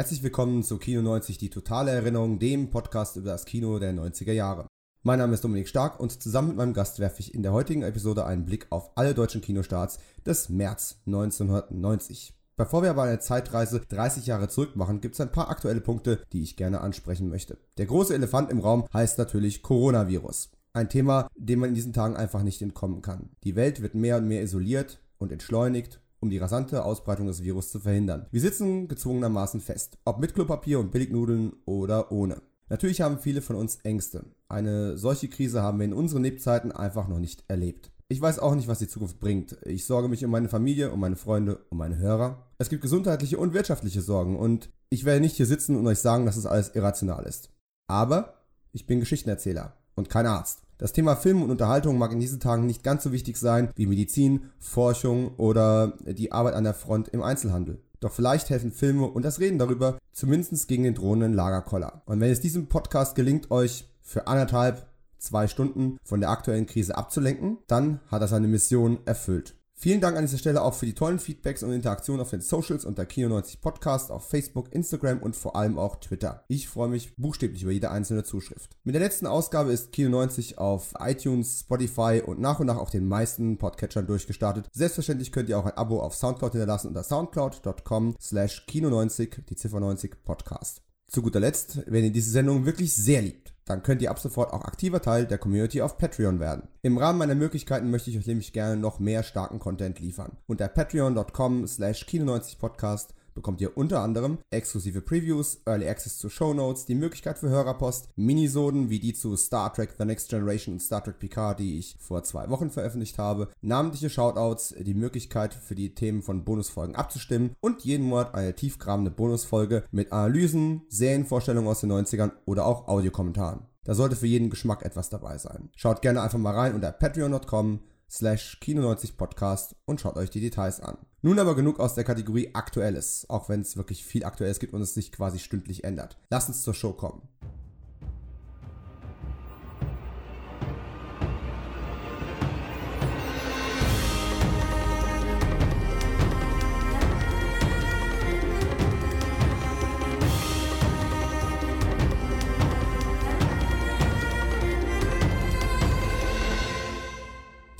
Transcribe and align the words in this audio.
Herzlich 0.00 0.22
willkommen 0.22 0.62
zu 0.62 0.78
Kino 0.78 1.02
90, 1.02 1.36
die 1.36 1.50
totale 1.50 1.90
Erinnerung, 1.90 2.38
dem 2.38 2.70
Podcast 2.70 3.16
über 3.16 3.32
das 3.32 3.44
Kino 3.44 3.78
der 3.78 3.92
90er 3.92 4.32
Jahre. 4.32 4.66
Mein 5.02 5.18
Name 5.18 5.34
ist 5.34 5.44
Dominik 5.44 5.68
Stark 5.68 6.00
und 6.00 6.22
zusammen 6.22 6.48
mit 6.48 6.56
meinem 6.56 6.72
Gast 6.72 7.00
werfe 7.00 7.20
ich 7.20 7.34
in 7.34 7.42
der 7.42 7.52
heutigen 7.52 7.82
Episode 7.82 8.24
einen 8.24 8.46
Blick 8.46 8.66
auf 8.70 8.96
alle 8.96 9.12
deutschen 9.12 9.42
Kinostarts 9.42 9.98
des 10.24 10.48
März 10.48 11.02
1990. 11.04 12.32
Bevor 12.56 12.82
wir 12.82 12.88
aber 12.88 13.02
eine 13.02 13.18
Zeitreise 13.18 13.82
30 13.86 14.24
Jahre 14.24 14.48
zurück 14.48 14.74
machen, 14.74 15.02
gibt 15.02 15.16
es 15.16 15.20
ein 15.20 15.32
paar 15.32 15.50
aktuelle 15.50 15.82
Punkte, 15.82 16.22
die 16.32 16.44
ich 16.44 16.56
gerne 16.56 16.80
ansprechen 16.80 17.28
möchte. 17.28 17.58
Der 17.76 17.84
große 17.84 18.14
Elefant 18.14 18.50
im 18.50 18.60
Raum 18.60 18.86
heißt 18.94 19.18
natürlich 19.18 19.60
Coronavirus. 19.62 20.50
Ein 20.72 20.88
Thema, 20.88 21.28
dem 21.36 21.58
man 21.58 21.68
in 21.68 21.74
diesen 21.74 21.92
Tagen 21.92 22.16
einfach 22.16 22.42
nicht 22.42 22.62
entkommen 22.62 23.02
kann. 23.02 23.28
Die 23.44 23.54
Welt 23.54 23.82
wird 23.82 23.94
mehr 23.94 24.16
und 24.16 24.28
mehr 24.28 24.40
isoliert 24.40 24.98
und 25.18 25.30
entschleunigt 25.30 26.00
um 26.20 26.30
die 26.30 26.38
rasante 26.38 26.84
Ausbreitung 26.84 27.26
des 27.26 27.42
Virus 27.42 27.70
zu 27.70 27.80
verhindern. 27.80 28.26
Wir 28.30 28.40
sitzen 28.40 28.88
gezwungenermaßen 28.88 29.60
fest, 29.60 29.98
ob 30.04 30.20
mit 30.20 30.34
Klopapier 30.34 30.78
und 30.78 30.92
Billignudeln 30.92 31.54
oder 31.64 32.12
ohne. 32.12 32.42
Natürlich 32.68 33.00
haben 33.00 33.18
viele 33.18 33.42
von 33.42 33.56
uns 33.56 33.76
Ängste. 33.82 34.24
Eine 34.48 34.96
solche 34.96 35.28
Krise 35.28 35.62
haben 35.62 35.78
wir 35.78 35.86
in 35.86 35.92
unseren 35.92 36.22
Lebzeiten 36.22 36.70
einfach 36.70 37.08
noch 37.08 37.18
nicht 37.18 37.44
erlebt. 37.48 37.90
Ich 38.08 38.20
weiß 38.20 38.38
auch 38.38 38.54
nicht, 38.54 38.68
was 38.68 38.80
die 38.80 38.88
Zukunft 38.88 39.20
bringt. 39.20 39.56
Ich 39.64 39.86
sorge 39.86 40.08
mich 40.08 40.24
um 40.24 40.30
meine 40.30 40.48
Familie, 40.48 40.90
um 40.90 41.00
meine 41.00 41.16
Freunde, 41.16 41.64
um 41.70 41.78
meine 41.78 41.98
Hörer. 41.98 42.46
Es 42.58 42.68
gibt 42.68 42.82
gesundheitliche 42.82 43.38
und 43.38 43.54
wirtschaftliche 43.54 44.02
Sorgen 44.02 44.36
und 44.36 44.70
ich 44.88 45.04
werde 45.04 45.20
nicht 45.20 45.36
hier 45.36 45.46
sitzen 45.46 45.76
und 45.76 45.86
euch 45.86 46.00
sagen, 46.00 46.26
dass 46.26 46.36
es 46.36 46.46
alles 46.46 46.74
irrational 46.74 47.24
ist. 47.24 47.50
Aber 47.88 48.34
ich 48.72 48.86
bin 48.86 49.00
Geschichtenerzähler 49.00 49.76
und 49.94 50.08
kein 50.08 50.26
Arzt. 50.26 50.62
Das 50.80 50.94
Thema 50.94 51.14
Film 51.14 51.42
und 51.42 51.50
Unterhaltung 51.50 51.98
mag 51.98 52.10
in 52.10 52.20
diesen 52.20 52.40
Tagen 52.40 52.64
nicht 52.64 52.82
ganz 52.82 53.02
so 53.02 53.12
wichtig 53.12 53.36
sein 53.36 53.68
wie 53.76 53.84
Medizin, 53.84 54.44
Forschung 54.58 55.34
oder 55.36 55.92
die 56.06 56.32
Arbeit 56.32 56.54
an 56.54 56.64
der 56.64 56.72
Front 56.72 57.08
im 57.08 57.22
Einzelhandel. 57.22 57.82
Doch 58.00 58.10
vielleicht 58.10 58.48
helfen 58.48 58.72
Filme 58.72 59.04
und 59.04 59.22
das 59.22 59.40
Reden 59.40 59.58
darüber 59.58 59.98
zumindest 60.12 60.68
gegen 60.68 60.84
den 60.84 60.94
drohenden 60.94 61.34
Lagerkoller. 61.34 62.00
Und 62.06 62.20
wenn 62.20 62.32
es 62.32 62.40
diesem 62.40 62.68
Podcast 62.68 63.14
gelingt, 63.14 63.50
euch 63.50 63.90
für 64.00 64.26
anderthalb, 64.26 64.86
zwei 65.18 65.48
Stunden 65.48 65.98
von 66.02 66.20
der 66.20 66.30
aktuellen 66.30 66.64
Krise 66.64 66.96
abzulenken, 66.96 67.58
dann 67.66 68.00
hat 68.10 68.22
er 68.22 68.28
seine 68.28 68.48
Mission 68.48 69.00
erfüllt. 69.04 69.59
Vielen 69.82 70.02
Dank 70.02 70.14
an 70.18 70.26
dieser 70.26 70.36
Stelle 70.36 70.60
auch 70.60 70.74
für 70.74 70.84
die 70.84 70.92
tollen 70.92 71.18
Feedbacks 71.18 71.62
und 71.62 71.72
Interaktionen 71.72 72.20
auf 72.20 72.28
den 72.28 72.42
Socials 72.42 72.84
unter 72.84 73.04
Kino90 73.04 73.62
Podcast 73.62 74.10
auf 74.10 74.28
Facebook, 74.28 74.70
Instagram 74.74 75.22
und 75.22 75.34
vor 75.34 75.56
allem 75.56 75.78
auch 75.78 75.96
Twitter. 75.96 76.44
Ich 76.48 76.68
freue 76.68 76.90
mich 76.90 77.16
buchstäblich 77.16 77.62
über 77.62 77.72
jede 77.72 77.90
einzelne 77.90 78.22
Zuschrift. 78.22 78.76
Mit 78.84 78.94
der 78.94 79.00
letzten 79.00 79.26
Ausgabe 79.26 79.72
ist 79.72 79.94
Kino90 79.94 80.58
auf 80.58 80.92
iTunes, 80.98 81.60
Spotify 81.60 82.22
und 82.22 82.40
nach 82.40 82.60
und 82.60 82.66
nach 82.66 82.76
auf 82.76 82.90
den 82.90 83.08
meisten 83.08 83.56
Podcatchern 83.56 84.06
durchgestartet. 84.06 84.68
Selbstverständlich 84.70 85.32
könnt 85.32 85.48
ihr 85.48 85.58
auch 85.58 85.64
ein 85.64 85.78
Abo 85.78 86.02
auf 86.02 86.14
Soundcloud 86.14 86.52
hinterlassen 86.52 86.88
unter 86.88 87.02
soundcloud.com 87.02 88.16
slash 88.20 88.66
Kino90, 88.68 89.46
die 89.46 89.56
Ziffer 89.56 89.80
90 89.80 90.22
Podcast. 90.24 90.82
Zu 91.08 91.22
guter 91.22 91.40
Letzt, 91.40 91.80
wenn 91.86 92.04
ihr 92.04 92.12
diese 92.12 92.30
Sendung 92.30 92.66
wirklich 92.66 92.94
sehr 92.94 93.22
liebt, 93.22 93.49
dann 93.64 93.82
könnt 93.82 94.02
ihr 94.02 94.10
ab 94.10 94.18
sofort 94.18 94.52
auch 94.52 94.64
aktiver 94.64 95.00
Teil 95.00 95.26
der 95.26 95.38
Community 95.38 95.82
auf 95.82 95.98
Patreon 95.98 96.40
werden. 96.40 96.68
Im 96.82 96.98
Rahmen 96.98 97.18
meiner 97.18 97.34
Möglichkeiten 97.34 97.90
möchte 97.90 98.10
ich 98.10 98.18
euch 98.18 98.26
nämlich 98.26 98.52
gerne 98.52 98.76
noch 98.76 98.98
mehr 98.98 99.22
starken 99.22 99.58
Content 99.58 100.00
liefern. 100.00 100.36
Unter 100.46 100.68
patreon.com 100.68 101.66
slash 101.66 102.04
kino90podcast 102.04 103.14
bekommt 103.34 103.60
ihr 103.60 103.76
unter 103.76 104.00
anderem 104.00 104.38
exklusive 104.50 105.00
Previews, 105.00 105.60
Early 105.66 105.88
Access 105.88 106.18
zu 106.18 106.28
Show 106.28 106.54
Notes, 106.54 106.86
die 106.86 106.94
Möglichkeit 106.94 107.38
für 107.38 107.48
Hörerpost, 107.48 108.08
Minisoden 108.16 108.90
wie 108.90 108.98
die 108.98 109.12
zu 109.12 109.36
Star 109.36 109.72
Trek 109.72 109.94
The 109.98 110.04
Next 110.04 110.28
Generation 110.28 110.74
und 110.74 110.80
Star 110.80 111.02
Trek 111.02 111.18
Picard, 111.18 111.58
die 111.58 111.78
ich 111.78 111.96
vor 111.98 112.22
zwei 112.22 112.48
Wochen 112.50 112.70
veröffentlicht 112.70 113.18
habe, 113.18 113.48
namentliche 113.60 114.10
Shoutouts, 114.10 114.74
die 114.78 114.94
Möglichkeit 114.94 115.54
für 115.54 115.74
die 115.74 115.94
Themen 115.94 116.22
von 116.22 116.44
Bonusfolgen 116.44 116.96
abzustimmen 116.96 117.56
und 117.60 117.84
jeden 117.84 118.06
Monat 118.06 118.34
eine 118.34 118.54
tiefgrabende 118.54 119.10
Bonusfolge 119.10 119.84
mit 119.90 120.12
Analysen, 120.12 120.82
Serienvorstellungen 120.88 121.70
aus 121.70 121.80
den 121.80 121.92
90ern 121.92 122.32
oder 122.44 122.66
auch 122.66 122.88
Audiokommentaren. 122.88 123.66
Da 123.84 123.94
sollte 123.94 124.16
für 124.16 124.26
jeden 124.26 124.50
Geschmack 124.50 124.84
etwas 124.84 125.08
dabei 125.08 125.38
sein. 125.38 125.70
Schaut 125.74 126.02
gerne 126.02 126.20
einfach 126.22 126.38
mal 126.38 126.54
rein 126.54 126.74
unter 126.74 126.92
patreon.com 126.92 127.80
slash 128.10 128.58
kino90podcast 128.62 129.74
und 129.84 130.00
schaut 130.00 130.16
euch 130.16 130.30
die 130.30 130.40
Details 130.40 130.80
an. 130.80 130.98
Nun 131.22 131.38
aber 131.38 131.54
genug 131.54 131.80
aus 131.80 131.94
der 131.94 132.04
Kategorie 132.04 132.54
Aktuelles, 132.54 133.26
auch 133.28 133.48
wenn 133.48 133.60
es 133.60 133.76
wirklich 133.76 134.04
viel 134.04 134.24
Aktuelles 134.24 134.58
gibt 134.58 134.72
und 134.72 134.82
es 134.82 134.94
sich 134.94 135.12
quasi 135.12 135.38
stündlich 135.38 135.84
ändert. 135.84 136.16
Lasst 136.30 136.48
uns 136.48 136.62
zur 136.62 136.74
Show 136.74 136.92
kommen. 136.92 137.28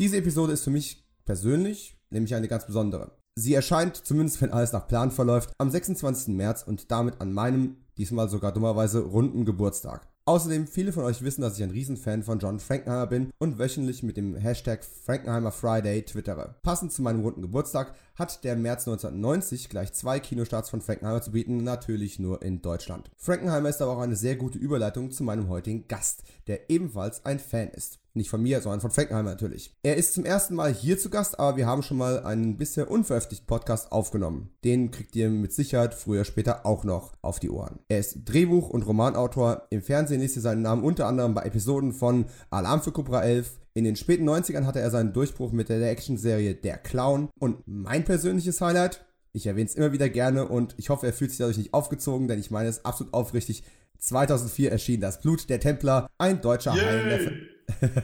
Diese 0.00 0.16
Episode 0.16 0.54
ist 0.54 0.64
für 0.64 0.70
mich 0.70 1.04
persönlich 1.26 1.98
nämlich 2.08 2.34
eine 2.34 2.48
ganz 2.48 2.64
besondere. 2.64 3.18
Sie 3.34 3.52
erscheint, 3.52 3.96
zumindest 3.96 4.40
wenn 4.40 4.50
alles 4.50 4.72
nach 4.72 4.88
Plan 4.88 5.10
verläuft, 5.10 5.52
am 5.58 5.70
26. 5.70 6.28
März 6.28 6.62
und 6.62 6.90
damit 6.90 7.20
an 7.20 7.34
meinem, 7.34 7.76
diesmal 7.98 8.30
sogar 8.30 8.50
dummerweise, 8.52 9.00
runden 9.00 9.44
Geburtstag. 9.44 10.08
Außerdem, 10.24 10.66
viele 10.66 10.94
von 10.94 11.04
euch 11.04 11.20
wissen, 11.20 11.42
dass 11.42 11.58
ich 11.58 11.62
ein 11.62 11.70
Riesenfan 11.70 12.22
von 12.22 12.38
John 12.38 12.60
Frankenheimer 12.60 13.08
bin 13.08 13.30
und 13.38 13.58
wöchentlich 13.58 14.02
mit 14.02 14.16
dem 14.16 14.36
Hashtag 14.36 14.84
Frankenheimer 14.84 15.52
Friday 15.52 16.02
twittere. 16.02 16.54
Passend 16.62 16.92
zu 16.92 17.02
meinem 17.02 17.20
runden 17.20 17.42
Geburtstag 17.42 17.94
hat 18.14 18.42
der 18.42 18.56
März 18.56 18.88
1990 18.88 19.68
gleich 19.68 19.92
zwei 19.92 20.18
Kinostarts 20.18 20.70
von 20.70 20.80
Frankenheimer 20.80 21.20
zu 21.20 21.32
bieten, 21.32 21.62
natürlich 21.62 22.18
nur 22.18 22.40
in 22.40 22.62
Deutschland. 22.62 23.10
Frankenheimer 23.18 23.68
ist 23.68 23.82
aber 23.82 23.92
auch 23.92 24.00
eine 24.00 24.16
sehr 24.16 24.36
gute 24.36 24.58
Überleitung 24.58 25.10
zu 25.10 25.24
meinem 25.24 25.50
heutigen 25.50 25.88
Gast, 25.88 26.22
der 26.46 26.70
ebenfalls 26.70 27.26
ein 27.26 27.38
Fan 27.38 27.68
ist. 27.68 27.99
Nicht 28.14 28.30
von 28.30 28.42
mir, 28.42 28.60
sondern 28.60 28.80
von 28.80 28.90
Frankenheimer 28.90 29.30
natürlich. 29.30 29.76
Er 29.82 29.96
ist 29.96 30.14
zum 30.14 30.24
ersten 30.24 30.54
Mal 30.54 30.74
hier 30.74 30.98
zu 30.98 31.10
Gast, 31.10 31.38
aber 31.38 31.56
wir 31.56 31.66
haben 31.66 31.82
schon 31.82 31.96
mal 31.96 32.24
einen 32.24 32.56
bisher 32.56 32.90
unveröffentlichten 32.90 33.46
Podcast 33.46 33.92
aufgenommen. 33.92 34.50
Den 34.64 34.90
kriegt 34.90 35.14
ihr 35.14 35.30
mit 35.30 35.52
Sicherheit 35.52 35.94
früher 35.94 36.24
später 36.24 36.66
auch 36.66 36.84
noch 36.84 37.12
auf 37.22 37.38
die 37.38 37.50
Ohren. 37.50 37.78
Er 37.88 38.00
ist 38.00 38.24
Drehbuch- 38.24 38.70
und 38.70 38.82
Romanautor. 38.82 39.66
Im 39.70 39.82
Fernsehen 39.82 40.20
liest 40.20 40.36
ihr 40.36 40.42
seinen 40.42 40.62
Namen 40.62 40.82
unter 40.82 41.06
anderem 41.06 41.34
bei 41.34 41.42
Episoden 41.42 41.92
von 41.92 42.26
Alarm 42.50 42.82
für 42.82 42.92
Cobra 42.92 43.22
11, 43.22 43.60
in 43.72 43.84
den 43.84 43.96
späten 43.96 44.28
90ern 44.28 44.66
hatte 44.66 44.80
er 44.80 44.90
seinen 44.90 45.12
Durchbruch 45.12 45.52
mit 45.52 45.68
der 45.68 45.80
Action-Serie 45.90 46.54
Der 46.54 46.76
Clown. 46.76 47.28
Und 47.38 47.62
mein 47.66 48.04
persönliches 48.04 48.60
Highlight, 48.60 49.04
ich 49.32 49.46
erwähne 49.46 49.66
es 49.68 49.76
immer 49.76 49.92
wieder 49.92 50.08
gerne 50.08 50.48
und 50.48 50.74
ich 50.76 50.90
hoffe, 50.90 51.06
er 51.06 51.12
fühlt 51.12 51.30
sich 51.30 51.38
dadurch 51.38 51.58
nicht 51.58 51.72
aufgezogen, 51.72 52.26
denn 52.26 52.40
ich 52.40 52.50
meine 52.50 52.68
es 52.68 52.84
absolut 52.84 53.14
aufrichtig. 53.14 53.62
2004 53.98 54.72
erschien 54.72 55.00
Das 55.00 55.20
Blut 55.20 55.48
der 55.48 55.60
Templer, 55.60 56.08
ein 56.18 56.40
deutscher 56.40 56.72
Heilender, 56.72 57.32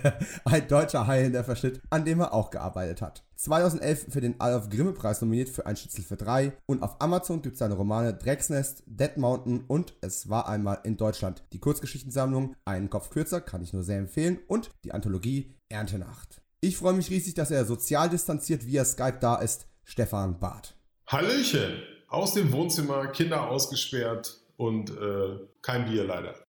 ein 0.45 0.69
deutscher 0.69 1.07
heilender 1.07 1.45
Verschnitt, 1.45 1.81
an 1.91 2.05
dem 2.05 2.21
er 2.21 2.33
auch 2.33 2.51
gearbeitet 2.51 3.03
hat. 3.03 3.25
2011 3.37 4.07
für 4.11 4.21
den 4.21 4.41
Adolf 4.41 4.69
Grimme 4.71 4.93
Preis 4.93 5.21
nominiert 5.21 5.49
für 5.49 5.67
Ein 5.67 5.77
Schnitzel 5.77 6.05
für 6.05 6.17
drei 6.17 6.53
und 6.67 6.83
auf 6.83 7.01
Amazon 7.01 7.43
gibt 7.43 7.55
es 7.55 7.59
seine 7.59 7.75
Romane 7.75 8.15
Drecksnest, 8.15 8.83
Dead 8.87 9.17
Mountain 9.17 9.65
und 9.69 9.95
Es 10.01 10.29
war 10.29 10.49
einmal 10.49 10.81
in 10.85 10.97
Deutschland. 10.97 11.45
Die 11.53 11.61
Kurzgeschichtensammlung 11.61 12.55
Einen 12.65 12.91
Kopf 12.91 13.11
kürzer 13.11 13.41
kann 13.41 13.63
ich 13.63 13.73
nur 13.73 13.83
sehr 13.83 13.99
empfehlen 13.99 14.39
und 14.49 14.71
die 14.85 14.93
Anthologie 14.93 15.55
Erntenacht. 15.69 16.41
Ich 16.61 16.77
freue 16.77 16.95
mich 16.95 17.11
riesig, 17.11 17.35
dass 17.35 17.51
er 17.51 17.65
sozial 17.65 18.09
distanziert 18.09 18.67
via 18.67 18.85
Skype 18.85 19.19
da 19.21 19.37
ist, 19.37 19.67
Stefan 19.85 20.39
Barth. 20.41 20.75
Hallöchen! 21.07 21.83
Aus 22.09 22.35
dem 22.35 22.53
Wohnzimmer, 22.53 23.09
Kinder 23.09 23.49
ausgesperrt 23.49 24.41
und 24.57 24.91
äh, 24.91 25.39
kein 25.61 25.85
Bier 25.85 26.05
leider. 26.05 26.46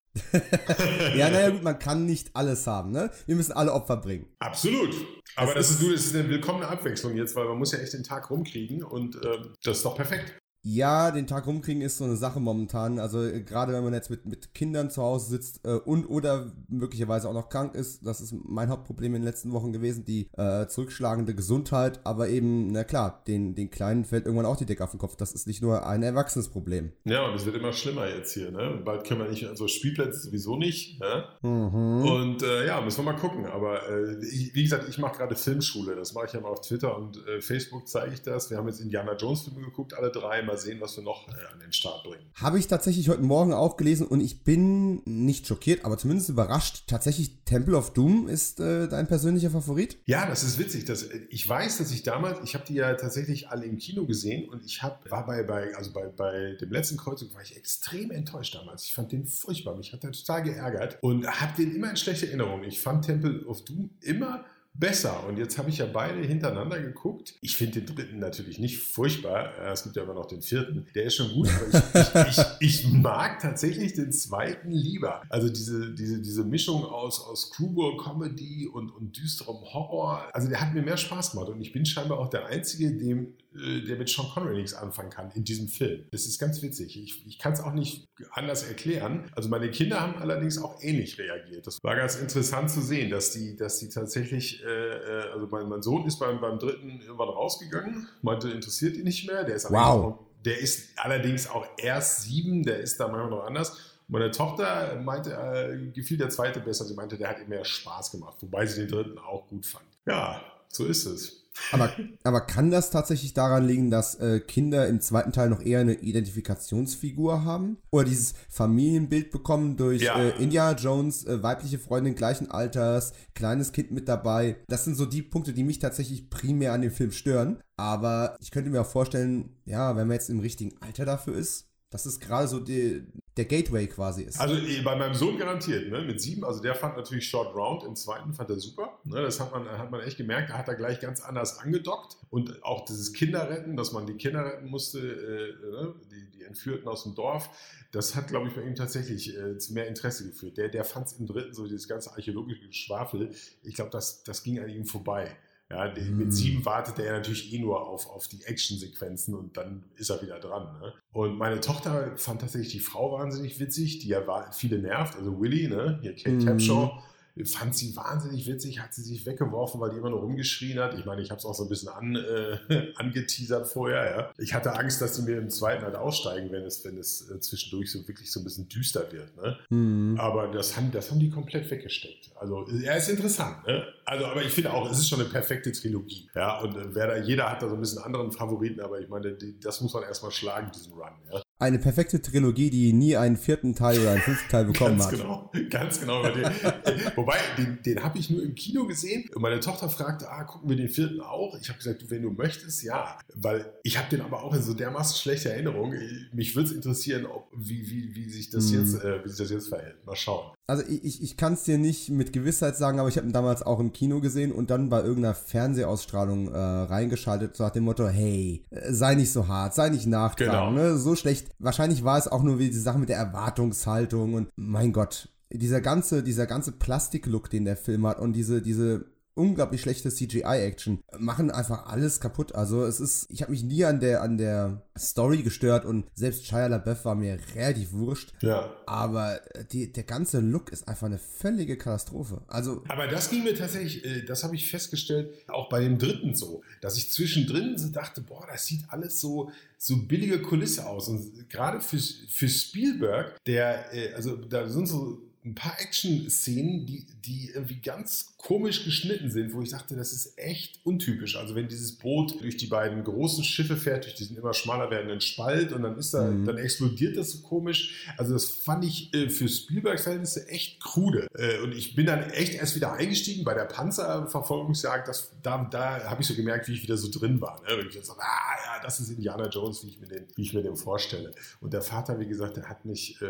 Ja, 1.16 1.30
naja, 1.30 1.50
gut, 1.50 1.64
man 1.64 1.80
kann 1.80 2.06
nicht 2.06 2.30
alles 2.34 2.68
haben, 2.68 2.92
ne? 2.92 3.12
Wir 3.26 3.36
müssen 3.36 3.54
alle 3.54 3.74
Opfer 3.74 3.98
bringen. 3.98 4.28
Absolut. 4.40 4.94
Aber 5.36 5.54
das, 5.54 5.68
das 5.68 5.82
ist, 5.82 5.92
das 5.92 6.06
ist 6.06 6.16
eine 6.16 6.30
willkommene 6.30 6.68
Abwechslung 6.68 7.16
jetzt, 7.16 7.36
weil 7.36 7.46
man 7.46 7.58
muss 7.58 7.72
ja 7.72 7.80
echt 7.80 7.94
den 7.94 8.04
Tag 8.04 8.30
rumkriegen 8.30 8.84
und 8.84 9.16
äh, 9.24 9.40
das 9.64 9.78
ist 9.78 9.86
doch 9.86 9.96
perfekt. 9.96 10.38
Ja, 10.64 11.12
den 11.12 11.28
Tag 11.28 11.48
rumkriegen 11.48 11.82
ist 11.82 11.98
so 11.98 12.04
eine 12.04 12.18
Sache 12.18 12.40
momentan. 12.40 13.00
Also 13.00 13.24
äh, 13.24 13.42
gerade 13.42 13.74
wenn 13.74 13.84
man 13.84 13.94
jetzt 13.94 14.10
mit, 14.10 14.26
mit 14.26 14.54
Kindern 14.54 14.90
zu 14.90 15.02
Hause 15.02 15.30
sitzt 15.30 15.66
äh, 15.66 15.76
und 15.76 16.06
oder 16.08 16.52
möglicherweise 16.68 17.30
auch 17.30 17.34
noch 17.34 17.50
krank 17.50 17.76
ist, 17.76 18.06
das 18.06 18.20
ist 18.20 18.34
mein 18.34 18.70
Hauptproblem 18.70 19.16
in 19.16 19.22
den 19.22 19.26
letzten 19.26 19.54
Wochen 19.54 19.72
gewesen, 19.72 20.04
die 20.04 20.30
äh, 20.34 20.68
zurückschlagende 20.68 21.36
Gesundheit. 21.36 22.02
Aber 22.04 22.28
eben, 22.30 22.68
na 22.72 22.84
klar, 22.84 23.24
den, 23.28 23.56
den 23.56 23.70
Kleinen 23.70 24.04
fällt 24.04 24.26
irgendwann 24.26 24.46
auch 24.46 24.58
die 24.58 24.66
Decke 24.66 24.84
auf 24.84 24.92
den 24.92 25.00
Kopf. 25.00 25.16
Das 25.16 25.32
ist 25.32 25.48
nicht 25.48 25.62
nur 25.62 25.88
ein 25.88 26.04
erwachsenes 26.04 26.50
Problem. 26.50 26.92
Ja, 27.06 27.26
und 27.28 27.36
es 27.36 27.46
wird 27.46 27.56
immer 27.56 27.72
schlimmer 27.72 28.08
jetzt 28.10 28.34
hier. 28.34 28.52
Ne? 28.52 28.82
Bald 28.84 29.06
können 29.06 29.22
wir 29.22 29.30
nicht, 29.30 29.46
also 29.48 29.68
Spielplätze 29.68 30.20
sowieso 30.20 30.58
nicht. 30.58 31.00
Ne? 31.00 31.24
Mhm. 31.44 32.06
Und 32.06 32.44
äh, 32.44 32.68
ja, 32.68 32.82
müssen 32.82 33.06
wir 33.06 33.14
mal 33.14 33.20
gucken. 33.20 33.46
Aber 33.46 33.88
äh, 33.90 34.26
ich, 34.26 34.54
wie 34.54 34.64
gesagt, 34.64 34.90
ich 34.90 34.98
mache 34.98 35.18
gerade 35.18 35.36
Filmschule. 35.36 35.96
Das 35.96 36.14
mache 36.14 36.26
ich 36.26 36.34
ja 36.34 36.42
mal 36.42 36.50
auf 36.50 36.62
Twitter 36.62 36.98
und 36.98 37.26
äh, 37.28 37.42
Facebook 37.42 37.88
zeige 37.88 38.14
ich 38.14 38.22
das. 38.22 38.50
Wir 38.50 38.58
haben 38.58 38.68
jetzt 38.68 38.82
Indiana 38.82 39.16
Jones 39.16 39.44
Filme 39.44 39.62
geguckt, 39.62 39.94
alle 39.94 40.12
drei 40.12 40.42
mal 40.48 40.58
sehen, 40.58 40.82
was 40.82 40.98
wir 40.98 41.04
noch 41.04 41.28
äh, 41.28 41.54
an 41.54 41.60
den 41.60 41.72
Start 41.72 42.04
bringen. 42.04 42.26
Habe 42.34 42.58
ich 42.58 42.68
tatsächlich 42.68 43.10
heute 43.10 43.22
Morgen 43.22 43.54
auch 43.54 43.78
gelesen 43.78 44.08
und 44.08 44.22
ich 44.22 44.44
bin 44.44 45.02
nicht 45.06 45.46
schockiert, 45.46 45.86
aber 45.86 45.98
zumindest 45.98 46.30
überrascht. 46.30 46.86
Tatsächlich 46.88 47.44
Temple 47.46 47.78
of 47.78 47.94
Doom 47.94 48.28
ist 48.28 48.60
äh, 48.60 48.88
dein 48.88 49.08
persönlicher 49.08 49.52
Favorit? 49.52 49.98
Ja, 50.06 50.26
das 50.26 50.44
ist 50.44 50.58
witzig. 50.58 50.86
Das, 50.86 51.08
ich 51.30 51.48
weiß, 51.48 51.78
dass 51.78 51.92
ich 51.92 52.04
damals, 52.04 52.40
ich 52.44 52.56
habe 52.56 52.66
die 52.66 52.76
ja 52.76 52.94
tatsächlich 52.96 53.50
alle 53.50 53.66
im 53.66 53.78
Kino 53.78 54.06
gesehen 54.06 54.50
und 54.50 54.66
ich 54.66 54.82
hab, 54.82 55.10
war 55.12 55.26
bei, 55.26 55.44
bei, 55.44 55.76
also 55.76 55.92
bei, 55.94 56.08
bei 56.08 56.58
dem 56.60 56.72
letzten 56.72 56.98
Kreuzzug 56.98 57.34
war 57.36 57.42
ich 57.42 57.56
extrem 57.56 58.12
enttäuscht 58.12 58.56
damals. 58.56 58.86
Ich 58.86 58.94
fand 58.94 59.12
den 59.12 59.26
furchtbar. 59.26 59.76
Mich 59.76 59.94
hat 59.94 60.04
er 60.04 60.12
total 60.12 60.44
geärgert 60.44 60.98
und 61.02 61.28
habe 61.28 61.54
den 61.58 61.76
immer 61.76 61.90
in 61.90 61.98
schlechte 61.98 62.28
Erinnerung. 62.28 62.64
Ich 62.64 62.80
fand 62.80 63.06
Temple 63.06 63.46
of 63.46 63.64
Doom 63.66 63.90
immer 64.02 64.46
besser. 64.80 65.26
Und 65.28 65.38
jetzt 65.38 65.58
habe 65.58 65.70
ich 65.70 65.80
ja 65.80 65.86
beide 65.86 66.22
hintereinander 66.22 66.80
geguckt. 66.80 67.36
Ich 67.42 67.58
finde 67.58 67.82
den 67.82 67.96
dritten 67.96 68.20
natürlich 68.20 68.60
nicht 68.60 68.80
furchtbar. 68.80 69.52
Es 69.72 69.84
gibt 69.84 69.96
ja 69.96 70.04
immer 70.04 70.14
noch 70.14 70.28
den 70.28 70.42
vierten. 70.42 70.88
Der 70.96 71.06
ist 71.06 71.16
schon 71.16 71.32
gut, 71.34 71.50
aber 71.50 72.28
ich, 72.28 72.38
ich, 72.38 72.40
ich, 72.60 72.86
ich 72.86 72.92
mag 72.92 73.40
tatsächlich 73.40 73.94
den 73.94 74.12
zweiten 74.12 74.72
lieber. 74.72 75.22
Also 75.30 75.50
diese, 75.50 75.94
diese, 75.94 76.22
diese 76.22 76.44
Mischung 76.44 76.84
aus, 76.84 77.22
aus 77.22 77.50
Screwball-Comedy 77.50 78.68
und, 78.68 78.90
und 78.92 79.18
düsterem 79.18 79.58
Horror. 79.62 80.28
Also 80.34 80.48
der 80.48 80.62
hat 80.62 80.74
mir 80.74 80.82
mehr 80.82 80.98
Spaß 80.98 81.32
gemacht. 81.32 81.50
Und 81.50 81.62
ich 81.62 81.72
bin 81.72 81.86
scheinbar 81.86 82.20
auch 82.20 82.30
der 82.30 82.46
Einzige, 82.48 82.96
dem 82.96 83.34
der 83.54 83.98
mit 83.98 84.10
Sean 84.10 84.28
Connery 84.34 84.58
nichts 84.58 84.74
anfangen 84.74 85.10
kann 85.10 85.32
in 85.32 85.44
diesem 85.44 85.68
Film. 85.68 86.06
Das 86.12 86.26
ist 86.26 86.40
ganz 86.40 86.62
witzig. 86.62 87.02
Ich, 87.02 87.26
ich 87.26 87.40
kann 87.40 87.54
es 87.54 87.62
auch 87.62 87.74
nicht 87.74 88.08
anders 88.32 88.64
erklären. 88.64 89.32
Also 89.36 89.50
meine 89.50 89.72
Kinder 89.72 90.00
haben 90.00 90.18
allerdings 90.18 90.62
auch 90.62 90.82
ähnlich 90.82 91.18
reagiert. 91.18 91.66
Das 91.66 91.80
war 91.84 91.96
ganz 91.96 92.16
interessant 92.16 92.70
zu 92.70 92.82
sehen, 92.82 93.10
dass 93.10 93.32
die, 93.32 93.56
dass 93.56 93.80
die 93.80 93.90
tatsächlich, 93.90 94.64
äh, 94.64 94.68
äh 94.68 95.32
also 95.34 95.48
mein, 95.48 95.70
mein, 95.70 95.82
Sohn 95.82 96.06
ist 96.06 96.20
beim, 96.20 96.40
beim 96.40 96.60
dritten 96.60 97.02
irgendwann 97.02 97.30
rausgegangen, 97.30 98.08
meinte, 98.22 98.50
interessiert 98.50 98.96
ihn 98.96 99.06
nicht 99.06 99.28
mehr. 99.28 99.44
Der 99.44 99.56
ist, 99.56 99.72
wow. 99.72 100.20
der 100.46 100.60
ist 100.60 100.90
allerdings 100.98 101.50
auch 101.50 101.66
erst 101.78 102.24
sieben, 102.24 102.64
der 102.64 102.80
ist 102.80 103.00
da 103.00 103.08
manchmal 103.08 103.30
noch 103.30 103.46
anders. 103.46 103.78
Meine 104.10 104.32
Tochter 104.32 105.02
meinte, 105.04 105.34
äh, 105.34 105.92
gefiel 105.92 106.18
der 106.18 106.30
zweite 106.30 106.60
besser. 106.60 106.86
Sie 106.86 106.94
meinte, 106.94 107.18
der 107.18 107.30
hat 107.30 107.40
ihm 107.40 107.50
mehr 107.50 107.66
Spaß 107.66 108.12
gemacht, 108.12 108.38
wobei 108.42 108.66
sie 108.66 108.82
den 108.82 108.90
dritten 108.90 109.18
auch 109.18 109.48
gut 109.48 109.66
fand. 109.66 109.86
Ja, 110.06 110.42
so 110.70 110.86
ist 110.86 111.06
es. 111.06 111.37
Aber, 111.72 111.92
aber 112.24 112.42
kann 112.42 112.72
das 112.72 112.92
tatsächlich 112.92 113.34
daran 113.34 113.66
liegen, 113.66 113.92
dass 113.92 114.16
äh, 114.16 114.40
Kinder 114.40 114.88
im 114.88 115.02
zweiten 115.02 115.32
Teil 115.32 115.50
noch 115.50 115.62
eher 115.62 115.80
eine 115.80 115.96
Identifikationsfigur 115.96 117.44
haben? 117.44 117.78
Oder 117.92 118.06
dieses 118.06 118.34
Familienbild 118.50 119.32
bekommen 119.32 119.78
durch 119.78 120.02
ja. 120.04 120.18
äh, 120.18 120.42
Indiana 120.42 120.78
Jones, 120.78 121.26
äh, 121.26 121.42
weibliche 121.44 121.80
Freundin 121.80 122.16
gleichen 122.16 122.52
Alters, 122.52 123.14
kleines 123.36 123.72
Kind 123.72 123.92
mit 123.92 124.08
dabei? 124.08 124.58
Das 124.68 124.86
sind 124.86 124.96
so 124.96 125.06
die 125.06 125.22
Punkte, 125.22 125.54
die 125.54 125.64
mich 125.64 125.80
tatsächlich 125.80 126.30
primär 126.30 126.74
an 126.74 126.82
dem 126.82 126.92
Film 126.92 127.12
stören. 127.12 127.60
Aber 127.78 128.36
ich 128.40 128.52
könnte 128.52 128.72
mir 128.72 128.82
auch 128.82 128.88
vorstellen, 128.88 129.56
ja, 129.66 129.96
wenn 129.96 130.08
man 130.08 130.16
jetzt 130.16 130.30
im 130.30 130.40
richtigen 130.40 130.76
Alter 130.82 131.06
dafür 131.06 131.36
ist, 131.36 131.67
dass 131.90 132.06
es 132.06 132.20
gerade 132.20 132.48
so 132.48 132.60
die, 132.60 133.06
der 133.38 133.46
Gateway 133.46 133.88
quasi 133.88 134.24
ist. 134.24 134.40
Also 134.40 134.56
eh, 134.56 134.82
bei 134.82 134.96
meinem 134.96 135.14
Sohn 135.14 135.38
garantiert, 135.38 135.90
ne? 135.90 136.02
mit 136.02 136.20
sieben, 136.20 136.44
also 136.44 136.62
der 136.62 136.76
fand 136.76 136.98
natürlich 136.98 137.30
Short 137.30 137.56
Round, 137.56 137.84
im 137.84 137.96
zweiten 137.96 138.34
fand 138.34 138.50
er 138.50 138.60
super. 138.60 139.00
Ne? 139.06 139.22
Das 139.22 139.40
hat 139.40 139.52
man, 139.52 139.66
hat 139.70 139.90
man 139.90 140.02
echt 140.02 140.18
gemerkt, 140.18 140.50
da 140.50 140.58
hat 140.58 140.68
er 140.68 140.76
gleich 140.76 141.00
ganz 141.00 141.22
anders 141.22 141.60
angedockt. 141.60 142.18
Und 142.30 142.64
auch 142.64 142.84
dieses 142.84 143.14
Kinderretten, 143.14 143.78
dass 143.78 143.94
man 143.94 144.06
die 144.06 144.16
Kinder 144.16 144.44
retten 144.44 144.70
musste, 144.70 145.00
äh, 145.00 145.72
ne? 145.72 145.96
die, 146.12 146.38
die 146.38 146.44
Entführten 146.44 146.88
aus 146.90 147.04
dem 147.04 147.16
Dorf, 147.16 147.50
das 147.92 148.16
hat, 148.16 148.28
glaube 148.28 148.50
ich, 148.50 148.56
bei 148.56 148.64
ihm 148.64 148.76
tatsächlich 148.76 149.38
äh, 149.38 149.58
zu 149.58 149.74
mehr 149.74 149.88
Interesse 149.88 150.28
geführt. 150.28 150.58
Der, 150.58 150.68
der 150.68 150.84
fand 150.84 151.08
es 151.08 151.14
im 151.14 151.26
dritten 151.26 151.54
so 151.54 151.64
dieses 151.66 151.88
ganze 151.88 152.12
archäologische 152.12 152.74
Schwafel, 152.74 153.32
ich 153.64 153.76
glaube, 153.76 153.92
das, 153.92 154.24
das 154.24 154.44
ging 154.44 154.60
an 154.60 154.68
ihm 154.68 154.86
vorbei. 154.86 155.38
Ja, 155.70 155.94
mhm. 155.94 156.18
Mit 156.18 156.34
sieben 156.34 156.66
wartet 156.66 156.98
er 157.00 157.14
natürlich 157.14 157.54
eh 157.54 157.60
nur 157.60 157.88
auf, 157.88 158.10
auf 158.10 158.28
die 158.28 158.44
Actionsequenzen 158.44 159.36
und 159.36 159.58
dann 159.58 159.84
ist 159.96 160.10
er 160.10 160.22
wieder 160.22 160.40
dran. 160.40 160.80
Ne? 160.80 160.94
Und 161.12 161.38
meine 161.38 161.60
Tochter 161.60 162.16
fand 162.16 162.42
tatsächlich 162.42 162.72
die 162.72 162.80
Frau 162.80 163.12
wahnsinnig 163.12 163.60
witzig, 163.60 164.00
die 164.00 164.08
ja 164.08 164.22
viele 164.54 164.80
nervt, 164.80 165.18
also 165.18 165.40
Willy, 165.40 165.68
ne? 165.68 166.00
hier 166.02 166.16
Kate 166.16 166.32
mhm. 166.32 166.46
Capshaw 166.46 167.04
fand 167.46 167.76
sie 167.76 167.96
wahnsinnig 167.96 168.48
witzig, 168.48 168.80
hat 168.80 168.94
sie 168.94 169.02
sich 169.02 169.26
weggeworfen, 169.26 169.80
weil 169.80 169.92
die 169.92 169.98
immer 169.98 170.10
nur 170.10 170.22
rumgeschrien 170.22 170.80
hat. 170.80 170.98
Ich 170.98 171.06
meine, 171.06 171.22
ich 171.22 171.30
habe 171.30 171.40
es 171.40 171.46
auch 171.46 171.54
so 171.54 171.64
ein 171.64 171.70
bisschen 171.70 171.90
an, 171.90 172.16
äh, 172.16 172.94
angeteasert 172.96 173.68
vorher. 173.68 174.12
Ja. 174.12 174.32
Ich 174.38 174.54
hatte 174.54 174.74
Angst, 174.74 175.02
dass 175.02 175.16
sie 175.16 175.24
mir 175.24 175.38
im 175.38 175.50
zweiten 175.50 175.84
halt 175.84 175.96
aussteigen, 175.96 176.52
wenn 176.52 176.64
es, 176.64 176.84
wenn 176.86 176.98
es 176.98 177.30
äh, 177.30 177.40
zwischendurch 177.40 177.92
so 177.92 178.08
wirklich 178.08 178.32
so 178.32 178.40
ein 178.40 178.44
bisschen 178.44 178.68
düster 178.70 179.12
wird. 179.12 179.36
Ne? 179.38 179.58
Mhm. 179.70 180.18
Aber 180.20 180.48
das 180.48 180.76
haben, 180.76 180.92
das 180.92 181.12
haben 181.12 181.20
die 181.20 181.30
komplett 181.30 181.70
weggesteckt. 181.70 182.32
Also 182.36 182.68
er 182.84 182.98
ist 182.98 183.10
interessant. 183.10 183.66
Ne? 183.66 183.86
Also, 184.06 184.26
aber 184.26 184.44
ich 184.44 184.52
finde 184.52 184.74
auch, 184.74 184.90
es 184.90 185.00
ist 185.00 185.10
schon 185.10 185.20
eine 185.20 185.30
perfekte 185.30 185.72
Trilogie. 185.72 186.30
Ja, 186.36 186.60
und 186.62 186.76
äh, 186.76 186.96
wer 186.96 187.08
da, 187.08 187.18
jeder 187.18 187.50
hat 187.50 187.62
da 187.62 187.70
so 187.70 187.76
ein 187.76 187.82
bisschen 187.82 188.02
anderen 188.02 188.32
Favoriten, 188.32 188.80
aber 188.82 189.00
ich 189.00 189.10
meine, 189.10 189.34
die, 189.34 189.60
das 189.60 189.82
muss 189.82 189.94
man 189.94 190.04
erstmal 190.04 190.32
schlagen, 190.32 190.72
diesen 190.74 190.94
Run. 190.94 191.12
Ja? 191.32 191.42
Eine 191.60 191.80
perfekte 191.80 192.22
Trilogie, 192.22 192.70
die 192.70 192.94
nie 192.94 193.18
einen 193.18 193.36
vierten 193.36 193.74
Teil 193.74 194.00
oder 194.00 194.12
einen 194.12 194.22
fünften 194.22 194.50
Teil 194.50 194.66
bekommen 194.66 195.00
ganz 195.00 195.12
hat. 195.12 195.20
Genau, 195.20 195.52
ganz 195.72 196.00
genau. 196.00 196.24
Wobei, 197.16 197.38
den, 197.58 197.80
den 197.84 198.04
habe 198.04 198.20
ich 198.20 198.30
nur 198.30 198.44
im 198.44 198.54
Kino 198.54 198.86
gesehen 198.86 199.28
und 199.34 199.42
meine 199.42 199.60
Tochter 199.60 199.90
fragte, 199.90 200.30
ah, 200.30 200.44
gucken 200.44 200.70
wir 200.70 200.76
den 200.76 200.90
vierten 200.90 201.20
auch? 201.20 201.58
Ich 201.60 201.70
habe 201.70 201.80
gesagt, 201.80 202.12
wenn 202.12 202.22
du 202.22 202.30
möchtest, 202.30 202.84
ja. 202.84 203.18
Weil 203.34 203.74
ich 203.82 203.98
habe 203.98 204.08
den 204.10 204.22
aber 204.22 204.44
auch 204.44 204.54
in 204.54 204.62
so 204.62 204.76
dermaßen 204.76 205.18
schlechter 205.18 205.50
Erinnerung. 205.50 205.96
Mich 206.32 206.56
würde 206.56 206.70
es 206.70 206.76
interessieren, 206.76 207.26
ob, 207.26 207.48
wie, 207.56 207.90
wie, 207.90 208.14
wie, 208.14 208.30
sich 208.30 208.52
das 208.52 208.70
hm. 208.70 208.80
jetzt, 208.80 209.04
äh, 209.04 209.24
wie 209.24 209.30
sich 209.30 209.40
das 209.40 209.50
jetzt 209.50 209.70
verhält. 209.70 210.06
Mal 210.06 210.16
schauen. 210.16 210.54
Also 210.70 210.84
ich, 210.88 211.24
ich 211.24 211.38
kann 211.38 211.54
es 211.54 211.64
dir 211.64 211.78
nicht 211.78 212.10
mit 212.10 212.34
Gewissheit 212.34 212.76
sagen, 212.76 213.00
aber 213.00 213.08
ich 213.08 213.18
habe 213.18 213.26
ihn 213.26 213.34
damals 213.34 213.64
auch 213.64 213.80
im 213.80 213.94
Kino 213.94 214.20
gesehen 214.20 214.52
und 214.52 214.70
dann 214.70 214.90
bei 214.90 215.00
irgendeiner 215.00 215.34
Fernsehausstrahlung 215.34 216.54
äh, 216.54 216.58
reingeschaltet, 216.58 217.56
so 217.56 217.64
nach 217.64 217.72
dem 217.72 217.86
Motto, 217.86 218.06
hey, 218.08 218.66
äh, 218.70 218.92
sei 218.92 219.16
nicht 219.16 219.32
so 219.32 219.48
hart, 219.48 219.74
sei 219.74 219.90
nicht 219.90 220.08
nachtragend, 220.08 220.54
genau. 220.54 220.72
ne? 220.72 220.98
so 220.98 221.16
schlecht. 221.16 221.47
Wahrscheinlich 221.60 222.04
war 222.04 222.18
es 222.18 222.28
auch 222.28 222.44
nur 222.44 222.60
wie 222.60 222.70
die 222.70 222.78
Sache 222.78 223.00
mit 223.00 223.10
der 223.10 223.18
Erwartungshaltung 223.18 224.34
und 224.34 224.50
mein 224.56 224.94
Gott, 224.94 225.30
dieser 225.52 225.82
ganze, 225.82 226.24
dieser 226.24 226.46
ganze 226.46 226.72
Plastiklook, 226.72 227.50
den 227.50 227.66
der 227.66 227.78
Film 227.78 228.06
hat 228.06 228.20
und 228.20 228.34
diese, 228.34 228.62
diese 228.62 229.06
unglaublich 229.38 229.82
schlechte 229.82 230.10
CGI-Action, 230.10 231.00
machen 231.20 231.52
einfach 231.52 231.88
alles 231.88 232.20
kaputt. 232.20 232.56
Also 232.56 232.84
es 232.84 233.00
ist, 233.00 233.28
ich 233.30 233.42
habe 233.42 233.52
mich 233.52 233.64
nie 233.64 233.86
an 233.86 234.00
der, 234.00 234.22
an 234.22 234.38
der 234.38 234.82
Story 234.98 235.44
gestört 235.44 235.86
und 235.86 236.06
selbst 236.14 236.46
Shia 236.46 236.68
LaBeouf 236.68 237.06
war 237.06 237.16
mir 237.16 237.38
relativ 237.56 237.94
wurscht. 237.94 238.34
Ja. 238.42 238.76
Aber 238.86 239.40
die, 239.72 239.92
der 239.92 240.04
ganze 240.04 240.40
Look 240.40 240.72
ist 240.72 240.88
einfach 240.88 241.08
eine 241.08 241.20
völlige 241.20 241.78
Katastrophe. 241.78 242.42
Also. 242.48 242.84
Aber 242.88 243.08
das 243.08 243.30
ging 243.30 243.44
mir 243.44 243.56
tatsächlich, 243.56 244.04
äh, 244.06 244.24
das 244.24 244.44
habe 244.44 244.56
ich 244.56 244.70
festgestellt, 244.70 245.34
auch 245.48 245.70
bei 245.70 245.82
dem 245.82 245.98
dritten 245.98 246.34
so, 246.36 246.64
dass 246.82 246.98
ich 246.98 247.12
zwischendrin 247.12 247.78
so 247.78 247.90
dachte, 247.90 248.22
boah, 248.22 248.46
das 248.52 248.66
sieht 248.66 248.82
alles 248.90 249.20
so, 249.20 249.52
so 249.78 249.98
billige 249.98 250.42
Kulisse 250.42 250.88
aus. 250.88 251.08
Und 251.08 251.50
gerade 251.50 251.80
für, 251.80 252.00
für 252.00 252.50
Spielberg, 252.50 253.44
der, 253.46 253.94
äh, 253.94 254.14
also 254.14 254.36
da 254.36 254.68
sind 254.68 254.88
so 254.88 255.22
ein 255.48 255.56
paar 255.56 255.80
Action-Szenen, 255.80 256.86
die, 256.86 257.06
die 257.26 257.52
irgendwie 257.54 257.80
ganz 257.80 258.34
komisch 258.48 258.86
geschnitten 258.86 259.30
sind, 259.30 259.54
wo 259.54 259.62
ich 259.62 259.72
dachte, 259.72 259.98
das 259.98 260.14
ist 260.14 260.38
echt 260.38 260.80
untypisch. 260.86 261.36
Also 261.36 261.54
wenn 261.54 261.68
dieses 261.68 261.98
Boot 261.98 262.42
durch 262.42 262.56
die 262.56 262.68
beiden 262.68 263.04
großen 263.04 263.44
Schiffe 263.44 263.76
fährt, 263.76 264.06
durch 264.06 264.16
diesen 264.16 264.38
immer 264.38 264.54
schmaler 264.54 264.90
werdenden 264.90 265.20
Spalt 265.20 265.74
und 265.74 265.84
dann 265.84 265.98
ist 265.98 266.14
da, 266.14 266.32
mhm. 266.32 266.46
dann 266.46 266.58
explodiert 266.58 267.18
das 267.18 267.32
so 267.32 267.42
komisch. 267.42 268.08
Also 268.16 268.32
das 268.32 268.46
fand 268.46 268.86
ich 268.86 269.14
äh, 269.14 269.30
für 269.30 269.50
Spielbergs 269.50 270.04
Verhältnisse 270.04 270.48
echt 270.48 270.82
krude. 270.82 271.28
Äh, 271.38 271.60
und 271.60 271.74
ich 271.74 271.94
bin 271.94 272.06
dann 272.06 272.30
echt 272.30 272.54
erst 272.54 272.78
wieder 272.78 272.94
eingestiegen 272.94 273.44
bei 273.44 273.54
der 273.54 273.66
Panzerverfolgungsjagd. 273.66 275.10
Das, 275.10 275.34
da 275.44 275.68
da 275.70 276.10
habe 276.10 276.22
ich 276.22 276.28
so 276.28 276.34
gemerkt, 276.34 276.70
wie 276.70 276.74
ich 276.74 276.84
wieder 276.84 276.96
so 276.96 277.12
drin 277.12 277.42
war. 277.42 277.62
Ne? 277.64 277.78
Wenn 277.78 277.90
ich 277.90 277.96
jetzt 277.96 278.08
so, 278.08 278.14
ah 278.14 278.56
ja, 278.66 278.82
das 278.82 279.02
ist 279.02 279.10
Indiana 279.10 279.50
Jones, 279.50 279.84
wie 279.84 279.90
ich 279.90 280.00
mir 280.00 280.08
den, 280.08 280.26
wie 280.38 280.44
ich 280.44 280.54
mir 280.54 280.64
den 280.64 280.78
vorstelle. 280.78 281.32
Und 281.60 281.74
der 281.74 281.82
Vater, 281.82 282.18
wie 282.18 282.28
gesagt, 282.28 282.56
der 282.56 282.70
hat 282.70 282.86
mich 282.86 283.22
äh, 283.22 283.26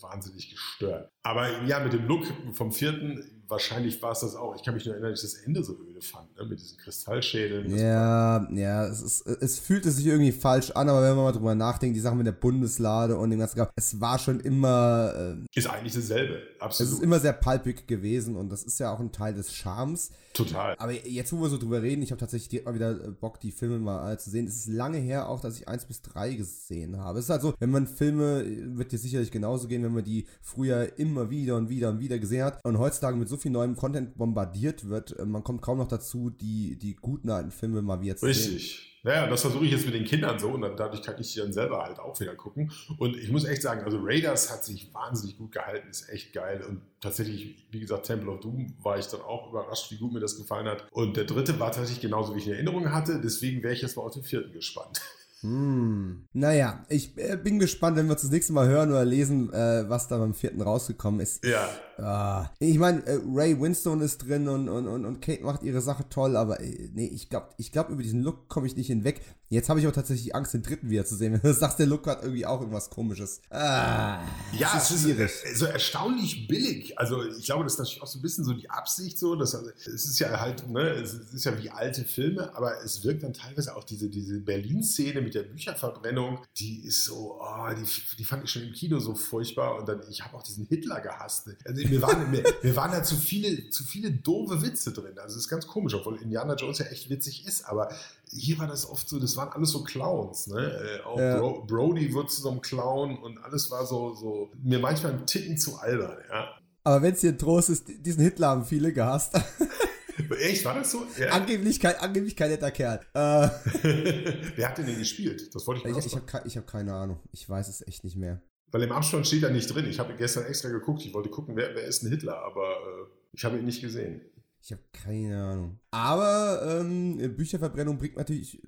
wahnsinnig 0.00 0.50
gestört. 0.50 1.08
Aber 1.22 1.62
ja, 1.66 1.78
mit 1.78 1.92
dem 1.92 2.06
Look 2.08 2.24
vom 2.52 2.72
vierten, 2.72 3.35
wahrscheinlich 3.48 4.00
war 4.02 4.12
es 4.12 4.20
das 4.20 4.34
auch. 4.34 4.54
Ich 4.56 4.62
kann 4.62 4.74
mich 4.74 4.84
nur 4.84 4.94
erinnern, 4.94 5.12
dass 5.12 5.22
ich 5.22 5.32
das 5.32 5.40
Ende 5.42 5.62
so 5.62 5.74
öde 5.74 6.00
fand, 6.00 6.36
ne? 6.36 6.44
mit 6.44 6.60
diesen 6.60 6.76
Kristallschädeln. 6.78 7.76
Ja, 7.76 8.48
ja, 8.52 8.86
es, 8.86 9.02
ist, 9.02 9.26
es 9.26 9.58
fühlte 9.58 9.90
sich 9.90 10.06
irgendwie 10.06 10.32
falsch 10.32 10.70
an, 10.72 10.88
aber 10.88 11.02
wenn 11.02 11.14
man 11.16 11.24
mal 11.24 11.32
drüber 11.32 11.54
nachdenkt, 11.54 11.96
die 11.96 12.00
Sachen 12.00 12.18
mit 12.18 12.26
der 12.26 12.32
Bundeslade 12.32 13.16
und 13.16 13.30
dem 13.30 13.38
ganzen, 13.38 13.66
es 13.76 14.00
war 14.00 14.18
schon 14.18 14.40
immer. 14.40 15.12
Äh, 15.16 15.58
ist 15.58 15.68
eigentlich 15.68 15.94
dasselbe, 15.94 16.42
absolut. 16.58 16.92
Es 16.92 16.98
ist 16.98 17.02
immer 17.02 17.20
sehr 17.20 17.32
palpig 17.32 17.86
gewesen 17.86 18.36
und 18.36 18.50
das 18.50 18.62
ist 18.62 18.78
ja 18.78 18.92
auch 18.92 19.00
ein 19.00 19.12
Teil 19.12 19.34
des 19.34 19.54
Charmes. 19.54 20.10
Total. 20.36 20.76
Aber 20.78 20.92
jetzt, 20.92 21.32
wo 21.32 21.40
wir 21.40 21.48
so 21.48 21.58
drüber 21.58 21.82
reden, 21.82 22.02
ich 22.02 22.10
habe 22.10 22.20
tatsächlich 22.20 22.48
direkt 22.48 22.66
mal 22.66 22.74
wieder 22.74 22.90
äh, 22.92 23.10
Bock, 23.10 23.40
die 23.40 23.52
Filme 23.52 23.78
mal 23.78 24.12
äh, 24.12 24.18
zu 24.18 24.30
sehen. 24.30 24.46
Es 24.46 24.56
ist 24.56 24.68
lange 24.68 24.98
her 24.98 25.28
auch, 25.28 25.40
dass 25.40 25.58
ich 25.58 25.68
eins 25.68 25.84
bis 25.84 26.02
drei 26.02 26.34
gesehen 26.34 26.98
habe. 26.98 27.18
Es 27.18 27.26
ist 27.26 27.30
halt 27.30 27.42
so, 27.42 27.54
wenn 27.58 27.70
man 27.70 27.86
Filme, 27.86 28.42
äh, 28.42 28.76
wird 28.76 28.92
dir 28.92 28.98
sicherlich 28.98 29.30
genauso 29.30 29.68
gehen, 29.68 29.82
wenn 29.82 29.94
man 29.94 30.04
die 30.04 30.26
früher 30.42 30.98
immer 30.98 31.30
wieder 31.30 31.56
und 31.56 31.68
wieder 31.68 31.90
und 31.90 32.00
wieder 32.00 32.18
gesehen 32.18 32.44
hat 32.44 32.64
und 32.64 32.78
heutzutage 32.78 33.16
mit 33.16 33.28
so 33.28 33.36
viel 33.36 33.50
neuem 33.50 33.76
Content 33.76 34.16
bombardiert 34.16 34.88
wird, 34.88 35.16
man 35.26 35.42
kommt 35.44 35.62
kaum 35.62 35.78
noch 35.78 35.88
dazu, 35.88 36.30
die, 36.30 36.76
die 36.76 36.94
guten 36.94 37.30
alten 37.30 37.50
Filme 37.50 37.82
mal 37.82 38.00
wie 38.00 38.06
jetzt 38.06 38.22
Richtig. 38.22 38.44
sehen. 38.44 38.54
Richtig. 38.54 38.95
Naja, 39.06 39.28
das 39.28 39.42
versuche 39.42 39.64
ich 39.64 39.70
jetzt 39.70 39.86
mit 39.86 39.94
den 39.94 40.04
Kindern 40.04 40.36
so 40.40 40.48
und 40.48 40.62
dann, 40.62 40.76
dadurch 40.76 41.00
kann 41.00 41.14
ich 41.20 41.30
sie 41.30 41.38
dann 41.38 41.52
selber 41.52 41.84
halt 41.84 42.00
auch 42.00 42.18
wieder 42.18 42.34
gucken. 42.34 42.72
Und 42.98 43.16
ich 43.16 43.30
muss 43.30 43.44
echt 43.44 43.62
sagen, 43.62 43.82
also 43.84 44.00
Raiders 44.02 44.50
hat 44.50 44.64
sich 44.64 44.92
wahnsinnig 44.92 45.38
gut 45.38 45.52
gehalten, 45.52 45.88
ist 45.88 46.08
echt 46.08 46.32
geil. 46.32 46.64
Und 46.68 46.80
tatsächlich, 47.00 47.68
wie 47.70 47.78
gesagt, 47.78 48.06
Temple 48.06 48.32
of 48.32 48.40
Doom 48.40 48.74
war 48.82 48.98
ich 48.98 49.06
dann 49.06 49.20
auch 49.20 49.48
überrascht, 49.50 49.92
wie 49.92 49.98
gut 49.98 50.12
mir 50.12 50.18
das 50.18 50.36
gefallen 50.36 50.66
hat. 50.66 50.88
Und 50.90 51.16
der 51.16 51.22
dritte 51.22 51.60
war 51.60 51.70
tatsächlich 51.70 52.00
genauso, 52.00 52.34
wie 52.34 52.40
ich 52.40 52.48
in 52.48 52.54
Erinnerung 52.54 52.90
hatte. 52.90 53.20
Deswegen 53.22 53.62
wäre 53.62 53.74
ich 53.74 53.82
jetzt 53.82 53.96
mal 53.96 54.02
auf 54.02 54.12
den 54.12 54.24
vierten 54.24 54.52
gespannt. 54.52 55.00
Hm. 55.42 56.26
Naja, 56.32 56.86
ich 56.88 57.16
äh, 57.18 57.36
bin 57.36 57.58
gespannt, 57.58 57.98
wenn 57.98 58.06
wir 58.06 58.12
uns 58.12 58.22
das 58.22 58.30
nächste 58.30 58.54
Mal 58.54 58.68
hören 58.68 58.88
oder 58.88 59.04
lesen, 59.04 59.52
äh, 59.52 59.84
was 59.86 60.08
da 60.08 60.16
beim 60.16 60.32
vierten 60.32 60.62
rausgekommen 60.62 61.20
ist. 61.20 61.44
Ja. 61.44 61.68
Ah, 61.98 62.50
ich 62.58 62.78
meine, 62.78 63.04
äh, 63.06 63.18
Ray 63.26 63.58
Winstone 63.58 64.04
ist 64.04 64.18
drin 64.18 64.48
und, 64.48 64.68
und, 64.68 64.86
und, 64.86 65.06
und 65.06 65.22
Kate 65.22 65.42
macht 65.42 65.62
ihre 65.62 65.80
Sache 65.80 66.08
toll, 66.10 66.36
aber 66.36 66.60
äh, 66.60 66.90
nee, 66.92 67.06
ich 67.06 67.30
glaube, 67.30 67.48
ich 67.56 67.72
glaub, 67.72 67.88
über 67.88 68.02
diesen 68.02 68.22
Look 68.22 68.48
komme 68.48 68.66
ich 68.66 68.76
nicht 68.76 68.88
hinweg. 68.88 69.22
Jetzt 69.48 69.68
habe 69.68 69.78
ich 69.78 69.86
auch 69.86 69.92
tatsächlich 69.92 70.34
Angst, 70.34 70.54
den 70.54 70.62
dritten 70.62 70.90
wieder 70.90 71.04
zu 71.04 71.14
sehen. 71.14 71.32
Wenn 71.42 71.52
du 71.52 71.54
sagst, 71.54 71.78
der 71.78 71.86
Look 71.86 72.06
hat 72.06 72.22
irgendwie 72.22 72.44
auch 72.44 72.60
irgendwas 72.60 72.90
komisches. 72.90 73.40
Ah, 73.48 74.20
ja, 74.52 74.72
es 74.76 74.90
ist, 74.90 75.02
schwierig. 75.02 75.30
es 75.44 75.52
ist 75.52 75.58
so 75.58 75.66
erstaunlich 75.66 76.48
billig. 76.48 76.98
Also 76.98 77.22
ich 77.24 77.44
glaube, 77.44 77.64
das 77.64 77.74
ist 77.74 77.78
natürlich 77.78 78.02
auch 78.02 78.08
so 78.08 78.18
ein 78.18 78.22
bisschen 78.22 78.44
so 78.44 78.52
die 78.52 78.68
Absicht 78.68 79.18
so. 79.18 79.36
Dass, 79.36 79.54
also, 79.54 79.70
es 79.70 79.86
ist 79.86 80.18
ja 80.18 80.40
halt, 80.40 80.68
ne, 80.68 80.80
es 80.80 81.14
ist 81.14 81.44
ja 81.44 81.56
wie 81.62 81.70
alte 81.70 82.04
Filme, 82.04 82.54
aber 82.56 82.82
es 82.82 83.04
wirkt 83.04 83.22
dann 83.22 83.32
teilweise 83.32 83.76
auch 83.76 83.84
diese, 83.84 84.10
diese 84.10 84.40
Berlin-Szene 84.40 85.22
mit 85.22 85.34
der 85.34 85.44
Bücherverbrennung, 85.44 86.40
die 86.58 86.84
ist 86.84 87.04
so, 87.04 87.38
oh, 87.40 87.68
die, 87.70 88.16
die 88.18 88.24
fand 88.24 88.44
ich 88.44 88.50
schon 88.50 88.62
im 88.62 88.72
Kino 88.72 88.98
so 88.98 89.14
furchtbar. 89.14 89.78
Und 89.78 89.88
dann, 89.88 90.00
ich 90.10 90.22
habe 90.24 90.36
auch 90.36 90.42
diesen 90.42 90.66
Hitler 90.66 91.00
gehasst. 91.00 91.48
Also 91.64 91.85
mir 91.90 92.02
waren, 92.02 92.30
mir, 92.30 92.44
mir 92.62 92.76
waren 92.76 92.92
da 92.92 93.02
zu 93.02 93.16
viele, 93.16 93.70
zu 93.70 93.84
viele 93.84 94.10
doofe 94.10 94.62
Witze 94.62 94.92
drin. 94.92 95.18
Also 95.18 95.36
es 95.36 95.44
ist 95.44 95.48
ganz 95.48 95.66
komisch, 95.66 95.94
obwohl 95.94 96.20
Indiana 96.20 96.54
Jones 96.54 96.78
ja 96.78 96.86
echt 96.86 97.10
witzig 97.10 97.46
ist, 97.46 97.66
aber 97.66 97.88
hier 98.30 98.58
war 98.58 98.66
das 98.66 98.88
oft 98.88 99.08
so, 99.08 99.18
das 99.18 99.36
waren 99.36 99.50
alles 99.50 99.70
so 99.70 99.82
Clowns, 99.84 100.48
ne? 100.48 101.00
Äh, 101.00 101.04
auch 101.04 101.18
ja. 101.18 101.38
Bro 101.38 101.64
Brody 101.66 102.12
wird 102.14 102.30
zu 102.30 102.42
so 102.42 102.50
einem 102.50 102.60
Clown 102.60 103.18
und 103.18 103.38
alles 103.38 103.70
war 103.70 103.86
so, 103.86 104.14
so 104.14 104.50
mir 104.62 104.78
manchmal 104.78 105.12
ein 105.12 105.26
Ticken 105.26 105.58
zu 105.58 105.76
albern, 105.76 106.16
ja. 106.30 106.48
Aber 106.84 107.02
wenn 107.02 107.14
es 107.14 107.20
dir 107.20 107.36
Trost 107.36 107.70
ist, 107.70 107.84
diesen 107.88 108.22
Hitler 108.22 108.48
haben 108.48 108.64
viele 108.64 108.92
gehasst. 108.92 109.34
Echt, 110.40 110.64
war 110.64 110.74
das 110.74 110.90
so? 110.90 111.04
Ja. 111.18 111.30
Angeblich, 111.30 111.80
kein, 111.80 111.96
angeblich 111.96 112.36
kein 112.36 112.50
netter 112.50 112.70
Kerl. 112.70 113.00
Äh, 113.12 113.48
Wer 114.56 114.68
hat 114.68 114.78
denn 114.78 114.86
den 114.86 114.98
gespielt? 114.98 115.54
Das 115.54 115.66
wollte 115.66 115.80
ich 115.80 115.92
mal 115.92 115.98
Ich, 115.98 116.06
ich 116.06 116.14
habe 116.14 116.26
hab 116.32 116.66
keine 116.66 116.94
Ahnung. 116.94 117.20
Ich 117.32 117.48
weiß 117.48 117.68
es 117.68 117.86
echt 117.86 118.04
nicht 118.04 118.16
mehr. 118.16 118.40
Weil 118.72 118.82
im 118.82 118.92
Abstand 118.92 119.26
steht 119.26 119.42
er 119.42 119.50
nicht 119.50 119.72
drin. 119.72 119.86
Ich 119.88 119.98
habe 119.98 120.14
gestern 120.14 120.46
extra 120.46 120.68
geguckt. 120.68 121.04
Ich 121.04 121.14
wollte 121.14 121.30
gucken, 121.30 121.56
wer, 121.56 121.74
wer 121.74 121.84
ist 121.84 122.02
ein 122.02 122.10
Hitler, 122.10 122.38
aber 122.38 122.62
äh, 122.62 123.06
ich 123.32 123.44
habe 123.44 123.58
ihn 123.58 123.64
nicht 123.64 123.80
gesehen. 123.80 124.20
Ich 124.62 124.72
habe 124.72 124.82
keine 124.92 125.42
Ahnung. 125.44 125.78
Aber 125.92 126.80
ähm, 126.80 127.36
Bücherverbrennung 127.36 127.98
bringt 127.98 128.16
natürlich 128.16 128.60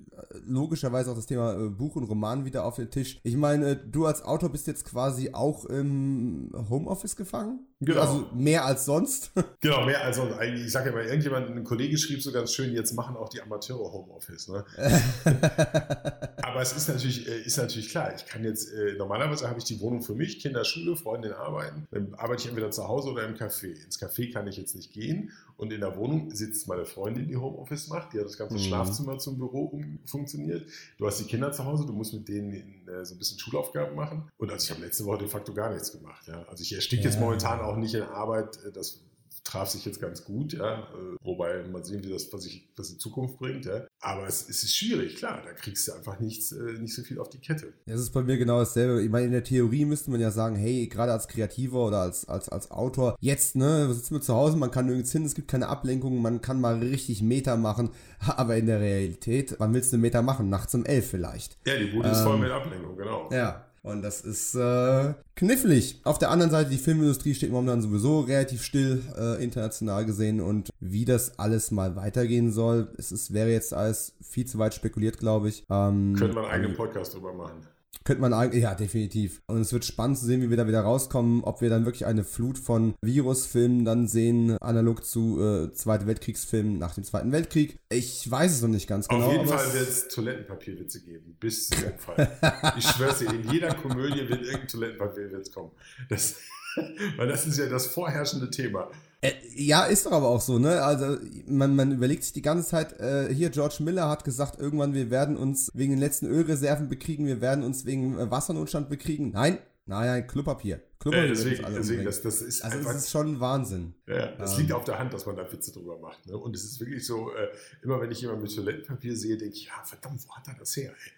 logischerweise 0.45 1.11
auch 1.11 1.15
das 1.15 1.25
Thema 1.25 1.53
äh, 1.53 1.69
Buch 1.69 1.95
und 1.95 2.03
Roman 2.03 2.45
wieder 2.45 2.65
auf 2.65 2.75
den 2.75 2.89
Tisch. 2.89 3.19
Ich 3.23 3.35
meine, 3.35 3.75
du 3.75 4.05
als 4.05 4.23
Autor 4.23 4.49
bist 4.49 4.67
jetzt 4.67 4.85
quasi 4.85 5.31
auch 5.33 5.65
im 5.65 6.51
Homeoffice 6.69 7.15
gefangen? 7.15 7.65
Genau. 7.81 8.01
Also 8.01 8.27
mehr 8.33 8.65
als 8.65 8.85
sonst? 8.85 9.31
Genau, 9.61 9.85
mehr 9.85 10.03
als 10.03 10.15
sonst. 10.17 10.35
Ich 10.41 10.71
sage 10.71 10.89
ja 10.89 10.95
mal, 10.95 11.05
irgendjemand, 11.05 11.49
ein 11.49 11.63
Kollege 11.63 11.97
schrieb 11.97 12.21
so 12.21 12.31
ganz 12.31 12.53
schön, 12.53 12.73
jetzt 12.73 12.93
machen 12.93 13.17
auch 13.17 13.27
die 13.29 13.41
Amateure 13.41 13.91
Homeoffice. 13.91 14.47
Ne? 14.47 14.63
Aber 16.41 16.61
es 16.61 16.71
ist 16.73 16.87
natürlich, 16.87 17.27
äh, 17.27 17.41
ist 17.41 17.57
natürlich 17.57 17.89
klar, 17.89 18.13
ich 18.15 18.25
kann 18.25 18.43
jetzt, 18.43 18.71
äh, 18.71 18.93
normalerweise 18.97 19.49
habe 19.49 19.59
ich 19.59 19.65
die 19.65 19.79
Wohnung 19.81 20.01
für 20.01 20.13
mich, 20.13 20.39
Kinder, 20.39 20.63
Schule, 20.63 20.95
Freundin 20.95 21.33
arbeiten. 21.33 21.87
Dann 21.91 22.13
arbeite 22.15 22.43
ich 22.43 22.49
entweder 22.49 22.71
zu 22.71 22.87
Hause 22.87 23.09
oder 23.09 23.25
im 23.25 23.35
Café. 23.35 23.83
Ins 23.83 24.01
Café 24.01 24.31
kann 24.31 24.47
ich 24.47 24.57
jetzt 24.57 24.75
nicht 24.75 24.93
gehen. 24.93 25.31
Und 25.57 25.73
in 25.73 25.81
der 25.81 25.97
Wohnung 25.97 26.33
sitzt 26.33 26.67
meine 26.69 26.85
Freundin, 26.85 27.27
die 27.27 27.35
Homeoffice 27.35 27.89
macht. 27.89 28.13
Die 28.13 28.19
hat 28.19 28.25
das 28.25 28.37
ganze 28.37 28.55
mhm. 28.55 28.59
Schlafzimmer 28.59 29.17
zum 29.17 29.37
Büro 29.37 29.65
um, 29.65 29.99
funktioniert. 30.09 30.67
Du 30.97 31.07
hast 31.07 31.19
die 31.19 31.25
Kinder 31.25 31.51
zu 31.51 31.65
Hause, 31.65 31.85
du 31.85 31.93
musst 31.93 32.13
mit 32.13 32.27
denen 32.27 32.87
äh, 32.87 33.05
so 33.05 33.15
ein 33.15 33.17
bisschen 33.17 33.39
Schulaufgaben 33.39 33.95
machen. 33.95 34.29
Und 34.37 34.51
also 34.51 34.63
ich 34.63 34.71
habe 34.71 34.81
letzte 34.81 35.05
Woche 35.05 35.19
de 35.19 35.27
facto 35.27 35.53
gar 35.53 35.71
nichts 35.71 35.91
gemacht. 35.91 36.27
Ja? 36.27 36.43
Also 36.49 36.63
ich 36.63 36.73
ersticke 36.73 37.03
ja. 37.03 37.09
jetzt 37.09 37.19
momentan 37.19 37.61
auch 37.61 37.75
nicht 37.75 37.93
in 37.93 38.03
Arbeit. 38.03 38.57
Äh, 38.65 38.71
das 38.71 39.01
traf 39.43 39.69
sich 39.69 39.85
jetzt 39.85 40.01
ganz 40.01 40.23
gut, 40.23 40.53
ja. 40.53 40.79
Äh, 40.79 41.17
wobei 41.21 41.63
mal 41.63 41.83
sehen, 41.83 42.03
wie 42.03 42.09
das, 42.09 42.31
was, 42.31 42.45
ich, 42.45 42.69
was 42.75 42.89
die 42.89 42.97
Zukunft 42.97 43.37
bringt, 43.37 43.65
ja. 43.65 43.85
Aber 44.01 44.27
es, 44.27 44.47
es, 44.49 44.63
ist 44.63 44.75
schwierig, 44.75 45.15
klar. 45.15 45.41
Da 45.43 45.53
kriegst 45.53 45.87
du 45.87 45.93
einfach 45.93 46.19
nichts, 46.19 46.51
äh, 46.51 46.73
nicht 46.79 46.93
so 46.93 47.01
viel 47.01 47.19
auf 47.19 47.29
die 47.29 47.39
Kette. 47.39 47.73
Das 47.85 47.99
ist 47.99 48.11
bei 48.11 48.21
mir 48.21 48.37
genau 48.37 48.59
dasselbe. 48.59 49.01
Ich 49.01 49.09
meine, 49.09 49.25
in 49.27 49.31
der 49.31 49.43
Theorie 49.43 49.85
müsste 49.85 50.11
man 50.11 50.21
ja 50.21 50.31
sagen, 50.31 50.55
hey, 50.55 50.87
gerade 50.87 51.11
als 51.11 51.27
Kreativer 51.27 51.87
oder 51.87 52.01
als, 52.01 52.27
als, 52.27 52.49
als 52.49 52.71
Autor, 52.71 53.15
jetzt, 53.19 53.55
ne, 53.55 53.93
sitzen 53.93 54.15
wir 54.15 54.21
zu 54.21 54.33
Hause, 54.35 54.57
man 54.57 54.71
kann 54.71 54.85
nirgends 54.85 55.11
hin, 55.11 55.25
es 55.25 55.35
gibt 55.35 55.49
keine 55.49 55.67
Ablenkung, 55.67 56.21
man 56.21 56.41
kann 56.41 56.61
mal 56.61 56.79
richtig 56.79 57.21
Meter 57.21 57.57
machen. 57.57 57.89
Aber 58.19 58.57
in 58.57 58.65
der 58.65 58.79
Realität, 58.79 59.55
wann 59.59 59.73
willst 59.73 59.91
du 59.91 59.95
einen 59.95 60.01
Meter 60.01 60.21
machen? 60.21 60.49
Nachts 60.49 60.73
um 60.75 60.85
elf 60.85 61.09
vielleicht. 61.09 61.57
Ja, 61.65 61.77
die 61.77 61.85
Bude 61.85 62.07
ähm, 62.07 62.13
ist 62.13 62.21
voll 62.21 62.35
ähm, 62.35 62.41
mit 62.41 62.51
Ablenkung, 62.51 62.97
genau. 62.97 63.29
Ja, 63.31 63.68
und 63.81 64.01
das 64.01 64.21
ist 64.21 64.55
äh, 64.55 65.13
knifflig. 65.35 66.01
Auf 66.03 66.19
der 66.19 66.31
anderen 66.31 66.51
Seite, 66.51 66.69
die 66.69 66.77
Filmindustrie 66.77 67.33
steht 67.33 67.51
momentan 67.51 67.81
sowieso 67.81 68.21
relativ 68.21 68.63
still, 68.63 69.01
äh, 69.17 69.43
international 69.43 70.05
gesehen. 70.05 70.41
Und 70.41 70.69
wie 70.79 71.05
das 71.05 71.39
alles 71.39 71.71
mal 71.71 71.95
weitergehen 71.95 72.51
soll, 72.51 72.89
es 72.97 73.11
ist, 73.11 73.33
wäre 73.33 73.49
jetzt 73.49 73.73
alles 73.73 74.13
viel 74.21 74.45
zu 74.45 74.59
weit 74.59 74.73
spekuliert, 74.73 75.17
glaube 75.17 75.49
ich. 75.49 75.65
Ähm, 75.69 76.15
Könnte 76.17 76.35
man 76.35 76.45
einen 76.45 76.53
eigenen 76.53 76.75
Podcast 76.75 77.13
drüber 77.13 77.33
machen. 77.33 77.61
Könnte 78.05 78.21
man 78.21 78.33
eigentlich, 78.33 78.63
ja, 78.63 78.75
definitiv. 78.75 79.41
Und 79.47 79.61
es 79.61 79.73
wird 79.73 79.85
spannend 79.85 80.17
zu 80.17 80.25
sehen, 80.25 80.41
wie 80.41 80.49
wir 80.49 80.57
da 80.57 80.67
wieder 80.67 80.81
rauskommen, 80.81 81.43
ob 81.43 81.61
wir 81.61 81.69
dann 81.69 81.85
wirklich 81.85 82.05
eine 82.05 82.23
Flut 82.23 82.57
von 82.57 82.95
Virusfilmen 83.01 83.85
dann 83.85 84.07
sehen, 84.07 84.57
analog 84.61 85.05
zu 85.05 85.39
äh, 85.43 85.73
Zweite 85.73 86.07
Weltkriegsfilmen 86.07 86.77
nach 86.77 86.95
dem 86.95 87.03
Zweiten 87.03 87.31
Weltkrieg. 87.31 87.77
Ich 87.89 88.29
weiß 88.29 88.51
es 88.51 88.61
noch 88.61 88.69
nicht 88.69 88.87
ganz 88.87 89.07
genau. 89.07 89.25
Auf 89.25 89.31
jeden 89.33 89.47
Fall 89.47 89.73
wird 89.73 89.89
es 89.89 90.07
Toilettenpapierwitze 90.07 91.01
geben, 91.01 91.35
bis 91.39 91.69
zum 91.69 91.97
Fall. 91.97 92.75
ich 92.77 92.87
schwör's 92.87 93.19
dir, 93.19 93.31
in 93.31 93.51
jeder 93.51 93.73
Komödie 93.75 94.27
wird 94.27 94.41
irgendein 94.41 94.67
Toilettenpapierwitz 94.67 95.51
kommen. 95.51 95.71
Das, 96.09 96.37
weil 97.17 97.27
das 97.27 97.45
ist 97.45 97.59
ja 97.59 97.67
das 97.67 97.87
vorherrschende 97.87 98.49
Thema. 98.49 98.89
Äh, 99.21 99.33
ja, 99.53 99.83
ist 99.83 100.05
doch 100.05 100.13
aber 100.13 100.27
auch 100.27 100.39
so, 100.39 100.59
ne? 100.59 100.81
Also 100.81 101.17
man, 101.45 101.75
man 101.75 101.91
überlegt 101.91 102.23
sich 102.23 102.31
die 102.31 102.41
ganze 102.41 102.67
Zeit, 102.67 102.97
äh, 102.99 103.33
hier 103.33 103.49
George 103.49 103.77
Miller 103.79 104.07
hat 104.07 104.23
gesagt, 104.23 104.59
irgendwann 104.59 104.93
wir 104.93 105.09
werden 105.09 105.35
uns 105.35 105.71
wegen 105.73 105.91
den 105.91 105.99
letzten 105.99 106.27
Ölreserven 106.27 106.87
bekriegen, 106.87 107.25
wir 107.25 107.41
werden 107.41 107.63
uns 107.65 107.85
wegen 107.85 108.17
äh, 108.17 108.31
Wassernotstand 108.31 108.89
bekriegen. 108.89 109.31
Nein, 109.31 109.57
nein, 109.85 110.07
nein, 110.07 110.27
Klopapier. 110.27 110.81
Klopapier 110.99 111.27
ja, 111.27 111.33
deswegen, 111.33 111.65
deswegen 111.75 112.05
das, 112.05 112.21
das 112.21 112.41
ist 112.41 112.61
also 112.61 112.77
einfach, 112.77 112.93
das 112.93 113.03
ist 113.03 113.11
schon 113.11 113.41
Wahnsinn. 113.41 113.93
Ja, 114.07 114.33
es 114.41 114.53
ähm, 114.53 114.59
liegt 114.59 114.71
auf 114.71 114.85
der 114.85 114.97
Hand, 114.97 115.13
dass 115.13 115.25
man 115.25 115.35
da 115.35 115.51
Witze 115.51 115.73
drüber 115.73 115.99
macht. 115.99 116.25
Ne? 116.25 116.37
Und 116.37 116.55
es 116.55 116.63
ist 116.63 116.79
wirklich 116.79 117.05
so, 117.05 117.33
äh, 117.33 117.49
immer 117.81 117.99
wenn 117.99 118.11
ich 118.11 118.21
jemanden 118.21 118.43
mit 118.43 118.55
Toilettenpapier 118.55 119.17
sehe, 119.17 119.37
denke 119.37 119.55
ich, 119.55 119.65
ja, 119.65 119.83
verdammt, 119.83 120.25
wo 120.25 120.33
hat 120.33 120.47
er 120.47 120.55
das 120.57 120.77
her? 120.77 120.91
Ey? 120.91 121.11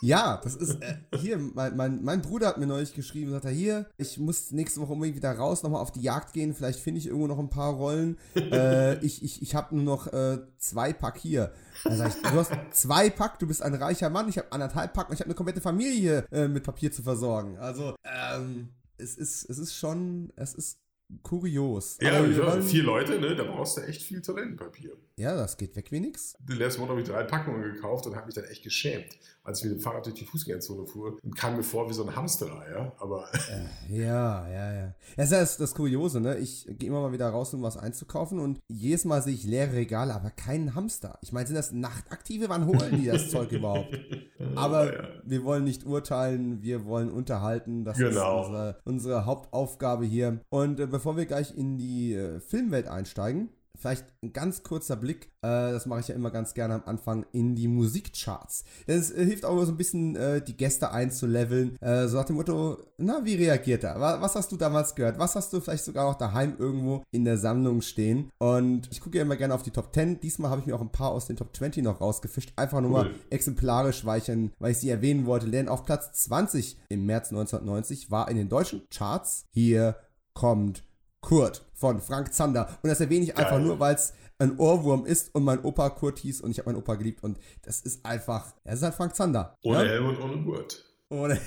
Ja, 0.00 0.40
das 0.42 0.54
ist 0.54 0.80
äh, 0.82 0.96
hier, 1.16 1.38
mein, 1.38 1.76
mein, 1.76 2.02
mein 2.04 2.22
Bruder 2.22 2.48
hat 2.48 2.58
mir 2.58 2.66
neulich 2.66 2.94
geschrieben, 2.94 3.30
sagt 3.30 3.46
er, 3.46 3.50
hier, 3.50 3.86
ich 3.96 4.18
muss 4.18 4.52
nächste 4.52 4.80
Woche 4.80 4.92
unbedingt 4.92 5.16
wieder 5.16 5.32
raus, 5.32 5.62
nochmal 5.62 5.80
auf 5.80 5.90
die 5.90 6.02
Jagd 6.02 6.32
gehen, 6.32 6.54
vielleicht 6.54 6.80
finde 6.80 7.00
ich 7.00 7.06
irgendwo 7.06 7.26
noch 7.26 7.38
ein 7.38 7.50
paar 7.50 7.72
Rollen. 7.72 8.18
Äh, 8.56 9.04
ich 9.04 9.24
ich, 9.24 9.42
ich 9.42 9.54
habe 9.54 9.74
nur 9.74 9.84
noch 9.84 10.06
äh, 10.12 10.38
zwei 10.58 10.92
Pack 10.92 11.18
hier. 11.18 11.52
Dann 11.82 11.96
sag 11.96 12.08
ich, 12.08 12.22
du 12.22 12.38
hast 12.38 12.52
zwei 12.70 13.10
Pack, 13.10 13.38
du 13.40 13.46
bist 13.46 13.60
ein 13.60 13.74
reicher 13.74 14.08
Mann, 14.08 14.28
ich 14.28 14.38
habe 14.38 14.52
anderthalb 14.52 14.92
Pack 14.92 15.08
und 15.08 15.14
ich 15.14 15.20
habe 15.20 15.26
eine 15.26 15.34
komplette 15.34 15.60
Familie 15.60 16.24
äh, 16.30 16.46
mit 16.46 16.62
Papier 16.62 16.92
zu 16.92 17.02
versorgen. 17.02 17.58
Also, 17.58 17.96
ähm, 18.04 18.68
es 18.98 19.16
ist, 19.16 19.50
es 19.50 19.58
ist 19.58 19.74
schon, 19.74 20.32
es 20.36 20.54
ist 20.54 20.78
kurios. 21.22 21.98
Ja, 22.00 22.24
ja 22.24 22.36
wollen, 22.44 22.62
vier 22.62 22.82
Leute, 22.82 23.18
ne? 23.20 23.34
Da 23.36 23.44
brauchst 23.44 23.76
du 23.76 23.82
echt 23.82 24.02
viel 24.02 24.22
Toilettenpapier. 24.22 24.96
Ja, 25.16 25.34
das 25.36 25.56
geht 25.56 25.76
weg 25.76 25.90
wie 25.90 26.00
nix. 26.00 26.36
Letztes 26.48 26.78
Mal 26.78 26.88
habe 26.88 27.00
ich 27.00 27.08
drei 27.08 27.22
Packungen 27.24 27.62
gekauft 27.62 28.06
und 28.06 28.16
habe 28.16 28.26
mich 28.26 28.34
dann 28.34 28.44
echt 28.44 28.62
geschämt, 28.62 29.16
als 29.46 29.60
ich 29.60 29.70
mit 29.70 29.78
dem 29.78 29.80
Fahrrad 29.80 30.04
durch 30.06 30.16
die 30.16 30.24
Fußgängerzone 30.24 30.86
fuhr 30.86 31.18
und 31.22 31.36
kam 31.36 31.56
mir 31.56 31.62
vor 31.62 31.88
wie 31.88 31.94
so 31.94 32.04
ein 32.04 32.14
Hamsterer, 32.14 32.64
ja. 32.70 32.92
Aber. 32.98 33.26
Äh, 33.46 34.02
ja, 34.02 34.48
ja, 34.48 34.72
ja. 34.72 34.94
Das 35.16 35.26
ist 35.26 35.32
das, 35.32 35.56
das 35.58 35.74
Kuriose, 35.74 36.20
ne? 36.20 36.36
Ich 36.38 36.66
gehe 36.68 36.88
immer 36.88 37.00
mal 37.00 37.12
wieder 37.12 37.28
raus, 37.28 37.54
um 37.54 37.62
was 37.62 37.76
einzukaufen 37.76 38.40
und 38.40 38.58
jedes 38.66 39.04
Mal 39.04 39.22
sehe 39.22 39.34
ich 39.34 39.44
leere 39.44 39.74
Regale, 39.74 40.14
aber 40.14 40.30
keinen 40.30 40.74
Hamster. 40.74 41.18
Ich 41.22 41.32
meine, 41.32 41.46
sind 41.46 41.54
das 41.54 41.70
Nachtaktive? 41.70 42.48
Wann 42.48 42.66
holen 42.66 42.98
die 42.98 43.06
das 43.06 43.30
Zeug 43.30 43.52
überhaupt? 43.52 43.96
Aber 44.54 44.92
ja. 44.92 45.08
wir 45.24 45.44
wollen 45.44 45.64
nicht 45.64 45.86
urteilen, 45.86 46.62
wir 46.62 46.84
wollen 46.84 47.10
unterhalten. 47.10 47.84
Das 47.84 47.98
genau. 47.98 48.40
ist 48.40 48.46
unsere, 48.46 48.78
unsere 48.84 49.26
Hauptaufgabe 49.26 50.04
hier. 50.04 50.40
Und 50.48 50.80
äh, 50.80 50.86
bevor 50.86 51.16
wir 51.16 51.26
gleich 51.26 51.56
in 51.56 51.78
die 51.78 52.14
äh, 52.14 52.40
Filmwelt 52.40 52.88
einsteigen, 52.88 53.50
vielleicht 53.76 54.06
ein 54.22 54.32
ganz 54.32 54.62
kurzer 54.62 54.96
Blick, 54.96 55.32
äh, 55.42 55.72
das 55.72 55.86
mache 55.86 56.00
ich 56.00 56.08
ja 56.08 56.14
immer 56.14 56.30
ganz 56.30 56.54
gerne 56.54 56.74
am 56.74 56.82
Anfang, 56.86 57.26
in 57.32 57.54
die 57.54 57.68
Musikcharts. 57.68 58.64
Denn 58.86 58.98
es 58.98 59.10
äh, 59.10 59.24
hilft 59.24 59.44
auch 59.44 59.62
so 59.64 59.72
ein 59.72 59.76
bisschen, 59.76 60.16
äh, 60.16 60.42
die 60.42 60.56
Gäste 60.56 60.90
einzuleveln. 60.90 61.76
Äh, 61.80 62.08
so 62.08 62.16
nach 62.16 62.24
dem 62.24 62.36
Motto, 62.36 62.78
na, 62.98 63.24
wie 63.24 63.34
reagiert 63.34 63.84
er? 63.84 64.00
Was 64.00 64.34
hast 64.34 64.52
du 64.52 64.56
damals 64.56 64.94
gehört? 64.94 65.18
Was 65.18 65.34
hast 65.34 65.52
du 65.52 65.60
vielleicht 65.60 65.84
sogar 65.84 66.06
auch 66.06 66.14
daheim 66.14 66.56
irgendwo 66.58 67.02
in 67.10 67.24
der 67.24 67.38
Sammlung 67.38 67.82
stehen? 67.82 68.30
Und 68.38 68.88
ich 68.90 69.00
gucke 69.00 69.18
ja 69.18 69.22
immer 69.22 69.36
gerne 69.36 69.54
auf 69.54 69.62
die 69.62 69.70
Top 69.70 69.94
10. 69.94 70.20
Diesmal 70.20 70.50
habe 70.50 70.60
ich 70.60 70.66
mir 70.66 70.74
auch 70.74 70.80
ein 70.80 70.92
paar 70.92 71.10
aus 71.10 71.26
den 71.26 71.36
Top 71.36 71.54
20 71.54 71.82
noch 71.82 72.00
rausgefischt. 72.00 72.52
Einfach 72.56 72.80
nur 72.80 72.90
cool. 72.90 73.04
mal 73.04 73.14
exemplarisch 73.30 74.04
weichen, 74.04 74.52
weil 74.58 74.72
ich 74.72 74.78
sie 74.78 74.90
erwähnen 74.90 75.26
wollte. 75.26 75.50
Denn 75.50 75.68
auf 75.68 75.84
Platz 75.84 76.12
20 76.24 76.78
im 76.88 77.06
März 77.06 77.28
1990 77.30 78.10
war 78.10 78.30
in 78.30 78.36
den 78.36 78.48
deutschen 78.48 78.82
Charts 78.90 79.44
hier 79.50 79.96
kommt 80.34 80.85
Kurt 81.26 81.66
von 81.74 82.00
Frank 82.00 82.32
Zander. 82.32 82.68
Und 82.82 82.88
das 82.88 83.00
erwähne 83.00 83.24
ich 83.24 83.34
Geil. 83.34 83.44
einfach 83.44 83.58
nur, 83.58 83.80
weil 83.80 83.96
es 83.96 84.12
ein 84.38 84.60
Ohrwurm 84.60 85.04
ist 85.06 85.34
und 85.34 85.42
mein 85.42 85.58
Opa 85.64 85.90
Kurt 85.90 86.20
hieß 86.20 86.40
und 86.40 86.52
ich 86.52 86.60
habe 86.60 86.70
meinen 86.70 86.78
Opa 86.78 86.94
geliebt 86.94 87.24
und 87.24 87.36
das 87.62 87.80
ist 87.80 88.06
einfach, 88.06 88.54
er 88.62 88.74
ist 88.74 88.84
halt 88.84 88.94
Frank 88.94 89.16
Zander. 89.16 89.56
Ohne 89.64 89.84
ja? 89.84 89.90
Helm 89.90 90.06
und 90.06 90.20
ohne 90.20 90.44
Kurt. 90.44 90.84
Ohne. 91.08 91.40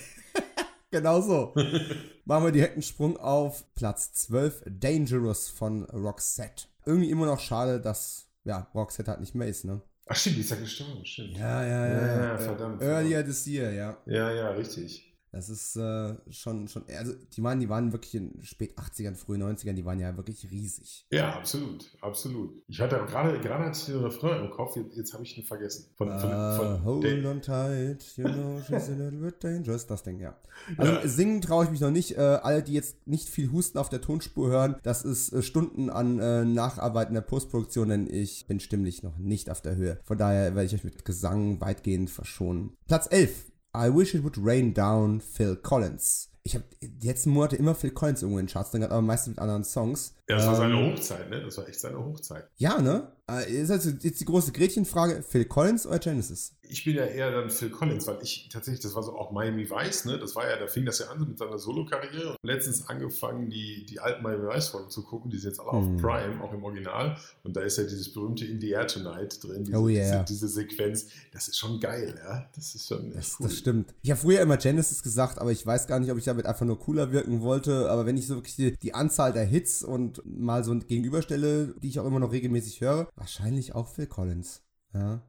genau 0.92 1.22
so. 1.22 1.54
Machen 2.26 2.44
wir 2.44 2.52
direkt 2.52 2.74
einen 2.74 2.82
Sprung 2.82 3.16
auf 3.16 3.74
Platz 3.74 4.12
12, 4.16 4.64
Dangerous 4.66 5.48
von 5.48 5.86
Roxette. 5.86 6.66
Irgendwie 6.86 7.10
immer 7.10 7.26
noch 7.26 7.40
schade, 7.40 7.80
dass 7.80 8.28
ja, 8.44 8.68
Roxette 8.76 9.10
halt 9.10 9.22
nicht 9.22 9.34
mehr 9.34 9.48
ist, 9.48 9.64
ne? 9.64 9.82
Ach 10.08 10.16
stimmt, 10.18 10.36
die 10.36 10.42
ist 10.42 10.50
ja 10.52 10.58
gestorben, 10.58 11.06
stimmt. 11.06 11.38
Ja, 11.38 11.64
ja, 11.64 11.88
ja. 11.88 12.06
Ja, 12.06 12.24
ja. 12.24 12.38
verdammt. 12.38 12.82
Earlier 12.82 13.24
this 13.24 13.48
year, 13.48 13.72
ja. 13.72 13.98
Ja, 14.06 14.30
ja, 14.30 14.50
richtig. 14.50 15.09
Das 15.32 15.48
ist 15.50 15.76
äh, 15.76 16.16
schon, 16.32 16.68
schon, 16.68 16.84
also 16.98 17.14
die 17.36 17.44
waren, 17.44 17.60
die 17.60 17.70
waren 17.70 17.92
wirklich 17.92 18.16
in 18.16 18.42
spät 18.44 18.78
80ern, 18.78 19.14
frühen 19.16 19.44
90ern, 19.44 19.74
die 19.74 19.86
waren 19.86 20.00
ja 20.00 20.18
wirklich 20.18 20.50
riesig. 20.50 21.06
Ja, 21.12 21.34
absolut, 21.36 21.86
absolut. 22.02 22.64
Ich 22.68 22.80
hatte 22.82 22.96
gerade, 23.08 23.40
gerade 23.40 23.66
hatte 23.66 23.78
ich 23.80 23.86
den 23.86 24.04
Refrain 24.04 24.44
im 24.46 24.50
Kopf, 24.50 24.76
jetzt, 24.76 24.98
jetzt 24.98 25.14
habe 25.14 25.24
ich 25.24 25.38
ihn 25.38 25.44
vergessen. 25.46 25.86
Von, 25.98 26.10
von, 26.20 26.30
Uh, 26.32 26.56
von 26.58 26.84
hold 26.84 27.04
den- 27.04 27.26
on 27.26 27.42
tight, 27.42 28.04
you 28.18 28.24
know 28.28 28.60
she's 28.68 28.90
a 28.90 28.94
little 28.94 29.20
bit 29.20 29.44
dangerous. 29.44 29.86
Das 29.86 30.02
Ding, 30.04 30.20
ja. 30.20 30.36
Also 30.78 30.92
Ja. 30.94 31.08
singen 31.08 31.42
traue 31.42 31.66
ich 31.66 31.72
mich 31.72 31.82
noch 31.82 31.92
nicht. 31.92 32.18
Äh, 32.18 32.22
alle, 32.22 32.64
die 32.64 32.74
jetzt 32.74 33.08
nicht 33.08 33.30
viel 33.30 33.52
Husten 33.52 33.78
auf 33.78 33.90
der 33.90 34.02
Tonspur 34.02 34.50
hören, 34.50 34.76
das 34.84 35.04
ist 35.06 35.32
äh, 35.32 35.42
Stunden 35.44 35.90
an 35.90 36.20
äh, 36.20 36.44
Nacharbeiten 36.44 37.14
der 37.14 37.22
Postproduktion, 37.22 37.90
denn 37.90 38.08
ich 38.12 38.48
bin 38.48 38.60
stimmlich 38.60 39.04
noch 39.04 39.18
nicht 39.18 39.50
auf 39.50 39.62
der 39.62 39.76
Höhe. 39.76 40.00
Von 40.04 40.18
daher 40.18 40.56
werde 40.56 40.66
ich 40.66 40.74
euch 40.74 40.84
mit 40.84 41.06
Gesang 41.06 41.62
weitgehend 41.62 42.10
verschonen. 42.10 42.74
Platz 42.88 43.08
11. 43.12 43.46
I 43.80 43.88
Wish 43.96 44.14
It 44.14 44.26
Would 44.26 44.38
Rain 44.38 44.74
Down, 44.74 45.22
Phil 45.22 45.56
Collins. 45.56 46.28
Ich 46.44 46.54
habe 46.54 46.66
die 46.82 47.08
letzten 47.08 47.30
Monate 47.30 47.56
immer 47.56 47.74
Phil 47.76 47.92
Collins 47.92 48.22
irgendwo 48.22 48.40
in 48.40 48.48
Charts, 48.48 48.72
drin 48.72 48.84
aber 48.84 49.02
meistens 49.02 49.38
mit 49.38 49.40
anderen 49.40 49.64
Songs. 49.64 50.16
Ja, 50.30 50.36
das 50.38 50.46
war 50.48 50.56
seine 50.56 50.76
Ähm, 50.76 50.92
Hochzeit, 50.94 51.30
ne? 51.30 51.42
Das 51.42 51.58
war 51.58 51.68
echt 51.68 51.80
seine 51.80 51.98
Hochzeit. 52.04 52.48
Ja, 52.58 52.80
ne? 52.82 53.12
Äh, 53.30 53.52
ist 53.52 53.70
also 53.72 53.90
jetzt 53.90 54.20
die 54.22 54.26
große 54.26 54.52
Gretchenfrage, 54.52 55.24
Phil 55.28 55.46
Collins 55.46 55.86
oder 55.86 56.00
Genesis? 56.00 56.54
Ich 56.72 56.84
bin 56.84 56.96
ja 56.96 57.06
eher 57.06 57.32
dann 57.32 57.50
Phil 57.50 57.72
Collins, 57.72 58.06
weil 58.06 58.20
ich 58.22 58.48
tatsächlich, 58.52 58.82
das 58.84 58.94
war 58.94 59.02
so 59.02 59.16
auch 59.18 59.32
Miami 59.32 59.70
Vice, 59.70 60.06
ne? 60.06 60.20
Das 60.20 60.36
war 60.36 60.48
ja, 60.48 60.58
da 60.58 60.68
fing 60.68 60.86
das 60.86 61.00
ja 61.00 61.08
an 61.08 61.28
mit 61.28 61.38
seiner 61.40 61.58
Solo-Karriere. 61.58 62.30
Und 62.32 62.38
Letztens 62.44 62.88
angefangen, 62.88 63.50
die, 63.50 63.86
die 63.88 64.00
alten 64.00 64.22
Miami 64.24 64.48
Vice-Folgen 64.48 64.90
zu 64.92 65.04
gucken, 65.04 65.32
die 65.32 65.38
sind 65.40 65.52
jetzt 65.52 65.60
alle 65.60 65.72
Hm. 65.72 65.96
auf 65.96 66.02
Prime, 66.02 66.44
auch 66.44 66.54
im 66.54 66.64
Original. 66.64 67.18
Und 67.44 67.56
da 67.56 67.62
ist 67.62 67.78
ja 67.78 67.84
dieses 67.86 68.14
berühmte 68.14 68.46
In 68.46 68.62
the 68.62 68.70
Air 68.70 68.86
Tonight 68.88 69.44
drin, 69.44 69.64
diese, 69.64 69.78
Oh 69.78 69.88
yeah. 69.88 70.24
diese, 70.24 70.26
diese 70.46 70.48
Sequenz. 70.48 71.08
Das 71.34 71.48
ist 71.48 71.58
schon 71.58 71.80
geil, 71.80 72.20
ja. 72.24 72.48
Das 72.56 72.76
ist 72.76 72.88
schon 72.88 73.12
Das, 73.14 73.38
cool. 73.40 73.48
das 73.48 73.58
stimmt. 73.58 73.94
Ich 74.04 74.12
habe 74.12 74.20
früher 74.22 74.42
immer 74.42 74.58
Genesis 74.58 75.02
gesagt, 75.02 75.40
aber 75.40 75.52
ich 75.52 75.66
weiß 75.66 75.88
gar 75.88 76.00
nicht, 76.00 76.12
ob 76.12 76.18
ich 76.20 76.26
damit 76.26 76.46
einfach 76.46 76.66
nur 76.68 76.80
cooler 76.80 77.12
wirken 77.12 77.42
wollte. 77.42 77.90
Aber 77.90 78.06
wenn 78.06 78.18
ich 78.18 78.28
so 78.28 78.36
wirklich 78.36 78.56
die, 78.56 78.78
die 78.78 78.94
Anzahl 78.94 79.34
der 79.34 79.44
Hits 79.46 79.84
und 79.84 80.19
mal 80.26 80.64
so 80.64 80.78
gegenüberstelle, 80.78 81.76
die 81.82 81.90
ich 81.90 82.00
auch 82.00 82.06
immer 82.06 82.20
noch 82.20 82.32
regelmäßig 82.32 82.82
höre, 82.82 83.10
wahrscheinlich 83.16 83.76
auch 83.76 83.88
Phil 83.88 84.08
Collins. 84.08 84.62
Ja. 84.94 85.22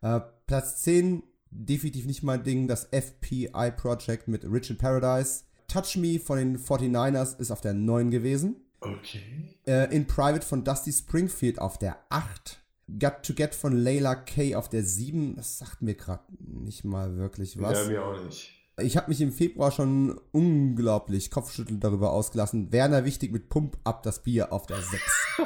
Äh, 0.00 0.20
Platz 0.46 0.82
10, 0.82 1.22
definitiv 1.50 2.06
nicht 2.06 2.22
mein 2.22 2.42
Ding, 2.44 2.68
das 2.68 2.88
FPI 2.90 3.72
Project 3.76 4.28
mit 4.28 4.44
Richard 4.44 4.78
Paradise. 4.78 5.44
Touch 5.68 5.96
Me 5.96 6.18
von 6.18 6.38
den 6.38 6.58
49ers 6.58 7.38
ist 7.38 7.50
auf 7.50 7.60
der 7.60 7.72
9 7.74 8.10
gewesen. 8.10 8.56
Okay. 8.80 9.22
Äh, 9.66 9.94
In 9.94 10.06
Private 10.06 10.44
von 10.44 10.64
Dusty 10.64 10.92
Springfield 10.92 11.58
auf 11.58 11.78
der 11.78 11.96
8. 12.10 12.58
Got 12.98 13.22
to 13.22 13.32
Get 13.32 13.54
von 13.54 13.72
Layla 13.76 14.14
Kay 14.16 14.54
auf 14.56 14.68
der 14.68 14.84
7. 14.84 15.36
Das 15.36 15.58
sagt 15.58 15.82
mir 15.82 15.94
gerade 15.94 16.24
nicht 16.38 16.84
mal 16.84 17.16
wirklich 17.16 17.60
was. 17.60 17.78
Ja, 17.78 17.84
mir 17.86 18.04
auch 18.04 18.24
nicht. 18.24 18.61
Ich 18.78 18.96
habe 18.96 19.08
mich 19.08 19.20
im 19.20 19.32
Februar 19.32 19.70
schon 19.70 20.18
unglaublich 20.32 21.30
kopfschüttelnd 21.30 21.84
darüber 21.84 22.12
ausgelassen. 22.12 22.72
Werner 22.72 23.04
Wichtig 23.04 23.30
mit 23.30 23.50
Pump 23.50 23.76
ab 23.84 24.02
das 24.02 24.22
Bier 24.22 24.52
auf 24.52 24.66
der 24.66 24.80
6. 24.80 24.92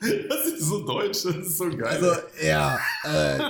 Das 0.00 0.46
ist 0.46 0.60
so 0.60 0.86
deutsch, 0.86 1.24
das 1.24 1.36
ist 1.36 1.58
so 1.58 1.68
geil. 1.70 1.82
Also, 1.82 2.12
ja. 2.40 2.78
Äh, 3.02 3.40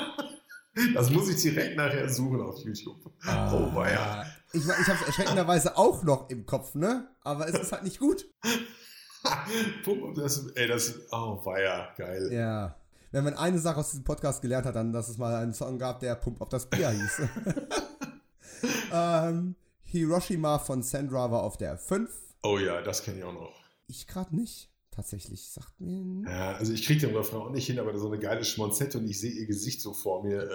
das 0.94 1.10
muss 1.10 1.28
ich 1.28 1.42
direkt 1.42 1.76
nachher 1.76 2.08
suchen 2.08 2.40
auf 2.40 2.58
YouTube. 2.60 2.96
Oh, 3.26 3.74
weia. 3.74 4.24
Ich, 4.54 4.62
ich 4.62 4.88
habe 4.88 4.98
es 4.98 5.06
erschreckenderweise 5.08 5.76
auch 5.76 6.02
noch 6.04 6.30
im 6.30 6.46
Kopf, 6.46 6.74
ne? 6.74 7.06
Aber 7.22 7.46
es 7.46 7.54
ist 7.60 7.70
halt 7.70 7.84
nicht 7.84 7.98
gut. 7.98 8.24
Pump, 9.84 10.14
das, 10.14 10.46
ey, 10.54 10.68
das, 10.68 10.94
oh, 11.12 11.38
weia, 11.44 11.90
geil. 11.98 12.30
Ja. 12.32 12.74
Wenn 13.10 13.24
man 13.24 13.34
eine 13.34 13.58
Sache 13.58 13.80
aus 13.80 13.90
diesem 13.90 14.04
Podcast 14.04 14.40
gelernt 14.40 14.64
hat, 14.64 14.74
dann, 14.74 14.94
dass 14.94 15.10
es 15.10 15.18
mal 15.18 15.34
einen 15.34 15.52
Song 15.52 15.78
gab, 15.78 16.00
der 16.00 16.14
Pump 16.14 16.40
auf 16.40 16.48
das 16.48 16.64
Bier 16.64 16.88
hieß. 16.88 17.28
ähm, 18.92 19.54
Hiroshima 19.82 20.58
von 20.58 20.82
Sandra 20.82 21.30
war 21.30 21.42
auf 21.42 21.56
der 21.56 21.78
5. 21.78 22.10
Oh 22.42 22.58
ja, 22.58 22.82
das 22.82 23.02
kenne 23.02 23.18
ich 23.18 23.24
auch 23.24 23.32
noch. 23.32 23.52
Ich 23.86 24.06
gerade 24.06 24.34
nicht. 24.36 24.70
Tatsächlich. 24.90 25.48
Sagt 25.48 25.80
mir. 25.80 26.28
Ja, 26.28 26.56
also 26.56 26.72
ich 26.72 26.84
kriege 26.84 27.06
den 27.06 27.16
Refrain 27.16 27.40
auch 27.40 27.50
nicht 27.50 27.66
hin, 27.66 27.78
aber 27.78 27.96
so 27.98 28.08
eine 28.08 28.18
geile 28.18 28.44
Schmonzette 28.44 28.98
und 28.98 29.08
ich 29.08 29.20
sehe 29.20 29.30
ihr 29.30 29.46
Gesicht 29.46 29.80
so 29.80 29.92
vor 29.94 30.24
mir. 30.24 30.48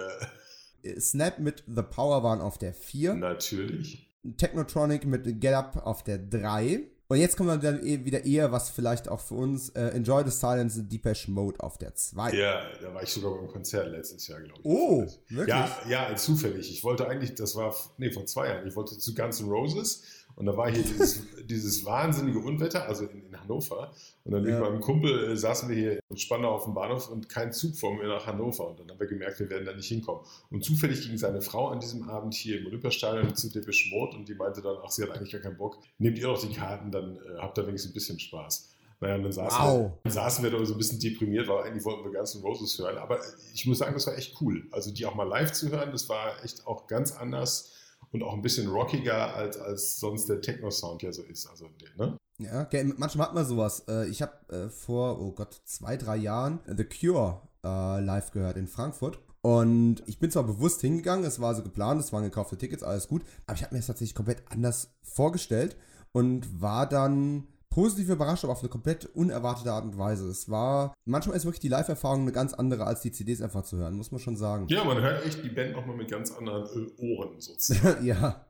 Äh, 0.82 1.00
Snap 1.00 1.38
mit 1.38 1.64
The 1.66 1.82
Power 1.82 2.22
waren 2.22 2.42
auf 2.42 2.58
der 2.58 2.74
4. 2.74 3.14
natürlich. 3.14 4.14
Technotronic 4.36 5.06
mit 5.06 5.40
Get 5.40 5.54
Up 5.54 5.86
auf 5.86 6.02
der 6.02 6.18
3. 6.18 6.84
Und 7.14 7.20
jetzt 7.20 7.36
kommt 7.36 7.62
dann 7.62 7.86
eh- 7.86 8.04
wieder 8.04 8.24
eher 8.24 8.50
was 8.50 8.70
vielleicht 8.70 9.08
auch 9.08 9.20
für 9.20 9.34
uns. 9.34 9.68
Äh, 9.70 9.90
Enjoy 9.90 10.24
the 10.24 10.32
Silence, 10.32 10.82
Depeche 10.82 11.30
Mode 11.30 11.60
auf 11.60 11.78
der 11.78 11.94
2. 11.94 12.32
Ja, 12.34 12.62
da 12.82 12.92
war 12.92 13.04
ich 13.04 13.10
sogar 13.10 13.36
beim 13.36 13.46
Konzert 13.46 13.88
letztes 13.92 14.26
Jahr, 14.26 14.40
glaube 14.40 14.58
ich. 14.60 14.66
Oh, 14.66 15.06
wirklich? 15.28 15.48
Ja, 15.56 15.78
ja, 16.10 16.16
zufällig. 16.16 16.68
Ich 16.72 16.82
wollte 16.82 17.06
eigentlich, 17.06 17.36
das 17.36 17.54
war, 17.54 17.72
nee, 17.98 18.10
vor 18.10 18.26
zwei 18.26 18.48
Jahren, 18.48 18.66
ich 18.66 18.74
wollte 18.74 18.98
zu 18.98 19.14
Guns 19.14 19.38
N' 19.40 19.46
Roses 19.48 20.02
und 20.36 20.46
da 20.46 20.56
war 20.56 20.70
hier 20.70 20.82
dieses, 20.82 21.22
dieses 21.46 21.84
wahnsinnige 21.84 22.38
Unwetter, 22.38 22.86
also 22.86 23.04
in, 23.06 23.24
in 23.26 23.40
Hannover. 23.40 23.92
Und 24.24 24.32
dann 24.32 24.44
Ja. 24.46 24.58
mit 24.58 24.70
meinem 24.70 24.80
Kumpel 24.80 25.30
äh, 25.32 25.36
saßen 25.36 25.68
wir 25.68 25.76
hier 25.76 26.00
in 26.08 26.16
Spandau 26.16 26.52
auf 26.54 26.64
dem 26.64 26.74
Bahnhof 26.74 27.08
und 27.10 27.28
kein 27.28 27.52
Zug 27.52 27.76
vor 27.76 27.94
mir 27.94 28.08
nach 28.08 28.26
Hannover. 28.26 28.68
Und 28.68 28.80
dann 28.80 28.88
haben 28.90 28.98
wir 29.00 29.06
gemerkt, 29.06 29.38
wir 29.40 29.48
werden 29.50 29.64
da 29.66 29.72
nicht 29.74 29.88
hinkommen. 29.88 30.22
Und 30.50 30.64
zufällig 30.64 31.06
ging 31.06 31.16
seine 31.18 31.40
Frau 31.42 31.68
an 31.68 31.80
diesem 31.80 32.08
Abend 32.08 32.34
hier 32.34 32.58
im 32.60 32.66
Olympiastadion 32.66 33.34
zu 33.34 33.50
Depeche 33.50 33.90
Mode 33.90 34.16
und 34.16 34.28
die 34.28 34.34
meinte 34.34 34.62
dann, 34.62 34.76
ach, 34.84 34.90
sie 34.90 35.02
hat 35.02 35.10
eigentlich 35.10 35.32
gar 35.32 35.40
keinen 35.40 35.56
Bock. 35.56 35.78
Nehmt 35.98 36.18
ihr 36.18 36.24
doch 36.26 36.40
die 36.40 36.52
Karten, 36.54 36.90
dann 36.90 37.16
äh, 37.16 37.38
habt 37.38 37.58
ihr 37.58 37.66
wenigstens 37.66 37.90
ein 37.90 37.94
bisschen 37.94 38.18
Spaß. 38.18 38.70
Naja, 39.00 39.16
und 39.16 39.24
dann 39.24 39.32
saßen, 39.32 39.58
Wow. 39.58 39.78
wir, 39.80 39.98
dann 40.04 40.12
saßen 40.12 40.44
wir 40.44 40.50
da 40.50 40.64
so 40.64 40.72
ein 40.74 40.78
bisschen 40.78 41.00
deprimiert, 41.00 41.46
weil 41.48 41.64
eigentlich 41.64 41.84
wollten 41.84 42.04
wir 42.10 42.16
Guns 42.18 42.34
N' 42.34 42.42
Roses 42.42 42.78
hören. 42.78 42.96
Aber 42.96 43.20
ich 43.52 43.66
muss 43.66 43.78
sagen, 43.78 43.92
das 43.92 44.06
war 44.06 44.16
echt 44.16 44.40
cool. 44.40 44.66
Also 44.70 44.92
die 44.92 45.04
auch 45.04 45.14
mal 45.14 45.28
live 45.28 45.52
zu 45.52 45.68
hören, 45.70 45.90
das 45.92 46.08
war 46.08 46.42
echt 46.44 46.66
auch 46.66 46.86
ganz 46.86 47.12
anders 47.12 47.72
und 48.14 48.22
auch 48.22 48.32
ein 48.32 48.42
bisschen 48.42 48.68
rockiger, 48.68 49.34
als, 49.34 49.58
als 49.58 49.98
sonst 49.98 50.28
der 50.28 50.40
Techno-Sound 50.40 51.02
ja 51.02 51.12
so 51.12 51.22
ist. 51.22 51.46
Also, 51.46 51.68
ne? 51.96 52.16
Ja, 52.38 52.66
manchmal 52.96 53.26
hat 53.26 53.34
man 53.34 53.44
sowas. 53.44 53.84
Äh, 53.88 54.08
Ich 54.08 54.22
habe 54.22 54.32
äh, 54.48 54.68
vor, 54.68 55.20
oh 55.20 55.32
Gott, 55.32 55.60
zwei, 55.64 55.96
drei 55.96 56.16
Jahren 56.16 56.60
The 56.66 56.84
Cure 56.84 57.42
äh, 57.64 58.00
live 58.00 58.30
gehört 58.30 58.56
in 58.56 58.68
Frankfurt. 58.68 59.18
Und 59.42 60.02
ich 60.06 60.18
bin 60.18 60.30
zwar 60.30 60.44
bewusst 60.44 60.80
hingegangen, 60.80 61.26
es 61.26 61.40
war 61.40 61.54
so 61.54 61.62
geplant, 61.62 62.00
es 62.00 62.12
waren 62.12 62.22
gekaufte 62.22 62.56
Tickets, 62.56 62.82
alles 62.82 63.08
gut, 63.08 63.22
aber 63.46 63.56
ich 63.56 63.62
habe 63.62 63.74
mir 63.74 63.80
das 63.80 63.88
tatsächlich 63.88 64.14
komplett 64.14 64.42
anders 64.48 64.94
vorgestellt 65.02 65.76
und 66.12 66.62
war 66.62 66.88
dann 66.88 67.48
positiv 67.74 68.08
überrascht, 68.08 68.44
aber 68.44 68.52
auf 68.52 68.60
eine 68.60 68.68
komplett 68.68 69.06
unerwartete 69.16 69.72
Art 69.72 69.84
und 69.84 69.98
Weise. 69.98 70.28
Es 70.28 70.48
war, 70.48 70.94
manchmal 71.06 71.36
ist 71.36 71.44
wirklich 71.44 71.58
die 71.60 71.68
Live-Erfahrung 71.68 72.22
eine 72.22 72.30
ganz 72.30 72.54
andere, 72.54 72.86
als 72.86 73.00
die 73.00 73.10
CDs 73.10 73.42
einfach 73.42 73.64
zu 73.64 73.76
hören, 73.76 73.96
muss 73.96 74.12
man 74.12 74.20
schon 74.20 74.36
sagen. 74.36 74.68
Ja, 74.68 74.84
man 74.84 75.02
hört 75.02 75.26
echt 75.26 75.42
die 75.42 75.48
Band 75.48 75.72
nochmal 75.72 75.96
mit 75.96 76.08
ganz 76.08 76.30
anderen 76.30 76.66
äh, 76.66 77.02
Ohren 77.02 77.40
sozusagen. 77.40 78.06
ja. 78.06 78.46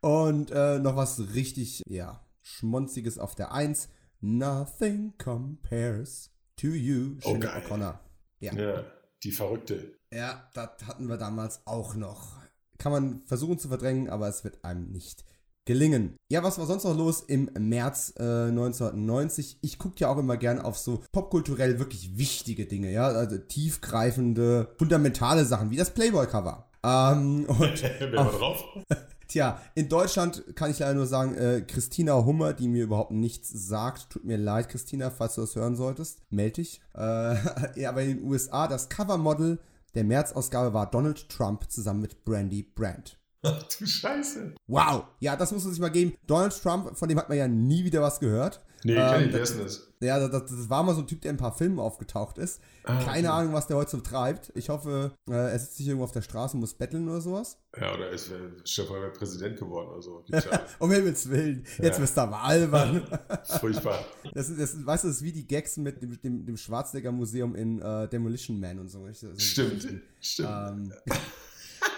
Und 0.00 0.52
äh, 0.52 0.78
noch 0.78 0.94
was 0.94 1.34
richtig, 1.34 1.82
ja, 1.88 2.24
schmonziges 2.42 3.18
auf 3.18 3.34
der 3.34 3.52
1. 3.52 3.88
Nothing 4.20 5.14
compares 5.18 6.30
to 6.56 6.68
you, 6.68 7.16
Oh, 7.24 7.32
Sinead 7.32 7.42
geil. 7.42 7.62
O'Connor. 7.66 7.98
Ja. 8.38 8.54
ja, 8.54 8.84
die 9.24 9.32
Verrückte. 9.32 9.98
ja, 10.12 10.48
das 10.54 10.86
hatten 10.86 11.08
wir 11.08 11.16
damals 11.16 11.66
auch 11.66 11.96
noch. 11.96 12.40
Kann 12.78 12.92
man 12.92 13.22
versuchen 13.26 13.58
zu 13.58 13.66
verdrängen, 13.66 14.08
aber 14.08 14.28
es 14.28 14.44
wird 14.44 14.64
einem 14.64 14.92
nicht 14.92 15.24
gelingen. 15.64 16.16
Ja, 16.30 16.42
was 16.42 16.58
war 16.58 16.66
sonst 16.66 16.84
noch 16.84 16.96
los 16.96 17.20
im 17.20 17.50
März 17.58 18.14
äh, 18.18 18.48
1990? 18.48 19.58
Ich 19.62 19.78
gucke 19.78 19.96
ja 19.98 20.08
auch 20.08 20.18
immer 20.18 20.36
gern 20.36 20.60
auf 20.60 20.78
so 20.78 21.02
popkulturell 21.12 21.78
wirklich 21.78 22.16
wichtige 22.18 22.66
Dinge, 22.66 22.90
ja, 22.90 23.06
also 23.06 23.38
tiefgreifende, 23.38 24.74
fundamentale 24.78 25.44
Sachen, 25.44 25.70
wie 25.70 25.76
das 25.76 25.90
Playboy-Cover. 25.90 26.68
Ähm, 26.84 27.44
und 27.48 27.82
Wer 27.82 28.12
war 28.12 28.32
drauf? 28.32 28.64
Tja, 29.28 29.58
in 29.74 29.88
Deutschland 29.88 30.44
kann 30.56 30.70
ich 30.70 30.80
leider 30.80 30.92
nur 30.92 31.06
sagen, 31.06 31.34
äh, 31.36 31.62
Christina 31.62 32.22
Hummer, 32.22 32.52
die 32.52 32.68
mir 32.68 32.84
überhaupt 32.84 33.12
nichts 33.12 33.48
sagt. 33.48 34.10
Tut 34.10 34.24
mir 34.24 34.36
leid, 34.36 34.68
Christina, 34.68 35.10
falls 35.10 35.36
du 35.36 35.40
das 35.40 35.56
hören 35.56 35.74
solltest. 35.74 36.20
Meld 36.28 36.58
dich. 36.58 36.82
Äh, 36.94 37.36
ja, 37.80 37.88
aber 37.88 38.02
in 38.02 38.18
den 38.18 38.28
USA, 38.28 38.68
das 38.68 38.90
Covermodel 38.90 39.58
der 39.94 40.04
März-Ausgabe 40.04 40.74
war 40.74 40.90
Donald 40.90 41.30
Trump 41.30 41.70
zusammen 41.70 42.02
mit 42.02 42.26
Brandy 42.26 42.62
Brandt. 42.62 43.21
Ach 43.42 43.62
du 43.78 43.86
Scheiße. 43.86 44.54
Wow, 44.66 45.04
ja, 45.20 45.36
das 45.36 45.52
muss 45.52 45.64
man 45.64 45.72
sich 45.72 45.80
mal 45.80 45.88
geben. 45.90 46.14
Donald 46.26 46.60
Trump, 46.62 46.96
von 46.96 47.08
dem 47.08 47.18
hat 47.18 47.28
man 47.28 47.38
ja 47.38 47.48
nie 47.48 47.84
wieder 47.84 48.00
was 48.02 48.20
gehört. 48.20 48.60
Nee, 48.84 48.94
Ähm, 48.94 48.98
kann 48.98 49.24
ich, 49.24 49.30
denn 49.50 49.58
das? 49.62 49.88
Ja, 50.00 50.26
das, 50.28 50.50
das 50.50 50.68
war 50.68 50.82
mal 50.82 50.92
so 50.96 51.02
ein 51.02 51.06
Typ, 51.06 51.20
der 51.20 51.30
in 51.30 51.36
ein 51.36 51.40
paar 51.40 51.56
Filmen 51.56 51.78
aufgetaucht 51.78 52.36
ist. 52.38 52.60
Ah, 52.82 53.00
Keine 53.04 53.28
okay. 53.28 53.38
Ahnung, 53.38 53.52
was 53.52 53.68
der 53.68 53.76
heute 53.76 53.92
so 53.92 54.00
treibt. 54.00 54.50
Ich 54.56 54.70
hoffe, 54.70 55.12
äh, 55.30 55.34
er 55.34 55.56
sitzt 55.60 55.76
sich 55.76 55.86
irgendwo 55.86 56.02
auf 56.02 56.10
der 56.10 56.22
Straße 56.22 56.54
und 56.56 56.60
muss 56.60 56.74
betteln 56.74 57.08
oder 57.08 57.20
sowas. 57.20 57.58
Ja, 57.80 57.94
oder 57.94 58.10
ist 58.10 58.30
äh, 58.32 58.34
Stefan 58.64 59.12
Präsident 59.12 59.56
geworden 59.56 59.88
oder 59.90 60.02
so. 60.02 60.24
Um 60.80 60.90
Himmels 60.90 61.30
Willen, 61.30 61.64
jetzt 61.78 62.00
Ja. 62.16 62.22
aber 62.24 62.42
albern. 62.42 63.06
Furchtbar. 63.60 64.04
Das, 64.34 64.48
ist- 64.48 64.60
das, 64.60 64.84
weißt 64.84 65.04
du, 65.04 65.08
das 65.08 65.18
ist 65.18 65.22
wie 65.22 65.32
die 65.32 65.46
Gags 65.46 65.76
mit 65.76 66.02
dem, 66.02 66.20
dem, 66.20 66.44
dem 66.44 66.56
Schwarzenegger 66.56 67.12
Museum 67.12 67.54
in 67.54 67.80
äh, 67.80 68.08
Demolition 68.08 68.58
Man 68.58 68.80
und 68.80 68.88
so. 68.88 69.06
Ich- 69.06 69.24
Stimmt. 69.38 69.86
Stimmt. 70.20 70.48
Ähm, 70.50 70.92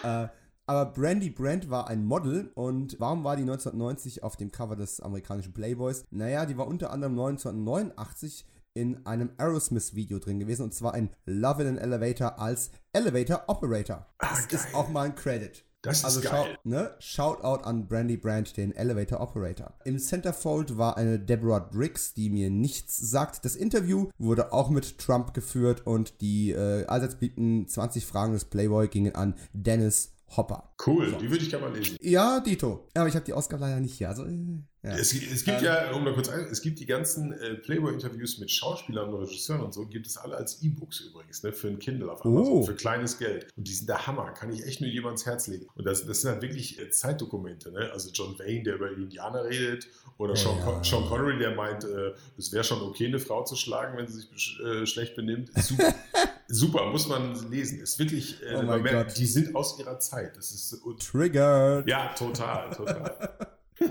äh, 0.03 0.29
aber 0.67 0.87
Brandy 0.93 1.31
Brandt 1.31 1.71
war 1.71 1.89
ein 1.89 2.05
Model 2.05 2.51
und 2.55 2.97
warum 3.01 3.25
war 3.25 3.37
die 3.37 3.43
1990 3.43 4.23
auf 4.23 4.37
dem 4.37 4.51
Cover 4.53 4.77
des 4.77 5.01
amerikanischen 5.01 5.53
Playboys? 5.53 6.05
Naja, 6.11 6.47
die 6.47 6.57
war 6.57 6.67
unter 6.67 6.91
anderem 6.93 7.19
1989 7.19 8.47
in 8.77 9.07
einem 9.07 9.31
Aerosmith-Video 9.37 10.19
drin 10.19 10.41
gewesen 10.41 10.63
und 10.63 10.75
zwar 10.75 10.97
in 10.97 11.11
Love 11.27 11.63
in 11.63 11.69
an 11.69 11.79
Elevator 11.79 12.39
als 12.41 12.71
Elevator 12.93 13.45
Operator. 13.47 14.07
Das 14.19 14.31
Ah, 14.31 14.35
geil. 14.49 14.49
ist 14.51 14.75
auch 14.75 14.89
mal 14.89 15.03
ein 15.03 15.15
Credit. 15.15 15.65
Das 15.83 15.99
ist 15.99 16.05
Also 16.07 16.21
geil. 16.23 16.31
schau, 16.33 16.47
ne? 16.69 16.91
Shoutout 16.99 17.63
an 17.65 17.87
Brandy 17.87 18.17
Brandt, 18.17 18.57
den 18.57 18.75
Elevator 18.75 19.21
Operator. 19.21 19.75
Im 19.85 19.99
Centerfold 19.99 20.79
war 20.79 20.97
eine 20.97 21.19
Deborah 21.21 21.61
Driggs, 21.61 22.15
die 22.15 22.31
mir 22.31 22.49
nichts 22.51 22.97
sagt. 22.97 23.45
Das 23.45 23.55
Interview 23.55 24.09
wurde 24.19 24.53
auch 24.55 24.71
mit 24.71 24.99
Trump 24.99 25.35
geführt 25.35 25.87
und 25.87 26.21
die 26.23 26.53
äh, 26.53 26.87
allseits 26.87 27.17
beliebten 27.17 27.69
20 27.69 28.07
Fragen 28.07 28.33
des 28.33 28.47
Playboy 28.47 28.89
gingen 28.89 29.15
an 29.15 29.35
Dennis 29.53 30.14
Hopper. 30.29 30.74
Cool, 30.87 31.13
die 31.21 31.31
würde 31.31 31.43
ich 31.45 31.51
gerne 31.51 31.67
mal 31.69 31.77
lesen. 31.77 31.97
Ja, 32.01 32.41
Dito. 32.41 32.89
Aber 32.95 33.09
ich 33.09 33.15
habe 33.15 33.25
die 33.25 33.33
Ausgabe 33.33 33.63
leider 33.63 33.81
nicht 33.81 33.95
hier. 33.97 34.09
Also, 34.09 34.25
äh, 34.25 34.37
ja. 34.83 34.91
Es, 34.97 35.15
es 35.15 35.45
gibt 35.45 35.63
ja, 35.63 35.93
um 35.93 36.05
da 36.05 36.13
kurz 36.13 36.29
ein, 36.29 36.41
es 36.51 36.61
gibt 36.61 36.79
die 36.79 36.85
ganzen 36.85 37.33
äh, 37.33 37.55
Playboy-Interviews 37.55 38.39
mit 38.39 38.51
Schauspielern 38.51 39.09
und 39.15 39.21
Regisseuren 39.23 39.63
und 39.63 39.73
so, 39.73 39.87
gibt 39.87 40.07
es 40.07 40.19
alle 40.19 40.37
als 40.37 40.63
E-Books 40.63 41.01
übrigens, 41.01 41.43
ne, 41.43 41.53
für 41.53 41.69
ein 41.69 41.79
Kindle 41.79 42.13
auf 42.13 42.23
Amazon, 42.25 42.53
Oh. 42.53 42.63
für 42.65 42.75
kleines 42.75 43.17
Geld. 43.19 43.47
Und 43.57 43.67
die 43.67 43.73
sind 43.73 43.89
der 43.89 44.07
Hammer, 44.07 44.33
kann 44.33 44.53
ich 44.53 44.63
echt 44.67 44.83
nur 44.83 44.91
jedem 44.91 45.07
ans 45.07 45.25
Herz 45.25 45.47
legen. 45.47 45.67
Und 45.75 45.87
das, 45.87 46.05
das 46.05 46.21
sind 46.21 46.33
halt 46.33 46.43
wirklich 46.43 46.79
äh, 46.79 46.91
Zeitdokumente, 46.91 47.73
ne? 47.73 47.91
Also 47.93 48.11
John 48.13 48.39
Wayne, 48.39 48.63
der 48.65 48.75
über 48.75 48.91
die 48.91 49.03
Indianer 49.05 49.45
redet, 49.45 49.89
oder 50.19 50.37
Sean, 50.37 50.59
Ja. 50.59 50.65
Con 50.65 50.85
Sean 50.85 51.07
Connery, 51.07 51.39
der 51.39 51.55
meint, 51.55 51.85
äh, 51.85 52.13
es 52.37 52.53
wäre 52.53 52.63
schon 52.63 52.83
okay, 52.83 53.07
eine 53.07 53.19
Frau 53.19 53.43
zu 53.45 53.57
schlagen, 53.57 53.97
wenn 53.97 54.07
sie 54.07 54.21
sich 54.21 54.61
äh, 54.61 54.85
schlecht 54.87 55.17
benimmt. 55.17 55.51
Super, 55.61 55.95
super, 56.49 56.91
muss 56.91 57.09
man 57.09 57.51
lesen. 57.51 57.81
Ist 57.81 57.99
wirklich, 57.99 58.41
äh, 58.43 58.57
Oh 58.57 58.63
man 58.63 58.83
merkt, 58.83 59.17
die 59.19 59.27
sind 59.27 59.55
aus 59.57 59.79
ihrer 59.79 59.99
Zeit. 59.99 60.37
Das 60.37 60.53
ist 60.53 60.74
und, 60.83 61.01
Triggered. 61.07 61.89
ja, 61.89 62.13
total, 62.15 62.71
total. 62.71 63.49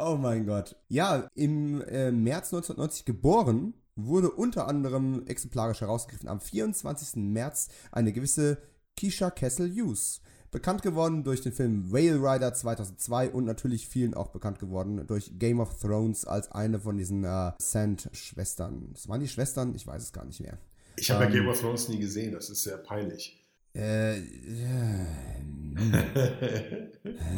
Oh 0.00 0.16
mein 0.16 0.46
Gott. 0.46 0.76
Ja, 0.86 1.28
im 1.34 1.82
äh, 1.82 2.12
März 2.12 2.52
1990 2.54 3.04
geboren, 3.04 3.74
wurde 3.96 4.30
unter 4.30 4.68
anderem 4.68 5.26
exemplarisch 5.26 5.80
herausgegriffen 5.80 6.28
am 6.28 6.40
24. 6.40 7.16
März 7.16 7.68
eine 7.90 8.12
gewisse 8.12 8.58
Keisha 8.96 9.30
Kessel 9.32 9.68
Hughes. 9.72 10.20
Bekannt 10.52 10.82
geworden 10.82 11.24
durch 11.24 11.40
den 11.42 11.52
Film 11.52 11.90
Whale 11.92 12.22
Rider 12.22 12.54
2002 12.54 13.30
und 13.30 13.44
natürlich 13.44 13.88
vielen 13.88 14.14
auch 14.14 14.28
bekannt 14.28 14.60
geworden 14.60 15.04
durch 15.08 15.32
Game 15.36 15.58
of 15.58 15.76
Thrones 15.80 16.24
als 16.24 16.52
eine 16.52 16.78
von 16.78 16.96
diesen 16.96 17.24
äh, 17.24 17.50
Sand-Schwestern. 17.58 18.90
Das 18.92 19.08
waren 19.08 19.20
die 19.20 19.26
Schwestern? 19.28 19.74
Ich 19.74 19.84
weiß 19.86 20.00
es 20.04 20.12
gar 20.12 20.24
nicht 20.24 20.40
mehr. 20.40 20.58
Ich 20.96 21.10
habe 21.10 21.24
Ähm. 21.24 21.32
ja 21.32 21.38
Game 21.40 21.48
of 21.48 21.60
Thrones 21.60 21.88
nie 21.88 21.98
gesehen, 21.98 22.32
das 22.32 22.50
ist 22.50 22.62
sehr 22.62 22.78
peinlich. 22.78 23.37
Äh, 23.78 24.18
äh, 24.18 24.22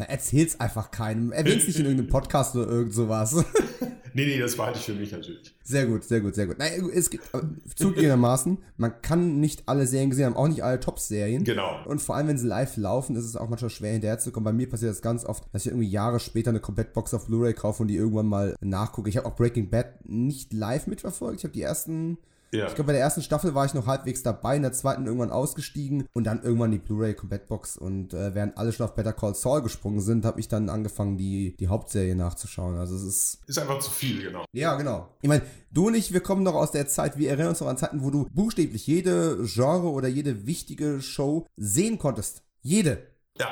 erzähl's 0.08 0.58
einfach 0.58 0.90
keinem. 0.90 1.32
Erwähn's 1.32 1.66
nicht 1.66 1.78
in 1.78 1.84
irgendeinem 1.84 2.08
Podcast 2.08 2.56
oder 2.56 2.66
irgend 2.68 2.94
sowas. 2.94 3.34
nee, 4.14 4.24
nee, 4.24 4.38
das 4.38 4.56
behalte 4.56 4.78
ich 4.78 4.86
für 4.86 4.94
mich 4.94 5.12
natürlich. 5.12 5.54
Sehr 5.62 5.84
gut, 5.84 6.04
sehr 6.04 6.22
gut, 6.22 6.34
sehr 6.34 6.46
gut. 6.46 6.58
Nein, 6.58 6.90
es 6.94 7.10
gibt 7.10 7.30
zugegebenermaßen, 7.74 8.56
man 8.78 9.02
kann 9.02 9.38
nicht 9.40 9.64
alle 9.66 9.86
Serien 9.86 10.08
gesehen 10.08 10.26
haben, 10.26 10.36
auch 10.36 10.48
nicht 10.48 10.64
alle 10.64 10.80
Top-Serien. 10.80 11.44
Genau. 11.44 11.84
Und 11.84 12.00
vor 12.00 12.16
allem, 12.16 12.28
wenn 12.28 12.38
sie 12.38 12.46
live 12.46 12.78
laufen, 12.78 13.16
ist 13.16 13.26
es 13.26 13.36
auch 13.36 13.50
manchmal 13.50 13.70
schwer 13.70 13.92
hinterherzukommen. 13.92 14.44
Bei 14.44 14.52
mir 14.52 14.68
passiert 14.68 14.90
das 14.90 15.02
ganz 15.02 15.26
oft, 15.26 15.44
dass 15.52 15.66
ich 15.66 15.72
irgendwie 15.72 15.90
Jahre 15.90 16.20
später 16.20 16.48
eine 16.50 16.60
Komplettbox 16.60 17.12
auf 17.12 17.26
Blu-ray 17.26 17.52
kaufe 17.52 17.82
und 17.82 17.88
die 17.88 17.96
irgendwann 17.96 18.26
mal 18.26 18.56
nachgucke. 18.62 19.10
Ich 19.10 19.18
habe 19.18 19.26
auch 19.26 19.36
Breaking 19.36 19.68
Bad 19.68 20.08
nicht 20.08 20.54
live 20.54 20.86
mitverfolgt. 20.86 21.40
Ich 21.40 21.44
habe 21.44 21.52
die 21.52 21.62
ersten, 21.62 22.16
Ja. 22.52 22.66
ich 22.66 22.74
glaube, 22.74 22.88
bei 22.88 22.92
der 22.94 23.02
ersten 23.02 23.22
Staffel 23.22 23.54
war 23.54 23.64
ich 23.64 23.74
noch 23.74 23.86
halbwegs 23.86 24.22
dabei, 24.22 24.56
in 24.56 24.62
der 24.62 24.72
zweiten 24.72 25.06
irgendwann 25.06 25.30
ausgestiegen 25.30 26.06
und 26.12 26.24
dann 26.24 26.42
irgendwann 26.42 26.72
die 26.72 26.78
Blu-ray 26.78 27.14
Komplettbox. 27.14 27.76
Und 27.76 28.12
äh, 28.12 28.34
während 28.34 28.58
alle 28.58 28.72
schon 28.72 28.86
auf 28.86 28.94
Better 28.94 29.12
Call 29.12 29.34
Saul 29.34 29.62
gesprungen 29.62 30.00
sind, 30.00 30.24
habe 30.24 30.40
ich 30.40 30.48
dann 30.48 30.68
angefangen, 30.68 31.16
die, 31.16 31.56
die 31.58 31.68
Hauptserie 31.68 32.16
nachzuschauen. 32.16 32.76
Also 32.76 32.96
es 32.96 33.02
ist 33.02 33.38
Ist 33.46 33.58
einfach 33.58 33.78
zu 33.78 33.90
viel, 33.90 34.22
genau. 34.22 34.44
ja, 34.52 34.74
genau. 34.76 35.08
Ich 35.22 35.28
meine, 35.28 35.42
du 35.70 35.88
und 35.88 35.94
ich, 35.94 36.12
wir 36.12 36.20
kommen 36.20 36.42
noch 36.42 36.54
aus 36.54 36.72
der 36.72 36.88
Zeit, 36.88 37.18
wir 37.18 37.28
erinnern 37.30 37.50
uns 37.50 37.60
noch 37.60 37.68
an 37.68 37.78
Zeiten, 37.78 38.02
wo 38.02 38.10
du 38.10 38.26
buchstäblich 38.32 38.86
jede 38.86 39.38
Genre 39.44 39.88
oder 39.88 40.08
jede 40.08 40.46
wichtige 40.46 41.00
Show 41.00 41.46
sehen 41.56 41.98
konntest. 41.98 42.42
Jede. 42.62 43.06
Ja. 43.38 43.48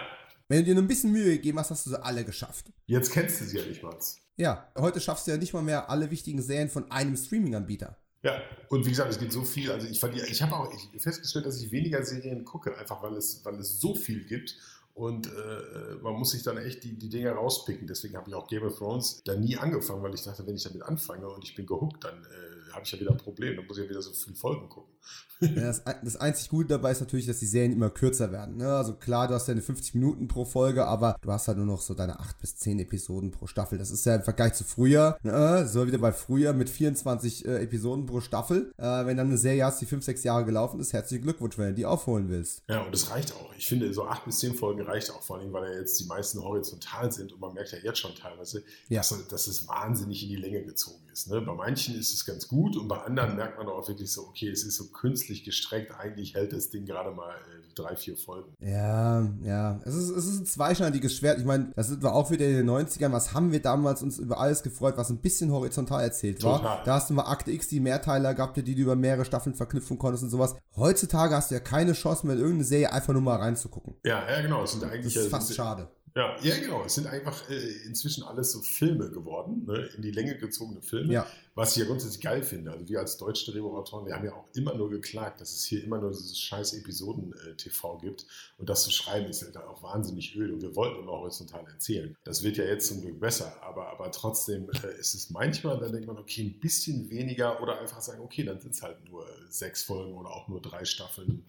Wenn 0.48 0.60
du 0.60 0.64
dir 0.64 0.74
nur 0.74 0.84
ein 0.84 0.88
bisschen 0.88 1.12
Mühe 1.12 1.32
gegeben 1.36 1.58
hast, 1.58 1.70
hast 1.70 1.86
du 1.86 1.90
sie 1.90 2.02
alle 2.02 2.24
geschafft. 2.24 2.72
Jetzt 2.86 3.12
kennst 3.12 3.40
du 3.40 3.44
sie 3.44 3.58
ja 3.58 3.66
nicht 3.66 3.82
mal. 3.82 3.94
Ja, 4.36 4.68
heute 4.78 5.00
schaffst 5.00 5.26
du 5.26 5.30
ja 5.30 5.36
nicht 5.36 5.52
mal 5.52 5.62
mehr 5.62 5.90
alle 5.90 6.10
wichtigen 6.10 6.40
Serien 6.40 6.70
von 6.70 6.90
einem 6.90 7.16
Streaming-Anbieter. 7.16 7.96
Ja, 8.22 8.42
und 8.68 8.84
wie 8.84 8.90
gesagt, 8.90 9.10
es 9.10 9.18
gibt 9.18 9.32
so 9.32 9.44
viel. 9.44 9.70
Also 9.70 9.86
ich, 9.86 10.02
ich 10.02 10.42
habe 10.42 10.56
auch 10.56 10.72
festgestellt, 10.98 11.46
dass 11.46 11.60
ich 11.62 11.70
weniger 11.70 12.04
Serien 12.04 12.44
gucke, 12.44 12.76
einfach 12.76 13.02
weil 13.02 13.14
es, 13.14 13.44
weil 13.44 13.54
es 13.56 13.80
so 13.80 13.94
viel 13.94 14.24
gibt. 14.24 14.56
Und 14.94 15.28
äh, 15.28 15.94
man 16.02 16.14
muss 16.14 16.32
sich 16.32 16.42
dann 16.42 16.58
echt 16.58 16.82
die, 16.82 16.98
die 16.98 17.08
Dinge 17.08 17.30
rauspicken. 17.30 17.86
Deswegen 17.86 18.16
habe 18.16 18.28
ich 18.28 18.34
auch 18.34 18.48
Game 18.48 18.64
of 18.64 18.76
Thrones 18.76 19.22
da 19.24 19.36
nie 19.36 19.56
angefangen, 19.56 20.02
weil 20.02 20.12
ich 20.14 20.22
dachte, 20.22 20.44
wenn 20.44 20.56
ich 20.56 20.64
damit 20.64 20.82
anfange 20.82 21.28
und 21.28 21.44
ich 21.44 21.54
bin 21.54 21.66
gehuckt, 21.66 22.02
dann 22.02 22.24
äh, 22.24 22.72
habe 22.72 22.82
ich 22.84 22.90
ja 22.90 22.98
wieder 22.98 23.12
ein 23.12 23.16
Problem. 23.16 23.54
Dann 23.54 23.66
muss 23.66 23.78
ich 23.78 23.84
ja 23.84 23.90
wieder 23.90 24.02
so 24.02 24.12
viele 24.12 24.34
Folgen 24.34 24.68
gucken. 24.68 24.92
Das, 25.40 25.82
das 26.02 26.16
einzig 26.16 26.48
Gute 26.48 26.66
dabei 26.70 26.90
ist 26.90 26.98
natürlich, 27.00 27.26
dass 27.26 27.38
die 27.38 27.46
Serien 27.46 27.72
immer 27.72 27.90
kürzer 27.90 28.32
werden. 28.32 28.56
Ne? 28.56 28.66
Also 28.74 28.94
klar, 28.94 29.28
du 29.28 29.34
hast 29.34 29.46
ja 29.46 29.52
eine 29.52 29.62
50 29.62 29.94
Minuten 29.94 30.26
pro 30.26 30.44
Folge, 30.44 30.84
aber 30.86 31.16
du 31.22 31.30
hast 31.30 31.46
halt 31.46 31.58
nur 31.58 31.66
noch 31.66 31.80
so 31.80 31.94
deine 31.94 32.18
8 32.18 32.40
bis 32.40 32.56
10 32.56 32.80
Episoden 32.80 33.30
pro 33.30 33.46
Staffel. 33.46 33.78
Das 33.78 33.92
ist 33.92 34.04
ja 34.04 34.16
im 34.16 34.24
Vergleich 34.24 34.54
zu 34.54 34.64
früher, 34.64 35.16
ne? 35.22 35.68
so 35.68 35.86
wieder 35.86 35.98
bei 35.98 36.10
früher 36.10 36.52
mit 36.54 36.68
24 36.68 37.46
äh, 37.46 37.62
Episoden 37.62 38.06
pro 38.06 38.20
Staffel. 38.20 38.72
Äh, 38.78 38.82
wenn 39.06 39.16
dann 39.16 39.28
eine 39.28 39.38
Serie 39.38 39.64
hast, 39.64 39.80
die 39.80 39.86
5, 39.86 40.04
6 40.04 40.24
Jahre 40.24 40.44
gelaufen 40.44 40.80
ist, 40.80 40.92
herzlichen 40.92 41.22
Glückwunsch, 41.22 41.56
wenn 41.56 41.68
du 41.68 41.74
die 41.74 41.86
aufholen 41.86 42.28
willst. 42.28 42.62
Ja, 42.68 42.82
und 42.82 42.92
das 42.92 43.10
reicht 43.10 43.32
auch. 43.34 43.54
Ich 43.56 43.68
finde, 43.68 43.92
so 43.94 44.06
acht 44.06 44.24
bis 44.24 44.40
zehn 44.40 44.54
Folgen 44.56 44.82
reicht 44.82 45.10
auch, 45.12 45.22
vor 45.22 45.38
allem, 45.38 45.52
weil 45.52 45.72
ja 45.72 45.78
jetzt 45.78 46.00
die 46.00 46.06
meisten 46.06 46.42
horizontal 46.42 47.12
sind 47.12 47.32
und 47.32 47.40
man 47.40 47.54
merkt 47.54 47.70
ja 47.70 47.78
jetzt 47.78 48.00
schon 48.00 48.14
teilweise, 48.16 48.64
Ja. 48.88 49.02
dass, 49.02 49.14
dass 49.28 49.46
es 49.46 49.68
wahnsinnig 49.68 50.24
in 50.24 50.30
die 50.30 50.36
Länge 50.36 50.64
gezogen 50.64 50.98
ist. 51.12 51.28
Ne? 51.30 51.40
Bei 51.40 51.54
manchen 51.54 51.94
ist 51.94 52.12
es 52.12 52.24
ganz 52.24 52.48
gut 52.48 52.76
und 52.76 52.88
bei 52.88 52.98
anderen 52.98 53.36
merkt 53.36 53.56
man 53.56 53.68
auch 53.68 53.86
wirklich 53.86 54.10
so, 54.10 54.22
okay, 54.22 54.48
es 54.50 54.64
ist 54.64 54.76
so 54.76 54.87
künstlich 54.92 55.44
gestreckt, 55.44 55.92
eigentlich 55.98 56.34
hält 56.34 56.52
das 56.52 56.70
Ding 56.70 56.86
gerade 56.86 57.10
mal 57.10 57.30
äh, 57.30 57.74
drei, 57.74 57.96
vier 57.96 58.16
Folgen. 58.16 58.52
Ja, 58.60 59.28
ja. 59.42 59.80
Es 59.84 59.94
ist, 59.94 60.10
es 60.10 60.26
ist 60.26 60.40
ein 60.40 60.46
zweischneidiges 60.46 61.14
Schwert. 61.16 61.38
Ich 61.38 61.44
meine, 61.44 61.70
das 61.76 61.88
sind 61.88 62.02
wir 62.02 62.12
auch 62.14 62.30
wieder 62.30 62.46
in 62.46 62.56
den 62.56 62.68
90ern. 62.70 63.12
Was 63.12 63.34
haben 63.34 63.52
wir 63.52 63.62
damals 63.62 64.02
uns 64.02 64.18
über 64.18 64.40
alles 64.40 64.62
gefreut, 64.62 64.94
was 64.96 65.10
ein 65.10 65.18
bisschen 65.18 65.52
horizontal 65.52 66.02
erzählt 66.02 66.42
war? 66.42 66.58
Total. 66.58 66.82
Da 66.84 66.94
hast 66.94 67.10
du 67.10 67.14
mal 67.14 67.22
Akte 67.30 67.50
X, 67.52 67.68
die 67.68 67.80
Mehrteiler 67.80 68.34
gehabt, 68.34 68.56
die 68.56 68.74
du 68.74 68.82
über 68.82 68.96
mehrere 68.96 69.24
Staffeln 69.24 69.54
verknüpfen 69.54 69.98
konntest 69.98 70.24
und 70.24 70.30
sowas. 70.30 70.56
Heutzutage 70.76 71.34
hast 71.36 71.50
du 71.50 71.54
ja 71.54 71.60
keine 71.60 71.92
Chance 71.92 72.26
mehr, 72.26 72.34
in 72.36 72.40
irgendeine 72.42 72.64
Serie 72.64 72.92
einfach 72.92 73.12
nur 73.12 73.22
mal 73.22 73.36
reinzugucken. 73.36 73.94
Ja, 74.04 74.28
ja, 74.28 74.40
genau. 74.42 74.64
Es 74.64 74.72
sind 74.72 74.82
Das 74.82 74.90
eigentlich 74.90 75.14
ist 75.16 75.24
ja- 75.24 75.30
fast 75.30 75.48
sind- 75.48 75.56
schade. 75.56 75.88
Ja, 76.14 76.36
ja, 76.42 76.58
genau. 76.58 76.84
Es 76.84 76.94
sind 76.94 77.06
einfach 77.06 77.48
äh, 77.50 77.56
inzwischen 77.86 78.22
alles 78.24 78.52
so 78.52 78.60
Filme 78.60 79.10
geworden, 79.10 79.64
ne? 79.66 79.88
in 79.96 80.02
die 80.02 80.10
Länge 80.10 80.36
gezogene 80.36 80.80
Filme, 80.82 81.12
Ja. 81.12 81.26
was 81.54 81.72
ich 81.72 81.82
ja 81.82 81.86
grundsätzlich 81.86 82.20
geil 82.22 82.42
finde. 82.42 82.70
Also 82.72 82.88
wir 82.88 83.00
als 83.00 83.16
deutsche 83.16 83.50
Drehbuchautoren, 83.50 84.06
wir 84.06 84.14
haben 84.14 84.24
ja 84.24 84.32
auch 84.32 84.46
immer 84.54 84.74
nur 84.74 84.90
geklagt, 84.90 85.40
dass 85.40 85.52
es 85.52 85.64
hier 85.64 85.82
immer 85.84 85.98
nur 86.00 86.10
dieses 86.10 86.38
scheiß 86.38 86.74
Episoden-TV 86.74 87.98
gibt. 87.98 88.26
Und 88.58 88.68
das 88.68 88.84
zu 88.84 88.90
schreiben 88.90 89.26
ist 89.28 89.42
halt 89.42 89.56
auch 89.56 89.82
wahnsinnig 89.82 90.34
öde. 90.36 90.54
Und 90.54 90.62
wir 90.62 90.74
wollten 90.76 91.00
immer 91.02 91.12
horizontal 91.12 91.64
erzählen. 91.66 92.16
Das 92.24 92.42
wird 92.42 92.56
ja 92.56 92.64
jetzt 92.64 92.88
zum 92.88 93.00
Glück 93.00 93.20
besser, 93.20 93.56
aber, 93.62 93.88
aber 93.90 94.10
trotzdem 94.10 94.70
äh, 94.70 94.98
ist 94.98 95.14
es 95.14 95.30
manchmal, 95.30 95.78
dann 95.78 95.92
denkt 95.92 96.06
man, 96.06 96.18
okay, 96.18 96.42
ein 96.42 96.60
bisschen 96.60 97.10
weniger 97.10 97.62
oder 97.62 97.80
einfach 97.80 98.00
sagen, 98.00 98.20
okay, 98.22 98.44
dann 98.44 98.60
sind 98.60 98.74
es 98.74 98.82
halt 98.82 99.04
nur 99.08 99.26
sechs 99.50 99.82
Folgen 99.82 100.14
oder 100.14 100.30
auch 100.30 100.48
nur 100.48 100.60
drei 100.60 100.84
Staffeln. 100.84 101.44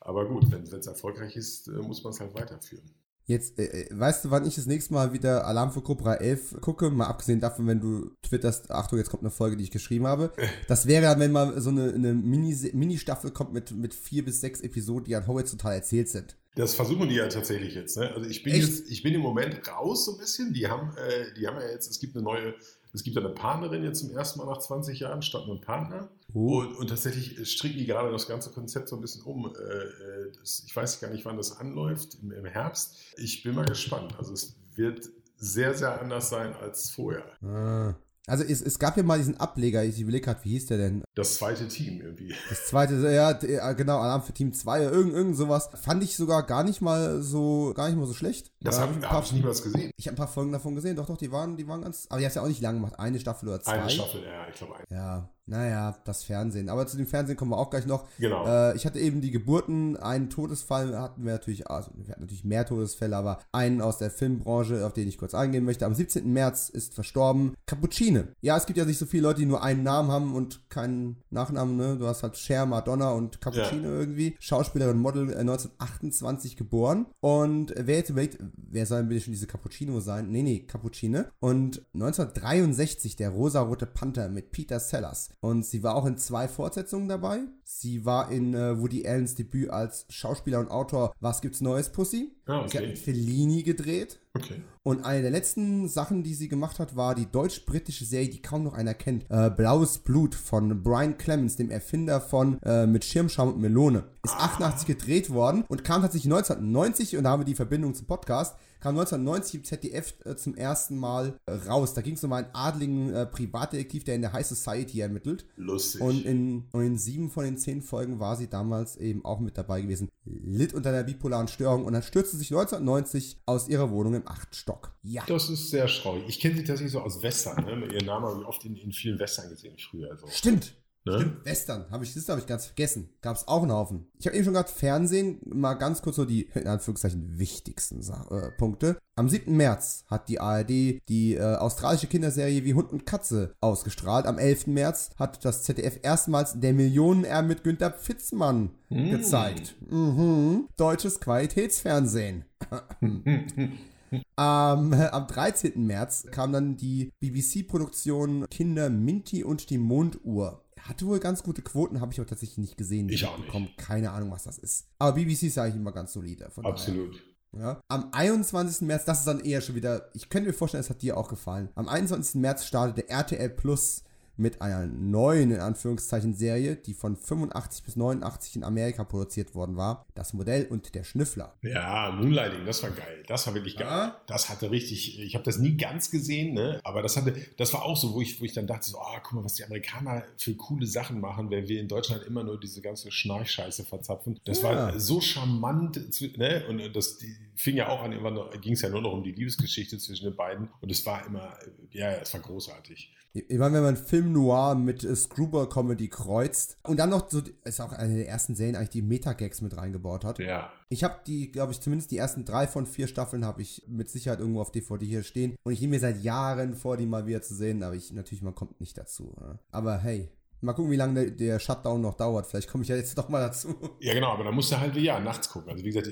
Aber 0.00 0.26
gut, 0.26 0.50
wenn 0.50 0.62
es 0.64 0.86
erfolgreich 0.86 1.36
ist, 1.36 1.68
äh, 1.68 1.72
muss 1.72 2.02
man 2.02 2.12
es 2.12 2.20
halt 2.20 2.34
weiterführen. 2.34 2.90
Jetzt, 3.24 3.58
äh, 3.58 3.84
äh, 3.84 3.88
weißt 3.98 4.24
du, 4.24 4.30
wann 4.30 4.46
ich 4.46 4.56
das 4.56 4.66
nächste 4.66 4.94
Mal 4.94 5.12
wieder 5.12 5.46
Alarm 5.46 5.70
für 5.72 5.80
Cobra 5.82 6.14
11 6.14 6.60
gucke? 6.60 6.90
Mal 6.90 7.06
abgesehen 7.06 7.40
davon, 7.40 7.66
wenn 7.66 7.80
du 7.80 8.10
twitterst, 8.22 8.70
Achtung, 8.70 8.98
jetzt 8.98 9.10
kommt 9.10 9.22
eine 9.22 9.30
Folge, 9.30 9.56
die 9.56 9.64
ich 9.64 9.70
geschrieben 9.70 10.06
habe. 10.06 10.32
Das 10.66 10.86
wäre 10.86 11.02
dann, 11.02 11.20
wenn 11.20 11.30
mal 11.32 11.60
so 11.60 11.70
eine, 11.70 11.92
eine 11.92 12.14
Mini- 12.14 12.70
Mini-Staffel 12.74 13.30
kommt 13.30 13.52
mit, 13.52 13.70
mit 13.70 13.94
vier 13.94 14.24
bis 14.24 14.40
sechs 14.40 14.60
Episoden, 14.60 15.04
die 15.04 15.14
an 15.16 15.26
horizontal 15.26 15.74
erzählt 15.74 16.08
sind. 16.08 16.36
Das 16.54 16.74
versuchen 16.74 17.08
die 17.08 17.14
ja 17.14 17.28
tatsächlich 17.28 17.74
jetzt. 17.74 17.96
Ne? 17.96 18.10
Also 18.14 18.28
ich 18.28 18.42
bin 18.42 18.52
Echt? 18.54 18.68
jetzt, 18.68 18.90
ich 18.90 19.02
bin 19.02 19.14
im 19.14 19.22
Moment 19.22 19.66
raus 19.68 20.04
so 20.04 20.12
ein 20.12 20.18
bisschen. 20.18 20.52
Die 20.52 20.66
haben, 20.68 20.90
äh, 20.96 21.32
die 21.38 21.46
haben 21.46 21.58
ja 21.58 21.68
jetzt, 21.70 21.90
es 21.90 21.98
gibt 21.98 22.14
eine 22.14 22.24
neue, 22.24 22.54
es 22.94 23.02
gibt 23.02 23.16
eine 23.16 23.30
Partnerin 23.30 23.82
jetzt 23.84 24.00
zum 24.00 24.10
ersten 24.10 24.38
Mal 24.38 24.46
nach 24.46 24.58
20 24.58 25.00
Jahren 25.00 25.22
statt 25.22 25.44
einem 25.44 25.60
Partner. 25.60 26.10
Oh. 26.34 26.60
Und, 26.60 26.76
und 26.76 26.88
tatsächlich 26.88 27.50
stricken 27.50 27.78
die 27.78 27.86
gerade 27.86 28.10
das 28.10 28.28
ganze 28.28 28.50
Konzept 28.50 28.88
so 28.88 28.96
ein 28.96 29.02
bisschen 29.02 29.22
um. 29.22 29.46
Äh, 29.46 29.58
äh, 29.58 30.32
ich 30.44 30.74
weiß 30.74 31.00
gar 31.00 31.10
nicht, 31.10 31.24
wann 31.24 31.36
das 31.36 31.56
anläuft, 31.56 32.18
im, 32.22 32.32
im 32.32 32.44
Herbst. 32.44 32.96
Ich 33.16 33.42
bin 33.42 33.54
mal 33.54 33.64
gespannt. 33.64 34.14
Also 34.18 34.34
es 34.34 34.56
wird 34.74 35.08
sehr, 35.36 35.74
sehr 35.74 36.00
anders 36.00 36.28
sein 36.28 36.54
als 36.54 36.90
vorher. 36.90 37.24
Ah. 37.42 37.94
Also 38.28 38.44
es, 38.44 38.62
es 38.62 38.78
gab 38.78 38.96
ja 38.96 39.02
mal 39.02 39.18
diesen 39.18 39.36
Ableger, 39.38 39.84
ich 39.84 40.00
überlege 40.00 40.26
gerade, 40.26 40.44
wie 40.44 40.50
hieß 40.50 40.66
der 40.66 40.78
denn? 40.78 41.02
Das 41.16 41.34
zweite 41.34 41.66
Team 41.66 42.00
irgendwie. 42.00 42.32
Das 42.48 42.66
zweite, 42.66 42.94
ja, 43.10 43.32
genau, 43.72 43.98
Alarm 43.98 44.22
für 44.22 44.32
Team 44.32 44.52
2, 44.52 44.82
irgend, 44.82 45.12
irgend 45.12 45.36
sowas. 45.36 45.70
Fand 45.74 46.04
ich 46.04 46.16
sogar 46.16 46.44
gar 46.44 46.62
nicht 46.62 46.80
mal 46.80 47.20
so, 47.20 47.72
gar 47.74 47.88
nicht 47.88 47.98
mal 47.98 48.06
so 48.06 48.14
schlecht. 48.14 48.52
Das 48.60 48.76
Da 48.76 48.82
habe 48.82 48.94
hab 48.94 49.02
ich, 49.02 49.10
hab 49.10 49.24
ich 49.24 49.32
niemals 49.32 49.62
gesehen. 49.62 49.90
ich 49.96 50.06
habe 50.06 50.14
ein 50.14 50.18
paar 50.18 50.28
Folgen 50.28 50.52
davon 50.52 50.76
gesehen, 50.76 50.94
doch, 50.94 51.06
doch, 51.06 51.16
die 51.16 51.32
waren, 51.32 51.56
die 51.56 51.66
waren 51.66 51.82
ganz, 51.82 52.06
aber 52.10 52.20
die 52.20 52.26
hast 52.26 52.36
ja 52.36 52.42
auch 52.42 52.48
nicht 52.48 52.60
lange 52.60 52.78
gemacht, 52.78 52.98
eine 52.98 53.18
Staffel 53.18 53.48
oder 53.48 53.60
zwei. 53.60 53.72
Eine 53.72 53.90
Staffel, 53.90 54.22
ja, 54.22 54.46
ich 54.48 54.54
glaube 54.54 54.76
eine. 54.76 54.84
Ja, 54.90 55.28
naja, 55.46 55.96
das 56.04 56.22
Fernsehen. 56.22 56.68
Aber 56.68 56.86
zu 56.86 56.96
dem 56.96 57.06
Fernsehen 57.06 57.36
kommen 57.36 57.50
wir 57.50 57.58
auch 57.58 57.70
gleich 57.70 57.86
noch. 57.86 58.06
Genau. 58.18 58.46
Äh, 58.46 58.76
ich 58.76 58.86
hatte 58.86 58.98
eben 59.00 59.20
die 59.20 59.30
Geburten, 59.32 59.96
einen 59.96 60.30
Todesfall 60.30 60.98
hatten 60.98 61.24
wir 61.24 61.32
natürlich, 61.32 61.68
also 61.68 61.90
wir 61.96 62.12
hatten 62.12 62.20
natürlich 62.22 62.44
mehr 62.44 62.64
Todesfälle, 62.64 63.16
aber 63.16 63.40
einen 63.52 63.80
aus 63.80 63.98
der 63.98 64.10
Filmbranche, 64.10 64.86
auf 64.86 64.92
den 64.92 65.08
ich 65.08 65.18
kurz 65.18 65.34
eingehen 65.34 65.64
möchte. 65.64 65.84
Am 65.86 65.94
17. 65.94 66.32
März 66.32 66.68
ist 66.68 66.94
verstorben 66.94 67.54
Cappuccine. 67.66 68.28
Ja, 68.40 68.56
es 68.56 68.66
gibt 68.66 68.78
ja 68.78 68.84
nicht 68.84 68.98
so 68.98 69.06
viele 69.06 69.24
Leute, 69.24 69.40
die 69.40 69.46
nur 69.46 69.62
einen 69.62 69.82
Namen 69.82 70.10
haben 70.10 70.34
und 70.34 70.68
keinen 70.70 71.16
Nachnamen, 71.30 71.76
ne? 71.76 71.96
Du 71.98 72.06
hast 72.06 72.22
halt 72.22 72.36
Cher, 72.36 72.64
Madonna 72.66 73.10
und 73.10 73.40
Cappuccino 73.40 73.88
Ja. 73.88 73.98
irgendwie. 73.98 74.36
Schauspielerin, 74.38 74.98
Model, 74.98 75.30
äh, 75.32 75.42
1928 75.44 76.56
geboren. 76.56 77.06
Und 77.20 77.74
wer 77.76 77.96
jetzt 77.96 78.10
überlegt, 78.10 78.38
wer 78.56 78.86
soll 78.86 79.00
denn 79.00 79.08
bitte 79.08 79.22
schon 79.22 79.32
diese 79.32 79.46
Cappuccino 79.46 80.00
sein? 80.00 80.30
Nee, 80.30 80.42
nee, 80.42 80.60
Cappuccine. 80.60 81.30
Und 81.40 81.82
1963 81.94 83.16
der 83.16 83.30
rosarote 83.30 83.86
Panther 83.86 84.28
mit 84.28 84.52
Peter 84.52 84.78
Sellers. 84.80 85.30
Und 85.40 85.64
sie 85.64 85.82
war 85.82 85.96
auch 85.96 86.06
in 86.06 86.18
zwei 86.18 86.48
Fortsetzungen 86.48 87.08
dabei. 87.08 87.40
Sie 87.64 88.04
war 88.04 88.30
in 88.30 88.54
äh, 88.54 88.80
Woody 88.80 89.06
Allens 89.06 89.34
Debüt 89.34 89.70
als 89.70 90.06
Schauspieler 90.08 90.60
und 90.60 90.70
Autor 90.70 91.12
Was 91.20 91.40
gibt's 91.40 91.60
Neues, 91.60 91.90
Pussy? 91.90 92.32
Ah, 92.46 92.66
Sie 92.68 92.76
hat 92.78 92.84
okay. 92.84 92.86
mit 92.88 92.98
Fellini 92.98 93.62
gedreht. 93.62 94.20
Okay. 94.34 94.62
Und 94.82 95.04
eine 95.04 95.22
der 95.22 95.30
letzten 95.30 95.88
Sachen, 95.88 96.22
die 96.22 96.34
sie 96.34 96.48
gemacht 96.48 96.78
hat, 96.78 96.96
war 96.96 97.14
die 97.14 97.30
deutsch-britische 97.30 98.04
Serie, 98.04 98.30
die 98.30 98.40
kaum 98.40 98.64
noch 98.64 98.72
einer 98.72 98.94
kennt. 98.94 99.26
Äh, 99.28 99.50
Blaues 99.50 99.98
Blut 99.98 100.34
von 100.34 100.82
Brian 100.82 101.18
Clemens, 101.18 101.56
dem 101.56 101.70
Erfinder 101.70 102.20
von 102.20 102.60
äh, 102.62 102.86
Mit 102.86 103.04
Schirmscham 103.04 103.48
und 103.48 103.60
Melone. 103.60 104.04
Ist 104.24 104.34
88 104.34 104.86
gedreht 104.86 105.30
worden 105.30 105.64
und 105.68 105.84
kam 105.84 106.00
tatsächlich 106.00 106.32
1990, 106.32 107.16
und 107.16 107.24
da 107.24 107.30
haben 107.30 107.40
wir 107.40 107.44
die 107.44 107.54
Verbindung 107.54 107.94
zum 107.94 108.06
Podcast, 108.06 108.56
kam 108.82 108.98
1990 108.98 109.54
im 109.54 109.64
ZDF 109.64 110.14
äh, 110.24 110.34
zum 110.34 110.56
ersten 110.56 110.96
Mal 110.96 111.38
äh, 111.46 111.52
raus. 111.52 111.94
Da 111.94 112.02
ging 112.02 112.14
es 112.14 112.24
um 112.24 112.32
einen 112.32 112.48
adligen 112.52 113.14
äh, 113.14 113.26
Privatdetektiv, 113.26 114.02
der 114.02 114.16
in 114.16 114.22
der 114.22 114.32
High 114.32 114.46
Society 114.46 115.00
ermittelt. 115.00 115.46
Lustig. 115.56 116.00
Und 116.00 116.24
in, 116.24 116.64
und 116.72 116.82
in 116.82 116.98
sieben 116.98 117.30
von 117.30 117.44
den 117.44 117.56
zehn 117.56 117.82
Folgen 117.82 118.18
war 118.18 118.36
sie 118.36 118.48
damals 118.48 118.96
eben 118.96 119.24
auch 119.24 119.38
mit 119.38 119.56
dabei 119.56 119.82
gewesen. 119.82 120.08
Litt 120.24 120.74
unter 120.74 120.90
einer 120.90 121.04
bipolaren 121.04 121.46
Störung 121.46 121.84
und 121.84 121.92
dann 121.92 122.02
stürzte 122.02 122.36
sich 122.36 122.50
1990 122.50 123.40
aus 123.46 123.68
ihrer 123.68 123.90
Wohnung 123.92 124.14
im 124.22 124.28
achten 124.28 124.54
Stock. 124.54 124.92
Ja. 125.02 125.24
das 125.26 125.48
ist 125.50 125.70
sehr 125.70 125.86
traurig. 125.86 126.24
Ich 126.28 126.40
kenne 126.40 126.56
sie 126.56 126.64
tatsächlich 126.64 126.92
so 126.92 127.00
aus 127.00 127.22
Western. 127.22 127.64
Ne? 127.64 127.86
Ihren 127.86 128.06
Namen 128.06 128.26
habe 128.26 128.40
ich 128.40 128.46
oft 128.46 128.64
in, 128.64 128.76
in 128.76 128.92
vielen 128.92 129.18
Western 129.18 129.48
gesehen 129.50 129.76
früher. 129.78 130.10
Also, 130.10 130.26
Stimmt. 130.28 130.74
ne? 131.04 131.18
Stimmt, 131.18 131.44
Western, 131.44 131.90
habe 131.90 132.04
ich, 132.04 132.14
das 132.14 132.28
habe 132.28 132.40
ich 132.40 132.46
ganz 132.46 132.66
vergessen. 132.66 133.10
Gab 133.20 133.36
es 133.36 133.48
auch 133.48 133.62
einen 133.62 133.72
Haufen. 133.72 134.06
Ich 134.18 134.26
habe 134.26 134.36
eben 134.36 134.44
schon 134.44 134.54
gesagt, 134.54 134.70
Fernsehen, 134.70 135.40
mal 135.44 135.74
ganz 135.74 136.02
kurz 136.02 136.16
so 136.16 136.24
die, 136.24 136.48
in 136.54 136.66
Anführungszeichen, 136.66 137.38
wichtigsten 137.38 138.02
Sa 138.02 138.26
äh, 138.30 138.50
Punkte. 138.56 138.98
Am 139.14 139.28
7. 139.28 139.54
März 139.54 140.04
hat 140.06 140.28
die 140.28 140.40
ARD 140.40 140.70
die 140.70 141.34
äh, 141.34 141.56
australische 141.56 142.06
Kinderserie 142.06 142.64
Wie 142.64 142.74
Hund 142.74 142.92
und 142.92 143.04
Katze 143.04 143.54
ausgestrahlt. 143.60 144.26
Am 144.26 144.38
11. 144.38 144.68
März 144.68 145.10
hat 145.18 145.44
das 145.44 145.64
ZDF 145.64 145.98
erstmals 146.02 146.58
Der 146.58 146.72
Millionenerbe 146.72 147.48
mit 147.48 147.64
Günter 147.64 147.90
Pfitzmann 147.90 148.70
gezeigt. 148.88 149.74
Mhm. 149.90 150.68
Deutsches 150.76 151.20
Qualitätsfernsehen. 151.20 152.46
Am, 154.36 154.92
äh, 154.92 155.06
am 155.06 155.26
13. 155.26 155.86
März 155.86 156.26
kam 156.30 156.52
dann 156.52 156.76
die 156.76 157.10
BBC-Produktion 157.20 158.46
Kinder 158.50 158.90
Minty 158.90 159.44
und 159.44 159.70
die 159.70 159.78
Monduhr. 159.78 160.64
Hatte 160.80 161.06
wohl 161.06 161.20
ganz 161.20 161.42
gute 161.42 161.62
Quoten, 161.62 162.00
habe 162.00 162.12
ich 162.12 162.20
auch 162.20 162.26
tatsächlich 162.26 162.58
nicht 162.58 162.76
gesehen. 162.76 163.08
Ich 163.08 163.24
auch 163.24 163.36
nicht. 163.36 163.46
bekommen. 163.46 163.70
Keine 163.76 164.10
Ahnung, 164.10 164.30
was 164.30 164.44
das 164.44 164.58
ist. 164.58 164.88
Aber 164.98 165.12
BBC 165.12 165.44
ist 165.44 165.58
eigentlich 165.58 165.76
immer 165.76 165.92
ganz 165.92 166.12
solide. 166.12 166.50
Von 166.50 166.64
daher. 166.64 166.74
Absolut. 166.74 167.22
Ja. 167.56 167.80
Am 167.88 168.08
21. 168.12 168.86
März, 168.86 169.04
das 169.04 169.20
ist 169.20 169.26
dann 169.26 169.40
eher 169.40 169.60
schon 169.60 169.74
wieder, 169.74 170.10
ich 170.14 170.28
könnte 170.28 170.48
mir 170.48 170.54
vorstellen, 170.54 170.80
es 170.80 170.90
hat 170.90 171.02
dir 171.02 171.16
auch 171.16 171.28
gefallen. 171.28 171.68
Am 171.74 171.88
21. 171.88 172.36
März 172.36 172.64
startete 172.64 173.08
RTL 173.08 173.50
Plus 173.50 174.04
mit 174.36 174.62
einer 174.62 174.86
neuen, 174.86 175.50
in 175.50 175.60
Anführungszeichen, 175.60 176.34
Serie, 176.34 176.76
die 176.76 176.94
von 176.94 177.16
85 177.16 177.84
bis 177.84 177.96
89 177.96 178.56
in 178.56 178.64
Amerika 178.64 179.04
produziert 179.04 179.54
worden 179.54 179.76
war. 179.76 180.06
Das 180.14 180.32
Modell 180.32 180.66
und 180.66 180.94
der 180.94 181.04
Schnüffler. 181.04 181.54
Ja, 181.62 182.10
Moonlighting, 182.10 182.64
das 182.64 182.82
war 182.82 182.90
geil. 182.90 183.22
Das 183.26 183.46
war 183.46 183.54
wirklich 183.54 183.76
geil. 183.76 183.86
Ja. 183.86 184.20
Das 184.26 184.48
hatte 184.48 184.70
richtig, 184.70 185.20
ich 185.20 185.34
habe 185.34 185.44
das 185.44 185.58
nie 185.58 185.76
ganz 185.76 186.10
gesehen, 186.10 186.54
ne? 186.54 186.80
aber 186.84 187.02
das 187.02 187.16
hatte, 187.16 187.34
das 187.58 187.72
war 187.72 187.82
auch 187.82 187.96
so, 187.96 188.14
wo 188.14 188.20
ich, 188.20 188.40
wo 188.40 188.44
ich 188.44 188.52
dann 188.52 188.66
dachte, 188.66 188.88
so, 188.90 188.98
oh, 188.98 189.18
guck 189.22 189.34
mal, 189.34 189.44
was 189.44 189.54
die 189.54 189.64
Amerikaner 189.64 190.24
für 190.36 190.54
coole 190.54 190.86
Sachen 190.86 191.20
machen, 191.20 191.50
wenn 191.50 191.68
wir 191.68 191.80
in 191.80 191.88
Deutschland 191.88 192.24
immer 192.24 192.42
nur 192.42 192.58
diese 192.58 192.80
ganze 192.80 193.10
Schnarchscheiße 193.10 193.84
verzapfen. 193.84 194.40
Das 194.44 194.62
Ja. 194.62 194.68
war 194.92 194.98
so 195.00 195.20
charmant, 195.20 196.00
ne? 196.38 196.64
und 196.68 196.80
das 196.96 197.18
die 197.18 197.34
fing 197.54 197.76
ja 197.76 197.88
auch 197.88 198.02
an, 198.02 198.12
irgendwann 198.12 198.60
ging 198.60 198.74
es 198.74 198.82
ja 198.82 198.88
nur 198.88 199.02
noch 199.02 199.12
um 199.12 199.22
die 199.22 199.32
Liebesgeschichte 199.32 199.98
zwischen 199.98 200.24
den 200.24 200.36
beiden 200.36 200.68
und 200.80 200.90
es 200.90 201.04
war 201.06 201.26
immer, 201.26 201.56
ja, 201.90 202.12
es 202.12 202.32
war 202.34 202.40
großartig. 202.40 203.14
Ich 203.34 203.58
meine, 203.58 203.76
wenn 203.76 203.82
man 203.82 203.96
Film 203.96 204.32
Noir 204.32 204.74
mit 204.74 205.04
äh, 205.04 205.16
Screwball-Comedy 205.16 206.08
kreuzt 206.08 206.76
und 206.82 206.98
dann 206.98 207.08
noch 207.08 207.30
so, 207.30 207.40
ist 207.64 207.80
auch 207.80 207.92
eine 207.92 208.16
der 208.16 208.28
ersten 208.28 208.54
Serien 208.54 208.76
eigentlich, 208.76 208.90
die 208.90 209.00
Metagags 209.00 209.62
mit 209.62 209.74
reingebaut 209.74 210.24
hat. 210.24 210.38
Ja. 210.38 210.70
Ich 210.90 211.02
habe 211.02 211.20
die, 211.26 211.50
glaube 211.50 211.72
ich, 211.72 211.80
zumindest 211.80 212.10
die 212.10 212.18
ersten 212.18 212.44
drei 212.44 212.66
von 212.66 212.84
vier 212.84 213.06
Staffeln 213.06 213.46
habe 213.46 213.62
ich 213.62 213.84
mit 213.88 214.10
Sicherheit 214.10 214.40
irgendwo 214.40 214.60
auf 214.60 214.70
DVD 214.70 215.06
hier 215.06 215.22
stehen. 215.22 215.56
Und 215.62 215.72
ich 215.72 215.80
nehme 215.80 215.92
mir 215.92 216.00
seit 216.00 216.22
Jahren 216.22 216.74
vor, 216.74 216.98
die 216.98 217.06
mal 217.06 217.26
wieder 217.26 217.40
zu 217.40 217.54
sehen, 217.54 217.82
aber 217.82 217.94
ich 217.94 218.12
natürlich, 218.12 218.42
man 218.42 218.54
kommt 218.54 218.78
nicht 218.80 218.98
dazu. 218.98 219.34
ja. 219.40 219.58
Aber 219.70 219.96
hey, 219.96 220.28
mal 220.62 220.72
gucken, 220.72 220.90
wie 220.90 220.96
lange 220.96 221.14
der, 221.14 221.30
der 221.30 221.58
Shutdown 221.58 222.00
noch 222.00 222.14
dauert. 222.14 222.46
Vielleicht 222.46 222.68
komme 222.68 222.82
ich 222.84 222.88
ja 222.88 222.96
jetzt 222.96 223.16
doch 223.18 223.28
mal 223.28 223.40
dazu. 223.40 223.74
Ja, 224.00 224.14
genau, 224.14 224.28
aber 224.32 224.44
da 224.44 224.52
musst 224.52 224.70
du 224.72 224.78
halt 224.80 224.96
ja 224.96 225.20
nachts 225.20 225.48
gucken. 225.48 225.70
Also 225.70 225.84
wie 225.84 225.90
gesagt, 225.90 226.08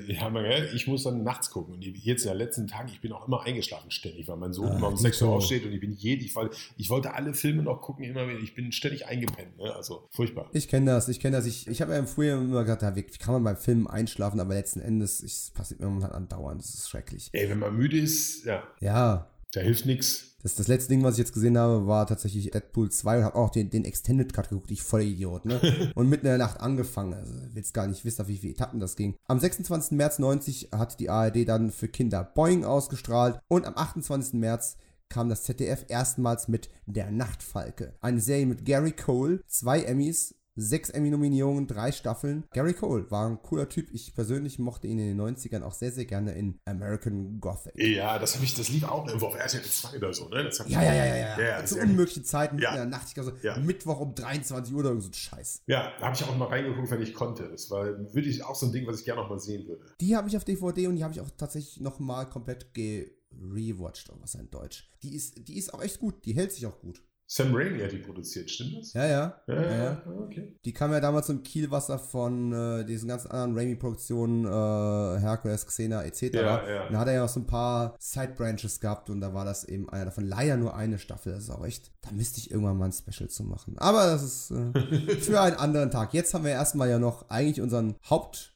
ich, 0.75 0.87
muss 0.87 1.03
dann 1.03 1.23
nachts 1.23 1.49
gucken. 1.49 1.73
Und 1.75 1.81
jetzt 1.83 2.23
in 2.25 2.29
den 2.29 2.37
letzten 2.37 2.67
Tagen, 2.67 2.89
ich 2.89 3.01
bin 3.01 3.11
auch 3.13 3.27
immer 3.27 3.41
eingeschlafen 3.43 3.89
ständig, 3.91 4.27
weil 4.27 4.37
mein 4.37 4.53
Sohn 4.53 4.67
Ah, 4.69 4.77
immer 4.77 4.87
um 4.89 4.95
die 4.95 5.01
6 5.01 5.21
Uhr 5.21 5.29
aufsteht 5.29 5.65
und 5.65 5.71
ich 5.73 5.79
bin 5.79 5.93
jede, 5.93 6.23
ich, 6.25 6.35
wollte- 6.35 6.55
ich 6.77 6.89
wollte 6.89 7.13
alle 7.13 7.33
Filme 7.33 7.63
noch 7.63 7.81
gucken, 7.81 8.03
immer 8.03 8.27
wieder. 8.27 8.39
Ich 8.39 8.53
bin 8.53 8.71
ständig 8.71 9.07
eingepennt. 9.07 9.57
Ne? 9.57 9.73
Also 9.75 10.07
furchtbar. 10.11 10.49
Ich 10.53 10.67
kenne 10.67 10.91
das, 10.91 11.07
ich 11.07 11.19
kenne 11.19 11.37
das. 11.37 11.45
Ich, 11.45 11.67
ich 11.67 11.81
habe 11.81 11.93
ja 11.93 11.99
im 11.99 12.07
Frühjahr 12.07 12.39
immer 12.41 12.61
gesagt, 12.63 12.81
ja, 12.81 12.95
wie 12.95 13.03
kann 13.03 13.33
man 13.33 13.43
beim 13.43 13.57
Film 13.57 13.87
einschlafen, 13.87 14.39
aber 14.39 14.53
letzten 14.53 14.81
Endes, 14.81 15.23
es 15.23 15.51
passiert 15.51 15.79
mir 15.79 15.87
momentan 15.87 16.11
andauernd. 16.11 16.61
Das 16.61 16.73
ist 16.73 16.89
schrecklich. 16.89 17.29
Ey, 17.31 17.49
wenn 17.49 17.59
man 17.59 17.75
müde 17.75 17.97
ist, 17.97 18.45
ja, 18.45 18.63
Ja, 18.79 19.30
da 19.51 19.61
hilft 19.61 19.85
nichts. 19.85 20.31
Das, 20.43 20.55
das 20.55 20.67
letzte 20.67 20.89
Ding, 20.89 21.03
was 21.03 21.15
ich 21.15 21.19
jetzt 21.19 21.33
gesehen 21.33 21.57
habe, 21.57 21.85
war 21.85 22.07
tatsächlich 22.07 22.49
Deadpool 22.49 22.89
2 22.89 23.17
und 23.17 23.23
habe 23.23 23.35
auch 23.35 23.51
den, 23.51 23.69
den 23.69 23.85
Extended 23.85 24.33
Cut 24.33 24.49
geguckt, 24.49 24.71
ich 24.71 24.81
voll 24.81 25.03
Idiot, 25.03 25.45
ne? 25.45 25.91
und 25.95 26.09
mitten 26.09 26.25
in 26.25 26.31
der 26.31 26.37
Nacht 26.39 26.59
angefangen. 26.59 27.13
Also 27.13 27.33
willst 27.53 27.73
gar 27.73 27.87
nicht 27.87 28.03
wissen, 28.03 28.21
auf 28.23 28.27
wie 28.27 28.37
viele 28.37 28.53
Etappen 28.53 28.79
das 28.79 28.95
ging. 28.95 29.15
Am 29.27 29.39
26. 29.39 29.91
März 29.91 30.19
90 30.19 30.69
hat 30.71 30.99
die 30.99 31.09
ARD 31.09 31.47
dann 31.47 31.71
für 31.71 31.87
Kinder 31.87 32.23
Boing 32.23 32.65
ausgestrahlt 32.65 33.39
und 33.47 33.65
am 33.65 33.77
28. 33.77 34.33
März 34.33 34.77
kam 35.09 35.29
das 35.29 35.43
ZDF 35.43 35.85
erstmals 35.89 36.47
mit 36.47 36.69
Der 36.85 37.11
Nachtfalke. 37.11 37.93
Eine 37.99 38.21
Serie 38.21 38.45
mit 38.45 38.65
Gary 38.65 38.93
Cole, 38.93 39.43
zwei 39.45 39.81
Emmys, 39.81 40.35
sechs 40.55 40.89
Emmy-Nominierungen, 40.89 41.67
drei 41.67 41.91
Staffeln. 41.91 42.43
Gary 42.53 42.73
Cole 42.73 43.09
war 43.09 43.27
ein 43.29 43.41
cooler 43.41 43.69
Typ. 43.69 43.89
Ich 43.93 44.13
persönlich 44.13 44.59
mochte 44.59 44.87
ihn 44.87 44.99
in 44.99 45.17
den 45.17 45.21
90ern 45.21 45.63
auch 45.63 45.73
sehr, 45.73 45.91
sehr 45.91 46.05
gerne 46.05 46.33
in 46.33 46.59
American 46.65 47.39
Gothic. 47.39 47.73
Ja, 47.77 48.19
das, 48.19 48.35
hab 48.35 48.43
ich, 48.43 48.53
das 48.55 48.69
lief 48.69 48.83
auch 48.83 49.07
irgendwo 49.07 49.27
auf 49.27 49.35
RTL 49.35 49.63
2 49.63 49.97
oder 49.97 50.13
so. 50.13 50.27
Ne? 50.29 50.43
Das 50.43 50.59
hab 50.59 50.67
ich 50.67 50.73
Ja, 50.73 50.83
ja, 50.83 50.93
ja, 50.93 51.15
ja, 51.15 51.39
ja. 51.59 51.65
Zu 51.65 51.79
unmöglichen 51.79 52.25
Zeiten, 52.25 52.59
Ja. 52.59 52.71
in 52.71 52.75
der 52.75 52.85
Nacht, 52.85 53.07
ich 53.07 53.13
glaube 53.13 53.33
so. 53.41 53.61
Mittwoch 53.61 53.99
um 53.99 54.13
23 54.13 54.73
Uhr 54.73 54.79
oder 54.81 54.99
so 54.99 55.09
ein 55.09 55.13
Scheiß. 55.13 55.63
ja, 55.67 55.91
da 55.99 56.07
habe 56.07 56.15
ich 56.15 56.23
auch 56.23 56.35
mal 56.35 56.45
reingeguckt, 56.47 56.91
wenn 56.91 57.01
ich 57.01 57.13
konnte. 57.13 57.47
Das 57.49 57.69
war 57.71 57.85
wirklich 58.13 58.43
auch 58.43 58.55
so 58.55 58.65
ein 58.65 58.71
Ding, 58.71 58.85
was 58.87 58.99
ich 58.99 59.05
gerne 59.05 59.21
noch 59.21 59.29
mal 59.29 59.39
sehen 59.39 59.67
würde. 59.67 59.85
Die 60.01 60.15
habe 60.15 60.27
ich 60.27 60.35
auf 60.37 60.43
DVD 60.43 60.87
und 60.87 60.95
die 60.97 61.03
habe 61.03 61.13
ich 61.13 61.21
auch 61.21 61.29
tatsächlich 61.37 61.79
nochmal 61.79 62.27
komplett 62.29 62.73
gerewatcht, 62.73 64.09
oder 64.09 64.21
was 64.21 64.35
in 64.35 64.49
Deutsch. 64.51 64.91
Die 65.03 65.15
ist, 65.15 65.47
die 65.47 65.57
ist 65.57 65.73
auch 65.73 65.81
echt 65.81 65.99
gut, 65.99 66.25
die 66.25 66.33
hält 66.33 66.51
sich 66.51 66.65
auch 66.65 66.79
gut. 66.79 67.01
Sam 67.27 67.55
Raimi 67.55 67.79
hat 67.79 67.93
die 67.93 67.97
produziert, 67.97 68.51
stimmt 68.51 68.77
das? 68.77 68.91
Ja, 68.91 69.05
ja. 69.05 69.41
ja, 69.47 69.61
ja, 69.61 69.83
ja, 69.83 70.03
okay. 70.19 70.53
Die 70.65 70.73
kam 70.73 70.91
ja 70.91 70.99
damals 70.99 71.29
im 71.29 71.43
Kielwasser 71.43 71.97
von 71.97 72.51
äh, 72.51 72.83
diesen 72.83 73.07
ganzen 73.07 73.31
anderen 73.31 73.57
Raimi-Produktionen, 73.57 74.45
äh, 74.45 75.19
Hercules, 75.21 75.65
Xena 75.65 76.03
etc. 76.03 76.33
Ja, 76.33 76.69
ja. 76.69 76.87
Und 76.87 76.93
da 76.93 76.99
hat 76.99 77.07
er 77.07 77.13
ja 77.13 77.23
auch 77.23 77.29
so 77.29 77.39
ein 77.39 77.47
paar 77.47 77.95
Side-Branches 77.99 78.81
gehabt 78.81 79.09
und 79.09 79.21
da 79.21 79.33
war 79.33 79.45
das 79.45 79.63
eben 79.63 79.89
einer 79.89 80.05
davon. 80.05 80.25
Leider 80.25 80.57
nur 80.57 80.75
eine 80.75 80.99
Staffel, 80.99 81.31
das 81.31 81.43
ist 81.43 81.49
auch 81.51 81.65
echt. 81.65 81.91
Da 82.01 82.11
müsste 82.11 82.39
ich 82.39 82.51
irgendwann 82.51 82.77
mal 82.77 82.85
ein 82.85 82.91
Special 82.91 83.29
zu 83.29 83.43
machen. 83.43 83.77
Aber 83.77 84.07
das 84.07 84.23
ist 84.23 84.51
äh, 84.51 85.15
für 85.21 85.39
einen 85.39 85.55
anderen 85.55 85.89
Tag. 85.89 86.13
Jetzt 86.13 86.33
haben 86.33 86.43
wir 86.43 86.51
erstmal 86.51 86.89
ja 86.89 86.99
noch 86.99 87.29
eigentlich 87.29 87.61
unseren 87.61 87.95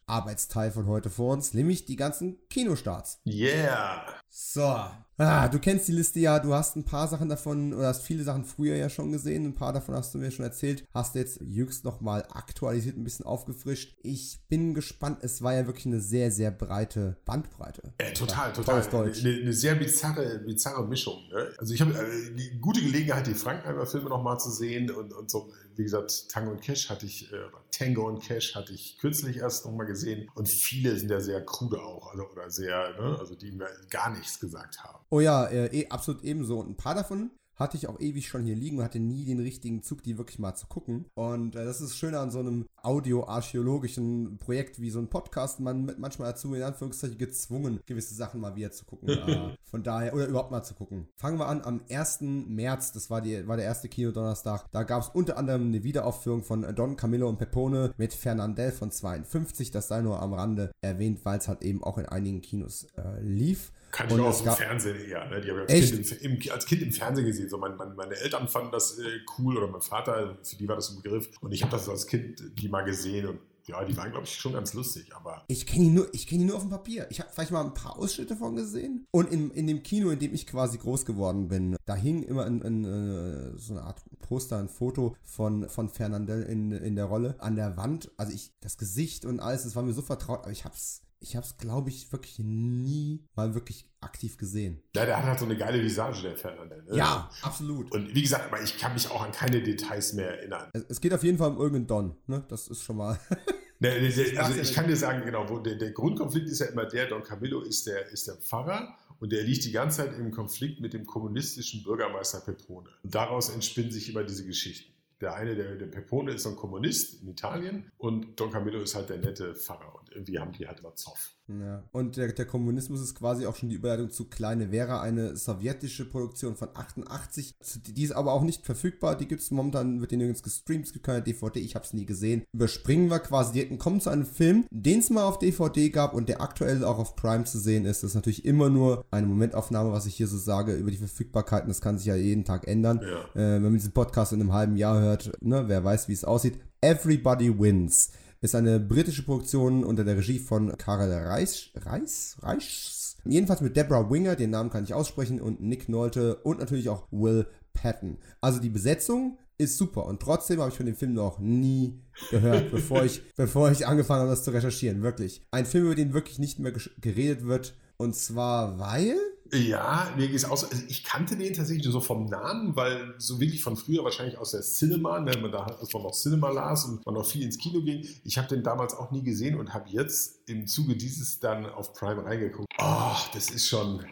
Hauptarbeitsteil 0.07 0.71
von 0.71 0.87
heute 0.87 1.09
vor 1.09 1.33
uns, 1.33 1.53
nämlich 1.53 1.85
die 1.85 1.95
ganzen 1.95 2.37
Kinostarts. 2.49 3.19
Yeah. 3.25 4.03
So. 4.29 4.75
Ah, 5.17 5.47
du 5.47 5.59
kennst 5.59 5.87
die 5.87 5.93
Liste 5.93 6.19
ja, 6.19 6.39
du 6.39 6.53
hast 6.53 6.75
ein 6.75 6.83
paar 6.83 7.07
Sachen 7.07 7.29
davon 7.29 7.73
oder 7.73 7.87
hast 7.87 8.03
viele 8.03 8.23
Sachen 8.23 8.43
früher 8.43 8.75
ja 8.75 8.89
schon 8.89 9.13
gesehen, 9.13 9.45
ein 9.45 9.55
paar 9.55 9.71
davon 9.71 9.95
hast 9.95 10.13
du 10.13 10.17
mir 10.17 10.29
schon 10.29 10.43
erzählt, 10.43 10.83
hast 10.93 11.15
du 11.15 11.19
jetzt 11.19 11.39
jüngst 11.39 11.85
nochmal 11.85 12.25
aktualisiert, 12.33 12.97
ein 12.97 13.05
bisschen 13.05 13.25
aufgefrischt. 13.25 13.97
Ich 14.03 14.41
bin 14.49 14.73
gespannt, 14.73 15.19
es 15.21 15.41
war 15.41 15.53
ja 15.53 15.65
wirklich 15.67 15.85
eine 15.85 16.01
sehr, 16.01 16.31
sehr 16.31 16.51
breite 16.51 17.15
Bandbreite. 17.23 17.93
Äh, 17.97 18.11
total, 18.11 18.51
total. 18.51 18.81
Deutsch. 18.81 19.23
Eine, 19.23 19.35
eine 19.35 19.53
sehr 19.53 19.75
bizarre, 19.75 20.39
bizarre 20.39 20.85
Mischung. 20.85 21.29
Ne? 21.29 21.53
Also 21.57 21.73
ich 21.73 21.79
habe 21.79 21.93
äh, 21.93 22.35
die 22.35 22.59
gute 22.59 22.81
Gelegenheit, 22.81 23.25
die 23.25 23.33
Frankenheimer-Filme 23.33 24.09
nochmal 24.09 24.37
zu 24.37 24.51
sehen 24.51 24.91
und, 24.91 25.13
und 25.13 25.31
so, 25.31 25.49
wie 25.77 25.83
gesagt, 25.83 26.27
Tango 26.29 26.51
und 26.51 26.61
Cash 26.61 26.89
hatte 26.89 27.05
ich, 27.05 27.31
äh, 27.31 27.37
Tango 27.71 28.05
und 28.05 28.21
Cash 28.21 28.53
hatte 28.53 28.73
ich 28.73 28.97
kürzlich 28.97 29.37
erst 29.37 29.65
nochmal 29.65 29.85
gesehen 29.85 29.94
und 30.35 30.49
viele 30.49 30.97
sind 30.97 31.09
ja 31.09 31.19
sehr 31.19 31.43
krude 31.45 31.81
auch, 31.81 32.11
also 32.11 32.29
oder 32.29 32.49
sehr, 32.49 32.93
ne? 32.99 33.17
also 33.19 33.35
die 33.35 33.51
mir 33.51 33.69
gar 33.89 34.09
nichts 34.09 34.39
gesagt 34.39 34.83
haben. 34.83 35.05
Oh 35.09 35.19
ja, 35.19 35.45
äh, 35.45 35.67
eh, 35.67 35.89
absolut 35.89 36.23
ebenso. 36.23 36.59
Und 36.59 36.69
ein 36.69 36.77
paar 36.77 36.95
davon 36.95 37.31
hatte 37.55 37.77
ich 37.77 37.87
auch 37.87 37.99
ewig 37.99 38.27
schon 38.27 38.43
hier 38.43 38.55
liegen 38.55 38.77
und 38.77 38.83
hatte 38.83 38.99
nie 38.99 39.25
den 39.25 39.39
richtigen 39.39 39.81
Zug, 39.81 40.03
die 40.03 40.17
wirklich 40.17 40.39
mal 40.39 40.55
zu 40.55 40.67
gucken. 40.67 41.05
Und 41.15 41.55
äh, 41.55 41.65
das 41.65 41.81
ist 41.81 41.97
schön 41.97 42.15
an 42.15 42.31
so 42.31 42.39
einem 42.39 42.65
audioarchäologischen 42.81 44.37
Projekt 44.37 44.79
wie 44.81 44.89
so 44.89 44.99
ein 44.99 45.09
Podcast. 45.09 45.59
Man 45.59 45.87
wird 45.87 45.99
manchmal 45.99 46.31
dazu 46.31 46.53
in 46.53 46.63
Anführungszeichen 46.63 47.17
gezwungen, 47.17 47.79
gewisse 47.85 48.13
Sachen 48.13 48.41
mal 48.41 48.55
wieder 48.55 48.71
zu 48.71 48.85
gucken. 48.85 49.09
äh, 49.09 49.55
von 49.63 49.83
daher, 49.83 50.13
oder 50.13 50.27
überhaupt 50.27 50.51
mal 50.51 50.63
zu 50.63 50.73
gucken. 50.73 51.07
Fangen 51.15 51.39
wir 51.39 51.47
an 51.47 51.61
am 51.61 51.81
1. 51.89 52.21
März, 52.21 52.91
das 52.91 53.09
war, 53.09 53.21
die, 53.21 53.47
war 53.47 53.57
der 53.57 53.65
erste 53.65 53.89
Kinodonnerstag. 53.89 54.65
Da 54.71 54.83
gab 54.83 55.01
es 55.01 55.09
unter 55.09 55.37
anderem 55.37 55.67
eine 55.67 55.83
Wiederaufführung 55.83 56.43
von 56.43 56.75
Don 56.75 56.95
Camillo 56.95 57.27
und 57.29 57.37
Pepone 57.37 57.93
mit 57.97 58.13
Fernandel 58.13 58.71
von 58.71 58.91
52. 58.91 59.71
Das 59.71 59.87
sei 59.87 60.01
nur 60.01 60.21
am 60.21 60.33
Rande 60.33 60.71
erwähnt, 60.81 61.21
weil 61.23 61.39
es 61.39 61.47
halt 61.47 61.63
eben 61.63 61.83
auch 61.83 61.97
in 61.97 62.05
einigen 62.05 62.41
Kinos 62.41 62.87
äh, 62.97 63.21
lief. 63.21 63.71
Kann 63.95 64.09
ich 64.09 64.19
auch 64.19 64.25
aus 64.25 64.43
dem 64.43 64.51
Fernsehen 64.51 64.97
eher. 65.09 65.25
Ne? 65.27 65.39
Die 65.39 65.49
habe 65.49 65.65
ich 65.67 65.73
als 65.73 65.91
kind, 65.91 66.21
im, 66.21 66.51
als 66.51 66.65
kind, 66.65 66.81
im, 66.81 66.91
Fernsehen 66.91 67.25
gesehen. 67.25 67.49
So 67.49 67.57
mein, 67.57 67.77
mein, 67.77 67.95
meine 67.95 68.15
Eltern 68.15 68.49
fanden 68.49 68.71
das 68.73 68.99
äh, 68.99 69.03
cool 69.37 69.57
oder 69.57 69.67
mein 69.67 69.81
Vater, 69.81 70.37
für 70.43 70.57
die 70.57 70.67
war 70.67 70.75
das 70.75 70.89
ein 70.89 71.01
Begriff. 71.01 71.29
Und 71.39 71.53
ich 71.53 71.61
habe 71.63 71.71
das 71.71 71.87
als 71.87 72.05
Kind 72.05 72.43
die 72.59 72.67
mal 72.67 72.83
gesehen 72.83 73.27
und 73.27 73.39
ja, 73.67 73.83
die 73.83 73.95
waren, 73.97 74.11
glaube 74.11 74.25
ich, 74.25 74.35
schon 74.35 74.53
ganz 74.53 74.73
lustig, 74.73 75.15
aber. 75.15 75.43
Ich 75.47 75.65
kenne 75.65 75.85
ihn 75.85 75.93
nur, 75.95 76.07
ich 76.13 76.27
kenne 76.27 76.43
nur 76.43 76.57
auf 76.57 76.61
dem 76.61 76.69
Papier. 76.69 77.07
Ich 77.09 77.19
habe 77.19 77.31
vielleicht 77.33 77.51
mal 77.51 77.63
ein 77.63 77.73
paar 77.73 77.97
Ausschnitte 77.97 78.35
von 78.35 78.55
gesehen. 78.55 79.07
Und 79.11 79.31
in, 79.31 79.49
in 79.51 79.65
dem 79.65 79.81
Kino, 79.81 80.11
in 80.11 80.19
dem 80.19 80.33
ich 80.33 80.45
quasi 80.45 80.77
groß 80.77 81.05
geworden 81.05 81.47
bin, 81.47 81.75
da 81.85 81.95
hing 81.95 82.21
immer 82.21 82.45
in, 82.45 82.61
in, 82.61 82.83
in, 82.83 83.57
so 83.57 83.73
eine 83.73 83.83
Art 83.83 84.03
Poster, 84.19 84.59
ein 84.59 84.69
Foto 84.69 85.15
von, 85.23 85.67
von 85.69 85.89
Fernandel 85.89 86.43
in, 86.43 86.73
in 86.73 86.95
der 86.95 87.05
Rolle 87.05 87.35
an 87.39 87.55
der 87.55 87.75
Wand. 87.75 88.11
Also 88.17 88.33
ich, 88.33 88.51
das 88.59 88.77
Gesicht 88.77 89.25
und 89.25 89.39
alles, 89.39 89.63
das 89.63 89.75
war 89.75 89.83
mir 89.83 89.93
so 89.93 90.03
vertraut, 90.03 90.41
aber 90.41 90.51
ich 90.51 90.65
hab's 90.65 91.04
ich 91.25 91.35
habe 91.35 91.45
es, 91.45 91.57
glaube 91.57 91.89
ich, 91.89 92.11
wirklich 92.11 92.37
nie 92.37 93.25
mal 93.35 93.55
wirklich 93.55 93.89
aktiv 93.99 94.37
gesehen. 94.37 94.83
Ja, 94.95 95.05
der 95.05 95.17
hat 95.17 95.25
halt 95.25 95.39
so 95.39 95.45
eine 95.45 95.57
geile 95.57 95.81
Visage, 95.81 96.21
der 96.21 96.37
Fernandel. 96.37 96.83
Ne? 96.83 96.97
Ja, 96.97 97.31
absolut. 97.41 97.91
Und 97.91 98.13
wie 98.13 98.21
gesagt, 98.21 98.53
ich 98.63 98.77
kann 98.77 98.93
mich 98.93 99.09
auch 99.09 99.23
an 99.23 99.31
keine 99.31 99.63
Details 99.63 100.13
mehr 100.13 100.37
erinnern. 100.37 100.69
Es, 100.87 101.01
geht 101.01 101.13
auf 101.15 101.23
jeden 101.23 101.39
Fall 101.39 101.49
um 101.49 101.57
irgendeinen 101.57 101.87
Don, 101.87 102.15
ne? 102.27 102.45
Das 102.47 102.67
ist 102.67 102.83
schon 102.83 102.97
mal. 102.97 103.19
ne, 103.79 103.89
also 104.37 104.61
ich 104.61 104.73
kann 104.73 104.87
dir 104.87 104.95
sagen, 104.95 105.25
genau, 105.25 105.49
wo 105.49 105.57
der, 105.57 105.75
der, 105.75 105.91
Grundkonflikt 105.91 106.47
ist 106.47 106.59
ja 106.59 106.67
immer 106.67 106.85
der, 106.85 107.07
Don 107.07 107.23
Camillo 107.23 107.61
ist 107.61 107.87
der, 107.87 108.07
ist 108.09 108.27
der 108.27 108.35
Pfarrer 108.35 108.95
und 109.19 109.31
der 109.31 109.41
liegt 109.41 109.65
die 109.65 109.71
ganze 109.71 110.03
Zeit 110.03 110.19
im 110.19 110.29
Konflikt 110.29 110.79
mit 110.79 110.93
dem 110.93 111.07
kommunistischen 111.07 111.81
Bürgermeister 111.81 112.41
Pepone. 112.41 112.87
Und 113.01 113.15
daraus 113.15 113.49
entspinnen 113.49 113.91
sich 113.91 114.09
immer 114.09 114.23
diese 114.23 114.45
Geschichten. 114.45 114.93
Der 115.21 115.33
eine, 115.33 115.55
der, 115.55 115.75
der 115.75 115.87
Pepone 115.87 116.33
ist 116.33 116.45
ein 116.45 116.55
Kommunist 116.55 117.23
in 117.23 117.29
Italien 117.29 117.91
und 117.97 118.39
Don 118.39 118.51
Camillo 118.51 118.81
ist 118.81 118.93
halt 118.93 119.09
der 119.09 119.17
nette 119.17 119.55
Pfarrer. 119.55 120.04
Und 120.15 120.21
irgendwie 120.21 120.39
haben 120.39 120.53
die 120.53 120.67
halt 120.67 120.79
immer 120.79 120.95
Zoff. 120.95 121.35
Ja. 121.47 121.83
Und 121.91 122.17
der, 122.17 122.31
der, 122.31 122.45
Kommunismus 122.45 123.01
ist 123.01 123.15
quasi 123.15 123.45
auch 123.45 123.55
schon 123.55 123.69
die 123.69 123.75
Überleitung 123.75 124.09
zu 124.09 124.25
Kleine 124.29 124.69
Vera, 124.69 125.01
eine 125.01 125.35
sowjetische 125.35 126.05
Produktion 126.05 126.55
von 126.55 126.69
88. 126.73 127.55
Die 127.87 128.03
ist 128.03 128.13
aber 128.13 128.31
auch 128.31 128.41
nicht 128.41 128.65
verfügbar. 128.65 129.15
Die 129.15 129.27
gibt 129.27 129.41
es 129.41 129.51
momentan, 129.51 130.01
wird 130.01 130.11
die 130.11 130.17
nirgends 130.17 130.41
gestreamt. 130.41 130.85
Es 130.85 130.93
gibt 130.93 131.05
keine 131.05 131.21
DVD, 131.21 131.59
ich 131.59 131.75
habe 131.75 131.85
es 131.85 131.93
nie 131.93 132.05
gesehen. 132.05 132.43
Überspringen 132.53 133.09
wir 133.09 133.19
quasi 133.19 133.53
direkt 133.53 133.71
und 133.71 133.77
kommen 133.77 134.01
zu 134.01 134.09
einem 134.09 134.25
Film, 134.25 134.65
den 134.71 134.99
es 134.99 135.09
mal 135.09 135.25
auf 135.25 135.37
DVD 135.37 135.89
gab 135.89 136.13
und 136.13 136.29
der 136.29 136.41
aktuell 136.41 136.83
auch 136.83 136.97
auf 136.97 137.15
Prime 137.15 137.43
zu 137.43 137.59
sehen 137.59 137.85
ist. 137.85 138.03
Das 138.03 138.11
ist 138.11 138.15
natürlich 138.15 138.45
immer 138.45 138.69
nur 138.69 139.05
eine 139.11 139.27
Momentaufnahme, 139.27 139.91
was 139.91 140.05
ich 140.05 140.15
hier 140.15 140.27
so 140.27 140.37
sage 140.37 140.75
über 140.75 140.91
die 140.91 140.97
Verfügbarkeiten. 140.97 141.67
Das 141.67 141.81
kann 141.81 141.97
sich 141.97 142.07
ja 142.07 142.15
jeden 142.15 142.45
Tag 142.45 142.67
ändern. 142.67 143.01
Ja. 143.03 143.41
Äh, 143.41 143.55
wenn 143.55 143.63
man 143.63 143.73
diesen 143.73 143.91
Podcast 143.91 144.33
in 144.33 144.39
einem 144.39 144.53
halben 144.53 144.77
Jahr 144.77 144.99
hört, 144.99 145.31
ne, 145.41 145.65
wer 145.67 145.83
weiß, 145.83 146.07
wie 146.07 146.13
es 146.13 146.23
aussieht. 146.23 146.59
Everybody 146.81 147.59
Wins 147.59 148.11
ist 148.41 148.55
eine 148.55 148.79
britische 148.79 149.23
Produktion 149.23 149.83
unter 149.83 150.03
der 150.03 150.17
Regie 150.17 150.39
von 150.39 150.77
Karel 150.77 151.11
Reis, 151.11 151.69
Reis, 151.75 152.37
Reis? 152.41 153.17
Jedenfalls 153.25 153.61
mit 153.61 153.75
Deborah 153.75 154.09
Winger, 154.11 154.35
den 154.35 154.51
Namen 154.51 154.69
kann 154.69 154.83
ich 154.83 154.93
aussprechen, 154.93 155.41
und 155.41 155.61
Nick 155.61 155.89
Nolte 155.89 156.35
und 156.37 156.59
natürlich 156.59 156.89
auch 156.89 157.07
Will 157.11 157.47
Patton. 157.73 158.17
Also 158.39 158.59
die 158.59 158.69
Besetzung 158.69 159.37
ist 159.57 159.77
super 159.77 160.05
und 160.05 160.21
trotzdem 160.21 160.59
habe 160.59 160.69
ich 160.69 160.77
von 160.77 160.85
dem 160.85 160.95
Film 160.95 161.13
noch 161.13 161.39
nie 161.39 161.99
gehört, 162.29 162.71
bevor 162.71 163.03
ich, 163.03 163.21
bevor 163.35 163.71
ich 163.71 163.87
angefangen 163.87 164.21
habe, 164.21 164.31
das 164.31 164.43
zu 164.43 164.51
recherchieren. 164.51 165.01
Wirklich. 165.01 165.41
Ein 165.51 165.65
Film, 165.65 165.85
über 165.85 165.95
den 165.95 166.13
wirklich 166.13 166.39
nicht 166.39 166.59
mehr 166.59 166.73
geredet 166.99 167.45
wird. 167.45 167.75
Und 167.97 168.15
zwar, 168.15 168.77
weil 168.79 169.15
ja, 169.53 170.11
mir 170.17 170.27
geht 170.27 170.35
es 170.35 170.45
auch 170.45 170.57
so. 170.57 170.67
Also 170.67 170.83
ich 170.87 171.03
kannte 171.03 171.35
den 171.35 171.53
tatsächlich 171.53 171.85
so 171.85 172.01
vom 172.01 172.25
Namen, 172.25 172.75
weil 172.75 173.13
so 173.17 173.39
wirklich 173.39 173.61
von 173.61 173.77
früher 173.77 174.03
wahrscheinlich 174.03 174.37
aus 174.37 174.51
der 174.51 174.61
Cinema, 174.61 175.19
ne, 175.19 175.37
man 175.37 175.51
da 175.51 175.63
als 175.63 175.93
man 175.93 176.03
noch 176.03 176.11
Cinema 176.11 176.49
las 176.49 176.85
und 176.85 177.05
man 177.05 177.15
noch 177.15 177.25
viel 177.25 177.43
ins 177.43 177.57
Kino 177.57 177.81
ging. 177.81 178.07
Ich 178.23 178.37
habe 178.37 178.47
den 178.47 178.63
damals 178.63 178.95
auch 178.95 179.11
nie 179.11 179.23
gesehen 179.23 179.59
und 179.59 179.73
habe 179.73 179.89
jetzt 179.89 180.39
im 180.49 180.65
Zuge 180.67 180.95
dieses 180.95 181.39
dann 181.39 181.65
auf 181.67 181.93
Prime 181.93 182.25
reingeguckt. 182.25 182.71
Oh, 182.79 183.15
das 183.33 183.51
ist 183.51 183.67
schon, 183.67 184.03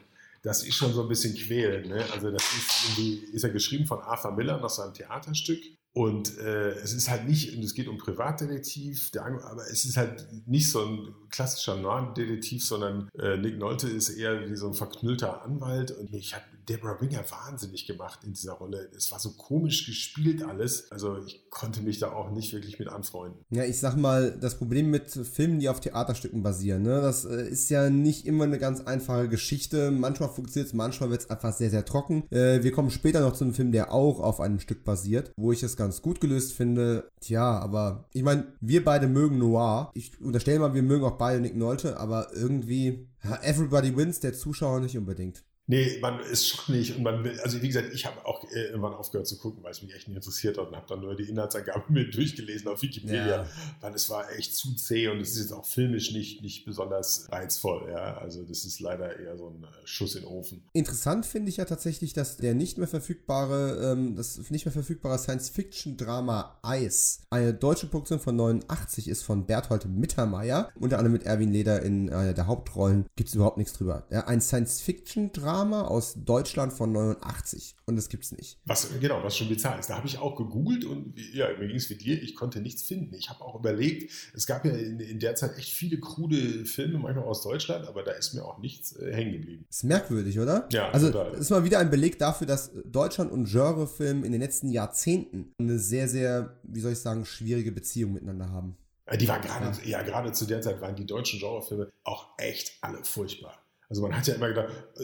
das 0.43 0.63
ist 0.63 0.75
schon 0.75 0.93
so 0.93 1.01
ein 1.01 1.07
bisschen 1.07 1.35
quälend. 1.35 1.87
Ne? 1.87 2.05
Also 2.13 2.29
das 2.29 2.43
ist 2.43 2.99
ist 3.33 3.43
ja 3.43 3.49
geschrieben 3.49 3.87
von 3.87 3.99
Arthur 3.99 4.31
Miller 4.31 4.59
nach 4.59 4.69
seinem 4.69 4.93
Theaterstück 4.93 5.59
und 5.93 6.39
äh, 6.39 6.71
es 6.71 6.93
ist 6.93 7.09
halt 7.09 7.27
nicht, 7.27 7.55
und 7.55 7.63
es 7.63 7.75
geht 7.75 7.87
um 7.87 7.99
Privatdetektiv, 7.99 9.11
der, 9.11 9.25
aber 9.25 9.63
es 9.71 9.85
ist 9.85 9.95
halt 9.95 10.27
nicht 10.47 10.71
so 10.71 10.83
ein 10.83 11.13
klassischer 11.29 11.75
Noir-Detektiv, 11.75 12.65
sondern 12.65 13.09
äh, 13.17 13.37
Nick 13.37 13.59
Nolte 13.59 13.89
ist 13.89 14.09
eher 14.09 14.49
wie 14.49 14.55
so 14.55 14.67
ein 14.67 14.73
verknüllter 14.73 15.43
Anwalt. 15.43 15.91
Und 15.91 16.11
ich 16.13 16.33
habe 16.33 16.45
Deborah 16.67 16.99
Winger 17.01 17.23
wahnsinnig 17.29 17.85
gemacht 17.85 18.19
in 18.23 18.33
dieser 18.33 18.53
Rolle. 18.53 18.89
Es 18.95 19.11
war 19.11 19.19
so 19.19 19.31
komisch 19.31 19.85
gespielt 19.85 20.43
alles. 20.43 20.91
Also 20.91 21.17
ich 21.25 21.49
konnte 21.49 21.81
mich 21.81 21.99
da 21.99 22.11
auch 22.11 22.31
nicht 22.31 22.53
wirklich 22.53 22.79
mit 22.79 22.87
anfreunden. 22.87 23.43
Ja, 23.49 23.63
ich 23.63 23.79
sag 23.79 23.95
mal, 23.95 24.35
das 24.39 24.57
Problem 24.57 24.89
mit 24.89 25.09
Filmen, 25.09 25.59
die 25.59 25.69
auf 25.69 25.79
Theaterstücken 25.79 26.41
basieren, 26.41 26.83
ne, 26.83 27.01
das 27.01 27.25
äh, 27.25 27.47
ist 27.47 27.69
ja 27.69 27.89
nicht 27.89 28.25
immer 28.25 28.45
eine 28.45 28.57
ganz 28.57 28.81
einfache 28.81 29.27
Geschichte. 29.29 29.91
Manchmal 29.91 30.29
funktioniert 30.29 30.67
es, 30.69 30.73
manchmal 30.73 31.09
wird 31.09 31.21
es 31.21 31.29
einfach 31.29 31.53
sehr, 31.53 31.69
sehr 31.69 31.85
trocken. 31.85 32.23
Äh, 32.31 32.63
wir 32.63 32.71
kommen 32.71 32.89
später 32.89 33.21
noch 33.21 33.33
zu 33.33 33.43
einem 33.43 33.53
Film, 33.53 33.71
der 33.71 33.91
auch 33.91 34.19
auf 34.19 34.39
einem 34.39 34.59
Stück 34.59 34.83
basiert, 34.83 35.31
wo 35.37 35.51
ich 35.51 35.61
es 35.61 35.77
ganz 35.77 35.82
gut 36.01 36.21
gelöst 36.21 36.53
finde. 36.53 37.09
Tja, 37.19 37.59
aber 37.59 38.05
ich 38.13 38.23
meine, 38.23 38.53
wir 38.61 38.83
beide 38.83 39.07
mögen 39.07 39.37
Noir. 39.37 39.91
Ich 39.93 40.19
unterstelle 40.21 40.59
mal, 40.59 40.73
wir 40.73 40.83
mögen 40.83 41.03
auch 41.05 41.17
beide 41.17 41.41
Nick 41.41 41.55
Nolte, 41.55 41.97
aber 41.97 42.27
irgendwie, 42.33 43.07
Everybody 43.41 43.95
Wins, 43.95 44.19
der 44.19 44.33
Zuschauer 44.33 44.79
nicht 44.79 44.97
unbedingt. 44.97 45.43
Nee, 45.65 45.97
man 46.01 46.19
ist 46.19 46.47
schon 46.47 46.75
nicht. 46.75 46.97
Und 46.97 47.03
man 47.03 47.23
will, 47.23 47.39
also 47.39 47.61
wie 47.61 47.67
gesagt, 47.67 47.93
ich 47.93 48.05
habe 48.05 48.25
auch 48.25 48.43
äh, 48.51 48.65
irgendwann 48.65 48.93
aufgehört 48.93 49.27
zu 49.27 49.37
gucken, 49.37 49.63
weil 49.63 49.71
es 49.71 49.81
mich 49.81 49.95
echt 49.95 50.09
nicht 50.09 50.17
interessiert 50.17 50.57
hat 50.57 50.67
und 50.67 50.75
habe 50.75 50.85
dann 50.89 50.99
nur 50.99 51.15
die 51.15 51.23
Inhaltsangaben 51.23 51.83
mit 51.93 52.13
durchgelesen 52.13 52.67
auf 52.67 52.81
Wikipedia, 52.81 53.43
ja. 53.43 53.47
weil 53.79 53.93
es 53.93 54.09
war 54.09 54.29
echt 54.33 54.55
zu 54.55 54.75
zäh 54.75 55.07
und 55.07 55.21
es 55.21 55.31
ist 55.31 55.39
jetzt 55.39 55.53
auch 55.53 55.65
filmisch 55.65 56.11
nicht, 56.11 56.41
nicht 56.41 56.65
besonders 56.65 57.31
reizvoll. 57.31 57.89
Ja? 57.89 58.17
Also 58.17 58.43
das 58.43 58.65
ist 58.65 58.81
leider 58.81 59.17
eher 59.17 59.37
so 59.37 59.47
ein 59.47 59.63
äh, 59.63 59.67
Schuss 59.85 60.15
in 60.15 60.23
den 60.23 60.31
Ofen. 60.31 60.63
Interessant 60.73 61.25
finde 61.25 61.49
ich 61.49 61.57
ja 61.57 61.65
tatsächlich, 61.65 62.11
dass 62.11 62.35
der 62.35 62.55
nicht 62.55 62.77
mehr 62.77 62.87
verfügbare, 62.87 63.93
ähm, 63.93 64.17
das 64.17 64.37
nicht 64.49 64.65
mehr 64.65 64.73
verfügbare 64.73 65.17
Science-Fiction-Drama 65.17 66.59
Ice, 66.65 67.21
eine 67.29 67.53
deutsche 67.53 67.87
Produktion 67.87 68.19
von 68.19 68.35
89 68.35 69.07
ist 69.07 69.23
von 69.23 69.45
Berthold 69.45 69.85
Mittermeier, 69.85 70.71
unter 70.77 70.97
anderem 70.97 71.13
mit 71.13 71.23
Erwin 71.23 71.53
Leder 71.53 71.81
in 71.81 72.09
einer 72.11 72.33
der 72.33 72.47
Hauptrollen. 72.47 73.05
Gibt 73.15 73.29
es 73.29 73.35
überhaupt 73.35 73.57
nichts 73.57 73.73
drüber. 73.73 74.05
Ja, 74.09 74.27
ein 74.27 74.41
Science-Fiction-Drama 74.41 75.52
Drama 75.53 75.83
aus 75.83 76.15
Deutschland 76.15 76.73
von 76.73 76.91
89 76.91 77.75
und 77.85 77.95
das 77.95 78.09
gibt's 78.09 78.31
nicht. 78.31 78.59
Was 78.65 78.89
genau, 78.99 79.23
was 79.23 79.37
schon 79.37 79.49
bizarr 79.49 79.77
ist. 79.77 79.89
Da 79.89 79.97
habe 79.97 80.07
ich 80.07 80.17
auch 80.17 80.35
gegoogelt 80.35 80.83
und 80.83 81.13
ja, 81.31 81.47
mir 81.59 81.67
ging 81.67 81.75
es 81.75 81.89
wie 81.89 81.95
dir, 81.95 82.21
ich 82.21 82.35
konnte 82.35 82.59
nichts 82.59 82.81
finden. 82.81 83.13
Ich 83.13 83.29
habe 83.29 83.41
auch 83.41 83.59
überlegt, 83.59 84.11
es 84.33 84.47
gab 84.47 84.65
ja 84.65 84.71
in, 84.71 84.99
in, 84.99 85.19
der 85.19 85.35
Zeit 85.35 85.57
echt 85.57 85.69
viele 85.69 85.99
krude 85.99 86.65
Filme, 86.65 86.97
manchmal 86.97 87.25
aus 87.25 87.43
Deutschland, 87.43 87.87
aber 87.87 88.01
da 88.03 88.11
ist 88.13 88.33
mir 88.33 88.43
auch 88.43 88.57
nichts 88.57 88.95
äh, 88.95 89.13
hängen 89.13 89.33
geblieben. 89.33 89.65
Ist 89.69 89.83
merkwürdig, 89.83 90.39
oder? 90.39 90.67
Ja, 90.71 90.89
also 90.89 91.11
total. 91.11 91.33
ist 91.33 91.51
mal 91.51 91.63
wieder 91.63 91.79
ein 91.79 91.91
Beleg 91.91 92.17
dafür, 92.17 92.47
dass 92.47 92.71
Deutschland 92.85 93.31
und 93.31 93.45
Genrefilm 93.45 94.23
in 94.23 94.31
den 94.31 94.41
letzten 94.41 94.69
Jahrzehnten 94.69 95.53
eine 95.59 95.77
sehr, 95.77 96.07
sehr, 96.07 96.57
wie 96.63 96.79
soll 96.79 96.93
ich 96.93 96.99
sagen, 96.99 97.25
schwierige 97.25 97.71
Beziehung 97.71 98.13
miteinander 98.13 98.49
haben. 98.49 98.75
Äh, 99.05 99.17
die 99.17 99.27
waren 99.27 99.41
gerade, 99.41 99.71
ja, 99.87 100.01
gerade 100.01 100.31
zu 100.31 100.45
der 100.45 100.61
Zeit 100.61 100.81
waren 100.81 100.95
die 100.95 101.05
deutschen 101.05 101.39
Genrefilme 101.39 101.91
auch 102.03 102.29
echt 102.37 102.77
alle 102.81 103.03
furchtbar. 103.03 103.62
Also 103.93 104.01
man 104.01 104.17
hat 104.17 104.25
ja 104.25 104.33
immer 104.33 104.47
gedacht, 104.47 104.73
äh, 104.97 105.03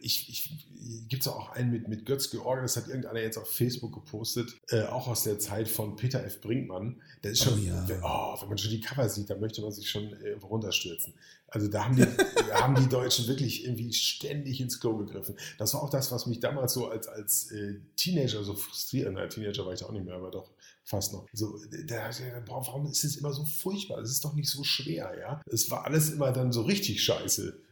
ich, 0.00 0.30
ich 0.30 0.66
gibt 1.10 1.20
es 1.20 1.28
auch 1.28 1.50
einen 1.50 1.70
mit, 1.70 1.88
mit 1.88 2.06
Götz 2.06 2.30
George, 2.30 2.62
das 2.62 2.74
hat 2.78 2.88
irgendeiner 2.88 3.20
jetzt 3.20 3.36
auf 3.36 3.50
Facebook 3.50 3.92
gepostet, 3.92 4.56
äh, 4.70 4.84
auch 4.84 5.08
aus 5.08 5.24
der 5.24 5.38
Zeit 5.38 5.68
von 5.68 5.94
Peter 5.94 6.24
F. 6.24 6.40
Brinkmann. 6.40 7.02
Der 7.22 7.32
ist 7.32 7.44
schon, 7.44 7.52
oh, 7.52 7.62
ja. 7.62 7.86
oh, 8.02 8.40
wenn 8.40 8.48
man 8.48 8.56
schon 8.56 8.70
die 8.70 8.80
Cover 8.80 9.06
sieht, 9.10 9.28
dann 9.28 9.40
möchte 9.40 9.60
man 9.60 9.72
sich 9.72 9.90
schon 9.90 10.14
äh, 10.22 10.32
runterstürzen. 10.42 11.12
Also 11.48 11.68
da 11.68 11.84
haben 11.84 11.96
die, 11.96 12.02
haben 12.54 12.76
die 12.76 12.88
Deutschen 12.88 13.28
wirklich 13.28 13.66
irgendwie 13.66 13.92
ständig 13.92 14.58
ins 14.62 14.80
Klo 14.80 14.96
gegriffen. 14.96 15.36
Das 15.58 15.74
war 15.74 15.82
auch 15.82 15.90
das, 15.90 16.10
was 16.10 16.24
mich 16.24 16.40
damals 16.40 16.72
so 16.72 16.88
als, 16.88 17.08
als 17.08 17.52
äh, 17.52 17.74
Teenager 17.96 18.42
so 18.42 18.54
frustriert, 18.54 19.12
na, 19.12 19.26
Teenager 19.26 19.66
war 19.66 19.74
ich 19.74 19.84
auch 19.84 19.92
nicht 19.92 20.06
mehr, 20.06 20.14
aber 20.14 20.30
doch 20.30 20.50
fast 20.82 21.12
noch. 21.12 21.26
So, 21.34 21.58
der, 21.70 21.84
der, 21.84 22.42
warum 22.46 22.86
ist 22.86 23.04
es 23.04 23.16
immer 23.16 23.34
so 23.34 23.44
furchtbar? 23.44 23.98
Es 23.98 24.10
ist 24.10 24.24
doch 24.24 24.32
nicht 24.32 24.48
so 24.48 24.64
schwer, 24.64 25.12
ja. 25.20 25.42
Es 25.44 25.70
war 25.70 25.84
alles 25.84 26.08
immer 26.08 26.32
dann 26.32 26.52
so 26.52 26.62
richtig 26.62 27.04
scheiße. 27.04 27.68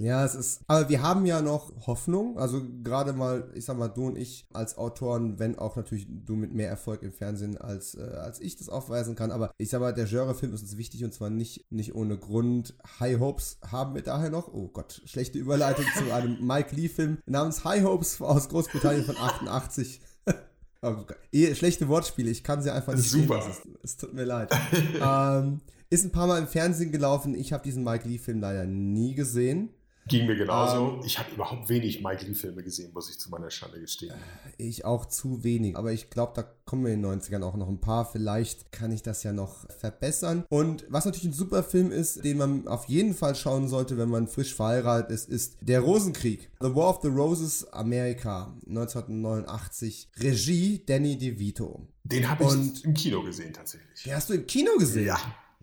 Ja, 0.00 0.24
es 0.24 0.34
ist. 0.34 0.62
Aber 0.66 0.88
wir 0.88 1.02
haben 1.02 1.26
ja 1.26 1.42
noch 1.42 1.86
Hoffnung. 1.86 2.38
Also 2.38 2.62
gerade 2.82 3.12
mal, 3.12 3.50
ich 3.54 3.66
sag 3.66 3.76
mal, 3.76 3.88
du 3.88 4.06
und 4.06 4.16
ich 4.16 4.46
als 4.50 4.78
Autoren, 4.78 5.38
wenn 5.38 5.58
auch 5.58 5.76
natürlich 5.76 6.06
du 6.08 6.36
mit 6.36 6.54
mehr 6.54 6.70
Erfolg 6.70 7.02
im 7.02 7.12
Fernsehen 7.12 7.58
als, 7.58 7.96
äh, 7.96 8.00
als 8.00 8.40
ich 8.40 8.56
das 8.56 8.70
aufweisen 8.70 9.14
kann. 9.14 9.30
Aber 9.30 9.50
ich 9.58 9.68
sag 9.68 9.80
mal, 9.80 9.92
der 9.92 10.06
Genre-Film 10.06 10.54
ist 10.54 10.62
uns 10.62 10.78
wichtig 10.78 11.04
und 11.04 11.12
zwar 11.12 11.28
nicht, 11.28 11.70
nicht 11.70 11.94
ohne 11.94 12.16
Grund. 12.16 12.74
High 12.98 13.20
Hopes 13.20 13.58
haben 13.70 13.94
wir 13.94 14.00
daher 14.02 14.30
noch. 14.30 14.48
Oh 14.48 14.68
Gott, 14.68 15.02
schlechte 15.04 15.38
Überleitung 15.38 15.84
zu 15.98 16.10
einem 16.14 16.44
Mike 16.46 16.74
Lee-Film 16.74 17.18
namens 17.26 17.64
High 17.64 17.84
Hopes 17.84 18.22
aus 18.22 18.48
Großbritannien 18.48 19.04
von 19.04 19.16
88. 19.16 20.00
Oh, 20.82 20.94
schlechte 21.52 21.88
Wortspiele, 21.88 22.30
ich 22.30 22.42
kann 22.42 22.62
sie 22.62 22.72
einfach 22.72 22.94
nicht 22.94 23.10
Super. 23.10 23.42
Sehen, 23.42 23.76
es, 23.82 23.90
es 23.90 23.96
tut 23.98 24.14
mir 24.14 24.24
leid. 24.24 24.50
ähm, 24.94 25.60
ist 25.90 26.06
ein 26.06 26.10
paar 26.10 26.26
Mal 26.26 26.38
im 26.38 26.46
Fernsehen 26.46 26.90
gelaufen. 26.90 27.34
Ich 27.34 27.52
habe 27.52 27.62
diesen 27.62 27.84
Mike 27.84 28.08
Lee-Film 28.08 28.40
leider 28.40 28.64
nie 28.64 29.14
gesehen. 29.14 29.68
Ging 30.08 30.26
mir 30.26 30.36
genauso. 30.36 30.94
Ähm, 30.94 31.00
ich 31.04 31.18
habe 31.18 31.30
überhaupt 31.32 31.68
wenig 31.68 32.02
Mike 32.02 32.24
Lee-Filme 32.24 32.62
gesehen, 32.62 32.92
muss 32.92 33.10
ich 33.10 33.18
zu 33.18 33.30
meiner 33.30 33.50
Schande 33.50 33.80
gestehen. 33.80 34.14
Ich 34.58 34.84
auch 34.84 35.06
zu 35.06 35.44
wenig. 35.44 35.76
Aber 35.76 35.92
ich 35.92 36.10
glaube, 36.10 36.32
da 36.34 36.42
kommen 36.64 36.84
wir 36.84 36.92
in 36.92 37.02
den 37.02 37.20
90ern 37.20 37.42
auch 37.42 37.56
noch 37.56 37.68
ein 37.68 37.80
paar. 37.80 38.04
Vielleicht 38.04 38.72
kann 38.72 38.90
ich 38.92 39.02
das 39.02 39.22
ja 39.22 39.32
noch 39.32 39.70
verbessern. 39.70 40.44
Und 40.48 40.84
was 40.88 41.04
natürlich 41.04 41.28
ein 41.28 41.32
super 41.32 41.62
Film 41.62 41.92
ist, 41.92 42.24
den 42.24 42.38
man 42.38 42.66
auf 42.66 42.86
jeden 42.86 43.14
Fall 43.14 43.34
schauen 43.34 43.68
sollte, 43.68 43.98
wenn 43.98 44.08
man 44.08 44.26
frisch 44.26 44.54
verheiratet 44.54 45.10
ist, 45.10 45.28
ist 45.28 45.58
Der 45.60 45.80
Rosenkrieg. 45.80 46.50
The 46.60 46.74
War 46.74 46.90
of 46.90 47.00
the 47.02 47.08
Roses, 47.08 47.72
Amerika, 47.72 48.54
1989. 48.66 50.08
Regie 50.18 50.82
Danny 50.84 51.18
DeVito. 51.18 51.86
Den 52.04 52.28
habe 52.28 52.44
ich 52.44 52.84
im 52.84 52.94
Kino 52.94 53.22
gesehen, 53.22 53.52
tatsächlich. 53.52 54.02
Den 54.02 54.14
hast 54.14 54.30
du 54.30 54.34
im 54.34 54.46
Kino 54.46 54.72
gesehen? 54.78 55.06
Ja. 55.06 55.20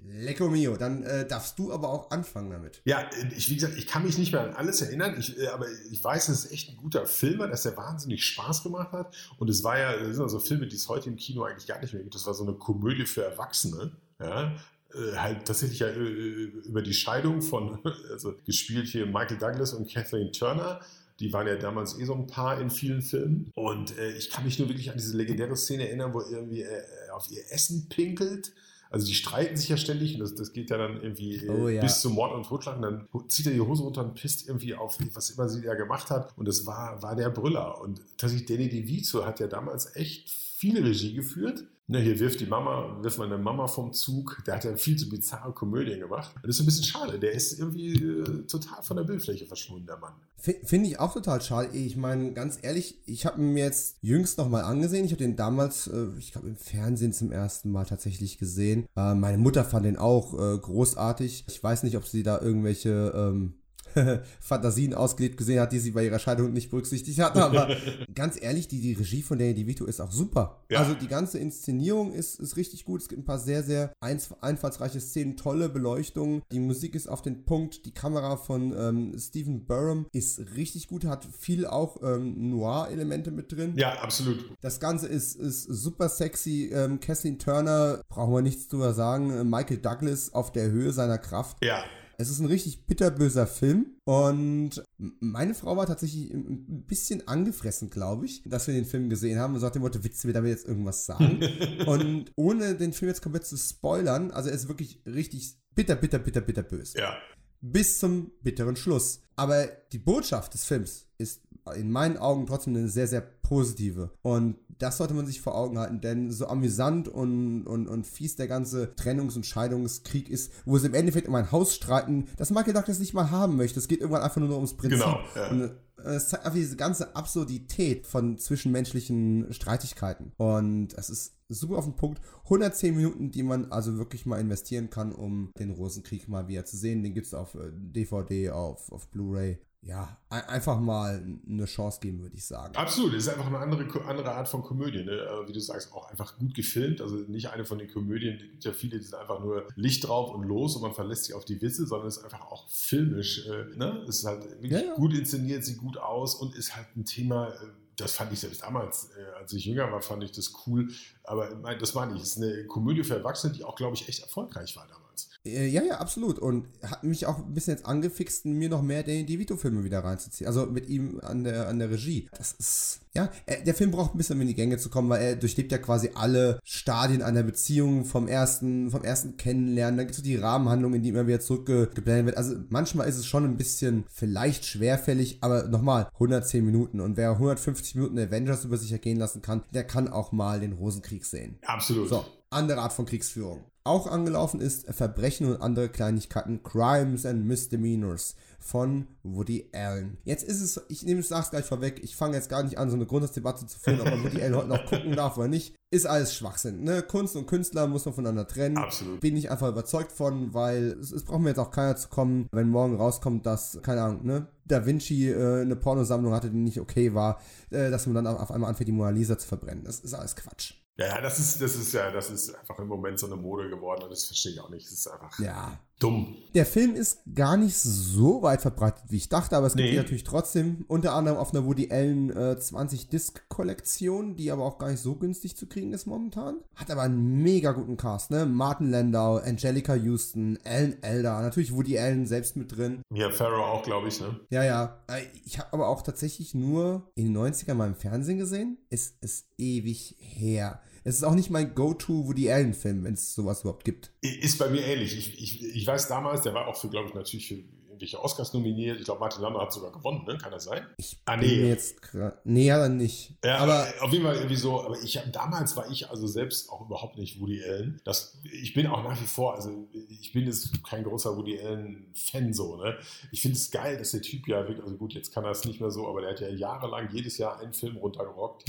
Lecco 0.09 0.49
mio, 0.49 0.77
dann 0.77 1.03
äh, 1.03 1.27
darfst 1.27 1.57
du 1.59 1.71
aber 1.71 1.89
auch 1.89 2.11
anfangen 2.11 2.51
damit. 2.51 2.81
Ja, 2.85 3.09
ich, 3.35 3.49
wie 3.49 3.55
gesagt, 3.55 3.77
ich 3.77 3.87
kann 3.87 4.03
mich 4.03 4.17
nicht 4.17 4.31
mehr 4.31 4.41
an 4.41 4.53
alles 4.53 4.81
erinnern, 4.81 5.15
ich, 5.19 5.37
äh, 5.37 5.47
aber 5.47 5.65
ich 5.91 6.03
weiß, 6.03 6.29
es 6.29 6.51
echt 6.51 6.69
ein 6.69 6.77
guter 6.77 7.05
Film 7.05 7.39
dass 7.39 7.63
der 7.63 7.77
wahnsinnig 7.77 8.25
Spaß 8.25 8.63
gemacht 8.63 8.91
hat. 8.91 9.15
Und 9.37 9.49
es 9.49 9.63
war 9.63 9.77
ja, 9.77 9.97
das 9.97 10.15
sind 10.15 10.23
also 10.23 10.39
Filme, 10.39 10.67
die 10.67 10.75
es 10.75 10.87
heute 10.87 11.09
im 11.09 11.15
Kino 11.15 11.43
eigentlich 11.43 11.67
gar 11.67 11.79
nicht 11.79 11.93
mehr 11.93 12.01
gibt. 12.01 12.15
Das 12.15 12.25
war 12.25 12.33
so 12.33 12.43
eine 12.43 12.53
Komödie 12.53 13.05
für 13.05 13.23
Erwachsene. 13.23 13.91
Ja, 14.19 14.55
äh, 14.93 15.15
halt 15.17 15.45
tatsächlich 15.45 15.79
ja 15.79 15.87
äh, 15.87 15.99
über 15.99 16.81
die 16.81 16.93
Scheidung 16.93 17.41
von, 17.41 17.79
also 18.11 18.35
gespielt 18.45 18.87
hier 18.87 19.05
Michael 19.05 19.37
Douglas 19.37 19.73
und 19.73 19.91
Kathleen 19.91 20.31
Turner. 20.31 20.79
Die 21.19 21.33
waren 21.33 21.47
ja 21.47 21.55
damals 21.55 21.97
eh 21.99 22.05
so 22.05 22.13
ein 22.13 22.27
Paar 22.27 22.61
in 22.61 22.69
vielen 22.69 23.01
Filmen. 23.01 23.51
Und 23.55 23.97
äh, 23.97 24.11
ich 24.11 24.29
kann 24.29 24.45
mich 24.45 24.59
nur 24.59 24.69
wirklich 24.69 24.91
an 24.91 24.97
diese 24.97 25.17
legendäre 25.17 25.55
Szene 25.55 25.87
erinnern, 25.87 26.13
wo 26.13 26.21
irgendwie 26.21 26.61
äh, 26.61 26.83
auf 27.11 27.29
ihr 27.31 27.41
Essen 27.51 27.87
pinkelt 27.89 28.53
also 28.89 29.05
die 29.05 29.13
streiten 29.13 29.57
sich 29.57 29.69
ja 29.69 29.77
ständig 29.77 30.15
und 30.15 30.21
das, 30.21 30.35
das 30.35 30.53
geht 30.53 30.69
ja 30.69 30.77
dann 30.77 31.01
irgendwie 31.01 31.35
äh, 31.35 31.49
oh, 31.49 31.67
ja. 31.67 31.81
bis 31.81 32.01
zum 32.01 32.13
Mord 32.13 32.33
und 32.33 32.45
Totschlag 32.45 32.77
und 32.77 32.81
dann 32.81 33.07
zieht 33.27 33.47
er 33.47 33.53
die 33.53 33.61
Hose 33.61 33.83
runter 33.83 34.03
und 34.03 34.15
pisst 34.15 34.47
irgendwie 34.47 34.75
auf, 34.75 34.97
was 35.13 35.29
immer 35.31 35.49
sie 35.49 35.61
da 35.61 35.75
gemacht 35.75 36.09
hat. 36.09 36.37
Und 36.37 36.47
das 36.47 36.65
war, 36.65 37.01
war 37.01 37.15
der 37.15 37.29
Brüller. 37.29 37.79
Und 37.81 38.01
tatsächlich 38.17 38.47
Danny 38.47 38.69
DeVito 38.69 39.25
hat 39.25 39.39
ja 39.39 39.47
damals 39.47 39.95
echt 39.95 40.29
viel 40.29 40.81
Regie 40.81 41.13
geführt 41.13 41.65
Ne, 41.89 42.01
hier 42.01 42.19
wirft 42.19 42.41
die 42.41 42.45
Mama, 42.45 42.97
wirft 43.01 43.17
meine 43.17 43.37
Mama 43.37 43.65
vom 43.65 43.93
Zug. 43.93 44.43
Der 44.45 44.55
hat 44.55 44.65
ja 44.65 44.75
viel 44.75 44.97
zu 44.97 45.07
bizarre 45.07 45.53
Komödien 45.53 46.01
gemacht. 46.01 46.35
Das 46.43 46.55
ist 46.55 46.59
ein 46.59 46.65
bisschen 46.65 46.83
schade. 46.83 47.17
Der 47.17 47.31
ist 47.31 47.57
irgendwie 47.57 47.93
äh, 47.93 48.45
total 48.45 48.83
von 48.83 48.97
der 48.97 49.05
Bildfläche 49.05 49.45
verschwunden, 49.45 49.87
der 49.87 49.97
Mann. 49.97 50.11
Finde 50.35 50.89
ich 50.89 50.99
auch 50.99 51.13
total 51.13 51.41
schade. 51.41 51.69
Ich 51.77 51.95
meine, 51.95 52.33
ganz 52.33 52.59
ehrlich, 52.61 52.99
ich 53.05 53.25
habe 53.25 53.39
mir 53.39 53.63
jetzt 53.63 53.95
jüngst 54.01 54.37
nochmal 54.37 54.65
angesehen. 54.65 55.05
Ich 55.05 55.11
habe 55.11 55.23
den 55.23 55.37
damals, 55.37 55.87
äh, 55.87 56.07
ich 56.19 56.33
glaube, 56.33 56.49
im 56.49 56.57
Fernsehen 56.57 57.13
zum 57.13 57.31
ersten 57.31 57.71
Mal 57.71 57.85
tatsächlich 57.85 58.37
gesehen. 58.37 58.85
Äh, 58.97 59.15
meine 59.15 59.37
Mutter 59.37 59.63
fand 59.63 59.85
den 59.85 59.95
auch 59.95 60.33
äh, 60.33 60.57
großartig. 60.57 61.45
Ich 61.47 61.63
weiß 61.63 61.83
nicht, 61.83 61.95
ob 61.95 62.05
sie 62.05 62.21
da 62.21 62.41
irgendwelche 62.41 63.13
ähm, 63.15 63.53
Fantasien 64.39 64.93
ausgelebt 64.93 65.37
gesehen 65.37 65.59
hat, 65.59 65.71
die 65.71 65.79
sie 65.79 65.91
bei 65.91 66.05
ihrer 66.05 66.19
Scheidung 66.19 66.53
nicht 66.53 66.69
berücksichtigt 66.69 67.19
hat. 67.19 67.35
Aber 67.37 67.69
ganz 68.15 68.41
ehrlich, 68.41 68.67
die, 68.67 68.81
die 68.81 68.93
Regie 68.93 69.21
von 69.21 69.39
Danny 69.39 69.53
DeVito 69.53 69.85
ist 69.85 69.99
auch 69.99 70.11
super. 70.11 70.63
Ja. 70.69 70.79
Also 70.79 70.93
die 70.93 71.07
ganze 71.07 71.39
Inszenierung 71.39 72.13
ist, 72.13 72.39
ist 72.39 72.57
richtig 72.57 72.85
gut. 72.85 73.01
Es 73.01 73.09
gibt 73.09 73.21
ein 73.21 73.25
paar 73.25 73.39
sehr, 73.39 73.63
sehr 73.63 73.93
einfallsreiche 73.99 74.99
Szenen, 74.99 75.37
tolle 75.37 75.69
Beleuchtung. 75.69 76.41
Die 76.51 76.59
Musik 76.59 76.95
ist 76.95 77.07
auf 77.07 77.21
den 77.21 77.45
Punkt. 77.45 77.85
Die 77.85 77.93
Kamera 77.93 78.37
von 78.37 78.73
ähm, 78.77 79.15
Stephen 79.17 79.65
Burham 79.65 80.07
ist 80.11 80.39
richtig 80.55 80.87
gut, 80.87 81.05
hat 81.05 81.27
viel 81.39 81.65
auch 81.65 82.01
ähm, 82.03 82.49
Noir-Elemente 82.49 83.31
mit 83.31 83.51
drin. 83.51 83.73
Ja, 83.77 83.93
absolut. 84.01 84.45
Das 84.61 84.79
Ganze 84.79 85.07
ist, 85.07 85.35
ist 85.35 85.63
super 85.63 86.09
sexy. 86.09 86.69
Ähm, 86.73 86.99
Kathleen 86.99 87.39
Turner, 87.39 88.01
brauchen 88.09 88.33
wir 88.33 88.41
nichts 88.41 88.67
drüber 88.67 88.93
sagen. 88.93 89.49
Michael 89.49 89.77
Douglas 89.77 90.33
auf 90.33 90.51
der 90.51 90.69
Höhe 90.69 90.91
seiner 90.91 91.17
Kraft. 91.17 91.57
Ja. 91.63 91.83
Es 92.19 92.31
ist 92.31 92.39
ein 92.39 92.47
richtig 92.47 92.87
bitterböser 92.87 93.45
Film 93.45 93.95
und 94.03 94.83
meine 94.97 95.53
Frau 95.53 95.77
war 95.77 95.85
tatsächlich 95.85 96.33
ein 96.33 96.85
bisschen 96.87 97.27
angefressen, 97.27 97.91
glaube 97.91 98.25
ich, 98.25 98.41
dass 98.43 98.65
wir 98.65 98.73
den 98.73 98.85
Film 98.85 99.07
gesehen 99.07 99.37
haben 99.37 99.53
und 99.53 99.59
sagte, 99.59 99.79
Motto, 99.79 100.03
willst 100.03 100.23
du 100.23 100.27
mir 100.27 100.33
damit 100.33 100.49
jetzt 100.49 100.67
irgendwas 100.67 101.05
sagen? 101.05 101.39
und 101.85 102.31
ohne 102.35 102.73
den 102.73 102.93
Film 102.93 103.09
jetzt 103.09 103.21
komplett 103.21 103.45
zu 103.45 103.55
spoilern, 103.55 104.31
also 104.31 104.49
er 104.49 104.55
ist 104.55 104.67
wirklich 104.67 104.99
richtig 105.05 105.59
bitter, 105.75 105.95
bitter, 105.95 106.17
bitter, 106.17 106.41
bitter 106.41 106.63
böse. 106.63 106.97
Ja. 106.97 107.17
Bis 107.61 107.99
zum 107.99 108.31
bitteren 108.41 108.75
Schluss. 108.75 109.21
Aber 109.35 109.67
die 109.91 109.99
Botschaft 109.99 110.55
des 110.55 110.65
Films 110.65 111.07
ist 111.19 111.41
in 111.75 111.91
meinen 111.91 112.17
Augen 112.17 112.47
trotzdem 112.47 112.75
eine 112.75 112.89
sehr, 112.89 113.07
sehr 113.07 113.21
positive. 113.21 114.11
Und 114.23 114.57
das 114.79 114.97
sollte 114.97 115.13
man 115.13 115.25
sich 115.25 115.41
vor 115.41 115.55
Augen 115.55 115.79
halten, 115.79 116.01
denn 116.01 116.31
so 116.31 116.47
amüsant 116.47 117.07
und, 117.07 117.65
und, 117.65 117.87
und 117.87 118.05
fies 118.05 118.35
der 118.35 118.47
ganze 118.47 118.93
Trennungs- 118.95 119.35
und 119.35 119.45
Scheidungskrieg 119.45 120.29
ist, 120.29 120.51
wo 120.65 120.77
sie 120.77 120.87
im 120.87 120.93
Endeffekt 120.93 121.27
um 121.27 121.35
ein 121.35 121.51
Haus 121.51 121.75
streiten, 121.75 122.27
das 122.37 122.51
Michael 122.51 122.73
Douglas 122.73 122.99
nicht 122.99 123.13
mal 123.13 123.31
haben 123.31 123.55
möchte. 123.57 123.79
Es 123.79 123.87
geht 123.87 124.01
irgendwann 124.01 124.23
einfach 124.23 124.41
nur 124.41 124.55
ums 124.55 124.75
Prinzip. 124.75 124.99
Genau. 124.99 125.19
Ja. 125.35 125.49
Und 125.49 125.61
äh, 125.61 126.15
es 126.15 126.29
zeigt 126.29 126.45
einfach 126.45 126.57
diese 126.57 126.75
ganze 126.75 127.15
Absurdität 127.15 128.07
von 128.07 128.37
zwischenmenschlichen 128.37 129.51
Streitigkeiten. 129.51 130.31
Und 130.37 130.93
es 130.93 131.09
ist 131.09 131.33
super 131.49 131.77
auf 131.77 131.85
den 131.85 131.95
Punkt. 131.95 132.21
110 132.45 132.95
Minuten, 132.95 133.31
die 133.31 133.43
man 133.43 133.71
also 133.71 133.97
wirklich 133.97 134.25
mal 134.25 134.39
investieren 134.39 134.89
kann, 134.89 135.11
um 135.11 135.51
den 135.59 135.71
Rosenkrieg 135.71 136.27
mal 136.27 136.47
wieder 136.47 136.65
zu 136.65 136.77
sehen. 136.77 137.03
Den 137.03 137.13
gibt 137.13 137.27
es 137.27 137.33
auf 137.33 137.57
DVD, 137.71 138.45
äh, 138.45 138.49
auf, 138.49 138.91
auf 138.91 139.07
Blu-ray 139.09 139.59
ja, 139.87 140.17
einfach 140.29 140.81
mal 140.81 141.25
eine 141.47 141.65
Chance 141.65 141.99
geben, 142.01 142.21
würde 142.21 142.35
ich 142.35 142.45
sagen. 142.45 142.75
Absolut, 142.75 143.13
es 143.13 143.23
ist 143.23 143.29
einfach 143.29 143.47
eine 143.47 143.57
andere, 143.57 144.05
andere 144.05 144.31
Art 144.33 144.49
von 144.49 144.61
Komödie, 144.61 145.05
ne? 145.05 145.13
Äh, 145.13 145.47
wie 145.47 145.53
du 145.53 145.61
sagst, 145.61 145.93
auch 145.93 146.09
einfach 146.09 146.37
gut 146.37 146.53
gefilmt. 146.53 146.99
Also 146.99 147.15
nicht 147.15 147.49
eine 147.49 147.63
von 147.63 147.79
den 147.79 147.89
Komödien, 147.89 148.35
es 148.35 148.41
gibt 148.41 148.63
ja 148.65 148.73
viele, 148.73 148.97
die 148.97 149.05
sind 149.05 149.15
einfach 149.17 149.39
nur 149.39 149.65
Licht 149.75 150.05
drauf 150.05 150.35
und 150.35 150.43
los 150.43 150.75
und 150.75 150.81
man 150.81 150.93
verlässt 150.93 151.23
sich 151.23 151.35
auf 151.35 151.45
die 151.45 151.61
Witze, 151.61 151.87
sondern 151.87 152.09
es 152.09 152.17
ist 152.17 152.25
einfach 152.25 152.51
auch 152.51 152.69
filmisch. 152.69 153.47
Äh, 153.47 153.77
ne? 153.77 154.03
Es 154.09 154.19
ist 154.19 154.25
halt 154.25 154.43
wirklich 154.43 154.71
ja, 154.71 154.79
ja. 154.81 154.95
gut 154.95 155.13
inszeniert, 155.13 155.63
sieht 155.63 155.77
gut 155.77 155.97
aus 155.97 156.35
und 156.35 156.53
ist 156.55 156.75
halt 156.75 156.87
ein 156.97 157.05
Thema, 157.05 157.47
äh, 157.47 157.53
das 157.95 158.11
fand 158.11 158.33
ich 158.33 158.41
selbst 158.41 158.61
damals, 158.61 159.09
als 159.39 159.53
ich 159.53 159.65
jünger 159.65 159.91
war, 159.91 160.01
fand 160.01 160.23
ich 160.23 160.31
das 160.31 160.53
cool. 160.67 160.89
Aber 161.23 161.49
das 161.79 161.95
meine 161.95 162.13
ich, 162.15 162.21
es 162.21 162.35
ist 162.35 162.43
eine 162.43 162.65
Komödie 162.65 163.03
für 163.03 163.15
Erwachsene, 163.15 163.53
die 163.53 163.63
auch, 163.63 163.75
glaube 163.75 163.95
ich, 163.95 164.07
echt 164.07 164.21
erfolgreich 164.21 164.75
war 164.75 164.85
damals. 164.85 165.06
Äh, 165.47 165.67
ja, 165.67 165.81
ja, 165.83 165.97
absolut. 165.97 166.39
Und 166.39 166.67
hat 166.83 167.03
mich 167.03 167.25
auch 167.25 167.39
ein 167.39 167.53
bisschen 167.53 167.75
jetzt 167.75 167.85
angefixt, 167.85 168.45
mir 168.45 168.69
noch 168.69 168.81
mehr 168.81 169.03
Danny 169.03 169.25
DeVito-Filme 169.25 169.83
wieder 169.83 169.99
reinzuziehen. 169.99 170.47
Also 170.47 170.65
mit 170.65 170.89
ihm 170.89 171.19
an 171.21 171.43
der, 171.43 171.67
an 171.67 171.79
der 171.79 171.89
Regie. 171.89 172.29
Das 172.37 172.53
ist, 172.53 172.99
ja, 173.13 173.29
der 173.65 173.73
Film 173.73 173.91
braucht 173.91 174.13
ein 174.13 174.17
bisschen, 174.17 174.35
um 174.35 174.41
in 174.41 174.47
die 174.47 174.55
Gänge 174.55 174.77
zu 174.77 174.89
kommen, 174.89 175.09
weil 175.09 175.23
er 175.23 175.35
durchlebt 175.35 175.71
ja 175.71 175.77
quasi 175.77 176.11
alle 176.13 176.59
Stadien 176.63 177.21
einer 177.21 177.43
Beziehung 177.43 178.05
vom 178.05 178.27
ersten, 178.27 178.91
vom 178.91 179.03
ersten 179.03 179.37
Kennenlernen. 179.37 179.97
Dann 179.97 180.05
gibt 180.07 180.11
es 180.11 180.17
so 180.17 180.23
die 180.23 180.35
Rahmenhandlung, 180.35 180.93
in 180.93 181.03
die 181.03 181.09
immer 181.09 181.27
wieder 181.27 181.39
zurückgeblendet 181.39 182.25
wird. 182.27 182.37
Also 182.37 182.55
manchmal 182.69 183.07
ist 183.07 183.17
es 183.17 183.25
schon 183.25 183.45
ein 183.45 183.57
bisschen 183.57 184.05
vielleicht 184.11 184.65
schwerfällig, 184.65 185.39
aber 185.41 185.67
nochmal, 185.67 186.09
110 186.13 186.65
Minuten. 186.65 186.99
Und 186.99 187.17
wer 187.17 187.31
150 187.31 187.95
Minuten 187.95 188.19
Avengers 188.19 188.65
über 188.65 188.77
sich 188.77 188.91
ergehen 188.91 189.17
lassen 189.17 189.41
kann, 189.41 189.63
der 189.73 189.85
kann 189.85 190.07
auch 190.07 190.31
mal 190.31 190.59
den 190.59 190.73
Rosenkrieg 190.73 191.25
sehen. 191.25 191.57
Absolut. 191.65 192.09
So, 192.09 192.25
andere 192.49 192.81
Art 192.81 192.93
von 192.93 193.05
Kriegsführung 193.05 193.63
auch 193.87 194.07
angelaufen 194.07 194.59
ist 194.59 194.87
Verbrechen 194.93 195.47
und 195.47 195.61
andere 195.61 195.89
Kleinigkeiten, 195.89 196.63
Crimes 196.63 197.25
and 197.25 197.45
Misdemeanors 197.45 198.35
von 198.59 199.07
Woody 199.23 199.69
Allen. 199.73 200.17
Jetzt 200.25 200.43
ist 200.43 200.61
es, 200.61 200.81
ich 200.89 201.03
nehme 201.03 201.21
es 201.21 201.29
sag's 201.29 201.51
gleich 201.51 201.65
vorweg, 201.65 202.01
ich 202.03 202.15
fange 202.15 202.35
jetzt 202.35 202.49
gar 202.49 202.63
nicht 202.63 202.77
an, 202.77 202.89
so 202.89 202.95
eine 202.95 203.05
Grundsatzdebatte 203.05 203.65
zu 203.65 203.79
führen, 203.79 204.01
ob 204.01 204.09
man 204.09 204.23
Woody 204.23 204.41
Allen 204.41 204.55
heute 204.55 204.67
noch 204.67 204.85
gucken 204.89 205.15
darf 205.15 205.37
oder 205.37 205.47
nicht. 205.47 205.75
Ist 205.89 206.05
alles 206.05 206.35
Schwachsinn. 206.35 206.83
Ne? 206.83 207.01
Kunst 207.01 207.37
und 207.37 207.47
Künstler 207.47 207.87
muss 207.87 208.03
man 208.03 208.13
voneinander 208.13 208.45
trennen. 208.45 208.77
Absolut. 208.77 209.21
Bin 209.21 209.37
ich 209.37 209.49
einfach 209.49 209.69
überzeugt 209.69 210.11
von, 210.11 210.53
weil 210.53 210.97
es, 210.99 211.11
es 211.13 211.23
braucht 211.23 211.39
mir 211.39 211.49
jetzt 211.49 211.59
auch 211.59 211.71
keiner 211.71 211.95
zu 211.95 212.09
kommen, 212.09 212.47
wenn 212.51 212.67
morgen 212.67 212.97
rauskommt, 212.97 213.45
dass, 213.45 213.79
keine 213.83 214.01
Ahnung, 214.01 214.25
ne, 214.25 214.47
Da 214.65 214.85
Vinci 214.85 215.29
äh, 215.29 215.61
eine 215.61 215.77
Pornosammlung 215.77 216.33
hatte, 216.33 216.49
die 216.49 216.57
nicht 216.57 216.81
okay 216.81 217.13
war, 217.13 217.39
äh, 217.69 217.89
dass 217.89 218.05
man 218.05 218.15
dann 218.15 218.27
auf 218.27 218.51
einmal 218.51 218.69
anfängt, 218.69 218.89
die 218.89 218.91
Mona 218.91 219.11
Lisa 219.11 219.37
zu 219.37 219.47
verbrennen. 219.47 219.85
Das 219.85 220.01
ist 220.01 220.13
alles 220.13 220.35
Quatsch. 220.35 220.73
Ja, 220.97 221.21
das 221.21 221.37
ist, 221.37 221.61
das 221.61 221.75
ist 221.75 221.93
ja, 221.93 222.11
das 222.11 222.29
ist 222.31 222.55
einfach 222.55 222.79
im 222.79 222.87
Moment 222.87 223.19
so 223.19 223.27
eine 223.27 223.35
Mode 223.35 223.69
geworden 223.69 224.03
und 224.03 224.09
das 224.09 224.25
verstehe 224.25 224.53
ich 224.53 224.59
auch 224.59 224.69
nicht. 224.69 224.85
Das 224.85 224.93
ist 224.93 225.07
einfach. 225.07 225.39
Ja. 225.39 225.79
Dumm. 225.99 226.35
Der 226.53 226.65
Film 226.65 226.95
ist 226.95 227.19
gar 227.35 227.55
nicht 227.57 227.77
so 227.77 228.41
weit 228.41 228.61
verbreitet, 228.61 229.03
wie 229.09 229.17
ich 229.17 229.29
dachte, 229.29 229.55
aber 229.55 229.67
es 229.67 229.73
gibt 229.75 229.85
Nee. 229.89 229.91
ihn 229.95 229.97
natürlich 229.97 230.23
trotzdem 230.23 230.85
unter 230.87 231.13
anderem 231.13 231.37
auf 231.37 231.53
einer 231.53 231.65
Woody 231.65 231.91
Allen 231.91 232.29
äh, 232.31 232.55
20-Disc-Kollektion, 232.59 234.35
die 234.35 234.51
aber 234.51 234.63
auch 234.65 234.77
gar 234.77 234.89
nicht 234.89 235.01
so 235.01 235.15
günstig 235.15 235.55
zu 235.55 235.67
kriegen 235.67 235.93
ist 235.93 236.05
momentan. 236.05 236.57
Hat 236.75 236.89
aber 236.91 237.03
einen 237.03 237.41
mega 237.43 237.71
guten 237.71 237.97
Cast, 237.97 238.31
ne? 238.31 238.45
Martin 238.45 238.89
Landau, 238.91 239.37
Angelica 239.37 239.95
Houston, 239.95 240.57
Alan 240.63 240.95
Elder, 241.01 241.41
natürlich 241.41 241.73
Woody 241.73 241.97
Allen 241.99 242.25
selbst 242.25 242.55
mit 242.55 242.75
drin. 242.75 243.01
Ja, 243.13 243.29
Pharaoh 243.29 243.63
auch, 243.63 243.83
glaube 243.83 244.07
ich, 244.07 244.19
ne? 244.19 244.39
Ja, 244.49 244.63
ja. 244.63 245.03
Äh, 245.07 245.21
Ich 245.45 245.59
habe 245.59 245.73
aber 245.73 245.87
auch 245.89 246.01
tatsächlich 246.01 246.53
nur 246.53 247.11
in 247.15 247.25
den 247.25 247.37
90ern 247.37 247.73
mal 247.75 247.87
im 247.87 247.95
Fernsehen 247.95 248.37
gesehen. 248.37 248.77
Es 248.89 249.13
ist 249.21 249.47
ewig 249.57 250.15
her. 250.19 250.79
Es 251.07 251.15
ist 251.15 251.23
auch 251.23 251.35
nicht 251.35 251.49
mein 251.49 251.73
Go-To 251.73 252.27
Woody 252.27 252.51
Allen-Film, 252.51 253.05
wenn 253.05 253.13
es 253.13 253.33
sowas 253.33 253.61
überhaupt 253.61 253.85
gibt. 253.85 254.11
Ist 254.19 254.59
bei 254.59 254.67
mir 254.67 254.81
ähnlich. 254.85 255.17
Ich, 255.17 255.41
ich, 255.41 255.75
ich 255.77 255.87
weiß 255.87 256.09
damals, 256.09 256.41
der 256.41 256.53
war 256.53 256.67
auch 256.67 256.75
für, 256.75 256.89
glaube 256.89 257.07
ich, 257.07 257.13
natürlich 257.13 257.47
für 257.47 257.63
irgendwelche 257.97 258.23
Oscars 258.23 258.53
nominiert. 258.53 258.99
Ich 258.99 259.05
glaube, 259.05 259.19
Martin 259.19 259.41
Landau 259.41 259.61
hat 259.61 259.73
sogar 259.73 259.91
gewonnen, 259.91 260.23
ne? 260.25 260.37
Kann 260.37 260.51
das 260.51 260.65
sein? 260.65 260.85
Ich 260.97 261.19
Ah, 261.25 261.35
nee. 261.37 261.67
jetzt 261.67 262.01
gerade. 262.01 262.37
Nee, 262.43 262.69
dann 262.69 262.97
nicht. 262.97 263.33
Ja, 263.43 263.57
aber 263.57 263.67
aber 263.67 264.05
auf 264.05 264.11
jeden 264.11 264.23
Fall 264.23 264.35
irgendwie 264.35 264.55
so, 264.55 264.81
aber 264.81 264.97
ich 265.01 265.19
damals 265.31 265.75
war 265.75 265.89
ich 265.89 266.09
also 266.09 266.27
selbst 266.27 266.69
auch 266.69 266.81
überhaupt 266.85 267.17
nicht 267.17 267.39
Woody 267.39 267.63
Allen. 267.63 268.01
Das, 268.03 268.37
ich 268.51 268.73
bin 268.73 268.87
auch 268.87 269.03
nach 269.03 269.19
wie 269.19 269.25
vor, 269.25 269.55
also 269.55 269.87
ich 269.91 270.31
bin 270.31 270.45
jetzt 270.45 270.83
kein 270.83 271.03
großer 271.03 271.35
Woody 271.35 271.59
Allen-Fan 271.59 272.53
so, 272.53 272.77
ne? 272.77 272.97
Ich 273.31 273.41
finde 273.41 273.57
es 273.57 273.71
geil, 273.71 273.97
dass 273.97 274.11
der 274.11 274.21
Typ 274.21 274.47
ja 274.47 274.59
wirklich, 274.67 274.83
also 274.83 274.95
gut, 274.95 275.13
jetzt 275.13 275.33
kann 275.33 275.43
er 275.43 275.51
es 275.51 275.65
nicht 275.65 275.79
mehr 275.79 275.91
so, 275.91 276.07
aber 276.07 276.21
der 276.21 276.31
hat 276.31 276.39
ja 276.39 276.49
jahrelang 276.49 277.09
jedes 277.11 277.37
Jahr 277.37 277.59
einen 277.59 277.73
Film 277.73 277.97
runtergerockt 277.97 278.63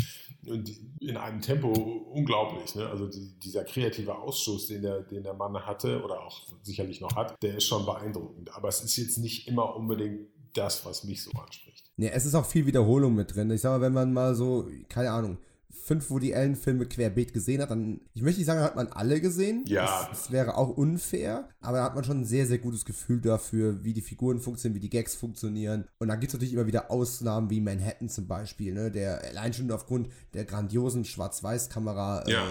und 0.46 0.70
in 1.00 1.16
einem 1.16 1.40
Tempo 1.40 1.68
unglaublich, 2.12 2.74
ne? 2.74 2.88
Also 2.88 3.06
die, 3.06 3.38
dieser 3.42 3.64
kreative 3.64 4.16
Ausstoß, 4.16 4.68
den 4.68 4.82
der, 4.82 5.02
den 5.02 5.22
der 5.22 5.34
Mann 5.34 5.54
hatte 5.66 6.02
oder 6.02 6.22
auch 6.22 6.40
sicherlich 6.62 7.00
noch 7.00 7.14
hat, 7.16 7.40
der 7.42 7.56
ist 7.56 7.64
schon 7.64 7.84
beeindruckend. 7.84 8.54
Aber 8.54 8.68
es 8.68 8.82
ist 8.82 8.96
jetzt 8.96 9.17
nicht 9.20 9.48
immer 9.48 9.74
unbedingt 9.76 10.28
das, 10.54 10.84
was 10.84 11.04
mich 11.04 11.22
so 11.22 11.30
anspricht. 11.32 11.90
nee, 11.96 12.10
es 12.10 12.24
ist 12.26 12.34
auch 12.34 12.46
viel 12.46 12.66
Wiederholung 12.66 13.14
mit 13.14 13.34
drin. 13.34 13.50
Ich 13.50 13.60
sag 13.60 13.70
mal, 13.70 13.80
wenn 13.80 13.92
man 13.92 14.12
mal 14.12 14.34
so, 14.34 14.68
keine 14.88 15.10
Ahnung, 15.10 15.38
fünf 15.70 16.10
Woody 16.10 16.34
Allen-Filme 16.34 16.84
querbeet 16.86 17.32
gesehen 17.32 17.62
hat, 17.62 17.70
dann, 17.70 18.00
ich 18.12 18.20
möchte 18.22 18.40
nicht 18.40 18.46
sagen, 18.46 18.60
hat 18.60 18.76
man 18.76 18.88
alle 18.88 19.20
gesehen. 19.22 19.64
Ja. 19.66 20.06
Das, 20.10 20.18
das 20.24 20.30
wäre 20.32 20.56
auch 20.56 20.76
unfair, 20.76 21.48
aber 21.60 21.78
da 21.78 21.84
hat 21.84 21.94
man 21.94 22.04
schon 22.04 22.20
ein 22.20 22.24
sehr, 22.26 22.46
sehr 22.46 22.58
gutes 22.58 22.84
Gefühl 22.84 23.20
dafür, 23.22 23.84
wie 23.84 23.94
die 23.94 24.02
Figuren 24.02 24.38
funktionieren, 24.40 24.76
wie 24.76 24.80
die 24.86 24.90
Gags 24.90 25.14
funktionieren. 25.14 25.86
Und 25.98 26.08
dann 26.08 26.20
gibt 26.20 26.30
es 26.30 26.34
natürlich 26.34 26.52
immer 26.54 26.66
wieder 26.66 26.90
Ausnahmen 26.90 27.48
wie 27.50 27.60
Manhattan 27.60 28.08
zum 28.10 28.26
Beispiel, 28.26 28.74
ne, 28.74 28.90
der 28.90 29.22
allein 29.24 29.52
schon 29.54 29.70
aufgrund 29.70 30.08
der 30.34 30.44
grandiosen 30.44 31.04
Schwarz-Weiß-Kamera 31.04 32.24
Ja. 32.28 32.46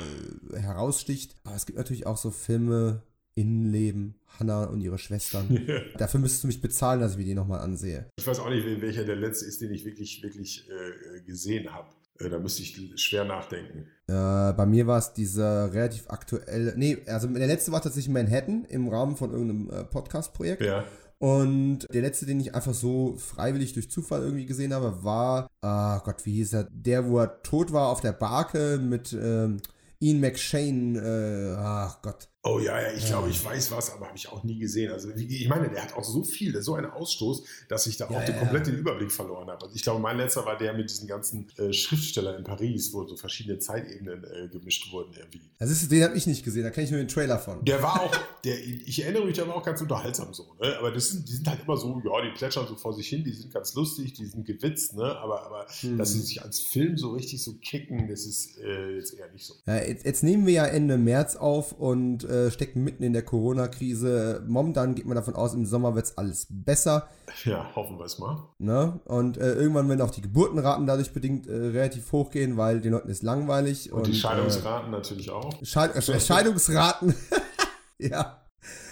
äh, 0.53 0.57
heraussticht. 0.59 1.35
Aber 1.43 1.55
es 1.55 1.65
gibt 1.65 1.77
natürlich 1.77 2.07
auch 2.07 2.17
so 2.17 2.31
Filme, 2.31 3.03
Innenleben, 3.37 4.15
Hannah 4.39 4.65
und 4.65 4.81
ihre 4.81 4.97
Schwestern. 4.97 5.67
Dafür 5.97 6.19
müsstest 6.19 6.43
du 6.43 6.47
mich 6.47 6.61
bezahlen, 6.61 6.99
dass 6.99 7.11
ich 7.11 7.17
mir 7.17 7.23
die 7.23 7.35
nochmal 7.35 7.59
ansehe. 7.59 8.09
Ich 8.17 8.25
weiß 8.25 8.39
auch 8.39 8.49
nicht, 8.49 8.65
welcher 8.81 9.05
der 9.05 9.15
letzte 9.15 9.45
ist, 9.45 9.61
den 9.61 9.71
ich 9.71 9.85
wirklich, 9.85 10.23
wirklich 10.23 10.67
äh, 10.69 11.21
gesehen 11.21 11.71
habe. 11.73 11.87
Äh, 12.19 12.29
da 12.29 12.39
müsste 12.39 12.63
ich 12.63 12.91
schwer 12.95 13.25
nachdenken. 13.25 13.87
Äh, 14.07 14.53
bei 14.53 14.65
mir 14.65 14.87
war 14.87 14.97
es 14.97 15.13
dieser 15.13 15.71
relativ 15.71 16.09
aktuelle. 16.09 16.73
Nee, 16.75 16.97
also 17.05 17.27
der 17.27 17.47
letzte 17.47 17.71
war 17.71 17.81
tatsächlich 17.81 18.11
Manhattan 18.11 18.65
im 18.65 18.87
Rahmen 18.87 19.15
von 19.15 19.31
irgendeinem 19.31 19.69
äh, 19.69 19.83
Podcast-Projekt. 19.83 20.63
Ja. 20.63 20.83
Und 21.19 21.87
der 21.91 22.01
letzte, 22.01 22.25
den 22.25 22.39
ich 22.39 22.53
einfach 22.53 22.75
so 22.75 23.15
freiwillig 23.17 23.73
durch 23.73 23.89
Zufall 23.89 24.21
irgendwie 24.21 24.45
gesehen 24.45 24.73
habe, 24.73 25.03
war, 25.03 25.47
ah 25.61 25.99
Gott, 26.03 26.25
wie 26.25 26.33
hieß 26.33 26.53
er? 26.53 26.67
Der, 26.71 27.07
wo 27.07 27.19
er 27.19 27.41
tot 27.41 27.71
war 27.71 27.89
auf 27.89 28.01
der 28.01 28.11
Barke 28.13 28.79
mit 28.81 29.17
ähm, 29.19 29.57
Ian 29.99 30.19
McShane, 30.19 30.97
äh, 30.99 31.55
ach 31.57 32.01
Gott. 32.01 32.29
Oh 32.49 32.59
ja, 32.59 32.79
ja, 32.81 32.91
ich 32.95 33.03
Ja. 33.03 33.09
glaube, 33.09 33.29
ich 33.29 33.43
weiß 33.43 33.71
was, 33.71 33.91
aber 33.93 34.07
habe 34.07 34.17
ich 34.17 34.29
auch 34.29 34.43
nie 34.43 34.57
gesehen. 34.57 34.91
Also 34.91 35.09
ich 35.09 35.47
meine, 35.49 35.69
der 35.69 35.83
hat 35.83 35.93
auch 35.95 36.03
so 36.03 36.23
viel, 36.23 36.59
so 36.61 36.75
einen 36.75 36.89
Ausstoß, 36.89 37.43
dass 37.67 37.87
ich 37.87 37.97
da 37.97 38.09
Ja, 38.09 38.17
auch 38.17 38.23
den 38.25 38.35
ja, 38.35 38.39
komplett 38.39 38.67
den 38.67 38.75
Überblick 38.75 39.11
verloren 39.11 39.47
habe. 39.49 39.63
Also 39.63 39.75
ich 39.75 39.81
glaube, 39.83 39.99
mein 39.99 40.17
letzter 40.17 40.45
war 40.45 40.57
der 40.57 40.73
mit 40.73 40.89
diesen 40.89 41.07
ganzen 41.07 41.47
äh, 41.57 41.73
Schriftstellern 41.73 42.37
in 42.37 42.43
Paris, 42.43 42.93
wo 42.93 43.05
so 43.05 43.17
verschiedene 43.17 43.59
Zeitebenen 43.59 44.23
äh, 44.23 44.47
gemischt 44.47 44.91
wurden 44.91 45.13
irgendwie. 45.17 45.41
Das 45.59 45.69
ist, 45.69 45.91
den 45.91 46.03
habe 46.03 46.15
ich 46.17 46.27
nicht 46.27 46.43
gesehen, 46.45 46.63
da 46.63 46.69
kenne 46.69 46.85
ich 46.85 46.91
nur 46.91 46.99
den 47.01 47.07
Trailer 47.09 47.39
von. 47.39 47.65
Der 47.65 47.81
war 47.83 48.01
auch, 48.01 48.15
der, 48.43 48.57
ich 48.63 49.03
erinnere 49.03 49.25
mich, 49.25 49.35
der 49.35 49.47
war 49.47 49.55
auch 49.55 49.63
ganz 49.65 49.81
unterhaltsam 49.81 50.33
so, 50.33 50.43
ne? 50.61 50.77
Aber 50.77 50.91
das 50.91 51.09
sind, 51.09 51.27
die 51.27 51.33
sind 51.33 51.47
halt 51.49 51.61
immer 51.63 51.75
so, 51.75 52.01
ja, 52.05 52.21
die 52.21 52.31
plätschern 52.37 52.67
so 52.67 52.75
vor 52.75 52.93
sich 52.93 53.07
hin, 53.07 53.23
die 53.23 53.31
sind 53.33 53.53
ganz 53.53 53.73
lustig, 53.73 54.13
die 54.13 54.25
sind 54.25 54.45
gewitzt, 54.45 54.95
ne? 54.95 55.03
Aber, 55.17 55.45
aber 55.45 55.65
Hm. 55.81 55.97
dass 55.97 56.13
sie 56.13 56.21
sich 56.21 56.41
als 56.43 56.59
Film 56.61 56.97
so 56.97 57.11
richtig 57.11 57.43
so 57.43 57.53
kicken, 57.55 58.07
das 58.07 58.25
ist 58.25 58.57
äh, 58.59 58.95
jetzt 58.95 59.13
eher 59.13 59.29
nicht 59.33 59.45
so. 59.45 59.53
Ja, 59.65 59.77
jetzt, 59.83 60.05
jetzt 60.05 60.23
nehmen 60.23 60.45
wir 60.45 60.53
ja 60.53 60.65
Ende 60.65 60.97
März 60.97 61.35
auf 61.35 61.71
und 61.73 62.23
äh, 62.23 62.36
stecken 62.51 62.83
mitten 62.83 63.03
in 63.03 63.13
der 63.13 63.23
Corona-Krise. 63.23 64.43
Momentan 64.47 64.95
geht 64.95 65.05
man 65.05 65.15
davon 65.15 65.35
aus, 65.35 65.53
im 65.53 65.65
Sommer 65.65 65.95
wird 65.95 66.05
es 66.05 66.17
alles 66.17 66.47
besser. 66.49 67.07
Ja, 67.43 67.75
hoffen 67.75 67.97
wir 67.97 68.05
es 68.05 68.19
mal. 68.19 68.37
Ne? 68.57 68.99
Und 69.05 69.37
äh, 69.37 69.53
irgendwann 69.53 69.89
werden 69.89 70.01
auch 70.01 70.11
die 70.11 70.21
Geburtenraten 70.21 70.87
dadurch 70.87 71.13
bedingt 71.13 71.47
äh, 71.47 71.53
relativ 71.53 72.11
hochgehen, 72.11 72.57
weil 72.57 72.81
den 72.81 72.93
Leuten 72.93 73.09
ist 73.09 73.23
langweilig. 73.23 73.91
Und, 73.91 74.07
die 74.07 74.11
äh, 74.11 74.15
Scheidungsraten 74.15 74.91
natürlich 74.91 75.29
auch. 75.29 75.53
Scheid 75.63 75.95
äh, 75.95 76.19
Scheidungsraten. 76.19 77.13
ja. 77.99 78.41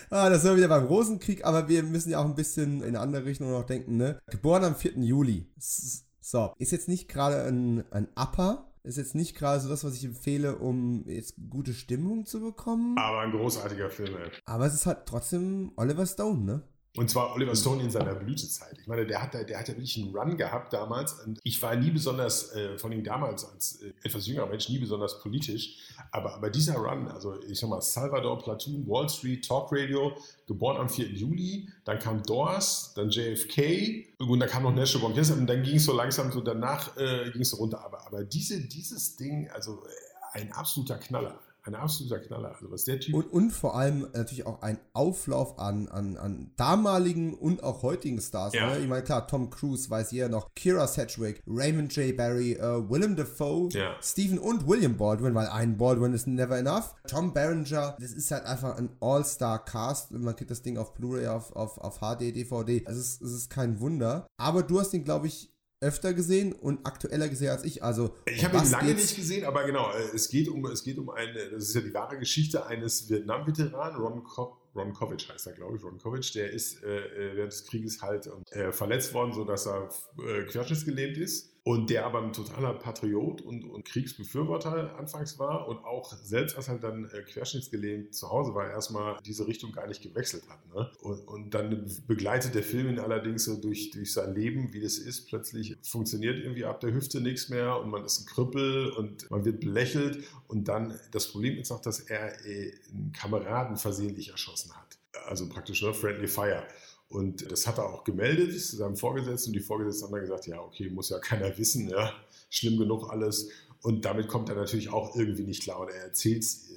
Ah, 0.10 0.30
das 0.30 0.44
sind 0.44 0.52
wir 0.52 0.58
wieder 0.58 0.68
beim 0.68 0.86
Rosenkrieg, 0.86 1.46
aber 1.46 1.68
wir 1.68 1.84
müssen 1.84 2.12
ja 2.12 2.20
auch 2.20 2.26
ein 2.26 2.36
bisschen 2.36 2.82
in 2.82 2.90
eine 2.90 3.00
andere 3.00 3.26
Richtung 3.26 3.52
noch 3.52 3.66
denken, 3.66 3.98
ne? 3.98 4.20
Geboren 4.28 4.64
am 4.64 4.76
4. 4.76 5.00
Juli. 5.00 5.50
So, 5.58 6.54
ist 6.58 6.72
jetzt 6.72 6.88
nicht 6.88 7.08
gerade 7.08 7.44
ein, 7.44 7.84
ein 7.92 8.08
Upper, 8.16 8.68
ist 8.86 8.98
jetzt 8.98 9.16
nicht 9.16 9.36
gerade 9.36 9.60
so 9.60 9.70
das, 9.70 9.84
was 9.84 9.96
ich 9.96 10.06
empfehle, 10.06 10.58
um 10.58 11.04
jetzt 11.08 11.36
gute 11.50 11.74
Stimmung 11.74 12.26
zu 12.26 12.40
bekommen. 12.40 12.98
Aber 12.98 13.20
ein 13.22 13.32
großartiger 13.32 13.90
Film, 13.90 14.16
ey. 14.16 14.30
Aber 14.46 14.66
es 14.66 14.74
ist 14.74 14.86
halt 14.86 15.00
trotzdem 15.06 15.72
Oliver 15.76 16.06
Stone, 16.06 16.42
ne? 16.44 16.62
Und 16.98 17.10
zwar 17.10 17.34
Oliver 17.36 17.54
Stone 17.58 17.84
in 17.84 17.90
seiner 17.90 18.16
Blütezeit. 18.16 18.78
Ich 18.80 18.88
meine, 18.88 19.06
der 19.06 19.22
hat, 19.22 19.34
da- 19.34 19.44
der 19.44 19.60
hat 19.60 19.68
ja 19.68 19.74
wirklich 19.74 19.98
einen 20.02 20.16
Run 20.16 20.38
gehabt 20.38 20.72
damals. 20.72 21.12
Und 21.26 21.40
ich 21.44 21.62
war 21.62 21.76
nie 21.76 21.92
besonders, 21.92 22.54
äh, 22.54 22.78
von 22.78 22.90
ihm 22.94 23.04
damals 23.04 23.44
als 23.44 23.82
äh, 23.82 23.92
etwas 24.04 24.26
jüngerer 24.28 24.48
Mensch, 24.48 24.70
nie 24.70 24.80
besonders 24.80 25.20
politisch. 25.20 25.78
Aber, 26.16 26.34
aber 26.34 26.50
dieser 26.50 26.76
Run, 26.76 27.10
also 27.10 27.42
ich 27.44 27.60
sag 27.60 27.70
mal, 27.70 27.82
Salvador, 27.82 28.42
Platoon, 28.42 28.88
Wall 28.88 29.10
Street, 29.10 29.46
Talk 29.46 29.68
Radio, 29.74 30.14
geboren 30.48 30.78
am 30.78 30.88
4. 30.88 31.08
Juli, 31.08 31.68
dann 31.84 32.00
kam 32.00 32.24
Doors, 32.24 32.94
dann 32.96 33.10
JFK 33.10 34.08
und 34.20 34.40
dann 34.40 34.48
kam 34.48 34.64
noch 34.64 34.74
National 34.74 35.10
Bomb. 35.10 35.30
Und 35.38 35.48
dann 35.48 35.64
ging 35.64 35.76
es 35.76 35.84
so 35.84 35.94
langsam 35.94 36.32
so, 36.32 36.40
danach 36.40 36.96
äh, 36.96 37.30
ging 37.32 37.42
es 37.42 37.50
so 37.50 37.58
runter. 37.58 37.84
Aber, 37.84 38.06
aber 38.08 38.24
diese, 38.24 38.62
dieses 38.62 39.18
Ding, 39.18 39.50
also 39.54 39.84
äh, 39.84 40.40
ein 40.40 40.54
absoluter 40.54 40.98
Knaller. 40.98 41.38
Ein 41.66 41.76
absoluter 41.76 42.20
Knaller. 42.20 42.50
Also 42.54 42.72
was 42.72 42.84
der 42.84 43.00
Typ 43.00 43.16
Und, 43.16 43.32
und 43.34 43.50
vor 43.52 43.76
allem 43.76 44.08
natürlich 44.14 44.46
auch 44.46 44.62
ein 44.62 44.78
Auflauf 44.94 45.58
an, 45.58 45.88
an, 45.88 46.16
an 46.16 46.52
damaligen 46.58 47.34
und 47.34 47.64
auch 47.64 47.82
heutigen 47.82 48.22
Stars. 48.22 48.54
Ja. 48.54 48.76
Ne? 48.76 48.80
Ich 48.80 48.88
meine, 48.88 49.04
klar, 49.04 49.28
Tom 49.28 49.50
Cruise 49.50 49.90
weiß 49.90 50.12
jeder 50.12 50.30
noch, 50.30 50.54
Kira 50.56 50.88
Sedgwick, 50.88 51.42
Raymond 51.48 51.96
J. 51.96 52.16
Barry, 52.16 52.54
äh, 52.54 52.90
Willem 52.90 53.16
Dafoe, 53.16 53.70
Ja. 53.72 53.96
Stephen 54.02 54.38
und 54.38 54.68
William 54.68 54.96
Baldwin, 54.96 55.34
weil 55.34 55.48
ein 55.48 55.78
Baldwin 55.78 56.14
ist 56.14 56.28
never 56.28 56.58
enough. 56.58 56.94
Tom 57.08 57.34
Berenger, 57.34 57.96
das 58.00 58.12
ist 58.12 58.30
halt 58.30 58.46
einfach 58.46 58.78
ein 58.78 58.90
All-Star-Cast. 59.00 60.12
Man 60.12 60.36
kriegt 60.36 60.52
das 60.52 60.62
Ding 60.62 60.78
auf 60.78 60.94
Blu-ray, 60.94 61.28
auf, 61.28 61.56
auf, 61.56 61.78
auf 61.80 62.00
HD, 62.00 62.36
DVD. 62.36 62.84
Es 62.86 62.98
ist, 62.98 63.22
es 63.22 63.32
ist 63.32 63.50
kein 63.50 63.80
Wunder. 63.80 64.28
Aber 64.38 64.62
du 64.64 64.80
hast 64.80 64.94
ihn, 64.94 65.04
glaube 65.04 65.28
ich, 65.28 65.52
öfter 65.86 66.14
gesehen 66.14 66.54
und 66.54 66.86
aktueller 66.86 67.30
gesehen 67.30 67.50
als 67.52 67.64
ich. 67.64 67.84
Also, 67.84 68.16
Ich 68.26 68.44
habe 68.44 68.58
ihn 68.58 68.70
lange 68.72 68.94
nicht 68.94 69.16
gesehen, 69.16 69.46
aber 69.46 69.64
genau, 69.66 69.92
äh, 69.92 70.16
es 70.16 70.30
geht 70.30 70.50
um, 70.50 70.66
es 70.66 70.84
geht 70.84 70.98
um 70.98 71.10
eine, 71.10 71.52
das 71.52 71.70
ist 71.70 71.76
ja 71.76 71.82
die 71.82 71.94
wahre 71.94 72.18
Geschichte 72.18 72.66
eines 72.66 73.10
Vietnam-Veteranen, 73.10 73.98
Ron, 74.02 74.24
Co 74.24 74.58
Ron 74.76 74.92
Kovic 74.92 75.30
heißt 75.30 75.48
er, 75.48 75.54
glaube 75.54 75.78
ich, 75.78 75.84
Ron 75.84 75.98
Kovic, 75.98 76.34
der 76.34 76.52
ist 76.52 76.84
äh, 76.84 76.98
äh, 76.98 77.36
während 77.38 77.54
des 77.54 77.66
Krieges 77.66 78.02
halt 78.02 78.30
äh, 78.52 78.72
verletzt 78.72 79.14
worden, 79.14 79.32
sodass 79.32 79.68
er 79.68 79.90
äh, 80.18 80.44
querschnittsgelähmt 80.44 81.18
ist. 81.18 81.55
Und 81.68 81.90
der 81.90 82.06
aber 82.06 82.22
ein 82.22 82.32
totaler 82.32 82.76
Patriot 82.76 83.42
und, 83.42 83.64
und 83.64 83.86
Kriegsbefürworter 83.86 85.00
anfangs 85.00 85.40
war 85.40 85.68
und 85.68 85.84
auch 85.84 86.14
selbst 86.14 86.56
als 86.56 86.68
er 86.68 86.78
dann 86.78 87.06
äh, 87.06 87.24
querschnittsgelähmt 87.24 88.14
zu 88.14 88.30
Hause 88.30 88.54
war, 88.54 88.70
erstmal 88.70 89.18
diese 89.26 89.48
Richtung 89.48 89.72
gar 89.72 89.88
nicht 89.88 90.04
gewechselt 90.04 90.44
hat. 90.48 90.60
Ne? 90.76 90.92
Und, 91.02 91.28
und 91.28 91.56
dann 91.56 91.92
begleitet 92.06 92.54
der 92.54 92.62
Film 92.62 92.90
ihn 92.90 93.00
allerdings 93.00 93.46
so 93.46 93.60
durch, 93.60 93.90
durch 93.90 94.14
sein 94.14 94.36
Leben, 94.36 94.74
wie 94.74 94.80
das 94.80 95.00
ist. 95.00 95.26
Plötzlich 95.28 95.76
funktioniert 95.82 96.38
irgendwie 96.38 96.66
ab 96.66 96.82
der 96.82 96.94
Hüfte 96.94 97.20
nichts 97.20 97.50
mehr 97.50 97.80
und 97.80 97.90
man 97.90 98.06
ist 98.06 98.20
ein 98.20 98.26
Krüppel 98.28 98.92
und 98.92 99.32
man 99.32 99.44
wird 99.44 99.60
belächelt. 99.60 100.24
Und 100.48 100.68
dann, 100.68 100.94
das 101.14 101.32
Problem 101.32 101.58
ist 101.58 101.72
auch, 101.72 101.82
dass 101.82 102.00
er 102.00 102.46
äh, 102.46 102.74
einen 102.94 103.12
Kameraden 103.12 103.78
versehentlich 103.78 104.30
erschossen 104.30 104.72
hat. 104.76 105.00
Also 105.26 105.50
praktisch 105.50 105.82
nur 105.82 105.96
Friendly 105.96 106.28
Fire. 106.28 106.64
Und 107.08 107.50
das 107.52 107.68
hat 107.68 107.78
er 107.78 107.86
auch 107.86 108.04
gemeldet 108.04 108.60
zu 108.60 108.78
seinem 108.78 108.96
Vorgesetzten 108.96 109.50
und 109.50 109.54
die 109.54 109.62
Vorgesetzten 109.62 110.06
haben 110.06 110.14
dann 110.14 110.22
gesagt, 110.22 110.48
ja, 110.48 110.60
okay, 110.60 110.90
muss 110.90 111.10
ja 111.10 111.20
keiner 111.20 111.58
wissen, 111.58 111.88
ja, 111.88 112.12
schlimm 112.50 112.78
genug 112.78 113.10
alles. 113.10 113.50
Und 113.82 114.04
damit 114.06 114.28
kommt 114.28 114.50
er 114.50 114.56
natürlich 114.56 114.90
auch 114.90 115.16
irgendwie 115.16 115.44
nicht 115.44 115.62
klar 115.62 115.80
und 115.80 115.90
er 115.90 116.06
erzählt 116.06 116.42
es 116.44 116.76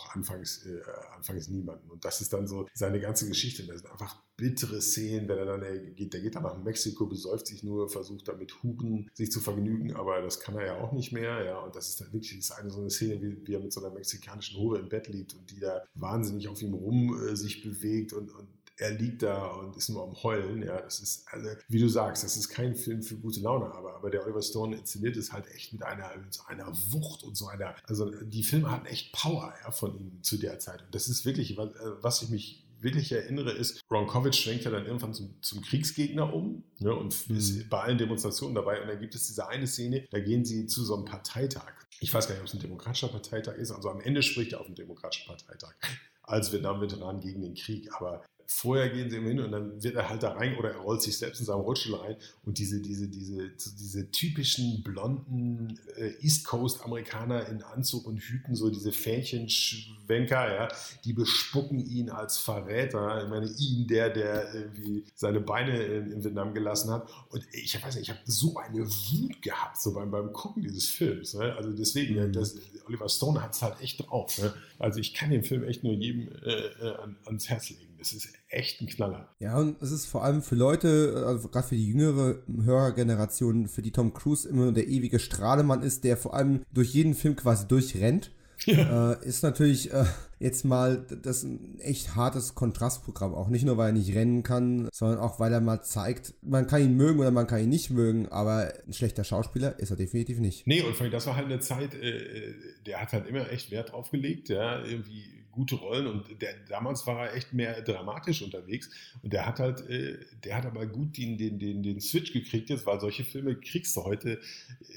auch 0.00 0.14
anfangs, 0.14 0.66
äh, 0.66 0.80
anfangs 1.16 1.48
niemandem. 1.48 1.90
Und 1.90 2.04
das 2.04 2.20
ist 2.20 2.32
dann 2.32 2.46
so 2.46 2.66
seine 2.74 3.00
ganze 3.00 3.28
Geschichte. 3.28 3.62
Und 3.62 3.68
da 3.68 3.76
sind 3.76 3.90
einfach 3.90 4.16
bittere 4.36 4.80
Szenen, 4.80 5.28
wenn 5.28 5.38
er 5.38 5.44
dann, 5.44 5.62
er 5.62 5.78
geht, 5.78 6.12
der 6.12 6.20
geht 6.20 6.34
dann 6.34 6.44
nach 6.44 6.56
Mexiko, 6.56 7.06
besäuft 7.06 7.46
sich 7.46 7.62
nur, 7.62 7.88
versucht 7.88 8.26
dann 8.28 8.38
mit 8.38 8.62
Huren 8.62 9.10
sich 9.12 9.30
zu 9.30 9.40
vergnügen, 9.40 9.94
aber 9.94 10.22
das 10.22 10.40
kann 10.40 10.56
er 10.56 10.66
ja 10.66 10.80
auch 10.80 10.92
nicht 10.92 11.12
mehr, 11.12 11.44
ja, 11.44 11.58
und 11.58 11.76
das 11.76 11.90
ist 11.90 12.00
dann 12.00 12.12
wirklich 12.12 12.38
das 12.38 12.50
eine 12.52 12.70
so 12.70 12.80
eine 12.80 12.88
Szene, 12.88 13.20
wie, 13.20 13.46
wie 13.46 13.54
er 13.54 13.60
mit 13.60 13.72
so 13.72 13.84
einer 13.84 13.94
mexikanischen 13.94 14.58
Hure 14.58 14.78
im 14.78 14.88
Bett 14.88 15.08
liegt 15.08 15.34
und 15.34 15.50
die 15.50 15.60
da 15.60 15.82
wahnsinnig 15.94 16.48
auf 16.48 16.62
ihm 16.62 16.72
rum 16.72 17.14
äh, 17.22 17.36
sich 17.36 17.62
bewegt 17.62 18.14
und, 18.14 18.30
und 18.30 18.48
er 18.80 18.92
liegt 18.92 19.22
da 19.22 19.46
und 19.46 19.76
ist 19.76 19.90
nur 19.90 20.02
am 20.02 20.22
Heulen. 20.22 20.62
Ja, 20.62 20.80
das 20.80 21.00
ist, 21.00 21.26
also, 21.30 21.48
wie 21.68 21.78
du 21.78 21.88
sagst, 21.88 22.24
das 22.24 22.36
ist 22.36 22.48
kein 22.48 22.74
Film 22.74 23.02
für 23.02 23.16
gute 23.16 23.40
Laune, 23.40 23.66
aber, 23.66 23.94
aber 23.94 24.10
der 24.10 24.24
Oliver 24.24 24.42
Stone 24.42 24.76
inszeniert 24.76 25.16
es 25.16 25.32
halt 25.32 25.46
echt 25.54 25.72
mit 25.72 25.82
einer, 25.82 26.16
mit 26.16 26.32
so 26.32 26.42
einer 26.46 26.66
Wucht 26.90 27.22
und 27.22 27.36
so 27.36 27.46
einer, 27.46 27.74
also 27.86 28.10
die 28.10 28.42
Filme 28.42 28.70
hatten 28.70 28.86
echt 28.86 29.12
Power 29.12 29.52
ja, 29.62 29.70
von 29.70 29.98
ihm 29.98 30.22
zu 30.22 30.38
der 30.38 30.58
Zeit. 30.58 30.82
Und 30.82 30.94
das 30.94 31.08
ist 31.08 31.26
wirklich, 31.26 31.56
was, 31.58 31.70
was 32.00 32.22
ich 32.22 32.30
mich 32.30 32.64
wirklich 32.80 33.12
erinnere, 33.12 33.52
ist, 33.52 33.82
Ron 33.90 34.06
Kovic 34.06 34.34
schwenkt 34.34 34.64
ja 34.64 34.70
dann 34.70 34.86
irgendwann 34.86 35.12
zum, 35.12 35.34
zum 35.42 35.60
Kriegsgegner 35.60 36.32
um 36.32 36.64
ne, 36.78 36.94
und 36.94 37.28
mhm. 37.28 37.36
ist 37.36 37.68
bei 37.68 37.80
allen 37.82 37.98
Demonstrationen 37.98 38.54
dabei. 38.54 38.80
Und 38.80 38.88
dann 38.88 38.98
gibt 38.98 39.14
es 39.14 39.26
diese 39.26 39.48
eine 39.48 39.66
Szene, 39.66 40.06
da 40.10 40.20
gehen 40.20 40.46
sie 40.46 40.66
zu 40.66 40.82
so 40.84 40.96
einem 40.96 41.04
Parteitag. 41.04 41.74
Ich 42.00 42.14
weiß 42.14 42.26
gar 42.26 42.34
nicht, 42.34 42.40
ob 42.40 42.48
es 42.48 42.54
ein 42.54 42.60
demokratischer 42.60 43.08
Parteitag 43.08 43.56
ist. 43.56 43.70
Also 43.72 43.90
am 43.90 44.00
Ende 44.00 44.22
spricht 44.22 44.54
er 44.54 44.60
auf 44.60 44.66
dem 44.66 44.74
demokratischen 44.74 45.26
Parteitag 45.26 45.74
als 46.22 46.52
Vietnam-Veteran 46.52 47.20
gegen 47.20 47.42
den 47.42 47.54
Krieg. 47.54 47.90
Aber 47.94 48.24
vorher 48.52 48.90
gehen 48.90 49.08
sie 49.08 49.16
ihm 49.16 49.26
hin 49.26 49.38
und 49.38 49.52
dann 49.52 49.80
wird 49.80 49.94
er 49.94 50.08
halt 50.08 50.24
da 50.24 50.32
rein 50.32 50.56
oder 50.56 50.72
er 50.72 50.78
rollt 50.78 51.00
sich 51.02 51.16
selbst 51.16 51.38
in 51.38 51.46
seinem 51.46 51.60
Rollstuhl 51.60 51.94
rein 51.94 52.16
und 52.44 52.58
diese, 52.58 52.80
diese, 52.80 53.08
diese, 53.08 53.48
diese 53.48 54.10
typischen 54.10 54.82
blonden 54.82 55.78
äh, 55.96 56.12
East 56.20 56.44
Coast 56.44 56.84
Amerikaner 56.84 57.46
in 57.46 57.62
Anzug 57.62 58.06
und 58.08 58.18
Hüten, 58.18 58.56
so 58.56 58.68
diese 58.68 58.90
Fähnchenschwenker, 58.90 60.52
ja, 60.52 60.68
die 61.04 61.12
bespucken 61.12 61.78
ihn 61.78 62.10
als 62.10 62.38
Verräter. 62.38 63.22
Ich 63.22 63.30
meine, 63.30 63.48
ihn, 63.56 63.86
der, 63.86 64.10
der 64.10 64.52
irgendwie 64.52 65.04
seine 65.14 65.40
Beine 65.40 65.84
in, 65.84 66.10
in 66.10 66.24
Vietnam 66.24 66.52
gelassen 66.52 66.90
hat. 66.90 67.08
Und 67.28 67.46
ich 67.52 67.80
weiß 67.80 67.94
nicht, 67.94 68.08
ich 68.08 68.10
habe 68.10 68.20
so 68.24 68.56
eine 68.56 68.84
Wut 68.84 69.40
gehabt, 69.42 69.80
so 69.80 69.94
beim, 69.94 70.10
beim 70.10 70.32
Gucken 70.32 70.64
dieses 70.64 70.88
Films. 70.88 71.34
Ne? 71.34 71.54
Also 71.54 71.70
deswegen, 71.70 72.20
mhm. 72.20 72.32
das, 72.32 72.56
Oliver 72.86 73.08
Stone 73.08 73.40
hat 73.40 73.54
es 73.54 73.62
halt 73.62 73.80
echt 73.80 74.00
drauf. 74.00 74.38
Ne? 74.38 74.52
Also 74.80 74.98
ich 74.98 75.14
kann 75.14 75.30
den 75.30 75.44
Film 75.44 75.62
echt 75.62 75.84
nur 75.84 75.92
jedem 75.92 76.28
äh, 76.42 76.50
äh 76.50 76.96
ans 77.26 77.48
Herz 77.48 77.70
legen. 77.70 77.89
Es 78.00 78.12
ist 78.12 78.32
echt 78.48 78.80
ein 78.80 78.86
Knaller. 78.86 79.28
Ja, 79.38 79.58
und 79.58 79.80
es 79.82 79.92
ist 79.92 80.06
vor 80.06 80.24
allem 80.24 80.42
für 80.42 80.54
Leute, 80.54 81.24
also 81.26 81.48
gerade 81.48 81.68
für 81.68 81.74
die 81.74 81.86
jüngere 81.86 82.38
Hörergeneration, 82.64 83.68
für 83.68 83.82
die 83.82 83.92
Tom 83.92 84.14
Cruise 84.14 84.48
immer 84.48 84.72
der 84.72 84.88
ewige 84.88 85.18
Strahlemann 85.18 85.82
ist, 85.82 86.04
der 86.04 86.16
vor 86.16 86.34
allem 86.34 86.64
durch 86.72 86.94
jeden 86.94 87.14
Film 87.14 87.36
quasi 87.36 87.66
durchrennt. 87.66 88.30
Ja. 88.66 89.12
Äh, 89.12 89.26
ist 89.26 89.42
natürlich 89.42 89.90
äh, 89.90 90.04
jetzt 90.38 90.66
mal 90.66 91.06
das 91.22 91.44
ein 91.44 91.78
echt 91.80 92.14
hartes 92.14 92.54
Kontrastprogramm. 92.54 93.34
Auch 93.34 93.48
nicht 93.48 93.64
nur, 93.64 93.78
weil 93.78 93.88
er 93.88 93.92
nicht 93.92 94.14
rennen 94.14 94.42
kann, 94.42 94.90
sondern 94.92 95.18
auch, 95.18 95.40
weil 95.40 95.50
er 95.50 95.62
mal 95.62 95.80
zeigt, 95.80 96.34
man 96.42 96.66
kann 96.66 96.82
ihn 96.82 96.94
mögen 96.94 97.20
oder 97.20 97.30
man 97.30 97.46
kann 97.46 97.62
ihn 97.62 97.70
nicht 97.70 97.88
mögen, 97.88 98.28
aber 98.28 98.70
ein 98.86 98.92
schlechter 98.92 99.24
Schauspieler 99.24 99.78
ist 99.78 99.90
er 99.90 99.96
definitiv 99.96 100.40
nicht. 100.40 100.66
Nee, 100.66 100.82
und 100.82 100.94
vor 100.94 101.04
allem, 101.04 101.12
das 101.12 101.26
war 101.26 101.36
halt 101.36 101.46
eine 101.46 101.60
Zeit, 101.60 101.94
äh, 101.94 102.18
äh 102.18 102.54
der 102.84 103.00
hat 103.00 103.14
halt 103.14 103.26
immer 103.26 103.50
echt 103.50 103.70
Wert 103.70 103.92
drauf 103.92 104.10
gelegt, 104.10 104.50
ja, 104.50 104.84
irgendwie 104.84 105.39
gute 105.52 105.76
Rollen 105.76 106.06
und 106.06 106.40
der, 106.40 106.54
damals 106.68 107.06
war 107.06 107.26
er 107.26 107.34
echt 107.34 107.52
mehr 107.52 107.80
dramatisch 107.82 108.42
unterwegs 108.42 108.90
und 109.22 109.32
der 109.32 109.46
hat 109.46 109.58
halt, 109.58 109.88
äh, 109.88 110.18
der 110.44 110.56
hat 110.56 110.66
aber 110.66 110.86
gut 110.86 111.16
den, 111.16 111.38
den, 111.38 111.58
den, 111.58 111.82
den 111.82 112.00
Switch 112.00 112.32
gekriegt 112.32 112.70
jetzt, 112.70 112.86
weil 112.86 113.00
solche 113.00 113.24
Filme 113.24 113.56
kriegst 113.56 113.96
du 113.96 114.04
heute 114.04 114.40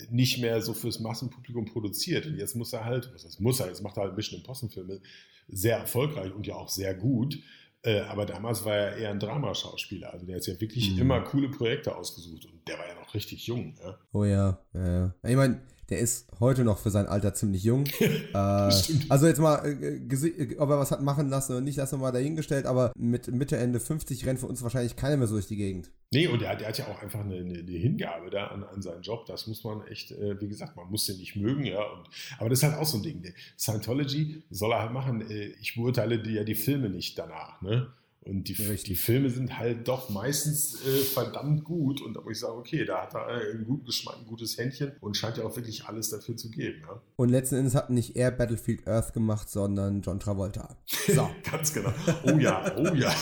nicht 0.10 0.40
mehr 0.40 0.62
so 0.62 0.74
fürs 0.74 1.00
Massenpublikum 1.00 1.66
produziert 1.66 2.26
und 2.26 2.38
jetzt 2.38 2.56
muss 2.56 2.74
er 2.74 2.86
halt, 2.86 3.12
was 3.14 3.40
muss 3.40 3.60
er, 3.60 3.68
jetzt 3.68 3.82
macht 3.82 3.98
er 3.98 4.04
halt 4.04 4.16
Mission 4.16 4.40
Impossible 4.40 4.74
Filme 4.74 5.02
sehr 5.48 5.78
erfolgreich 5.78 6.34
und 6.34 6.48
ja 6.48 6.56
auch 6.56 6.70
sehr 6.70 6.94
gut, 6.94 7.40
äh, 7.84 8.00
aber 8.02 8.26
damals 8.26 8.64
war 8.64 8.76
er 8.76 8.98
eher 8.98 9.10
ein 9.10 9.20
Dramaschauspieler, 9.20 10.14
also 10.14 10.26
der 10.26 10.38
hat 10.38 10.48
ja 10.48 10.60
wirklich 10.60 10.92
mhm. 10.92 11.02
immer 11.02 11.22
coole 11.22 11.50
Projekte 11.50 11.96
ausgesucht 11.96 12.46
und 12.46 12.68
der 12.68 12.78
war 12.78 12.88
ja 12.88 12.96
noch 12.96 13.14
richtig 13.14 13.48
jung. 13.48 13.76
Ja? 13.84 13.98
Oh 14.14 14.24
ja, 14.24 14.60
ja, 14.74 14.88
ja. 14.88 15.16
Ich 15.24 15.36
meine, 15.36 15.62
der 15.94 16.02
ist 16.02 16.28
heute 16.40 16.64
noch 16.64 16.80
für 16.80 16.90
sein 16.90 17.06
Alter 17.06 17.36
ziemlich 17.36 17.64
jung. 17.64 17.86
äh, 18.00 18.38
also 18.38 19.28
jetzt 19.28 19.40
mal, 19.40 19.64
äh, 19.64 19.98
äh, 19.98 20.58
ob 20.58 20.70
er 20.72 20.80
was 20.80 20.90
hat 20.90 21.04
machen 21.04 21.30
lassen 21.30 21.52
oder 21.52 21.62
nicht, 21.62 21.78
lassen 21.78 22.00
wir 22.00 22.06
mal 22.06 22.12
dahingestellt, 22.12 22.66
aber 22.66 22.92
mit 22.98 23.28
Mitte, 23.28 23.58
Ende 23.58 23.80
50 23.80 24.26
rennt 24.26 24.40
für 24.40 24.48
uns 24.48 24.64
wahrscheinlich 24.64 24.96
keiner 24.96 25.18
mehr 25.18 25.28
so 25.28 25.36
durch 25.36 25.48
die 25.48 25.56
Gegend. 25.56 25.92
Nee, 26.12 26.28
und 26.28 26.42
der, 26.42 26.56
der 26.56 26.70
hat 26.70 26.78
ja 26.80 26.88
auch 26.88 27.02
einfach 27.02 27.20
eine, 27.20 27.36
eine, 27.36 27.60
eine 27.60 27.72
Hingabe 27.72 28.32
da 28.32 28.48
an, 28.48 28.64
an, 28.64 28.82
seinen 28.82 29.04
Job. 29.04 29.26
Das 29.28 29.46
muss 29.46 29.64
man 29.64 29.86
echt, 29.88 30.12
äh, 30.12 30.40
wie 30.42 30.48
gesagt, 30.48 30.76
man 30.76 30.90
muss 30.90 31.06
den 31.06 31.18
nicht 31.18 31.36
mögen, 31.36 31.64
ja. 31.64 31.84
Und, 31.84 32.10
aber 32.40 32.50
das 32.50 32.60
ist 32.60 32.64
halt 32.64 32.78
auch 32.78 32.88
so 32.88 32.98
ein 32.98 33.04
Ding. 33.04 33.24
Scientology 33.58 34.42
soll 34.50 34.72
er 34.72 34.82
halt 34.82 34.94
machen. 34.94 35.30
Äh, 35.30 35.54
ich 35.62 35.76
beurteile 35.76 36.20
die, 36.20 36.34
ja 36.34 36.44
die 36.44 36.56
Filme 36.56 36.90
nicht 36.90 37.20
danach, 37.20 37.62
ne? 37.62 37.94
Und 38.26 38.48
die, 38.48 38.54
die, 38.54 38.96
Filme 38.96 39.30
sind 39.30 39.58
halt 39.58 39.88
doch 39.88 40.10
meistens 40.10 40.86
äh, 40.86 41.00
verdammt 41.02 41.64
gut. 41.64 42.02
Und 42.02 42.14
da 42.14 42.22
muss 42.22 42.34
ich 42.34 42.40
sagen, 42.40 42.58
okay, 42.58 42.86
da 42.86 43.04
hat 43.04 43.14
er 43.16 43.28
einen 43.28 43.66
guten 43.66 43.86
Geschmack, 43.86 44.16
ein 44.20 44.26
gutes 44.26 44.58
Händchen 44.58 44.94
und 45.02 45.18
scheint 45.18 45.38
ja 45.38 45.44
auch 45.44 45.56
wirklich 45.56 45.86
alles 45.86 46.10
dafür 46.10 46.38
zu 46.38 46.50
geben. 46.50 46.82
Ja? 46.88 47.02
Und 47.18 47.30
letzten 47.30 47.56
Endes 47.56 47.76
hat 47.76 47.90
nicht 47.90 48.16
er 48.16 48.32
Battlefield 48.32 48.88
Earth 48.88 49.14
gemacht, 49.14 49.50
sondern 49.50 50.02
John 50.02 50.20
Travolta. 50.20 50.78
So. 51.14 51.30
Ganz 51.44 51.74
genau. 51.74 51.94
Oh 52.24 52.38
ja, 52.38 52.74
oh 52.78 52.96
ja. 52.96 53.14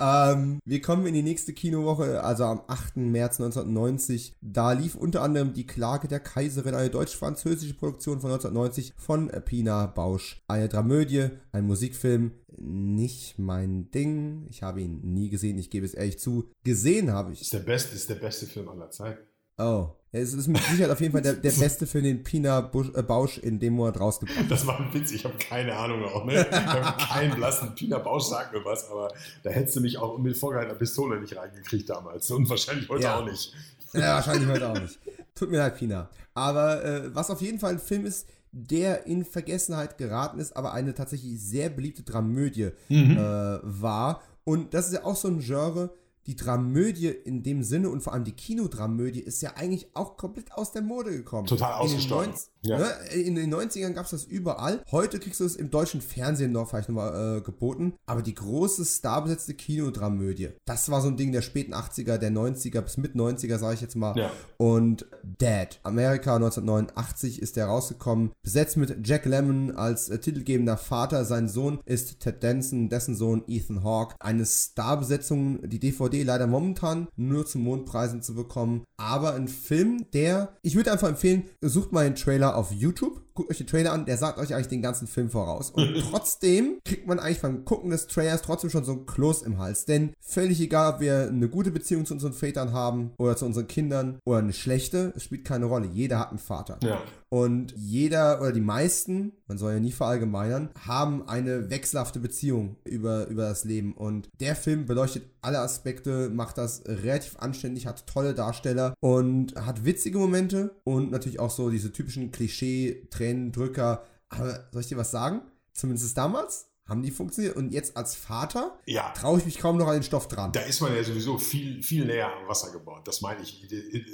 Ähm, 0.00 0.60
wir 0.64 0.80
kommen 0.80 1.06
in 1.06 1.14
die 1.14 1.22
nächste 1.22 1.52
Kinowoche, 1.52 2.24
also 2.24 2.44
am 2.44 2.62
8. 2.66 2.96
März 2.96 3.38
1990. 3.38 4.34
Da 4.40 4.72
lief 4.72 4.94
unter 4.94 5.22
anderem 5.22 5.52
Die 5.52 5.66
Klage 5.66 6.08
der 6.08 6.20
Kaiserin, 6.20 6.74
eine 6.74 6.88
deutsch-französische 6.88 7.74
Produktion 7.74 8.20
von 8.20 8.30
1990 8.30 8.94
von 8.96 9.28
Pina 9.44 9.86
Bausch. 9.86 10.42
Eine 10.48 10.68
Dramödie, 10.68 11.28
ein 11.52 11.66
Musikfilm, 11.66 12.32
nicht 12.56 13.38
mein 13.38 13.90
Ding. 13.90 14.46
Ich 14.48 14.62
habe 14.62 14.80
ihn 14.80 15.00
nie 15.02 15.28
gesehen, 15.28 15.58
ich 15.58 15.70
gebe 15.70 15.84
es 15.84 15.94
ehrlich 15.94 16.18
zu. 16.18 16.50
Gesehen 16.64 17.12
habe 17.12 17.32
ich. 17.32 17.42
Ist 17.42 17.52
der 17.52 17.60
beste, 17.60 17.94
ist 17.94 18.08
der 18.08 18.14
beste 18.14 18.46
Film 18.46 18.68
aller 18.68 18.90
Zeiten. 18.90 19.20
Oh. 19.58 19.90
Ja, 20.12 20.18
es 20.18 20.34
ist 20.34 20.48
mit 20.48 20.60
Sicherheit 20.62 20.90
auf 20.90 21.00
jeden 21.00 21.12
Fall 21.12 21.22
der, 21.22 21.34
der 21.34 21.52
beste 21.58 21.86
für 21.86 22.02
den 22.02 22.24
Pina 22.24 22.60
Busch, 22.60 22.90
äh, 22.94 23.02
Bausch 23.02 23.38
in 23.38 23.60
dem 23.60 23.74
Monat 23.74 24.00
rausgebracht. 24.00 24.50
Das 24.50 24.66
war 24.66 24.80
ein 24.80 24.92
Witz, 24.92 25.12
ich 25.12 25.24
habe 25.24 25.34
keine 25.38 25.76
Ahnung 25.76 26.04
auch, 26.04 26.24
ne? 26.24 26.46
Ich 26.50 26.56
habe 26.56 27.02
keinen 27.02 27.36
blassen 27.36 27.74
Pina 27.74 27.98
Bausch 27.98 28.24
sagt 28.24 28.52
mir 28.52 28.64
was, 28.64 28.90
aber 28.90 29.12
da 29.44 29.50
hättest 29.50 29.76
du 29.76 29.80
mich 29.80 29.98
auch 29.98 30.18
mit 30.18 30.36
vorgehaltener 30.36 30.76
Pistole 30.76 31.20
nicht 31.20 31.36
reingekriegt 31.36 31.88
damals. 31.88 32.30
Und 32.30 32.48
wahrscheinlich 32.48 32.88
heute 32.88 33.04
ja. 33.04 33.18
auch 33.18 33.24
nicht. 33.24 33.54
Ja, 33.92 34.14
wahrscheinlich 34.14 34.48
heute 34.48 34.68
auch 34.68 34.80
nicht. 34.80 34.98
Tut 35.34 35.50
mir 35.50 35.58
leid, 35.58 35.76
Pina. 35.76 36.10
Aber 36.34 36.84
äh, 36.84 37.14
was 37.14 37.30
auf 37.30 37.40
jeden 37.40 37.58
Fall 37.58 37.72
ein 37.72 37.78
Film 37.78 38.04
ist, 38.04 38.26
der 38.52 39.06
in 39.06 39.24
Vergessenheit 39.24 39.96
geraten 39.96 40.40
ist, 40.40 40.56
aber 40.56 40.72
eine 40.72 40.94
tatsächlich 40.94 41.40
sehr 41.40 41.70
beliebte 41.70 42.02
Dramödie 42.02 42.70
mhm. 42.88 43.16
äh, 43.16 43.58
war. 43.62 44.22
Und 44.44 44.74
das 44.74 44.88
ist 44.88 44.94
ja 44.94 45.04
auch 45.04 45.16
so 45.16 45.28
ein 45.28 45.38
Genre, 45.38 45.90
die 46.26 46.36
Dramödie 46.36 47.08
in 47.08 47.42
dem 47.42 47.62
Sinne 47.62 47.88
und 47.88 48.02
vor 48.02 48.12
allem 48.12 48.24
die 48.24 48.32
Kinodramödie 48.32 49.20
ist 49.20 49.40
ja 49.40 49.54
eigentlich 49.56 49.88
auch 49.94 50.16
komplett 50.16 50.52
aus 50.52 50.72
der 50.72 50.82
Mode 50.82 51.10
gekommen. 51.12 51.46
Total 51.46 51.74
ausgestorben. 51.74 52.34
Ja. 52.62 52.78
Ne, 52.78 52.86
in 53.14 53.34
den 53.34 53.54
90ern 53.54 53.92
gab 53.92 54.04
es 54.04 54.10
das 54.10 54.24
überall. 54.24 54.82
Heute 54.90 55.18
kriegst 55.18 55.40
du 55.40 55.44
es 55.44 55.56
im 55.56 55.70
deutschen 55.70 56.00
Fernsehen 56.00 56.52
noch 56.52 56.68
vielleicht 56.68 56.88
nochmal 56.88 57.38
äh, 57.38 57.40
geboten. 57.40 57.94
Aber 58.06 58.22
die 58.22 58.34
große 58.34 58.84
starbesetzte 58.84 59.54
Kinodramödie, 59.54 60.50
das 60.64 60.90
war 60.90 61.00
so 61.00 61.08
ein 61.08 61.16
Ding 61.16 61.32
der 61.32 61.42
späten 61.42 61.74
80er, 61.74 62.18
der 62.18 62.30
90er 62.30 62.80
bis 62.82 62.96
mit 62.96 63.14
90er, 63.14 63.58
sage 63.58 63.74
ich 63.74 63.80
jetzt 63.80 63.96
mal. 63.96 64.16
Ja. 64.16 64.30
Und 64.58 65.06
Dad, 65.38 65.80
Amerika 65.82 66.36
1989 66.36 67.40
ist 67.40 67.56
der 67.56 67.66
rausgekommen. 67.66 68.32
Besetzt 68.42 68.76
mit 68.76 69.06
Jack 69.06 69.24
Lemmon 69.24 69.76
als 69.76 70.08
äh, 70.08 70.18
titelgebender 70.18 70.76
Vater. 70.76 71.24
Sein 71.24 71.48
Sohn 71.48 71.80
ist 71.86 72.20
Ted 72.20 72.42
Danson, 72.42 72.88
dessen 72.88 73.14
Sohn 73.14 73.42
Ethan 73.46 73.84
Hawke. 73.84 74.16
Eine 74.20 74.44
Starbesetzung, 74.44 75.68
die 75.68 75.78
DVD 75.78 76.22
leider 76.22 76.46
momentan 76.46 77.08
nur 77.16 77.46
zu 77.46 77.58
Mondpreisen 77.58 78.22
zu 78.22 78.34
bekommen. 78.34 78.84
Aber 78.98 79.34
ein 79.34 79.48
Film, 79.48 80.06
der, 80.12 80.56
ich 80.62 80.76
würde 80.76 80.92
einfach 80.92 81.08
empfehlen, 81.08 81.44
sucht 81.62 81.92
mal 81.92 82.04
einen 82.04 82.16
Trailer 82.16 82.49
auf 82.56 82.72
YouTube 82.72 83.20
guckt 83.40 83.52
euch 83.52 83.58
den 83.58 83.66
Trailer 83.66 83.92
an, 83.92 84.04
der 84.04 84.18
sagt 84.18 84.38
euch 84.38 84.54
eigentlich 84.54 84.68
den 84.68 84.82
ganzen 84.82 85.06
Film 85.06 85.30
voraus. 85.30 85.70
Und 85.70 85.94
trotzdem 86.10 86.78
kriegt 86.84 87.06
man 87.06 87.18
eigentlich 87.18 87.40
beim 87.40 87.64
Gucken 87.64 87.90
des 87.90 88.06
Trailers 88.06 88.42
trotzdem 88.42 88.68
schon 88.68 88.84
so 88.84 88.92
ein 88.92 89.06
Kloß 89.06 89.42
im 89.42 89.58
Hals. 89.58 89.86
Denn 89.86 90.12
völlig 90.20 90.60
egal, 90.60 90.94
ob 90.94 91.00
wir 91.00 91.28
eine 91.28 91.48
gute 91.48 91.70
Beziehung 91.70 92.04
zu 92.04 92.12
unseren 92.12 92.34
Vätern 92.34 92.72
haben 92.72 93.12
oder 93.16 93.36
zu 93.36 93.46
unseren 93.46 93.66
Kindern 93.66 94.18
oder 94.26 94.40
eine 94.40 94.52
schlechte, 94.52 95.14
es 95.16 95.24
spielt 95.24 95.46
keine 95.46 95.64
Rolle. 95.64 95.88
Jeder 95.90 96.18
hat 96.18 96.30
einen 96.30 96.38
Vater. 96.38 96.78
Ja. 96.82 97.00
Und 97.32 97.72
jeder 97.76 98.40
oder 98.40 98.50
die 98.50 98.60
meisten, 98.60 99.32
man 99.46 99.56
soll 99.56 99.74
ja 99.74 99.80
nie 99.80 99.92
verallgemeinern, 99.92 100.70
haben 100.84 101.28
eine 101.28 101.70
wechselhafte 101.70 102.18
Beziehung 102.18 102.76
über, 102.84 103.28
über 103.28 103.44
das 103.48 103.64
Leben. 103.64 103.94
Und 103.94 104.28
der 104.40 104.56
Film 104.56 104.84
beleuchtet 104.84 105.22
alle 105.40 105.60
Aspekte, 105.60 106.28
macht 106.28 106.58
das 106.58 106.82
relativ 106.86 107.38
anständig, 107.38 107.86
hat 107.86 108.06
tolle 108.08 108.34
Darsteller 108.34 108.94
und 109.00 109.54
hat 109.54 109.84
witzige 109.84 110.18
Momente 110.18 110.74
und 110.82 111.12
natürlich 111.12 111.38
auch 111.38 111.50
so 111.50 111.70
diese 111.70 111.92
typischen 111.92 112.32
Klischee- 112.32 113.06
Tränendrücker. 113.30 114.04
Aber 114.28 114.68
soll 114.72 114.82
ich 114.82 114.88
dir 114.88 114.96
was 114.96 115.10
sagen? 115.10 115.42
Zumindest 115.72 116.16
damals 116.16 116.66
haben 116.86 117.02
die 117.04 117.12
funktioniert. 117.12 117.54
Und 117.56 117.72
jetzt 117.72 117.96
als 117.96 118.16
Vater 118.16 118.76
Ja. 118.84 119.10
traue 119.10 119.38
ich 119.38 119.44
mich 119.44 119.58
kaum 119.58 119.76
noch 119.76 119.86
an 119.86 119.92
den 119.94 120.02
Stoff 120.02 120.26
dran. 120.26 120.50
Da 120.50 120.60
ist 120.62 120.80
man 120.80 120.92
ja 120.94 121.04
sowieso 121.04 121.38
viel, 121.38 121.80
viel 121.84 122.04
näher 122.04 122.32
am 122.36 122.48
Wasser 122.48 122.72
gebaut. 122.72 123.06
Das 123.06 123.20
meine 123.20 123.40
ich. 123.42 123.64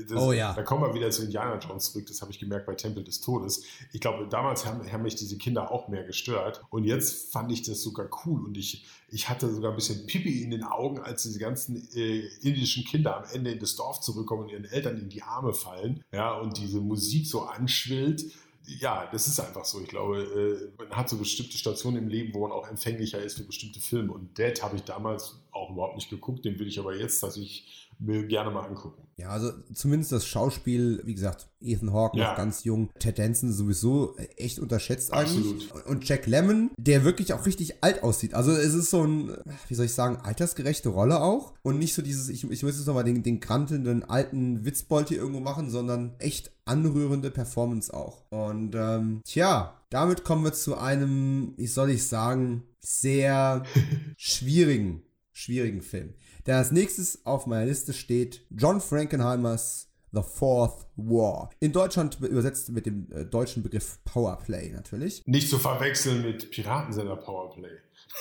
Das, 0.06 0.22
Oh 0.22 0.32
ja. 0.32 0.52
Da 0.52 0.62
kommen 0.62 0.82
wir 0.82 0.92
wieder 0.92 1.10
zu 1.10 1.22
Indiana 1.24 1.58
Jones 1.58 1.90
zurück. 1.92 2.04
Das 2.06 2.20
habe 2.20 2.32
ich 2.32 2.38
gemerkt 2.38 2.66
bei 2.66 2.74
Tempel 2.74 3.02
des 3.02 3.22
Todes. 3.22 3.62
Ich 3.92 4.00
glaube, 4.02 4.28
damals 4.28 4.66
haben, 4.66 4.90
haben 4.92 5.02
mich 5.02 5.16
diese 5.16 5.38
Kinder 5.38 5.70
auch 5.70 5.88
mehr 5.88 6.04
gestört. 6.04 6.62
Und 6.68 6.84
jetzt 6.84 7.32
fand 7.32 7.50
ich 7.50 7.62
das 7.62 7.80
sogar 7.80 8.10
cool. 8.26 8.44
Und 8.44 8.58
ich, 8.58 8.84
ich 9.08 9.30
hatte 9.30 9.48
sogar 9.50 9.70
ein 9.70 9.76
bisschen 9.76 10.06
Pipi 10.06 10.42
in 10.42 10.50
den 10.50 10.62
Augen, 10.62 10.98
als 11.00 11.22
diese 11.22 11.38
ganzen 11.38 11.88
äh, 11.94 12.26
indischen 12.42 12.84
Kinder 12.84 13.16
am 13.16 13.24
Ende 13.32 13.52
in 13.52 13.58
das 13.58 13.76
Dorf 13.76 14.02
zurückkommen 14.02 14.42
und 14.42 14.48
ihren 14.50 14.66
Eltern 14.66 14.98
in 14.98 15.08
die 15.08 15.22
Arme 15.22 15.54
fallen. 15.54 16.04
Ja, 16.12 16.34
und 16.38 16.58
diese 16.58 16.82
Musik 16.82 17.26
so 17.26 17.40
anschwillt. 17.44 18.22
Ja, 18.66 19.08
das 19.12 19.28
ist 19.28 19.38
einfach 19.40 19.64
so. 19.64 19.80
Ich 19.80 19.88
glaube, 19.88 20.18
äh, 20.22 20.82
man 20.82 20.90
hat 20.90 21.08
so 21.08 21.16
bestimmte 21.16 21.56
Stationen 21.56 21.98
im 21.98 22.08
Leben, 22.08 22.34
wo 22.34 22.40
man 22.40 22.52
auch 22.52 22.68
empfänglicher 22.68 23.22
ist 23.22 23.36
für 23.36 23.44
bestimmte 23.44 23.80
Filme. 23.80 24.12
Und 24.12 24.38
Dad 24.38 24.62
habe 24.62 24.76
ich 24.76 24.82
damals 24.82 25.38
auch 25.52 25.70
überhaupt 25.70 25.96
nicht 25.96 26.10
geguckt. 26.10 26.44
Den 26.44 26.58
will 26.58 26.66
ich 26.66 26.78
aber 26.78 26.96
jetzt, 26.96 27.22
dass 27.22 27.36
ich 27.36 27.88
mir 27.98 28.26
gerne 28.26 28.50
mal 28.50 28.66
angucken. 28.66 29.02
Ja, 29.16 29.30
also 29.30 29.52
zumindest 29.72 30.12
das 30.12 30.26
Schauspiel, 30.26 31.00
wie 31.06 31.14
gesagt, 31.14 31.48
Ethan 31.62 31.94
Hawke 31.94 32.18
Ja. 32.18 32.30
noch 32.30 32.36
ganz 32.36 32.64
jung, 32.64 32.90
Ted 32.98 33.18
Danson 33.18 33.50
sowieso 33.52 34.14
echt 34.36 34.58
unterschätzt 34.58 35.12
eigentlich. 35.14 35.62
Absolut. 35.64 35.86
Und 35.86 36.06
Jack 36.06 36.26
Lemmon, 36.26 36.70
der 36.76 37.04
wirklich 37.04 37.32
auch 37.32 37.46
richtig 37.46 37.82
alt 37.82 38.02
aussieht. 38.02 38.34
Also 38.34 38.50
es 38.52 38.74
ist 38.74 38.90
so 38.90 39.02
ein, 39.06 39.34
wie 39.68 39.74
soll 39.74 39.86
ich 39.86 39.94
sagen, 39.94 40.16
altersgerechte 40.16 40.90
Rolle 40.90 41.22
auch. 41.22 41.54
Und 41.62 41.78
nicht 41.78 41.94
so 41.94 42.02
dieses, 42.02 42.28
ich, 42.28 42.44
ich 42.50 42.62
muss 42.62 42.76
jetzt 42.76 42.86
nochmal 42.86 43.04
den, 43.04 43.22
den 43.22 43.40
krantelnden 43.40 44.04
alten 44.04 44.66
Witzbold 44.66 45.08
hier 45.08 45.18
irgendwo 45.18 45.40
machen, 45.40 45.70
sondern 45.70 46.14
echt 46.18 46.50
anrührende 46.66 47.30
Performance 47.30 47.92
auch. 47.92 48.24
Und 48.30 48.74
ähm, 48.74 49.22
tja, 49.24 49.80
damit 49.90 50.24
kommen 50.24 50.44
wir 50.44 50.52
zu 50.52 50.76
einem, 50.76 51.54
wie 51.56 51.66
soll 51.66 51.90
ich 51.90 52.06
sagen, 52.06 52.64
sehr 52.80 53.64
schwierigen, 54.16 55.02
schwierigen 55.32 55.82
Film. 55.82 56.14
Der 56.46 56.58
als 56.58 56.70
nächstes 56.70 57.24
auf 57.24 57.46
meiner 57.46 57.66
Liste 57.66 57.92
steht 57.92 58.46
John 58.50 58.80
Frankenheimers 58.80 59.88
The 60.12 60.22
Fourth 60.22 60.86
War. 60.96 61.50
In 61.60 61.72
Deutschland 61.72 62.20
übersetzt 62.20 62.70
mit 62.70 62.86
dem 62.86 63.10
äh, 63.12 63.24
deutschen 63.24 63.62
Begriff 63.62 63.98
Powerplay 64.04 64.70
natürlich. 64.70 65.22
Nicht 65.26 65.50
zu 65.50 65.58
verwechseln 65.58 66.22
mit 66.22 66.50
Piratensender 66.50 67.16
Powerplay. 67.16 67.70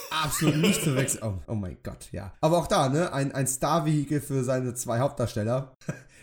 Absolut 0.10 0.58
nicht 0.58 0.84
zu 0.84 0.96
wechseln. 0.96 1.22
Oh, 1.24 1.34
oh 1.48 1.56
mein 1.56 1.78
Gott, 1.84 2.10
ja. 2.12 2.34
Aber 2.42 2.58
auch 2.58 2.68
da, 2.68 2.90
ne, 2.90 3.14
ein, 3.14 3.32
ein 3.32 3.48
Star-Vehikel 3.48 4.20
für 4.20 4.44
seine 4.44 4.74
zwei 4.74 5.00
Hauptdarsteller. 5.00 5.74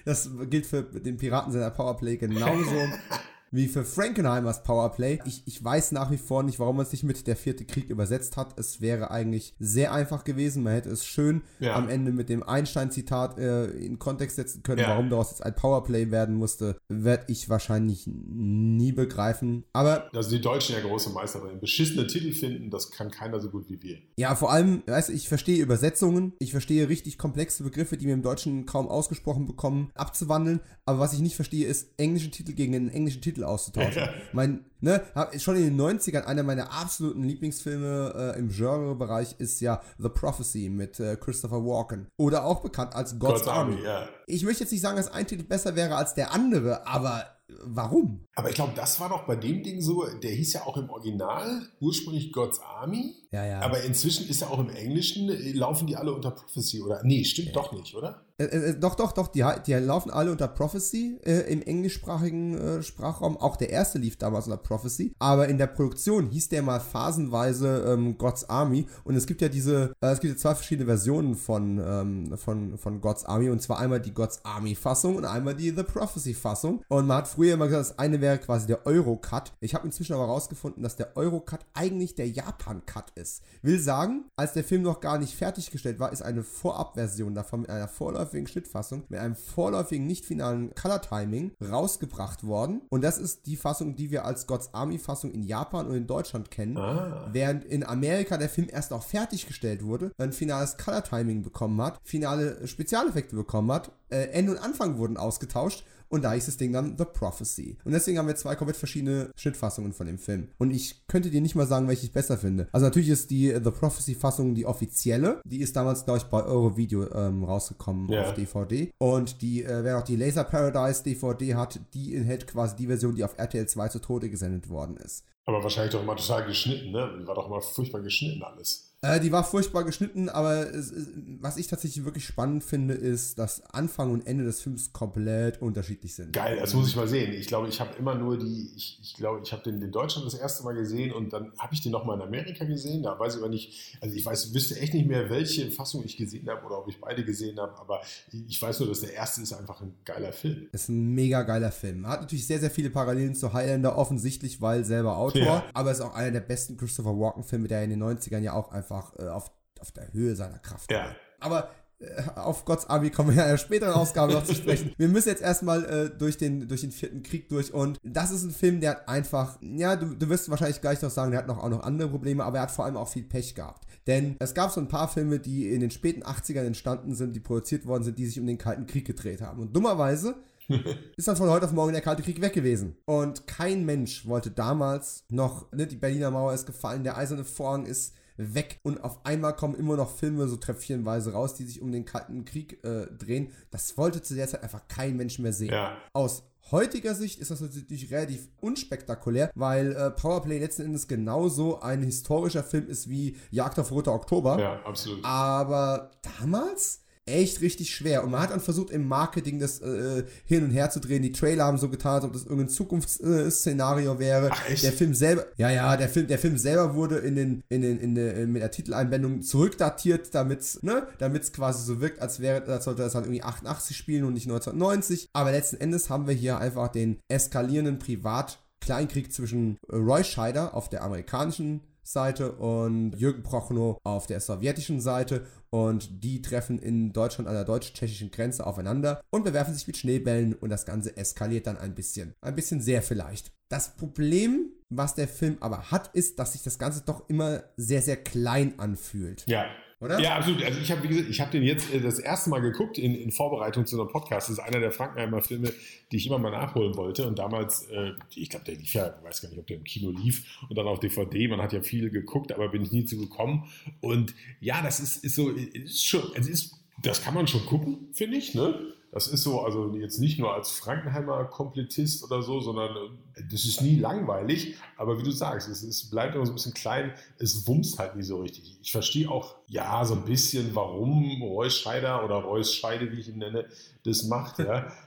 Das 0.05 0.31
gilt 0.51 0.67
für 0.67 0.83
den 0.83 1.17
Piratensender 1.17 1.71
Powerplay 1.71 2.17
genauso 2.17 2.77
wie 3.53 3.69
für 3.69 3.85
Frankenheimers 3.85 4.63
Powerplay. 4.65 5.21
Ich, 5.27 5.43
ich 5.47 5.63
weiß 5.63 5.93
nach 5.93 6.11
wie 6.11 6.17
vor 6.17 6.43
nicht, 6.43 6.59
warum 6.59 6.77
man 6.77 6.87
es 6.87 6.93
nicht 6.93 7.05
mit 7.05 7.27
der 7.27 7.37
vierte 7.37 7.65
Krieg 7.65 7.89
übersetzt 7.91 8.37
hat. 8.37 8.59
Es 8.59 8.81
wäre 8.81 9.11
eigentlich 9.11 9.55
sehr 9.59 9.93
einfach 9.93 10.25
gewesen. 10.25 10.63
Man 10.63 10.73
hätte 10.73 10.89
es 10.91 11.05
schön 11.07 11.43
Ja. 11.61 11.75
am 11.77 11.89
Ende 11.89 12.13
mit 12.13 12.29
dem 12.29 12.43
Einstein-Zitat 12.43 13.39
äh, 13.39 13.67
in 13.67 13.99
Kontext 13.99 14.37
setzen 14.37 14.63
können. 14.63 14.81
Ja. 14.81 14.89
Warum 14.89 15.11
daraus 15.11 15.31
jetzt 15.31 15.45
ein 15.45 15.55
Powerplay 15.55 16.11
werden 16.11 16.35
musste, 16.35 16.77
werde 16.89 17.25
ich 17.29 17.49
wahrscheinlich 17.49 18.07
nie 18.07 18.93
begreifen. 18.93 19.65
Aber 19.73 20.09
sind 20.13 20.33
die 20.33 20.41
Deutschen 20.41 20.75
ja 20.75 20.81
große 20.81 21.11
Meister 21.11 21.41
drin. 21.41 21.61
Beschissene 21.61 22.07
Titel 22.07 22.33
finden, 22.33 22.71
das 22.71 22.91
kann 22.91 23.11
keiner 23.11 23.39
so 23.41 23.51
gut 23.51 23.69
wie 23.69 23.81
wir. 23.83 23.99
Ja, 24.17 24.35
vor 24.35 24.51
allem, 24.51 24.83
weißt 24.87 25.11
du, 25.11 25.13
ich 25.13 25.29
verstehe 25.29 25.63
Übersetzungen, 25.63 26.33
ich 26.39 26.53
verstehe 26.53 26.89
richtig 26.89 27.19
komplexe 27.19 27.63
Begriffe, 27.63 27.97
die 27.99 28.07
wir 28.07 28.15
im 28.15 28.23
Deutschen 28.23 28.65
kaum 28.67 28.89
ausgesprochen 28.89 29.47
bekommen, 29.47 29.91
abzuwandeln, 29.95 30.61
aber 30.87 30.99
was 31.01 31.13
ich 31.13 31.21
nicht 31.21 31.37
verstehe, 31.37 31.67
ist, 31.67 31.91
englischen 31.99 32.33
Titel 32.33 32.53
gegen 32.53 32.75
einen 32.75 32.89
englischen 32.89 33.21
Titel 33.21 33.42
auszutauschen. 33.45 34.09
mein, 34.33 34.65
ne, 34.81 35.03
hab, 35.15 35.39
schon 35.41 35.57
in 35.57 35.77
den 35.77 35.81
90ern, 35.81 36.23
einer 36.23 36.43
meiner 36.43 36.73
absoluten 36.73 37.23
Lieblingsfilme 37.23 38.35
äh, 38.35 38.39
im 38.39 38.51
Genre-Bereich 38.51 39.37
ist 39.39 39.61
ja 39.61 39.83
The 39.99 40.09
Prophecy 40.09 40.69
mit 40.69 41.01
äh, 41.01 41.17
Christopher 41.17 41.65
Walken. 41.65 42.09
Oder 42.17 42.45
auch 42.45 42.61
bekannt 42.61 42.95
als 42.95 43.19
God's, 43.19 43.41
God's 43.41 43.49
Army. 43.49 43.75
Army, 43.75 43.85
ja. 43.85 44.09
Ich 44.27 44.45
möchte 44.45 44.65
jetzt 44.65 44.73
nicht 44.73 44.81
sagen, 44.81 44.97
dass 44.97 45.13
ein 45.13 45.27
Titel 45.27 45.45
besser 45.45 45.77
wäre 45.77 45.97
als 45.97 46.15
der 46.15 46.33
andere, 46.33 46.87
aber 46.87 47.27
äh, 47.49 47.55
warum? 47.65 48.27
Aber 48.35 48.49
ich 48.49 48.55
glaube, 48.55 48.73
das 48.75 48.99
war 49.01 49.09
doch 49.09 49.27
bei 49.27 49.37
dem 49.37 49.63
Ding 49.63 49.81
so, 49.81 50.07
der 50.23 50.31
hieß 50.31 50.55
ja 50.55 50.67
auch 50.67 50.77
im 50.77 50.91
Original 50.91 51.63
ursprünglich 51.81 52.33
God's 52.33 52.61
Army. 52.61 53.15
Ja, 53.31 53.45
ja. 53.45 53.61
Aber 53.61 53.83
inzwischen 53.83 54.29
ist 54.29 54.41
ja 54.41 54.49
auch 54.49 54.59
im 54.59 54.71
Englischen, 54.71 55.29
äh, 55.29 55.53
laufen 55.53 55.87
die 55.87 55.97
alle 55.97 56.13
unter 56.13 56.31
Prophecy, 56.31 56.83
oder? 56.83 57.03
Nee, 57.05 57.25
stimmt 57.25 57.55
doch 57.55 57.73
nicht, 57.73 57.95
oder? 57.95 58.25
Äh, 58.43 58.71
äh, 58.71 58.79
doch, 58.79 58.95
doch, 58.95 59.13
doch, 59.13 59.29
die, 59.29 59.45
die 59.67 59.75
laufen 59.75 60.11
alle 60.11 60.31
unter 60.31 60.49
Prophecy 60.49 61.19
äh, 61.25 61.53
im 61.53 61.63
englischsprachigen 61.63 62.59
äh, 62.59 62.83
Sprachraum. 62.83 63.37
Auch 63.37 63.57
der 63.57 63.71
erste 63.71 63.99
lief 63.99 64.17
damals 64.17 64.47
unter 64.47 64.57
Prophecy. 64.57 65.15
Aber 65.19 65.49
in 65.49 65.59
der 65.59 65.67
Produktion 65.67 66.27
hieß 66.27 66.49
der 66.49 66.63
mal 66.63 66.81
phasenweise 66.81 67.85
ähm, 67.89 68.19
God's 68.19 68.49
Army. 68.49 68.87
Und 69.05 69.17
es 69.17 69.27
gibt 69.27 69.43
ja 69.43 69.49
diese, 69.49 69.95
äh, 70.01 70.09
es 70.09 70.21
gibt 70.21 70.35
ja 70.35 70.39
zwei 70.39 70.55
verschiedene 70.55 70.87
Versionen 70.87 71.35
von, 71.35 71.81
ähm, 71.85 72.37
von, 72.37 72.79
von 72.79 73.01
God's 73.01 73.25
Army. 73.25 73.51
Und 73.51 73.63
zwar 73.63 73.79
einmal 73.79 74.01
die 74.01 74.15
God's 74.15 74.41
Army 74.45 74.75
Fassung 74.75 75.17
und 75.17 75.25
einmal 75.25 75.55
die 75.55 75.71
The 75.71 75.83
Prophecy 75.83 76.35
Fassung. 76.35 76.83
Und 76.89 77.07
man 77.07 77.19
hat 77.19 77.29
früher 77.29 77.55
immer 77.55 77.67
gesagt, 77.67 77.91
das 77.91 77.99
eine 77.99 78.21
wäre 78.21 78.39
quasi 78.39 78.67
der 78.67 78.87
Euro-Cut. 78.87 79.53
Ich 79.61 79.75
habe 79.75 79.87
inzwischen 79.87 80.15
aber 80.15 80.25
rausgefunden, 80.25 80.83
dass 80.83 80.97
der 80.97 81.17
Euro-Cut 81.17 81.61
eigentlich 81.75 82.15
der 82.15 82.29
Japan-Cut 82.29 83.13
ist. 83.15 83.43
Will 83.63 83.79
sagen, 83.79 84.25
als 84.37 84.53
der 84.53 84.65
Film 84.65 84.83
noch 84.83 85.01
gar 85.01 85.19
nicht 85.19 85.35
fertiggestellt 85.35 86.01
war, 86.01 86.13
ist 86.13 86.23
eine 86.23 86.43
Vorabversion 86.43 87.35
davon 87.35 87.63
mit 87.63 87.71
einer 87.71 87.89
vorläufigen 88.33 88.47
Schnittfassung, 88.47 89.05
mit 89.09 89.21
einem 89.21 89.37
vorläufigen, 89.37 90.07
nicht 90.07 90.25
finalen 90.25 90.75
Color-Timing 90.75 91.53
rausgebracht 91.63 92.45
worden. 92.45 92.83
Und 92.89 93.05
das 93.05 93.19
ist 93.19 93.47
die 93.47 93.57
Fassung, 93.57 93.95
die 93.95 94.11
wir 94.11 94.25
als 94.25 94.47
God's 94.47 94.71
Army-Fassung 94.73 95.33
in 95.33 95.43
Japan 95.43 95.87
und 95.87 95.95
in 95.95 96.07
Deutschland 96.07 96.51
kennen. 96.51 96.79
Ah. 96.79 97.29
Während 97.33 97.65
in 97.65 97.85
Amerika 97.85 98.39
der 98.39 98.49
Film 98.49 98.69
erst 98.71 98.93
auch 98.93 99.03
fertiggestellt 99.03 99.85
wurde, 99.85 100.13
ein 100.19 100.33
finales 100.33 100.77
Color-Timing 100.79 101.43
bekommen 101.43 101.81
hat, 101.83 102.01
finale 102.03 102.67
Spezialeffekte 102.67 103.37
bekommen 103.37 103.71
hat, 103.71 103.93
äh, 104.09 104.29
Ende 104.31 104.53
und 104.53 104.59
Anfang 104.59 104.99
wurden 104.99 105.17
ausgetauscht 105.17 105.85
und 106.13 106.23
da 106.23 106.33
hieß 106.33 106.47
das 106.47 106.57
Ding 106.57 106.73
dann 106.73 106.97
The 106.99 107.05
Prophecy. 107.05 107.79
Und 107.85 107.93
deswegen 107.93 108.19
haben 108.19 108.29
wir 108.29 108.37
zwei 108.37 108.55
komplett 108.55 108.77
verschiedene 108.77 109.31
Schnittfassungen 109.37 109.93
von 109.93 110.07
dem 110.07 110.19
Film. 110.19 110.49
Und 110.59 110.71
ich 110.71 111.07
könnte 111.09 111.31
dir 111.31 111.41
nicht 111.41 111.55
mal 111.55 111.67
sagen, 111.67 111.89
welche 111.89 112.05
ich 112.07 112.13
besser 112.13 112.37
finde. 112.39 112.69
Also 112.73 112.87
natürlich 112.87 113.09
ist 113.09 113.31
die 113.31 113.49
The 113.49 113.71
Prophecy-Fassung 113.71 114.55
die 114.55 114.67
offizielle. 114.67 115.41
Die 115.45 115.61
ist 115.61 115.75
damals, 115.77 116.05
glaube 116.05 116.19
ich, 116.19 116.25
bei 116.25 116.43
Eurovideo 116.45 117.11
ähm, 117.15 117.45
rausgekommen 117.45 118.09
Ja. 118.11 118.23
auf 118.23 118.35
DVD. 118.35 118.91
Und 118.99 119.43
die, 119.43 119.65
äh, 119.65 119.83
wer 119.85 119.97
noch 119.97 120.05
die 120.05 120.17
Laser 120.17 120.45
Paradise 120.45 121.03
DVD 121.03 121.55
hat, 121.55 121.81
die 121.95 122.15
enthält 122.15 122.47
quasi 122.47 122.77
die 122.77 122.87
Version, 122.87 123.15
die 123.15 123.25
auf 123.25 123.39
RTL 123.39 123.67
2 123.67 123.89
zu 123.89 123.99
Tode 124.01 124.31
gesendet 124.31 124.69
worden 124.69 124.97
ist. 124.99 125.25
Aber 125.45 125.63
wahrscheinlich 125.63 125.93
doch 125.93 126.03
immer 126.03 126.15
total 126.17 126.47
geschnitten, 126.47 126.93
ne? 126.93 127.11
War 127.27 127.35
doch 127.35 127.47
immer 127.49 127.61
furchtbar 127.61 128.01
geschnitten 128.01 128.43
alles. 128.43 128.92
Äh, 129.05 129.19
die 129.19 129.33
war 129.33 129.43
furchtbar 129.43 129.83
geschnitten, 129.83 130.29
aber 130.29 130.73
es, 130.73 130.93
es, 130.93 131.09
was 131.41 131.57
ich 131.57 131.67
tatsächlich 131.67 132.05
wirklich 132.05 132.25
spannend 132.25 132.63
finde, 132.63 132.95
ist, 132.95 133.37
dass 133.37 133.61
Anfang 133.75 134.13
und 134.13 134.25
Ende 134.29 134.45
des 134.45 134.63
Films 134.63 134.93
komplett 134.93 135.61
unterschiedlich 135.61 136.15
sind. 136.15 136.33
Geil, 136.33 136.57
das 136.61 136.73
muss 136.73 136.89
ich 136.89 136.95
mal 136.95 137.09
sehen. 137.09 137.33
Ich 137.33 137.49
glaube, 137.49 137.69
ich 137.69 137.81
habe 137.81 137.91
immer 137.99 138.15
nur 138.15 138.39
die, 138.39 138.71
ich, 138.77 139.01
ich 139.03 139.15
glaube, 139.15 139.41
ich 139.43 139.53
habe 139.53 139.65
den 139.65 139.83
in 139.83 139.91
Deutschland 139.91 140.25
das 140.25 140.35
erste 140.35 140.63
Mal 140.63 140.75
gesehen 140.75 141.13
und 141.13 141.33
dann 141.33 141.53
habe 141.59 141.75
ich 141.75 141.81
den 141.81 141.91
nochmal 141.91 142.17
in 142.17 142.23
Amerika 142.23 142.65
gesehen. 142.65 143.03
Da 143.03 143.19
weiß 143.19 143.35
ich 143.35 143.41
aber 143.41 143.49
nicht, 143.49 143.99
also 144.01 144.15
ich 144.15 144.25
weiß, 144.25 144.55
wüsste 144.55 144.79
echt 144.79 144.95
nicht 144.95 145.09
mehr, 145.09 145.29
welche 145.31 145.69
Fassung 145.73 146.05
ich 146.05 146.17
gesehen 146.17 146.49
habe 146.49 146.65
oder 146.65 146.79
ob 146.79 146.89
ich 146.89 147.01
beide 147.01 147.25
gesehen 147.25 147.59
habe, 147.59 147.77
aber 147.81 148.03
ich 148.31 148.63
weiß 148.63 148.79
nur, 148.79 148.89
dass 148.89 149.01
der 149.01 149.15
erste 149.15 149.43
ist 149.43 149.53
einfach 149.53 149.81
ein 149.81 149.95
geiler 150.05 150.33
Film. 150.33 150.69
Ist 150.71 150.89
ein 150.89 151.13
mega 151.13 151.43
geiler 151.43 151.73
Film. 151.73 152.07
Hat 152.07 152.21
natürlich 152.21 152.47
sehr, 152.47 152.61
sehr 152.61 152.71
viele 152.71 152.91
Parallelen 152.91 153.35
zu 153.35 153.53
Highlander, 153.53 153.99
offensichtlich, 153.99 154.61
weil 154.61 154.85
selber 154.85 155.17
Autor. 155.17 155.43
Ja. 155.43 155.65
Aber 155.75 155.91
ist 155.91 156.01
auch 156.01 156.15
einer 156.15 156.31
der 156.31 156.41
besten 156.41 156.77
Christopher 156.77 157.19
Walken-Filme, 157.19 157.67
der 157.67 157.83
in 157.83 157.91
den 157.91 158.03
90ern 158.03 158.39
ja 158.39 158.53
auch 158.53 158.71
einfach 158.71 158.92
äh, 159.19 159.29
auf, 159.29 159.51
auf 159.81 159.91
der 159.93 160.13
Höhe 160.13 160.37
seiner 160.37 160.59
Kraft 160.59 160.91
Ja. 160.91 160.99
war. 161.07 161.17
Aber 161.41 161.71
äh, 161.99 162.23
auf 162.37 162.65
Gottes 162.65 162.89
Army 162.89 163.11
kommen 163.11 163.31
wir 163.31 163.37
ja 163.37 163.43
in 163.43 163.49
einer 163.51 163.59
späteren 163.59 163.95
Ausgabe 163.95 164.33
noch 164.33 164.45
zu 164.45 164.55
sprechen. 164.55 164.93
Wir 164.97 165.09
müssen 165.09 165.29
jetzt 165.29 165.43
erstmal 165.43 165.85
äh, 165.85 166.11
durch, 166.11 166.37
den, 166.37 166.69
durch 166.69 166.81
den 166.83 166.93
vierten 166.93 167.23
Krieg 167.23 167.49
durch 167.49 167.73
und 167.73 167.99
das 168.03 168.31
ist 168.31 168.43
ein 168.45 168.51
Film, 168.51 168.81
der 168.81 168.91
hat 168.93 169.09
einfach, 169.09 169.59
ja, 169.61 169.97
du, 169.97 170.15
du 170.15 170.29
wirst 170.29 170.51
wahrscheinlich 170.51 170.81
gleich 170.81 171.01
noch 171.03 171.11
sagen, 171.11 171.31
der 171.31 171.41
hat 171.41 171.47
noch, 171.47 171.59
auch 171.59 171.69
noch 171.69 171.83
andere 171.83 172.09
Probleme, 172.09 172.45
aber 172.45 172.59
er 172.59 172.63
hat 172.65 172.71
vor 172.71 172.85
allem 172.85 172.97
auch 172.97 173.09
viel 173.09 173.25
Pech 173.25 173.55
gehabt. 173.55 173.87
Denn 174.07 174.35
es 174.41 174.53
gab 174.55 174.73
so 174.73 174.81
ein 174.81 174.89
paar 174.89 175.07
Filme, 175.09 175.39
die 175.39 175.73
in 175.73 175.81
den 175.81 175.93
späten 175.93 176.25
80ern 176.25 176.65
entstanden 176.65 177.15
sind, 177.15 177.35
die 177.37 177.41
produziert 177.41 177.87
worden 177.87 178.03
sind, 178.03 178.19
die 178.19 178.27
sich 178.27 178.41
um 178.41 178.47
den 178.47 178.59
Kalten 178.59 178.87
Krieg 178.87 179.07
gedreht 179.07 179.41
haben. 179.41 179.61
Und 179.61 179.77
dummerweise 179.77 180.35
ist 181.17 181.29
dann 181.29 181.37
von 181.37 181.49
heute 181.51 181.67
auf 181.67 181.73
morgen 181.73 181.93
der 181.93 182.03
Kalte 182.03 182.23
Krieg 182.25 182.41
weg 182.41 182.53
gewesen. 182.53 182.97
Und 183.05 183.47
kein 183.47 183.85
Mensch 183.85 184.27
wollte 184.27 184.51
damals 184.51 185.25
noch, 185.29 185.71
ne, 185.73 185.87
die 185.87 185.97
Berliner 185.97 186.33
Mauer 186.33 186.53
ist 186.53 186.67
gefallen, 186.67 187.05
der 187.05 187.17
eiserne 187.17 187.45
Vorhang 187.45 187.87
ist 187.87 188.15
weg 188.37 188.79
und 188.83 189.03
auf 189.05 189.25
einmal 189.25 189.55
kommen 189.55 189.75
immer 189.75 189.97
noch 189.97 190.11
Filme 190.11 190.49
so 190.49 190.57
treffchenweise 190.57 191.33
raus, 191.33 191.55
die 191.55 191.65
sich 191.65 191.81
um 191.81 191.93
den 191.93 192.05
Kalten 192.05 192.45
Krieg 192.45 192.83
äh, 192.85 193.07
drehen. 193.07 193.51
Das 193.71 193.97
wollte 193.99 194.23
zu 194.23 194.35
der 194.35 194.49
Zeit 194.49 194.63
einfach 194.63 194.89
kein 194.89 195.17
Mensch 195.17 195.39
mehr 195.39 195.53
sehen. 195.53 195.73
Ja. 195.73 195.97
Aus 196.13 196.45
heutiger 196.71 197.15
Sicht 197.15 197.41
ist 197.41 197.51
das 197.51 197.61
natürlich 197.61 198.11
relativ 198.11 198.49
unspektakulär, 198.61 199.51
weil 199.55 199.93
äh, 199.93 200.11
Powerplay 200.11 200.59
letzten 200.59 200.83
Endes 200.83 201.09
genauso 201.09 201.81
ein 201.81 202.03
historischer 202.03 202.63
Film 202.63 202.89
ist 202.89 203.09
wie 203.09 203.37
Jagd 203.51 203.79
auf 203.79 203.91
Roter 203.91 204.13
Oktober. 204.13 204.59
Ja, 204.59 204.81
absolut. 204.85 205.25
Aber 205.25 206.11
damals, 206.39 207.03
echt 207.33 207.61
richtig 207.61 207.95
schwer. 207.95 208.23
Und 208.23 208.31
man 208.31 208.41
hat 208.41 208.51
dann 208.51 208.61
versucht, 208.61 208.91
im 208.91 209.09
Marketing 209.09 209.59
das 209.59 209.81
äh, 209.81 210.25
hin 210.45 210.65
und 210.65 210.71
her 210.71 210.91
zu 210.91 211.01
drehen. 211.01 211.23
Die 211.23 211.33
Trailer 211.33 211.65
haben 211.65 211.79
so 211.79 211.89
getan, 211.89 212.17
als 212.17 212.25
ob 212.25 212.33
das 212.33 212.43
irgendein 212.43 212.69
Zukunftsszenario 212.69 214.19
wäre. 214.19 214.51
Ach, 214.53 214.69
echt? 214.69 214.85
Der 214.85 214.93
Film 214.93 215.15
selber, 215.15 215.47
ja, 215.57 215.71
ja, 215.71 215.97
der 215.97 216.09
Film, 216.09 216.27
der 216.29 216.39
Film 216.39 216.59
selber 216.59 216.95
wurde 216.95 217.19
in 217.19 217.35
den, 217.35 217.63
in 217.69 217.83
den, 217.83 217.99
in 217.99 218.15
der, 218.15 218.47
mit 218.47 218.63
der 218.63 218.71
Titeleinblendung 218.71 219.43
zurückdatiert, 219.43 220.35
damit 220.35 220.79
ne, 220.83 221.07
damit's 221.19 221.53
quasi 221.53 221.85
so 221.85 222.01
wirkt, 222.01 222.21
als 222.21 222.41
wäre, 222.41 222.65
als 222.67 222.85
sollte 222.85 223.03
das 223.03 223.15
halt 223.15 223.25
irgendwie 223.25 223.43
88 223.43 223.97
spielen 223.97 224.25
und 224.25 224.35
nicht 224.35 224.47
1990. 224.47 225.29
Aber 225.33 225.53
letzten 225.53 225.81
Endes 225.81 226.11
haben 226.11 226.27
wir 226.27 226.35
hier 226.35 226.59
einfach 226.59 226.89
den 226.89 227.19
eskalierenden 227.29 227.99
Privat-Kleinkrieg 227.99 229.33
zwischen 229.33 229.79
Roy 229.91 230.23
Scheider 230.23 230.75
auf 230.75 230.89
der 230.89 231.03
amerikanischen 231.03 231.81
Seite 232.05 232.53
und 232.53 233.13
Jürgen 233.13 233.43
Prochnow 233.43 233.99
auf 234.05 234.27
der 234.27 234.41
sowjetischen 234.41 235.01
Seite 235.01 235.47
und 235.71 236.23
die 236.25 236.43
treffen 236.43 236.79
in 236.79 237.13
Deutschland 237.13 237.49
an 237.49 237.55
der 237.55 237.65
deutsch-tschechischen 237.65 238.31
Grenze 238.31 238.67
aufeinander 238.67 239.23
und 239.31 239.45
bewerfen 239.45 239.75
sich 239.75 239.87
mit 239.87 239.97
Schneebällen 239.97 240.55
und 240.55 240.71
das 240.71 240.85
Ganze 240.85 241.17
eskaliert 241.17 241.67
dann 241.67 241.79
ein 241.79 241.95
bisschen. 241.95 242.35
Ein 242.41 242.55
bisschen 242.55 242.81
sehr 242.81 243.03
vielleicht. 243.03 243.53
Das 243.69 243.97
Problem, 243.97 244.71
was 244.91 245.15
der 245.15 245.29
Film 245.29 245.57
aber 245.61 245.91
hat, 245.91 246.15
ist, 246.15 246.39
dass 246.39 246.53
sich 246.53 246.63
das 246.63 246.79
Ganze 246.79 247.03
doch 247.07 247.29
immer 247.29 247.63
sehr, 247.77 248.03
sehr 248.03 248.17
klein 248.17 248.79
anfühlt. 248.79 249.45
Ja. 249.47 249.65
Oder? 250.03 250.19
Ja, 250.19 250.37
absolut. 250.37 250.65
Also 250.65 250.81
ich 250.81 250.91
habe, 250.91 251.05
wie 251.05 251.09
gesagt, 251.09 251.31
ich 251.31 251.41
habe 251.41 251.53
den 251.53 251.63
jetzt 251.63 251.95
äh, 251.95 252.01
das 252.01 252.19
erste 252.19 252.51
Mal 252.51 252.61
geguckt 252.61 252.99
in, 252.99 253.15
in 253.15 253.31
Vorbereitung 253.31 253.87
zu 253.87 254.01
einem 254.01 254.11
Podcast. 254.11 254.49
Das 254.49 254.59
ist 254.59 254.65
einer 254.65 254.81
der 254.81 254.91
Frankenheimer 254.91 255.41
Filme, 255.41 255.73
die 256.11 256.17
ich 256.17 256.27
immer 256.27 256.39
mal 256.39 256.51
nachholen 256.51 256.97
wollte. 256.97 257.25
Und 257.25 257.39
damals, 257.39 257.89
äh, 257.89 258.11
ich 258.35 258.51
glaube, 258.51 258.65
der 258.65 258.75
lief 258.75 258.95
ja, 258.95 259.15
ich 259.17 259.25
weiß 259.25 259.43
gar 259.43 259.51
nicht, 259.51 259.61
ob 259.61 259.67
der 259.69 259.77
im 259.77 259.85
Kino 259.85 260.11
lief 260.11 260.61
und 260.69 260.77
dann 260.77 260.89
auf 260.89 260.99
DVD. 260.99 261.47
Man 261.47 261.63
hat 261.63 261.73
ja 261.73 261.83
viel 261.83 262.11
geguckt, 262.11 262.51
aber 262.51 262.69
bin 262.69 262.83
ich 262.83 262.91
nie 262.91 263.05
zu 263.05 263.17
gekommen. 263.17 263.71
Und 264.01 264.35
ja, 264.61 264.83
das 264.83 264.99
ist, 264.99 265.25
ist 265.25 265.37
so, 265.37 265.51
ist 265.51 266.05
schon, 266.05 266.23
es 266.35 266.49
ist, 266.49 266.75
das 267.01 267.23
kann 267.23 267.35
man 267.35 267.47
schon 267.47 267.65
gucken, 267.65 268.09
finde 268.13 268.39
ich, 268.39 268.55
ne? 268.55 268.93
Das 269.13 269.29
ist 269.29 269.43
so, 269.43 269.61
also 269.61 269.95
jetzt 269.95 270.19
nicht 270.19 270.39
nur 270.39 270.55
als 270.55 270.71
Frankenheimer 270.71 271.45
Komplettist 271.45 272.25
oder 272.25 272.41
so, 272.43 272.61
sondern 272.61 272.97
äh, 273.35 273.43
das 273.51 273.67
ist 273.67 273.83
nie 273.83 273.97
langweilig. 273.97 274.77
Aber 274.97 275.19
wie 275.19 275.23
du 275.23 275.31
sagst, 275.31 275.69
es 275.69 275.83
ist, 275.83 276.11
bleibt 276.11 276.35
immer 276.35 276.47
so 276.47 276.53
ein 276.53 276.55
bisschen 276.55 276.73
klein. 276.73 277.13
Es 277.39 277.67
wumst 277.69 277.99
halt 277.99 278.17
nie 278.17 278.23
so 278.23 278.41
richtig. 278.41 278.79
Ich 278.81 278.91
verstehe 278.91 279.31
auch, 279.31 279.55
ja, 279.69 280.03
so 280.07 280.15
ein 280.15 280.25
bisschen, 280.25 280.75
warum 280.75 281.43
Reus 281.43 281.77
Scheider 281.77 282.25
oder 282.25 282.37
Reus 282.37 282.75
Scheide, 282.75 283.13
wie 283.13 283.21
ich 283.21 283.29
ihn 283.29 283.39
nenne, 283.39 283.67
das 284.05 284.25
macht, 284.25 284.59
ja. 284.59 284.91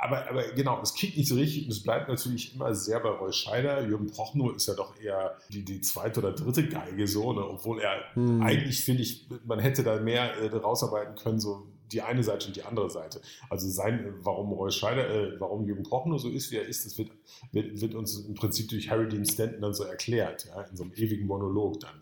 Aber, 0.00 0.28
aber 0.28 0.42
genau, 0.48 0.80
es 0.82 0.94
kickt 0.94 1.16
nicht 1.16 1.28
so 1.28 1.36
richtig 1.36 1.66
und 1.66 1.70
es 1.70 1.80
bleibt 1.80 2.08
natürlich 2.08 2.56
immer 2.56 2.74
sehr 2.74 2.98
bei 2.98 3.10
Reus 3.10 3.36
Scheider. 3.36 3.86
Jürgen 3.86 4.08
Prochnow 4.08 4.52
ist 4.52 4.66
ja 4.66 4.74
doch 4.74 4.98
eher 5.00 5.36
die, 5.48 5.64
die 5.64 5.80
zweite 5.80 6.18
oder 6.18 6.32
dritte 6.32 6.66
Geige 6.68 7.06
so, 7.06 7.32
ne? 7.32 7.48
obwohl 7.48 7.80
er 7.80 8.02
Hm. 8.14 8.42
eigentlich, 8.42 8.84
finde 8.84 9.02
ich, 9.02 9.28
man 9.46 9.60
hätte 9.60 9.84
da 9.84 10.00
mehr 10.00 10.36
äh, 10.38 10.48
rausarbeiten 10.54 11.14
können, 11.14 11.38
so 11.38 11.68
die 11.94 12.02
eine 12.02 12.22
Seite 12.22 12.48
und 12.48 12.56
die 12.56 12.62
andere 12.62 12.90
Seite. 12.90 13.20
Also 13.48 13.68
sein, 13.68 14.14
warum 14.20 14.52
Roy 14.52 14.70
Scheider, 14.70 15.08
äh, 15.08 15.40
warum 15.40 15.66
Jürgen 15.66 15.84
Prochnow 15.84 16.20
so 16.20 16.28
ist, 16.28 16.50
wie 16.50 16.56
er 16.56 16.66
ist, 16.66 16.84
das 16.84 16.98
wird, 16.98 17.10
wird, 17.52 17.80
wird 17.80 17.94
uns 17.94 18.18
im 18.18 18.34
Prinzip 18.34 18.68
durch 18.68 18.90
Harry 18.90 19.08
Dean 19.08 19.24
Stanton 19.24 19.62
dann 19.62 19.74
so 19.74 19.84
erklärt, 19.84 20.46
ja, 20.46 20.60
in 20.62 20.76
so 20.76 20.82
einem 20.84 20.92
ewigen 20.94 21.26
Monolog 21.26 21.80
dann 21.80 22.00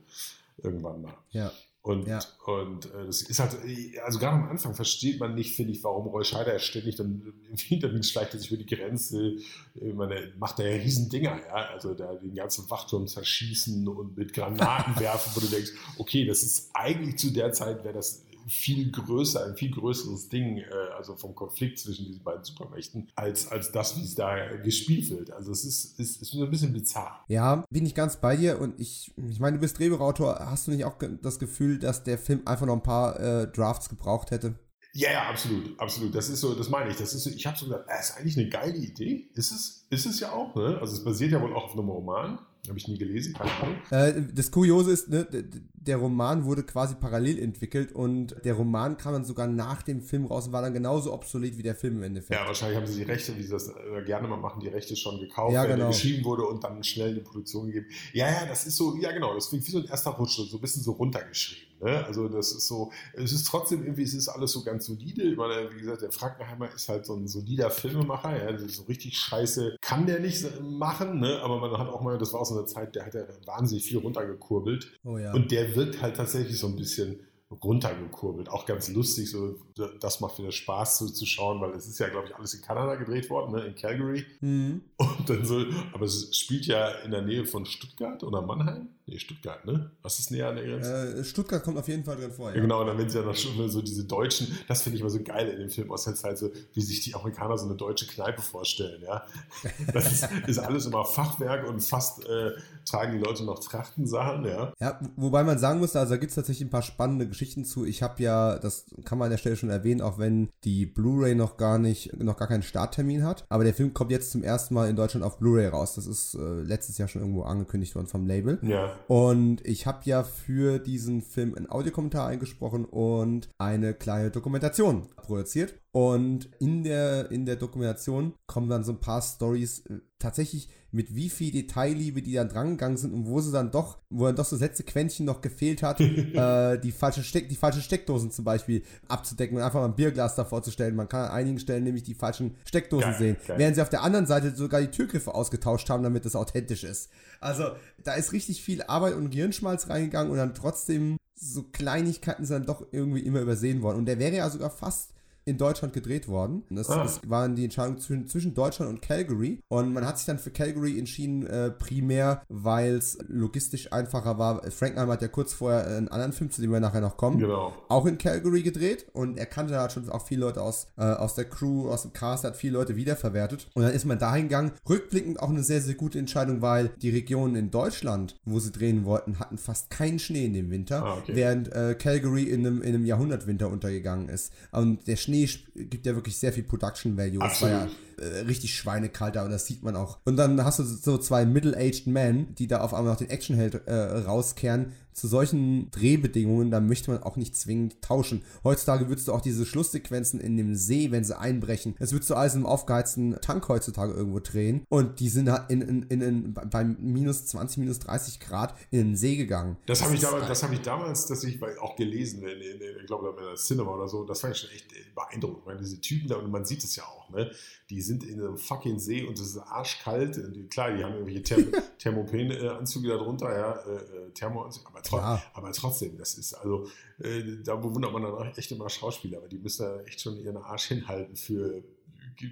irgendwann 0.63 1.03
mal. 1.03 1.15
Ja. 1.31 1.53
Und, 1.85 2.07
Ja. 2.07 2.21
und 2.47 2.87
äh, 2.95 3.07
das 3.07 3.23
ist 3.23 3.41
halt, 3.41 3.57
äh, 3.67 3.99
also 4.05 4.21
gerade 4.21 4.37
am 4.37 4.49
Anfang 4.51 4.73
versteht 4.73 5.19
man 5.19 5.35
nicht, 5.35 5.57
finde 5.57 5.73
ich, 5.73 5.83
warum 5.83 6.07
Roy 6.07 6.23
Scheider 6.23 6.57
ständig 6.61 6.95
dann 6.95 7.35
im 7.51 7.57
Hintergrund 7.57 8.07
schleicht 8.07 8.35
er 8.35 8.39
sich 8.39 8.53
über 8.53 8.63
die 8.63 8.73
Grenze, 8.73 9.39
äh, 9.81 9.93
man, 9.93 10.09
der 10.09 10.29
macht 10.39 10.61
da 10.61 10.63
ja 10.63 10.77
Riesendinger, 10.81 11.41
ja, 11.45 11.55
also 11.73 11.95
da 11.95 12.15
den 12.15 12.37
ganzen 12.37 12.71
Wachturm 12.71 13.09
zerschießen 13.09 13.89
und 13.89 14.17
mit 14.17 14.33
Granaten 14.33 14.97
werfen, 15.01 15.33
wo 15.35 15.41
du 15.41 15.49
denkst, 15.49 15.73
okay, 15.99 16.25
das 16.25 16.45
ist 16.45 16.71
eigentlich 16.73 17.17
zu 17.19 17.33
der 17.33 17.53
Zeit, 17.53 17.83
wäre 17.83 17.95
das 17.95 18.23
viel 18.47 18.91
größer, 18.91 19.47
ein 19.47 19.57
viel 19.57 19.71
größeres 19.71 20.29
Ding, 20.29 20.59
äh, 20.59 20.65
also 20.97 21.17
vom 21.17 21.35
Konflikt 21.35 21.79
zwischen 21.79 22.07
diesen 22.07 22.23
beiden 22.23 22.45
Supermächten, 22.45 23.11
als, 23.15 23.49
als 23.49 23.73
das, 23.73 23.97
wie 23.97 24.05
es 24.05 24.15
da 24.15 24.57
gespielt 24.57 25.11
wird. 25.11 25.31
Also 25.31 25.53
es 25.53 25.65
ist, 25.65 25.99
ist, 25.99 26.23
ist 26.23 26.35
ein 26.35 26.51
bisschen 26.51 26.73
bizarr. 26.73 27.25
Ja, 27.29 27.65
bin 27.71 27.87
ich 27.87 27.95
ganz 27.95 28.17
bei 28.17 28.37
dir 28.37 28.61
und 28.61 28.79
ich, 28.81 29.13
ich 29.29 29.41
meine, 29.41 29.57
du 29.57 29.61
bist 29.61 29.79
Drehbuchautor. 29.79 30.39
Hast 30.41 30.67
du 30.67 30.73
nicht 30.73 30.85
auch 30.85 30.97
das 31.23 31.39
Gefühl, 31.39 31.79
dass 31.79 32.05
der 32.05 32.19
Film 32.19 32.43
einfach 32.47 32.67
noch 32.67 32.75
ein 32.75 32.83
paar 32.83 33.19
äh, 33.21 33.47
Drafts 33.49 33.89
gebraucht 33.89 34.31
hätte? 34.31 34.55
Ja, 34.95 35.11
ja, 35.11 35.29
absolut, 35.31 35.79
absolut. 35.81 36.15
Das 36.15 36.29
ist 36.29 36.41
so, 36.41 36.55
das 36.55 36.69
meine 36.69 36.91
ich. 36.91 36.97
Das 36.97 37.15
ist 37.15 37.25
so, 37.25 37.31
ich 37.31 37.47
habe 37.47 37.57
so 37.57 37.67
gedacht, 37.67 37.85
das 37.89 38.11
ist 38.11 38.17
eigentlich 38.19 38.37
eine 38.37 38.49
geile 38.51 38.77
Idee. 38.77 39.31
Ist 39.35 39.51
es, 39.51 39.87
ist 39.89 40.07
es 40.07 40.21
ja 40.21 40.33
auch, 40.33 40.55
ne? 40.55 40.79
Also 40.81 40.95
es 40.95 41.03
basiert 41.03 41.33
ja 41.33 41.41
wohl 41.41 41.55
auch 41.55 41.65
auf 41.65 41.73
einem 41.73 41.89
Roman. 41.89 42.39
Habe 42.69 42.79
ich 42.79 42.87
nie 42.87 42.97
gelesen, 42.97 43.35
keine 43.35 43.51
Ahnung. 43.51 43.77
Äh, 43.91 44.23
das 44.33 44.53
Kuriose 44.53 44.93
ist, 44.93 45.09
ne, 45.09 45.27
der 45.75 45.97
Roman 45.97 46.45
wurde 46.45 46.63
quasi 46.63 46.95
parallel 46.95 47.41
entwickelt 47.41 47.91
und 47.91 48.37
der 48.45 48.55
Roman 48.55 48.97
kam 48.97 49.15
dann 49.15 49.25
sogar 49.25 49.49
nach 49.49 49.83
dem 49.83 50.01
Film 50.01 50.27
raus 50.27 50.47
und 50.47 50.53
war 50.53 50.63
dann 50.63 50.73
genauso 50.73 51.13
obsolet 51.13 51.59
wie 51.59 51.65
der 51.65 51.75
Film 51.75 51.97
im 51.97 52.03
Endeffekt. 52.05 52.41
Ja, 52.41 52.47
wahrscheinlich 52.47 52.79
haben 52.79 52.87
sie 52.87 52.99
die 52.99 53.11
Rechte, 53.11 53.37
wie 53.37 53.43
sie 53.43 53.51
das 53.51 53.67
äh, 53.67 54.05
gerne 54.07 54.29
mal 54.29 54.37
machen, 54.37 54.61
die 54.61 54.69
Rechte 54.69 54.95
schon 54.95 55.19
gekauft, 55.19 55.53
Ja, 55.55 55.65
genau. 55.65 55.89
geschrieben 55.89 56.25
wurde 56.25 56.45
und 56.47 56.63
dann 56.63 56.85
schnell 56.85 57.09
in 57.09 57.15
die 57.17 57.21
Produktion 57.23 57.67
gegeben. 57.67 57.87
Ja, 58.13 58.31
ja, 58.31 58.47
das 58.47 58.65
ist 58.65 58.77
so, 58.77 58.97
ja 58.97 59.11
genau, 59.11 59.35
das 59.35 59.49
klingt 59.49 59.67
wie 59.67 59.71
so 59.73 59.79
ein 59.79 59.87
erster 59.87 60.11
Rutsch, 60.13 60.37
so 60.37 60.57
ein 60.57 60.61
bisschen 60.61 60.85
so 60.85 60.93
runtergeschrieben. 60.93 61.67
Ne? 61.83 62.05
Also 62.05 62.29
das 62.29 62.53
ist 62.53 62.69
so, 62.69 62.93
es 63.15 63.33
ist 63.33 63.47
trotzdem 63.47 63.83
irgendwie, 63.83 64.03
es 64.03 64.15
ist 64.15 64.29
alles 64.29 64.53
so 64.53 64.63
ganz 64.63 64.87
solide. 64.87 65.23
Ich 65.23 65.37
meine, 65.37 65.69
wie 65.75 65.81
gesagt, 65.81 66.03
der 66.03 66.13
Frankenheimer 66.13 66.73
ist 66.73 66.89
halt 66.89 67.07
so 67.07 67.15
ein 67.15 67.27
solider 67.27 67.71
Filmemacher, 67.71 68.51
ja, 68.51 68.59
so 68.69 68.85
richtig 68.85 69.19
scheiße 69.19 69.77
kann 69.81 70.07
der 70.07 70.21
nicht 70.21 70.47
machen, 70.63 71.21
ne? 71.21 71.41
aber 71.43 71.59
man 71.59 71.77
hat 71.79 71.89
auch 71.89 72.01
mal, 72.01 72.19
das 72.19 72.33
war 72.33 72.41
auch 72.41 72.47
so 72.47 72.57
eine 72.57 72.67
Zeit, 72.67 72.95
der 72.95 73.07
hat 73.07 73.15
ja 73.15 73.23
wahnsinnig 73.47 73.85
viel 73.85 73.99
runtergekurbelt. 73.99 74.93
Oh 75.05 75.19
ja. 75.19 75.33
Und 75.33 75.51
der 75.51 75.75
wirkt 75.75 76.01
halt 76.01 76.17
tatsächlich 76.17 76.59
so 76.59 76.69
ein 76.69 76.77
bisschen 76.77 77.21
runtergekurbelt. 77.63 78.49
Auch 78.49 78.65
ganz 78.67 78.89
lustig, 78.89 79.31
so 79.31 79.57
das 80.01 80.21
macht 80.21 80.39
wieder 80.39 80.53
Spaß 80.53 80.99
zuzuschauen, 80.99 81.61
weil 81.61 81.73
es 81.73 81.87
ist 81.87 81.99
ja, 81.99 82.09
glaube 82.09 82.29
ich, 82.29 82.35
alles 82.35 82.55
in 82.55 82.63
Kanada 82.63 82.95
gedreht 82.95 83.29
worden, 83.31 83.53
ne? 83.53 83.67
in 83.67 83.75
Calgary. 83.75 84.25
Mhm. 84.41 84.83
Und 84.97 85.29
dann 85.29 85.45
so, 85.45 85.65
aber 85.93 86.07
es 86.07 86.37
spielt 86.37 86.67
ja 86.67 86.89
in 87.05 87.11
der 87.11 87.23
Nähe 87.23 87.45
von 87.45 87.67
Stuttgart 87.67 88.23
oder 88.23 88.43
Mannheim? 88.43 88.89
Nee, 89.13 89.19
Stuttgart, 89.19 89.65
ne? 89.67 89.91
Was 90.01 90.19
ist 90.19 90.31
näher 90.31 90.49
an 90.49 90.57
der 90.57 90.65
Grenze? 90.65 91.19
Äh, 91.19 91.25
Stuttgart 91.25 91.63
kommt 91.63 91.77
auf 91.77 91.87
jeden 91.87 92.03
Fall 92.03 92.17
drin 92.17 92.33
vor. 92.33 92.55
Ja, 92.55 92.61
genau, 92.61 92.81
und 92.81 92.87
dann 92.87 92.97
wenn 92.97 93.11
sie 93.11 93.19
ja 93.19 93.25
noch 93.25 93.37
schon 93.37 93.69
so 93.69 93.83
diese 93.83 94.05
Deutschen, 94.05 94.59
das 94.69 94.83
finde 94.83 94.97
ich 94.97 95.03
immer 95.03 95.11
so 95.11 95.23
geil 95.23 95.49
in 95.49 95.59
dem 95.59 95.69
Film 95.69 95.91
aus 95.91 96.05
der 96.05 96.15
Zeit, 96.15 96.39
so, 96.39 96.51
wie 96.73 96.81
sich 96.81 97.01
die 97.01 97.15
Amerikaner 97.15 97.59
so 97.59 97.67
eine 97.67 97.75
deutsche 97.75 98.07
Kneipe 98.07 98.41
vorstellen, 98.41 99.03
ja. 99.03 99.25
Das 99.93 100.11
ist, 100.11 100.29
ist 100.47 100.59
alles 100.59 100.87
immer 100.87 101.05
Fachwerk 101.05 101.69
und 101.69 101.81
fast 101.81 102.25
äh, 102.27 102.53
tragen 102.87 103.13
die 103.13 103.19
Leute 103.19 103.45
noch 103.45 103.59
Trachtensachen, 103.59 104.47
ja. 104.47 104.73
Ja, 104.81 104.99
wobei 105.17 105.45
man 105.45 105.59
sagen 105.59 105.79
muss, 105.79 105.95
also 105.95 106.15
da 106.15 106.17
gibt 106.17 106.31
es 106.31 106.37
tatsächlich 106.37 106.67
ein 106.67 106.71
paar 106.71 106.83
spannende 106.83 107.29
Geschichten 107.29 107.67
zu. 107.67 107.85
Ich 107.85 108.03
habe 108.03 108.23
ja, 108.23 108.59
das 108.59 108.87
kann 109.05 109.19
man 109.19 109.27
an 109.27 109.33
der 109.33 109.39
Stelle 109.39 109.57
schon 109.57 109.69
erwähnen, 109.69 110.01
auch 110.01 110.19
wenn 110.19 110.49
die 110.65 110.87
Blu-ray 110.87 111.35
noch 111.35 111.59
gar 111.59 111.79
nicht, 111.79 112.19
noch 112.19 112.39
gar 112.39 112.49
keinen 112.49 112.63
Starttermin 112.63 113.25
hat. 113.25 113.45
Aber 113.51 113.65
der 113.65 113.75
Film 113.75 113.93
kommt 113.93 114.11
jetzt 114.11 114.31
zum 114.31 114.43
ersten 114.43 114.73
Mal 114.73 114.89
in 114.89 114.97
Deutschland 114.97 115.25
auf 115.25 115.39
Blu-ray 115.39 115.69
raus. 115.69 115.97
Das 115.97 116.07
ist 116.07 116.35
äh, 116.35 116.63
letztes 116.63 116.97
Jahr 116.97 117.09
schon 117.09 117.21
irgendwo 117.21 117.43
angekündigt 117.43 117.95
worden 117.95 118.07
vom 118.07 118.27
Label. 118.27 118.59
Ja. 118.63 118.97
Und 119.09 119.65
ich 119.67 119.87
habe 119.87 120.01
ja 120.05 120.23
für 120.23 120.79
diesen 120.79 121.23
Film 121.23 121.55
einen 121.55 121.71
Audiokommentar 121.71 122.29
eingesprochen 122.29 122.85
und 122.85 123.49
eine 123.59 123.95
kleine 123.95 124.31
Dokumentation 124.31 125.09
produziert. 125.17 125.82
Und 125.93 126.49
in 126.59 126.85
der, 126.85 127.31
in 127.31 127.45
der 127.45 127.57
Dokumentation 127.57 128.33
kommen 128.47 128.71
dann 128.71 128.83
so 128.83 128.93
ein 128.93 129.01
paar 129.01 129.21
Stories 129.21 129.81
äh, 129.81 130.01
tatsächlich 130.19 130.71
mit 130.91 131.15
wie 131.15 131.29
viel 131.29 131.53
Detailliebe 131.53 132.23
die 132.23 132.33
dann 132.33 132.49
drangegangen 132.49 132.97
sind 132.97 133.13
und 133.13 133.27
wo 133.27 133.41
sie 133.41 133.53
dann 133.53 133.71
doch, 133.71 133.99
wo 134.09 134.25
dann 134.25 134.37
doch 134.37 134.47
so 134.47 134.57
letzte 134.57 134.85
Quäntchen 134.85 135.27
noch 135.27 135.43
gefehlt 135.43 135.83
hat, 135.83 136.01
äh, 136.01 136.79
die, 136.79 136.93
falsche 136.93 137.23
Steck, 137.23 137.51
die 137.51 137.57
falschen 137.57 137.83
Steckdosen 137.83 138.31
zum 138.31 138.43
Beispiel 138.43 138.85
abzudecken 139.07 139.59
und 139.59 139.63
einfach 139.63 139.81
mal 139.81 139.87
ein 139.87 139.95
Bierglas 139.95 140.35
davor 140.35 140.63
zu 140.63 140.71
stellen. 140.71 140.97
Man 140.97 141.11
kann 141.11 141.27
an 141.27 141.31
einigen 141.31 141.59
Stellen 141.59 141.85
nämlich 141.85 142.05
die 142.05 142.15
falschen 142.15 142.57
Steckdosen 142.65 143.11
Geil, 143.11 143.19
sehen. 143.19 143.37
geil. 143.47 143.59
Während 143.59 143.77
sie 143.77 143.83
auf 143.83 143.91
der 143.91 144.03
anderen 144.03 144.25
Seite 144.25 144.57
sogar 144.57 144.81
die 144.81 144.91
Türgriffe 144.91 145.35
ausgetauscht 145.35 145.91
haben, 145.91 146.03
damit 146.03 146.25
das 146.25 146.37
authentisch 146.37 146.85
ist. 146.85 147.11
Also, 147.41 147.65
da 148.03 148.15
ist 148.15 148.33
richtig 148.33 148.63
viel 148.63 148.83
Arbeit 148.83 149.15
und 149.15 149.29
Gehirnschmalz 149.29 149.91
reingegangen 149.91 150.31
und 150.31 150.39
dann 150.39 150.55
trotzdem 150.55 151.19
so 151.35 151.65
Kleinigkeiten 151.65 152.47
sind 152.47 152.61
dann 152.61 152.67
doch 152.67 152.87
irgendwie 152.93 153.21
immer 153.21 153.41
übersehen 153.41 153.83
worden. 153.83 153.99
Und 153.99 154.07
der 154.07 154.19
wäre 154.19 154.37
ja 154.37 154.49
sogar 154.49 154.71
fast 154.71 155.13
in 155.45 155.59
Deutschland 155.59 155.93
gedreht 155.95 156.29
worden. 156.29 156.63
Das, 156.71 156.89
Ah. 156.91 157.03
das 157.03 157.21
waren 157.27 157.55
die 157.57 157.65
Entscheidungen 157.65 157.99
zwischen, 157.99 158.29
zwischen 158.29 158.55
Deutschland 158.55 158.91
und 158.91 159.03
Calgary. 159.03 159.61
Und 159.69 159.93
man 159.93 160.07
hat 160.07 160.19
sich 160.19 160.27
dann 160.27 160.39
für 160.39 160.51
Calgary 160.51 160.99
entschieden, 160.99 161.47
äh, 161.47 161.71
primär, 161.71 162.43
weil 162.49 162.95
es 162.97 163.19
logistisch 163.29 163.93
einfacher 163.93 164.39
war. 164.39 164.63
Frankenheimer 164.71 165.13
hat 165.15 165.23
ja 165.23 165.29
kurz 165.29 165.53
vorher 165.53 165.87
einen 165.87 166.09
anderen 166.09 166.33
Film, 166.33 166.51
zu 166.51 166.61
dem 166.61 166.71
wir 166.71 166.81
nachher 166.81 167.01
noch 167.01 167.17
kommen, 167.17 167.39
Genau. 167.39 167.73
auch 167.89 168.07
in 168.07 168.19
Calgary 168.19 168.63
gedreht 168.63 169.07
und 169.13 169.39
er 169.39 169.47
kannte 169.47 169.73
da 169.73 169.89
schon 169.91 170.09
auch 170.11 170.27
viele 170.27 170.43
Leute 170.43 170.63
aus, 170.63 170.87
äh, 170.97 171.03
aus 171.03 171.35
der 171.35 171.45
Crew, 171.47 171.89
aus 171.89 172.03
dem 172.03 172.13
Cast, 172.13 172.45
hat 172.45 172.57
viele 172.57 172.75
Leute 172.75 172.97
wiederverwertet. 172.97 173.69
Und 173.75 173.83
dann 173.83 173.93
ist 173.93 174.05
man 174.05 174.19
dahin 174.19 174.45
gegangen. 174.45 174.73
Rückblickend 174.89 175.41
auch 175.41 175.51
eine 175.51 175.63
sehr, 175.63 175.81
sehr 175.81 175.95
gute 175.95 176.19
Entscheidung, 176.19 176.63
weil 176.63 176.91
die 177.03 177.11
Regionen 177.11 177.57
in 177.57 177.71
Deutschland, 177.71 178.37
wo 178.45 178.61
sie 178.61 178.71
drehen 178.73 179.05
wollten, 179.05 179.39
hatten 179.39 179.59
fast 179.59 179.91
keinen 179.91 180.19
Schnee 180.19 180.45
in 180.47 180.53
dem 180.55 180.71
Winter, 180.71 181.05
Ah, 181.05 181.15
okay. 181.19 181.35
während 181.35 181.73
äh, 181.73 181.95
Calgary 181.99 182.45
in 182.45 182.67
einem, 182.67 182.83
in 182.83 182.95
einem 182.95 183.05
Jahrhundertwinter 183.05 183.69
untergegangen 183.69 184.29
ist. 184.29 184.53
Und 184.73 185.07
der 185.07 185.17
Schnee 185.17 185.32
sp- 185.45 185.73
gibt 185.75 186.07
ja 186.07 186.15
wirklich 186.15 186.37
sehr 186.37 186.53
viel 186.53 186.63
Production 186.65 187.17
Value. 187.17 187.45
Es 187.45 187.63
war 187.63 187.69
ja 187.71 187.89
äh, 188.19 188.41
richtig 188.47 188.75
schweinekalt 188.75 189.37
da 189.37 189.45
und 189.45 189.51
das 189.51 189.67
sieht 189.67 189.83
man 189.83 189.97
auch. 189.97 190.19
Und 190.25 190.37
dann 190.37 190.63
hast 190.65 190.79
du 190.79 190.85
so 190.85 191.19
zwei 191.19 191.45
middle-aged 191.45 192.07
Men, 192.07 192.55
die 192.55 192.67
da 192.67 192.81
auf 192.81 192.95
einmal 192.95 193.13
noch 193.13 193.19
den 193.19 193.31
Actionheld 193.31 193.87
äh, 193.87 193.93
rauskehren, 193.95 194.93
zu 195.13 195.29
solchen 195.29 195.91
Drehbedingungen, 195.91 196.71
da 196.71 196.81
möchte 196.81 197.11
man 197.11 197.23
auch 197.23 197.37
nicht 197.37 197.57
zwingend 197.57 198.01
tauschen. 198.03 198.43
Heutzutage 198.65 199.09
würdest 199.09 199.29
du 199.29 199.33
auch 199.33 199.41
diese 199.41 199.67
Schlusssequenzen 199.67 200.41
in 200.41 200.57
dem 200.57 200.75
See, 200.75 201.11
wenn 201.11 201.25
sie 201.25 201.39
einbrechen, 201.39 201.95
das 201.99 202.13
würdest 202.13 202.31
du 202.31 202.35
alles 202.35 202.55
in 202.55 202.61
einem 202.61 202.67
aufgeheizten 202.67 203.37
Tank 203.41 203.69
heutzutage 203.69 204.13
irgendwo 204.13 204.41
drehen 204.41 204.87
und 204.89 205.21
die 205.21 205.29
sind 205.29 205.51
halt 205.51 205.71
in, 205.71 205.83
in, 205.83 206.03
in, 206.05 206.21
in 206.21 206.55
bei 206.55 206.85
minus 206.85 207.47
20, 207.47 207.79
minus 207.79 207.99
30 208.01 208.41
Grad 208.41 208.75
in 208.91 208.99
den 208.99 209.17
See 209.17 209.37
gegangen. 209.37 209.77
Das 209.87 210.03
habe 210.03 210.15
ich, 210.15 210.21
damals, 210.21 210.49
das 210.49 210.63
hab 210.63 210.73
ich 210.73 210.81
damals, 210.81 211.27
das 211.27 211.45
ich 211.45 211.63
auch 211.81 211.97
gelesen, 211.97 212.43
in, 212.43 212.61
in, 212.61 212.81
in, 212.81 212.97
ich 213.01 213.07
glaube, 213.07 213.35
in 213.39 213.45
der 213.45 213.55
Cinema 213.57 213.95
oder 213.95 214.09
so, 214.09 214.25
das 214.25 214.41
fand 214.41 214.55
ich 214.55 214.61
schon 214.61 214.71
echt 214.71 215.15
beeindruckend. 215.15 215.67
Meine, 215.67 215.81
diese 215.81 216.01
Typen 216.01 216.29
da, 216.29 216.37
und 216.37 216.51
man 216.51 216.65
sieht 216.65 216.83
es 216.85 216.97
ja 216.97 217.05
auch, 217.05 217.22
ne? 217.33 217.51
die 217.91 218.01
sind 218.01 218.25
in 218.25 218.41
einem 218.41 218.57
fucking 218.57 218.99
See 218.99 219.25
und 219.25 219.39
es 219.39 219.49
ist 219.49 219.59
arschkalt. 219.59 220.41
Klar, 220.71 220.93
die 220.93 221.05
haben 221.05 221.15
irgendwelche 221.15 221.43
Therm 221.43 221.73
Thermopen-Anzüge 221.99 223.09
darunter, 223.09 223.57
ja, 223.57 223.73
äh, 223.73 223.97
äh, 223.97 224.31
Thermoanzüge, 224.35 224.87
aber, 224.89 225.03
tro 225.03 225.17
ja. 225.17 225.43
aber 225.55 225.73
trotzdem, 225.73 226.17
das 226.19 226.35
ist 226.35 226.55
also, 226.55 226.87
äh, 227.19 227.43
da 227.65 227.77
bewundert 227.77 228.13
man 228.13 228.23
dann 228.23 228.33
auch 228.33 228.57
echt 228.57 228.71
immer 228.73 228.89
Schauspieler, 228.89 229.39
aber 229.39 229.49
die 229.49 229.59
müssen 229.59 229.83
da 229.83 230.01
echt 230.03 230.21
schon 230.21 230.39
ihren 230.39 230.57
Arsch 230.57 230.85
hinhalten 230.85 231.37
für 231.37 231.83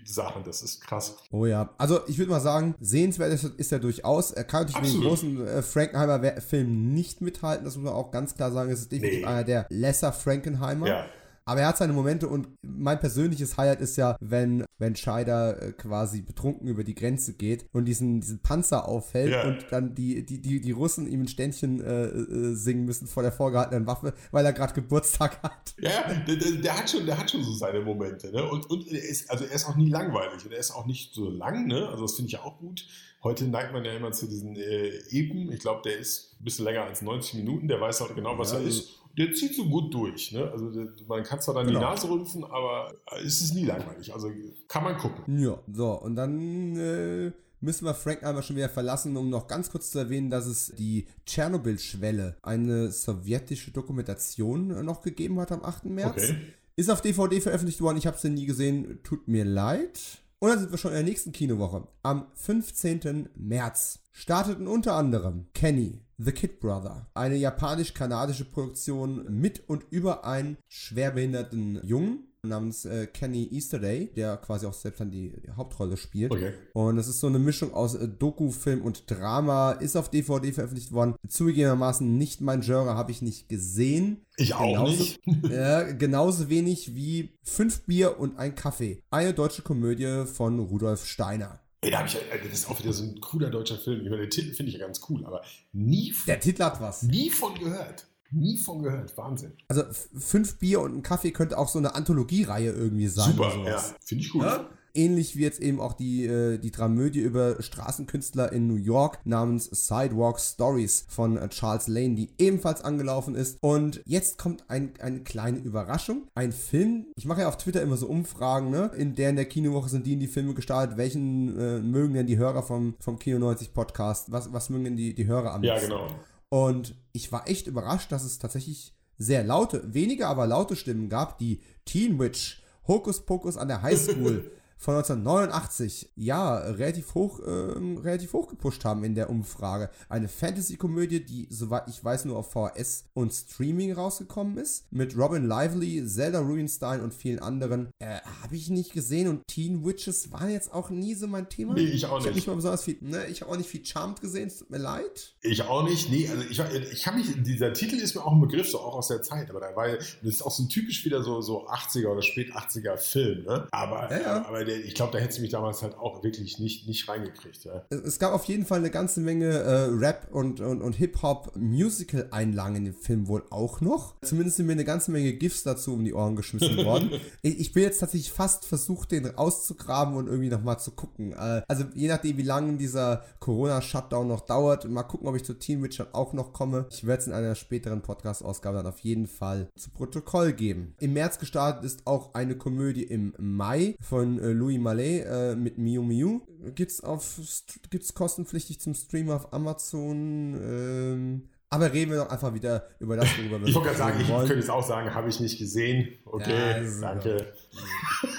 Sachen, 0.04 0.44
das 0.44 0.62
ist 0.62 0.80
krass. 0.80 1.16
Oh 1.30 1.46
ja, 1.46 1.70
also 1.78 2.00
ich 2.06 2.18
würde 2.18 2.30
mal 2.30 2.40
sagen, 2.40 2.74
sehenswert 2.80 3.32
ist, 3.32 3.44
ist 3.44 3.72
er 3.72 3.78
durchaus. 3.78 4.30
Er 4.30 4.44
kann 4.44 4.66
natürlich 4.66 4.92
mit 4.94 5.02
den 5.02 5.08
großen 5.08 5.46
äh, 5.46 5.62
Frankenheimer-Filmen 5.62 6.92
nicht 6.92 7.20
mithalten, 7.20 7.64
das 7.64 7.76
muss 7.76 7.84
man 7.84 7.94
auch 7.94 8.10
ganz 8.10 8.34
klar 8.34 8.52
sagen. 8.52 8.70
Es 8.70 8.80
ist 8.80 8.92
definitiv 8.92 9.20
nee. 9.20 9.26
einer 9.26 9.44
der 9.44 9.66
lesser 9.70 10.12
Frankenheimer. 10.12 10.86
Ja. 10.86 11.06
Aber 11.50 11.62
er 11.62 11.66
hat 11.66 11.78
seine 11.78 11.92
Momente 11.92 12.28
und 12.28 12.46
mein 12.62 13.00
persönliches 13.00 13.56
Highlight 13.56 13.80
ist 13.80 13.96
ja, 13.96 14.16
wenn, 14.20 14.64
wenn 14.78 14.94
Scheider 14.94 15.60
äh, 15.60 15.72
quasi 15.72 16.22
betrunken 16.22 16.68
über 16.68 16.84
die 16.84 16.94
Grenze 16.94 17.34
geht 17.34 17.66
und 17.72 17.86
diesen, 17.86 18.20
diesen 18.20 18.38
Panzer 18.40 18.86
auffällt 18.86 19.32
ja. 19.32 19.48
und 19.48 19.66
dann 19.70 19.96
die, 19.96 20.24
die, 20.24 20.40
die, 20.40 20.60
die 20.60 20.70
Russen 20.70 21.08
ihm 21.08 21.22
ein 21.22 21.26
Ständchen 21.26 21.80
äh, 21.84 22.04
äh, 22.04 22.54
singen 22.54 22.84
müssen 22.84 23.08
vor 23.08 23.24
der 23.24 23.32
vorgehaltenen 23.32 23.84
Waffe, 23.88 24.14
weil 24.30 24.46
er 24.46 24.52
gerade 24.52 24.74
Geburtstag 24.74 25.42
hat. 25.42 25.74
Ja, 25.80 26.14
der, 26.24 26.36
der, 26.36 26.52
der, 26.52 26.78
hat 26.78 26.88
schon, 26.88 27.04
der 27.04 27.18
hat 27.18 27.28
schon 27.28 27.42
so 27.42 27.52
seine 27.52 27.80
Momente. 27.80 28.30
Ne? 28.30 28.48
Und, 28.48 28.70
und 28.70 28.86
er 28.86 29.02
ist, 29.02 29.28
also 29.28 29.44
er 29.44 29.50
ist 29.50 29.66
auch 29.66 29.74
nie 29.74 29.90
langweilig 29.90 30.44
und 30.44 30.52
er 30.52 30.58
ist 30.60 30.70
auch 30.70 30.86
nicht 30.86 31.12
so 31.12 31.30
lang. 31.30 31.66
Ne? 31.66 31.88
Also 31.88 32.02
das 32.02 32.14
finde 32.14 32.28
ich 32.28 32.38
auch 32.38 32.58
gut. 32.58 32.86
Heute 33.24 33.48
neigt 33.48 33.72
man 33.72 33.84
ja 33.84 33.92
immer 33.92 34.12
zu 34.12 34.28
diesen 34.28 34.54
äh, 34.54 34.98
Epen. 35.10 35.50
Ich 35.50 35.58
glaube, 35.58 35.82
der 35.84 35.98
ist 35.98 36.36
ein 36.40 36.44
bisschen 36.44 36.64
länger 36.64 36.84
als 36.84 37.02
90 37.02 37.34
Minuten. 37.34 37.66
Der 37.66 37.80
weiß 37.80 38.02
halt 38.02 38.14
genau, 38.14 38.38
was 38.38 38.52
ja, 38.52 38.60
er 38.60 38.64
ist 38.64 38.99
der 39.16 39.32
zieht 39.34 39.54
so 39.54 39.64
gut 39.66 39.92
durch. 39.92 40.32
Ne? 40.32 40.50
Also 40.50 40.70
man 41.06 41.22
kann 41.22 41.40
zwar 41.40 41.54
dann 41.54 41.66
genau. 41.66 41.80
die 41.80 41.84
Nase 41.84 42.08
rümpfen, 42.08 42.44
aber 42.44 42.92
es 43.24 43.40
ist 43.40 43.54
nie 43.54 43.64
langweilig. 43.64 44.12
Also 44.12 44.30
kann 44.68 44.84
man 44.84 44.96
gucken. 44.96 45.38
Ja, 45.38 45.58
so, 45.72 45.92
und 45.92 46.16
dann 46.16 46.76
äh, 46.76 47.32
müssen 47.60 47.84
wir 47.84 47.94
Frank 47.94 48.22
einmal 48.22 48.42
schon 48.42 48.56
wieder 48.56 48.68
verlassen, 48.68 49.16
um 49.16 49.30
noch 49.30 49.46
ganz 49.46 49.70
kurz 49.70 49.90
zu 49.90 49.98
erwähnen, 49.98 50.30
dass 50.30 50.46
es 50.46 50.72
die 50.76 51.06
Tschernobyl-Schwelle, 51.26 52.36
eine 52.42 52.90
sowjetische 52.90 53.70
Dokumentation 53.70 54.70
äh, 54.70 54.82
noch 54.82 55.02
gegeben 55.02 55.40
hat 55.40 55.52
am 55.52 55.64
8. 55.64 55.86
März. 55.86 56.30
Okay. 56.30 56.36
Ist 56.76 56.90
auf 56.90 57.02
DVD 57.02 57.40
veröffentlicht 57.40 57.80
worden, 57.80 57.98
ich 57.98 58.06
habe 58.06 58.16
sie 58.18 58.30
nie 58.30 58.46
gesehen, 58.46 59.00
tut 59.02 59.28
mir 59.28 59.44
leid. 59.44 60.00
Und 60.38 60.48
dann 60.48 60.58
sind 60.58 60.70
wir 60.70 60.78
schon 60.78 60.92
in 60.92 60.96
der 60.96 61.04
nächsten 61.04 61.32
Kinowoche. 61.32 61.86
Am 62.02 62.26
15. 62.34 63.28
März 63.36 63.98
starteten 64.12 64.66
unter 64.66 64.94
anderem 64.94 65.46
Kenny, 65.52 66.00
The 66.22 66.32
Kid 66.32 66.60
Brother, 66.60 67.08
eine 67.14 67.36
japanisch-kanadische 67.36 68.44
Produktion 68.44 69.24
mit 69.40 69.66
und 69.68 69.84
über 69.90 70.26
einen 70.26 70.58
schwerbehinderten 70.68 71.80
Jungen 71.82 72.30
namens 72.42 72.84
äh, 72.84 73.06
Kenny 73.06 73.48
Easterday, 73.50 74.10
der 74.14 74.36
quasi 74.36 74.66
auch 74.66 74.74
selbst 74.74 75.00
dann 75.00 75.10
die, 75.10 75.32
Hauptrolle 75.56 75.96
spielt. 75.96 76.32
Okay. 76.32 76.52
Und 76.74 76.98
es 76.98 77.08
ist 77.08 77.20
so 77.20 77.26
eine 77.26 77.38
Mischung 77.38 77.72
aus 77.72 77.94
äh, 77.94 78.06
Doku, 78.06 78.50
Film 78.50 78.82
und 78.82 79.10
Drama, 79.10 79.72
ist 79.72 79.96
auf 79.96 80.10
DVD 80.10 80.52
veröffentlicht 80.52 80.92
worden. 80.92 81.14
Zugegebenermaßen 81.26 82.18
nicht 82.18 82.40
mein 82.40 82.60
Genre, 82.60 82.94
habe 82.94 83.12
ich 83.12 83.22
nicht 83.22 83.48
gesehen. 83.48 84.24
Ich 84.36 84.54
auch 84.54 84.66
genauso, 84.66 84.92
nicht. 84.92 85.20
äh, 85.50 85.94
genauso 85.98 86.48
wenig 86.50 86.94
wie 86.94 87.38
Fünf 87.42 87.86
Bier 87.86 88.18
und 88.18 88.38
ein 88.38 88.54
Kaffee. 88.54 89.02
Eine 89.10 89.32
deutsche 89.32 89.62
Komödie 89.62 90.24
von 90.26 90.58
Rudolf 90.58 91.06
Steiner. 91.06 91.60
Ey, 91.82 91.90
da 91.90 92.00
hab 92.00 92.06
ich, 92.06 92.14
das 92.14 92.52
ist 92.52 92.68
auch 92.68 92.78
wieder 92.78 92.92
so 92.92 93.04
ein 93.04 93.20
cooler 93.20 93.48
deutscher 93.48 93.78
Film. 93.78 94.02
Ich 94.02 94.10
meine, 94.10 94.22
den 94.22 94.30
Titel 94.30 94.54
finde 94.54 94.70
ich 94.70 94.78
ja 94.78 94.86
ganz 94.86 95.00
cool, 95.08 95.24
aber 95.24 95.42
nie. 95.72 96.14
Der 96.26 96.38
Titel 96.38 96.62
hat 96.62 96.80
was. 96.80 97.02
Nie 97.04 97.30
von 97.30 97.58
gehört. 97.58 98.06
Nie 98.30 98.58
von 98.58 98.82
gehört. 98.82 99.16
Wahnsinn. 99.16 99.52
Also 99.68 99.84
fünf 100.18 100.58
Bier 100.58 100.80
und 100.80 100.96
ein 100.96 101.02
Kaffee 101.02 101.30
könnte 101.32 101.56
auch 101.56 101.68
so 101.68 101.78
eine 101.78 101.94
Anthologiereihe 101.94 102.70
irgendwie 102.70 103.08
sein. 103.08 103.32
Super, 103.32 103.56
ja. 103.64 103.78
Finde 104.04 104.24
ich 104.24 104.30
gut. 104.30 104.42
Ja? 104.42 104.68
Ähnlich 104.94 105.36
wie 105.36 105.42
jetzt 105.42 105.60
eben 105.60 105.80
auch 105.80 105.92
die, 105.92 106.26
äh, 106.26 106.58
die 106.58 106.70
Dramödie 106.70 107.20
über 107.20 107.62
Straßenkünstler 107.62 108.52
in 108.52 108.66
New 108.66 108.76
York 108.76 109.18
namens 109.24 109.66
Sidewalk 109.66 110.40
Stories 110.40 111.04
von 111.08 111.36
äh, 111.36 111.48
Charles 111.48 111.88
Lane, 111.88 112.14
die 112.14 112.30
ebenfalls 112.38 112.82
angelaufen 112.82 113.34
ist. 113.34 113.58
Und 113.60 114.02
jetzt 114.04 114.38
kommt 114.38 114.64
ein, 114.68 114.92
eine 115.00 115.20
kleine 115.20 115.58
Überraschung. 115.58 116.26
Ein 116.34 116.52
Film, 116.52 117.06
ich 117.16 117.26
mache 117.26 117.42
ja 117.42 117.48
auf 117.48 117.56
Twitter 117.56 117.82
immer 117.82 117.96
so 117.96 118.06
Umfragen, 118.06 118.70
ne? 118.70 118.90
in 118.96 119.14
der 119.14 119.30
in 119.30 119.36
der 119.36 119.44
Kinowoche 119.44 119.88
sind 119.88 120.06
die 120.06 120.14
in 120.14 120.20
die 120.20 120.26
Filme 120.26 120.54
gestartet. 120.54 120.96
Welchen 120.96 121.58
äh, 121.58 121.80
mögen 121.80 122.14
denn 122.14 122.26
die 122.26 122.38
Hörer 122.38 122.62
vom, 122.62 122.94
vom 123.00 123.18
Kino 123.18 123.38
90 123.38 123.72
Podcast? 123.72 124.32
Was, 124.32 124.52
was 124.52 124.70
mögen 124.70 124.84
denn 124.84 124.96
die, 124.96 125.14
die 125.14 125.26
Hörer 125.26 125.54
am 125.54 125.62
Ja, 125.62 125.78
genau. 125.78 126.08
Und 126.48 126.96
ich 127.12 127.30
war 127.30 127.48
echt 127.48 127.66
überrascht, 127.68 128.10
dass 128.12 128.24
es 128.24 128.38
tatsächlich 128.38 128.94
sehr 129.18 129.44
laute, 129.44 129.94
weniger 129.94 130.28
aber 130.28 130.46
laute 130.46 130.74
Stimmen 130.74 131.08
gab, 131.08 131.38
die 131.38 131.60
Teen 131.84 132.18
Witch, 132.18 132.62
Hokus 132.88 133.24
Pokus 133.24 133.56
an 133.56 133.68
der 133.68 133.82
Highschool, 133.82 134.50
von 134.80 134.94
1989 134.94 136.08
ja 136.16 136.56
relativ 136.56 137.14
hoch, 137.14 137.38
ähm, 137.46 137.98
relativ 137.98 138.32
hoch 138.32 138.48
gepusht 138.48 138.86
haben 138.86 139.04
in 139.04 139.14
der 139.14 139.28
Umfrage. 139.28 139.90
Eine 140.08 140.26
Fantasy-Komödie, 140.26 141.22
die, 141.22 141.48
soweit 141.50 141.86
ich 141.86 142.02
weiß, 142.02 142.24
nur 142.24 142.38
auf 142.38 142.50
VHS 142.52 143.04
und 143.12 143.30
Streaming 143.30 143.92
rausgekommen 143.92 144.56
ist. 144.56 144.90
Mit 144.90 145.18
Robin 145.18 145.46
Lively, 145.46 146.06
Zelda 146.06 146.40
Rubinstein 146.40 147.02
und 147.02 147.12
vielen 147.12 147.40
anderen. 147.40 147.90
Äh, 147.98 148.20
Habe 148.42 148.56
ich 148.56 148.70
nicht 148.70 148.94
gesehen 148.94 149.28
und 149.28 149.46
Teen 149.46 149.84
Witches 149.84 150.32
war 150.32 150.48
jetzt 150.48 150.72
auch 150.72 150.88
nie 150.88 151.14
so 151.14 151.26
mein 151.26 151.50
Thema. 151.50 151.74
Nee, 151.74 151.82
ich 151.82 152.06
auch 152.06 152.14
nicht. 152.14 152.20
Ich 152.20 152.26
habe 152.26 152.36
nicht 152.36 152.46
mal 152.46 152.56
besonders 152.56 152.84
viel, 152.84 152.96
ne, 153.02 153.26
ich 153.26 153.42
habe 153.42 153.52
auch 153.52 153.58
nicht 153.58 153.68
viel 153.68 153.84
Charmed 153.84 154.22
gesehen, 154.22 154.48
es 154.48 154.60
tut 154.60 154.70
mir 154.70 154.78
leid. 154.78 155.34
Ich 155.42 155.62
auch 155.62 155.82
nicht, 155.82 156.08
nee, 156.08 156.26
also 156.26 156.42
ich, 156.42 156.58
ich 156.92 157.06
habe 157.06 157.18
mich, 157.18 157.26
dieser 157.42 157.74
Titel 157.74 157.96
ist 157.96 158.14
mir 158.14 158.24
auch 158.24 158.32
ein 158.32 158.40
Begriff, 158.40 158.70
so 158.70 158.80
auch 158.80 158.94
aus 158.94 159.08
der 159.08 159.20
Zeit, 159.20 159.50
aber 159.50 159.60
da 159.60 159.76
war, 159.76 159.88
das 159.88 160.08
ist 160.22 160.42
auch 160.42 160.50
so 160.50 160.62
ein 160.62 160.70
typisch 160.70 161.04
wieder 161.04 161.22
so, 161.22 161.42
so 161.42 161.68
80er 161.68 162.06
oder 162.08 162.22
spät 162.22 162.54
80er 162.54 162.96
Film, 162.96 163.44
ne? 163.44 163.68
Aber, 163.72 164.10
ja, 164.10 164.20
ja. 164.20 164.46
aber 164.46 164.69
ich 164.76 164.94
glaube, 164.94 165.12
da 165.12 165.18
hätte 165.18 165.34
sie 165.34 165.40
mich 165.40 165.50
damals 165.50 165.82
halt 165.82 165.96
auch 165.96 166.22
wirklich 166.22 166.58
nicht, 166.58 166.86
nicht 166.86 167.08
reingekriegt. 167.08 167.64
Ja. 167.64 167.84
Es, 167.90 168.18
gab 168.18 168.32
auf 168.32 168.44
jeden 168.44 168.64
Fall 168.64 168.78
eine 168.78 168.90
ganze 168.90 169.20
Menge 169.20 169.46
äh, 169.46 169.84
Rap 169.90 170.28
und, 170.32 170.60
und, 170.60 170.82
und 170.82 170.92
Hip-Hop-Musical-Einlagen 170.94 172.76
in 172.76 172.84
dem 172.86 172.94
Film 172.94 173.28
wohl 173.28 173.44
auch 173.50 173.80
noch. 173.80 174.14
Zumindest 174.22 174.56
sind 174.56 174.66
mir 174.66 174.72
eine 174.72 174.84
ganze 174.84 175.10
Menge 175.10 175.32
GIFs 175.32 175.62
dazu 175.62 175.94
um 175.94 176.04
die 176.04 176.14
Ohren 176.14 176.36
geschmissen 176.36 176.76
worden. 176.84 177.10
ich, 177.42 177.60
ich 177.60 177.72
bin 177.72 177.82
jetzt 177.82 177.98
tatsächlich 177.98 178.32
fast 178.32 178.64
versucht, 178.64 179.12
den 179.12 179.26
rauszugraben 179.26 180.14
und 180.14 180.26
irgendwie 180.26 180.50
nochmal 180.50 180.78
zu 180.78 180.92
gucken. 180.92 181.32
Äh, 181.32 181.62
also 181.68 181.84
je 181.94 182.08
nachdem, 182.08 182.36
wie 182.36 182.42
lange 182.42 182.76
dieser 182.76 183.24
Corona-Shutdown 183.40 184.28
noch 184.28 184.42
dauert, 184.42 184.88
mal 184.88 185.02
gucken, 185.02 185.28
ob 185.28 185.36
ich 185.36 185.44
zu 185.44 185.54
Teen 185.54 185.82
Witch 185.82 186.00
auch 186.12 186.32
noch 186.32 186.52
komme. 186.52 186.86
Ich 186.90 187.06
werde 187.06 187.20
es 187.20 187.26
in 187.26 187.32
einer 187.32 187.54
späteren 187.54 188.02
Podcast-Ausgabe 188.02 188.78
dann 188.78 188.86
auf 188.86 189.00
jeden 189.00 189.26
Fall 189.26 189.68
zu 189.76 189.90
Protokoll 189.90 190.52
geben. 190.52 190.94
Im 190.98 191.12
März 191.12 191.38
gestartet 191.38 191.84
ist 191.84 192.06
auch 192.06 192.34
eine 192.34 192.56
Komödie 192.56 193.04
im 193.04 193.34
Mai 193.38 193.96
von 194.00 194.38
äh, 194.38 194.52
Louis 194.60 194.78
Mallet 194.78 195.24
äh, 195.26 195.56
mit 195.56 195.78
Miu 195.78 196.02
Miu. 196.02 196.40
Gibt's 196.74 197.02
auf 197.02 197.40
gibt's 197.88 198.14
kostenpflichtig 198.14 198.80
zum 198.80 198.94
Stream 198.94 199.30
auf 199.30 199.52
Amazon. 199.52 200.54
Ähm, 200.62 201.48
aber 201.70 201.92
reden 201.92 202.10
wir 202.10 202.18
doch 202.18 202.30
einfach 202.30 202.52
wieder 202.52 202.88
über 202.98 203.16
das, 203.16 203.28
worüber 203.38 203.60
wir 203.60 203.68
Ich 203.68 203.74
wollte 203.74 203.94
sagen, 203.94 204.20
ich 204.20 204.26
könnte 204.26 204.58
es 204.58 204.68
auch 204.68 204.86
sagen, 204.86 205.14
habe 205.14 205.28
ich 205.28 205.38
nicht 205.38 205.58
gesehen. 205.58 206.18
Okay, 206.24 206.84
ja, 206.84 207.00
danke. 207.00 207.52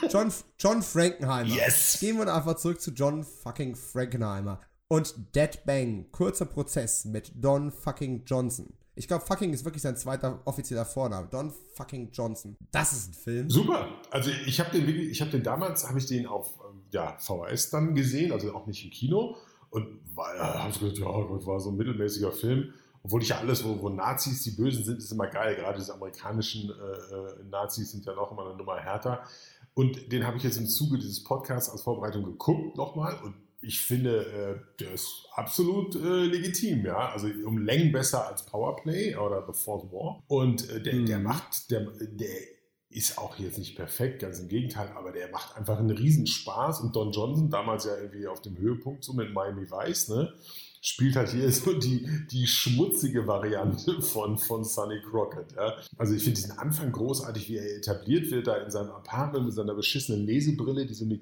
John, 0.09 0.32
John 0.59 0.84
Frankenheimer. 0.84 1.49
Yes! 1.49 1.97
Gehen 1.99 2.17
wir 2.17 2.34
einfach 2.34 2.57
zurück 2.57 2.82
zu 2.82 2.91
John 2.91 3.24
fucking 3.24 3.76
Frankenheimer. 3.76 4.59
Und 4.89 5.15
Dead 5.34 5.61
Bang, 5.65 6.07
kurzer 6.11 6.45
Prozess 6.45 7.05
mit 7.05 7.32
Don 7.34 7.72
fucking 7.72 8.26
Johnson. 8.26 8.74
Ich 9.02 9.08
glaube, 9.08 9.26
fucking 9.26 9.52
ist 9.52 9.66
wirklich 9.66 9.82
sein 9.82 9.97
zweiter 9.97 10.39
offizieller 10.45 10.86
Vorname. 10.86 11.28
Don 11.28 11.52
fucking 11.74 12.12
Johnson. 12.12 12.56
Das 12.72 12.93
ist 12.93 13.10
ein 13.10 13.14
Film. 13.14 13.49
Super. 13.49 13.88
Also 14.12 14.30
ich 14.45 14.60
habe 14.60 14.70
den 14.70 14.88
ich 14.88 15.20
habe 15.22 15.32
den 15.32 15.41
damals, 15.41 15.89
habe 15.89 15.97
ich 15.97 16.06
den 16.06 16.28
auf 16.28 16.60
ähm, 16.70 16.84
ja, 16.91 17.18
VHS 17.18 17.72
dann 17.72 17.95
gesehen, 17.95 18.32
also 18.32 18.54
auch 18.54 18.68
nicht 18.68 18.86
im 18.86 18.91
Kino. 18.91 19.38
Und 19.72 19.88
ja, 20.16 20.66
habe 20.66 20.72
gedacht, 20.78 20.99
ja, 20.99 21.08
war 21.08 21.60
so 21.60 21.72
ein 21.72 21.78
mittelmäßiger 21.78 22.32
Film. 22.32 22.76
Obwohl 23.02 23.24
ich 23.24 23.30
ja 23.30 23.39
alles, 23.39 23.64
wo, 23.64 23.82
wo, 23.82 23.89
Nazis 23.89 24.43
die 24.43 24.52
Bösen 24.52 24.84
sind, 24.84 24.99
ist 24.99 25.12
immer 25.12 25.26
geil. 25.26 25.56
Gerade 25.56 25.80
diese 25.80 25.95
amerikanischen 25.95 26.70
äh, 26.70 27.16
äh 27.16 27.43
Nazis 27.49 27.89
sind 27.89 28.06
ja 28.06 28.14
noch 28.14 28.32
immer 28.32 28.45
eine 28.45 28.56
Nummer 28.56 28.78
härter. 28.78 29.24
Und 29.74 30.12
den 30.12 30.28
habe 30.28 30.38
ich 30.38 30.43
jetzt 30.43 30.58
im 30.58 30.68
Zuge 30.68 30.99
dieses 30.99 31.24
Podcasts 31.24 31.72
als 31.72 31.82
Vorbereitung 31.82 32.24
geguckt 32.24 32.78
nochmal. 32.78 33.20
Und 33.24 33.34
ich 33.62 33.82
finde, 33.82 34.26
äh, 34.26 34.78
der 34.80 34.93
ist 34.93 35.28
absolut 35.34 35.95
äh, 35.95 36.26
legitim, 36.26 36.86
ja. 36.86 37.09
Also 37.09 37.28
um 37.45 37.59
Längen 37.59 37.91
besser 37.91 38.28
als 38.28 38.45
Powerplay 38.45 39.16
oder 39.16 39.45
The 39.45 39.53
Fourth 39.53 39.91
War. 39.91 40.24
Und 40.28 40.70
äh, 40.70 40.82
der, 40.82 40.95
mhm. 40.95 41.05
der 41.05 41.20
macht, 41.20 41.70
der, 41.72 41.88
der 41.99 42.36
ist 42.89 43.18
auch 43.18 43.38
jetzt 43.38 43.57
nicht 43.57 43.76
perfekt, 43.76 44.22
ganz 44.22 44.39
im 44.39 44.49
Gegenteil, 44.49 44.89
aber 44.95 45.12
der 45.12 45.30
macht 45.30 45.55
einfach 45.55 45.80
einen 45.80 45.91
Riesenspaß. 45.91 46.82
Und 46.82 46.95
Don 46.95 47.12
Johnson, 47.12 47.49
damals 47.49 47.86
ja 47.86 47.95
irgendwie 47.97 48.28
auf 48.28 48.41
dem 48.41 48.57
Höhepunkt 48.57 49.03
so 49.03 49.14
mit 49.14 49.32
Miami 49.34 49.70
Vice, 49.70 50.09
ne? 50.09 50.34
spielt 50.82 51.16
halt 51.16 51.30
hier 51.30 51.49
so 51.51 51.74
die, 51.74 52.07
die 52.32 52.47
schmutzige 52.47 53.28
Variante 53.28 54.01
von, 54.01 54.38
von 54.38 54.64
Sonny 54.64 54.99
Crockett. 55.01 55.53
Ja. 55.55 55.78
Also 55.97 56.16
ich 56.16 56.24
finde 56.24 56.41
diesen 56.41 56.57
Anfang 56.57 56.91
großartig, 56.91 57.47
wie 57.47 57.57
er 57.57 57.78
etabliert 57.78 58.32
wird, 58.32 58.47
da 58.47 58.57
in 58.57 58.72
seinem 58.72 58.89
Apartment 58.89 59.45
mit 59.45 59.53
seiner 59.53 59.76
beschissenen 59.76 60.26
Lesebrille, 60.26 60.86
die 60.86 60.93
so 60.93 61.05
mit, 61.05 61.22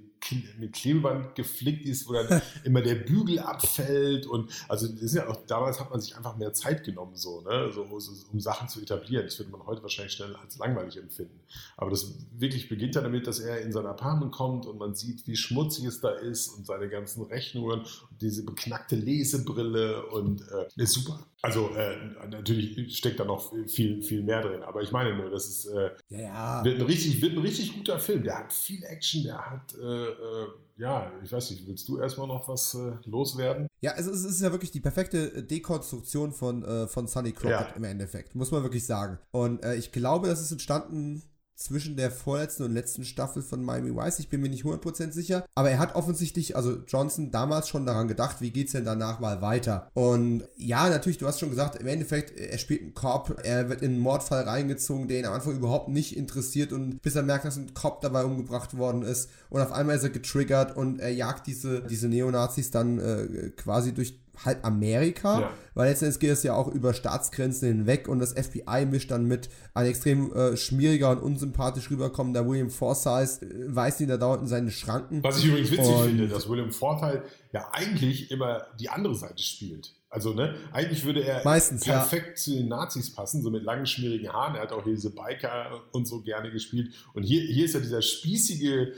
mit 0.60 0.74
Klebeband 0.74 1.36
geflickt 1.36 1.86
ist, 1.86 2.08
wo 2.08 2.14
dann 2.14 2.42
immer 2.64 2.82
der 2.82 2.96
Bügel 2.96 3.40
abfällt. 3.40 4.26
Und 4.26 4.52
also 4.68 4.88
ja 4.88 5.28
auch, 5.28 5.38
damals 5.48 5.80
hat 5.80 5.90
man 5.92 6.02
sich 6.02 6.16
einfach 6.16 6.38
mehr 6.38 6.54
Zeit 6.54 6.84
genommen, 6.84 7.16
so, 7.16 7.42
ne? 7.42 7.72
so, 7.74 7.84
um 7.84 8.40
Sachen 8.40 8.68
zu 8.68 8.82
etablieren. 8.82 9.26
Das 9.26 9.38
würde 9.40 9.52
man 9.52 9.66
heute 9.66 9.82
wahrscheinlich 9.82 10.14
schnell 10.14 10.36
als 10.36 10.58
langweilig 10.58 10.98
empfinden. 10.98 11.40
Aber 11.78 11.90
das 11.90 12.14
wirklich 12.38 12.70
beginnt 12.70 12.96
ja 12.96 13.02
damit, 13.02 13.28
dass 13.28 13.40
er 13.40 13.62
in 13.62 13.72
sein 13.72 13.86
Apartment 13.86 14.32
kommt 14.32 14.66
und 14.66 14.78
man 14.78 14.96
sieht, 14.96 15.28
wie 15.28 15.36
schmutzig 15.36 15.86
es 15.86 16.02
da 16.02 16.12
ist 16.12 16.50
und 16.50 16.66
seine 16.66 16.90
ganzen 16.90 17.24
Rechnungen 17.24 17.80
und 17.80 18.08
diese 18.22 18.44
beknackte 18.44 18.96
Lesebrille 18.96 19.50
Brille 19.60 20.06
und 20.08 20.42
äh, 20.42 20.84
ist 20.84 20.94
super. 20.94 21.26
Also 21.42 21.70
äh, 21.70 21.96
natürlich 22.30 22.98
steckt 22.98 23.20
da 23.20 23.26
noch 23.26 23.54
viel, 23.68 24.02
viel 24.04 24.22
mehr 24.22 24.42
drin, 24.42 24.62
aber 24.62 24.82
ich 24.82 24.92
meine 24.92 25.16
nur, 25.16 25.30
das 25.30 25.48
ist 25.48 25.66
äh, 25.68 25.92
ja, 26.10 26.20
ja. 26.20 26.66
Wird, 26.66 26.80
ein 26.80 26.86
richtig, 26.86 27.22
wird 27.22 27.34
ein 27.34 27.40
richtig 27.40 27.76
guter 27.76 27.98
Film. 27.98 28.24
Der 28.24 28.40
hat 28.40 28.52
viel 28.52 28.84
Action, 28.84 29.24
der 29.24 29.50
hat 29.50 29.74
äh, 29.76 30.09
äh, 30.10 30.48
ja, 30.78 31.12
ich 31.24 31.32
weiß 31.32 31.52
nicht, 31.52 31.68
willst 31.68 31.88
du 31.88 32.00
erstmal 32.00 32.28
noch 32.28 32.48
was 32.48 32.76
äh, 32.76 32.94
loswerden? 33.06 33.68
Ja, 33.82 33.92
also 33.92 34.12
es 34.12 34.24
ist 34.24 34.42
ja 34.42 34.52
wirklich 34.52 34.72
die 34.72 34.80
perfekte 34.80 35.44
Dekonstruktion 35.44 36.32
von, 36.32 36.88
von 36.90 37.08
Sunny 37.08 37.32
Crockett 37.32 37.70
ja. 37.70 37.76
im 37.76 37.84
Endeffekt, 37.86 38.36
muss 38.36 38.52
man 38.52 38.64
wirklich 38.64 38.86
sagen. 38.86 39.20
Und 39.32 39.64
ich 39.78 39.94
glaube, 39.94 40.28
das 40.28 40.42
ist 40.42 40.52
entstanden 40.52 41.24
zwischen 41.60 41.98
der 41.98 42.10
vorletzten 42.10 42.64
und 42.64 42.74
letzten 42.74 43.04
Staffel 43.04 43.42
von 43.42 43.64
Miami 43.64 43.94
Vice. 43.94 44.20
Ich 44.20 44.30
bin 44.30 44.40
mir 44.40 44.50
nicht 44.50 44.64
100% 44.64 45.12
sicher. 45.12 45.46
Aber 45.56 45.70
er 45.70 45.78
hat 45.78 45.94
offensichtlich, 45.94 46.56
also 46.56 46.78
Johnson, 46.88 47.32
damals 47.32 47.68
schon 47.68 47.86
daran 47.86 48.08
gedacht, 48.08 48.38
wie 48.40 48.52
geht 48.52 48.68
es 48.68 48.72
denn 48.72 48.86
danach 48.86 49.20
mal 49.20 49.42
weiter. 49.42 49.90
Und 49.94 50.44
ja, 50.56 50.90
natürlich, 50.90 51.18
du 51.18 51.28
hast 51.28 51.40
schon 51.40 51.50
gesagt, 51.50 51.76
im 51.76 51.88
Endeffekt, 51.88 52.38
er 52.40 52.58
spielt 52.58 52.82
einen 52.82 52.94
Cop, 52.94 53.42
er 53.44 53.68
wird 53.68 53.82
in 53.82 53.92
einen 53.92 54.00
Mordfall 54.00 54.44
reingezogen, 54.44 55.10
der 55.10 55.20
ihn 55.20 55.26
am 55.26 55.34
Anfang 55.34 55.58
überhaupt 55.58 55.90
nicht 55.90 56.16
interessiert 56.16 56.72
und 56.72 57.02
bis 57.02 57.16
er 57.16 57.24
merkt, 57.24 57.44
dass 57.44 57.58
ein 57.58 57.74
Cop 57.74 58.00
dabei 58.00 58.24
umgebracht 58.24 58.78
worden 58.78 59.02
ist. 59.02 59.30
Und 59.50 59.60
auf 59.60 59.74
einmal 59.74 59.98
ist 59.98 60.04
er 60.04 60.12
getriggert 60.12 60.78
und 60.78 61.00
er 61.00 61.12
jagt 61.12 61.46
diese, 61.46 61.82
diese 61.82 62.08
Neonazis 62.08 62.72
dann 62.72 63.00
äh, 63.00 63.50
quasi 63.58 63.94
durch 63.94 64.18
halb 64.46 64.66
Amerika, 64.66 65.42
ja. 65.42 65.54
weil 65.74 65.90
letztendlich 65.90 66.20
geht 66.20 66.32
es 66.32 66.44
ja 66.44 66.54
auch 66.54 66.68
über 66.68 66.94
Staatsgrenzen 66.94 67.68
hinweg 67.68 68.08
und 68.08 68.20
das 68.20 68.34
FBI 68.34 68.86
mischt 68.86 69.12
dann 69.12 69.26
mit 69.26 69.50
ein 69.74 69.86
extrem 69.86 70.34
äh, 70.34 70.58
schmieriger 70.58 71.12
und 71.12 71.20
unsympathisch 71.20 71.90
rüberkommender 71.92 72.48
William 72.48 72.70
Forsythe, 72.70 73.46
äh, 73.46 73.76
weist 73.76 74.02
ihn 74.02 74.08
da 74.08 74.18
dauernd 74.18 74.44
in 74.44 74.48
seine 74.48 74.72
Schranken. 74.72 75.24
Was 75.24 75.40
ich 75.40 75.46
übrigens 75.46 75.72
witzig 75.72 75.96
und, 75.96 76.06
finde, 76.06 76.28
dass 76.28 76.50
William 76.50 76.72
Forsythe 76.72 77.24
ja 77.52 77.68
eigentlich 77.72 78.32
immer 78.32 78.68
die 78.80 78.90
andere 78.90 79.16
Seite 79.16 79.42
spielt. 79.42 79.94
Also, 80.12 80.34
ne, 80.34 80.56
eigentlich 80.72 81.06
würde 81.06 81.24
er 81.24 81.44
Meistens, 81.44 81.84
perfekt 81.84 82.30
ja. 82.30 82.36
zu 82.36 82.52
den 82.56 82.68
Nazis 82.68 83.14
passen, 83.14 83.44
so 83.44 83.52
mit 83.52 83.64
langen, 83.64 83.86
schmierigen 83.86 84.34
Haaren. 84.34 84.56
Er 84.56 84.64
hat 84.64 84.72
auch 84.72 84.84
hier 84.84 84.96
diese 84.96 85.12
Biker 85.12 85.82
und 85.92 86.08
so 86.08 86.22
gerne 86.22 86.50
gespielt. 86.52 86.92
Und 87.14 87.22
hier, 87.22 87.42
hier 87.42 87.66
ist 87.66 87.76
ja 87.76 87.80
dieser 87.80 88.02
spießige, 88.02 88.92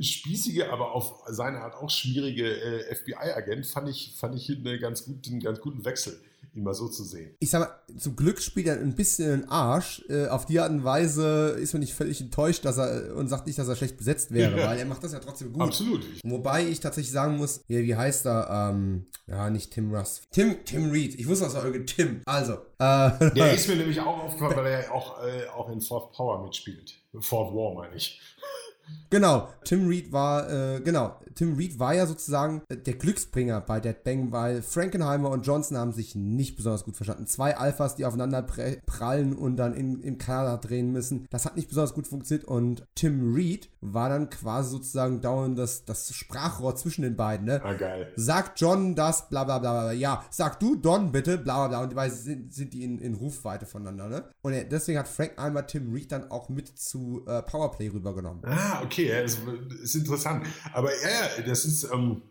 spießige, 0.00 0.70
aber 0.72 0.92
auf 0.92 1.22
seine 1.28 1.60
Art 1.60 1.74
auch 1.74 1.90
schwierige 1.90 2.44
äh, 2.48 2.94
FBI-Agent, 2.94 3.66
fand 3.66 3.88
ich, 3.88 4.14
fand 4.18 4.34
ich 4.36 4.50
eine 4.50 4.78
ganz 4.78 5.04
gut, 5.04 5.26
einen 5.28 5.40
ganz 5.40 5.60
guten 5.60 5.84
Wechsel, 5.84 6.20
ihn 6.54 6.62
mal 6.62 6.74
so 6.74 6.88
zu 6.88 7.04
sehen. 7.04 7.34
Ich 7.38 7.50
sag 7.50 7.60
mal, 7.60 7.98
zum 7.98 8.16
Glück 8.16 8.40
spielt 8.40 8.66
er 8.66 8.80
ein 8.80 8.94
bisschen 8.94 9.32
einen 9.32 9.48
Arsch. 9.48 10.02
Äh, 10.08 10.28
auf 10.28 10.46
die 10.46 10.58
Art 10.58 10.70
und 10.70 10.84
Weise 10.84 11.56
ist 11.60 11.72
man 11.74 11.80
nicht 11.80 11.94
völlig 11.94 12.20
enttäuscht, 12.20 12.64
dass 12.64 12.78
er 12.78 13.14
und 13.14 13.28
sagt 13.28 13.46
nicht, 13.46 13.58
dass 13.58 13.68
er 13.68 13.76
schlecht 13.76 13.96
besetzt 13.96 14.32
wäre, 14.32 14.56
weil 14.56 14.78
er 14.78 14.86
macht 14.86 15.04
das 15.04 15.12
ja 15.12 15.18
trotzdem 15.18 15.52
gut. 15.52 15.62
Absolut. 15.62 16.02
Wobei 16.24 16.66
ich 16.66 16.80
tatsächlich 16.80 17.12
sagen 17.12 17.36
muss, 17.36 17.60
ja, 17.68 17.80
wie 17.80 17.94
heißt 17.94 18.26
er? 18.26 18.70
Ähm, 18.72 19.06
ja, 19.26 19.50
nicht 19.50 19.72
Tim 19.72 19.92
Russ. 19.94 20.22
Tim, 20.30 20.64
Tim 20.64 20.90
Reed. 20.90 21.14
Ich 21.16 21.26
wusste, 21.26 21.44
das 21.46 21.54
irgendwie 21.54 21.84
Tim. 21.84 22.22
Also. 22.26 22.54
Äh, 22.78 23.30
Der 23.34 23.52
ist 23.54 23.68
mir 23.68 23.76
nämlich 23.76 24.00
auch 24.00 24.24
aufgefallen, 24.24 24.56
weil 24.56 24.66
er 24.66 24.82
ja 24.84 24.90
auch, 24.92 25.22
äh, 25.24 25.46
auch 25.48 25.68
in 25.70 25.80
Fourth 25.80 26.12
Power 26.12 26.42
mitspielt. 26.44 26.94
Fourth 27.20 27.54
War, 27.54 27.74
meine 27.74 27.96
ich. 27.96 28.20
Genau, 29.10 29.48
Tim 29.64 29.88
Reed 29.88 30.12
war, 30.12 30.50
äh, 30.50 30.80
genau, 30.80 31.20
Tim 31.36 31.54
Reed 31.56 31.78
war 31.78 31.94
ja 31.94 32.06
sozusagen 32.06 32.62
äh, 32.68 32.76
der 32.76 32.94
Glücksbringer 32.94 33.60
bei 33.60 33.78
Dead 33.78 34.02
Bang, 34.02 34.32
weil 34.32 34.62
Frankenheimer 34.62 35.30
und 35.30 35.46
Johnson 35.46 35.76
haben 35.76 35.92
sich 35.92 36.14
nicht 36.14 36.56
besonders 36.56 36.84
gut 36.84 36.96
verstanden. 36.96 37.26
Zwei 37.26 37.56
Alphas, 37.56 37.94
die 37.94 38.04
aufeinander 38.04 38.42
prallen 38.42 39.36
und 39.36 39.56
dann 39.56 39.74
in, 39.74 40.00
im 40.02 40.18
Kanada 40.18 40.56
drehen 40.56 40.92
müssen. 40.92 41.26
Das 41.30 41.44
hat 41.44 41.56
nicht 41.56 41.68
besonders 41.68 41.94
gut 41.94 42.06
funktioniert 42.06 42.48
und 42.48 42.84
Tim 42.94 43.34
Reed 43.34 43.70
war 43.80 44.08
dann 44.08 44.30
quasi 44.30 44.70
sozusagen 44.70 45.20
dauernd 45.20 45.58
das, 45.58 45.84
das 45.84 46.12
Sprachrohr 46.14 46.74
zwischen 46.76 47.02
den 47.02 47.16
beiden. 47.16 47.46
Ne? 47.46 47.60
Ah, 47.62 47.74
geil. 47.74 48.12
Sagt 48.16 48.60
John 48.60 48.94
das, 48.94 49.28
bla 49.28 49.44
bla 49.44 49.58
bla 49.58 49.72
bla. 49.72 49.92
Ja, 49.92 50.24
sag 50.30 50.58
du 50.58 50.76
Don 50.76 51.12
bitte, 51.12 51.38
bla 51.38 51.58
bla 51.58 51.68
bla. 51.68 51.82
Und 51.82 51.92
dabei 51.92 52.08
sind, 52.08 52.52
sind 52.54 52.72
die 52.72 52.82
in, 52.82 52.98
in 52.98 53.14
Rufweite 53.14 53.66
voneinander. 53.66 54.08
Ne? 54.08 54.24
Und 54.42 54.54
deswegen 54.70 54.98
hat 54.98 55.08
Frankenheimer 55.08 55.66
Tim 55.66 55.92
Reed 55.92 56.12
dann 56.12 56.30
auch 56.30 56.48
mit 56.48 56.78
zu 56.78 57.24
äh, 57.26 57.42
Powerplay 57.42 57.88
rübergenommen. 57.88 58.42
Ah, 58.46 58.82
okay, 58.82 59.08
ja, 59.08 59.22
das 59.22 59.38
ist 59.82 59.94
interessant. 59.94 60.46
Aber 60.72 60.90
ja, 60.90 61.25
das 61.46 61.64
ist, 61.64 61.84
ähm, 61.92 62.22